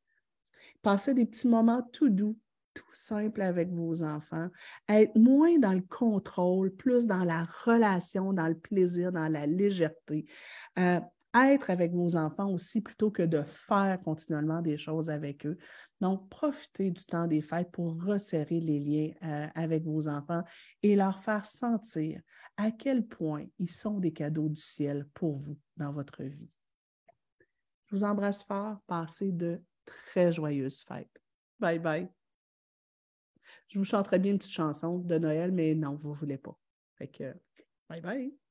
passer 0.81 1.14
des 1.14 1.26
petits 1.26 1.48
moments 1.48 1.88
tout 1.94 2.10
doux, 2.10 2.38
tout 2.73 2.84
simples 2.94 3.41
avec 3.41 3.69
vos 3.69 4.03
enfants, 4.03 4.49
être 4.89 5.15
moins 5.15 5.57
dans 5.60 5.73
le 5.73 5.81
contrôle, 5.81 6.76
plus 6.76 7.07
dans 7.07 7.23
la 7.23 7.48
relation, 7.64 8.34
dans 8.34 8.48
le 8.48 8.57
plaisir, 8.57 9.11
dans 9.11 9.27
la 9.27 9.45
légèreté. 9.48 10.26
Euh, 10.77 10.99
être 11.45 11.69
avec 11.69 11.93
vos 11.93 12.15
enfants 12.15 12.51
aussi 12.51 12.81
plutôt 12.81 13.11
que 13.11 13.23
de 13.23 13.43
faire 13.43 13.99
continuellement 14.03 14.61
des 14.61 14.77
choses 14.77 15.09
avec 15.09 15.45
eux. 15.45 15.57
Donc, 16.01 16.30
profitez 16.30 16.91
du 16.91 17.03
temps 17.05 17.27
des 17.27 17.41
fêtes 17.41 17.72
pour 17.72 18.01
resserrer 18.03 18.59
les 18.59 18.80
liens 18.80 19.14
euh, 19.23 19.47
avec 19.55 19.84
vos 19.84 20.07
enfants 20.07 20.43
et 20.84 20.95
leur 20.95 21.23
faire 21.23 21.45
sentir 21.45 22.22
à 22.57 22.72
quel 22.72 23.05
point 23.05 23.45
ils 23.59 23.72
sont 23.72 23.99
des 23.99 24.14
cadeaux 24.14 24.49
du 24.49 24.61
ciel 24.61 25.07
pour 25.14 25.35
vous 25.35 25.57
dans 25.76 25.91
votre 25.91 26.23
vie. 26.23 26.49
Je 27.88 27.95
vous 27.95 28.03
embrasse 28.03 28.43
fort. 28.43 28.80
Passez 28.88 29.31
de 29.31 29.61
très 29.85 30.31
joyeuses 30.31 30.84
fêtes. 30.88 31.22
Bye 31.59 31.80
bye. 31.80 32.09
Je 33.69 33.80
vous 33.80 33.85
chanterai 33.85 34.19
bien 34.19 34.34
une 34.34 34.38
petite 34.38 34.51
chanson 34.51 34.99
de 34.99 35.18
Noël, 35.18 35.51
mais 35.51 35.73
non, 35.73 35.95
vous 35.95 36.09
ne 36.09 36.15
voulez 36.15 36.38
pas. 36.38 36.57
Fait 36.95 37.07
que, 37.07 37.34
bye 37.89 38.01
bye. 38.01 38.47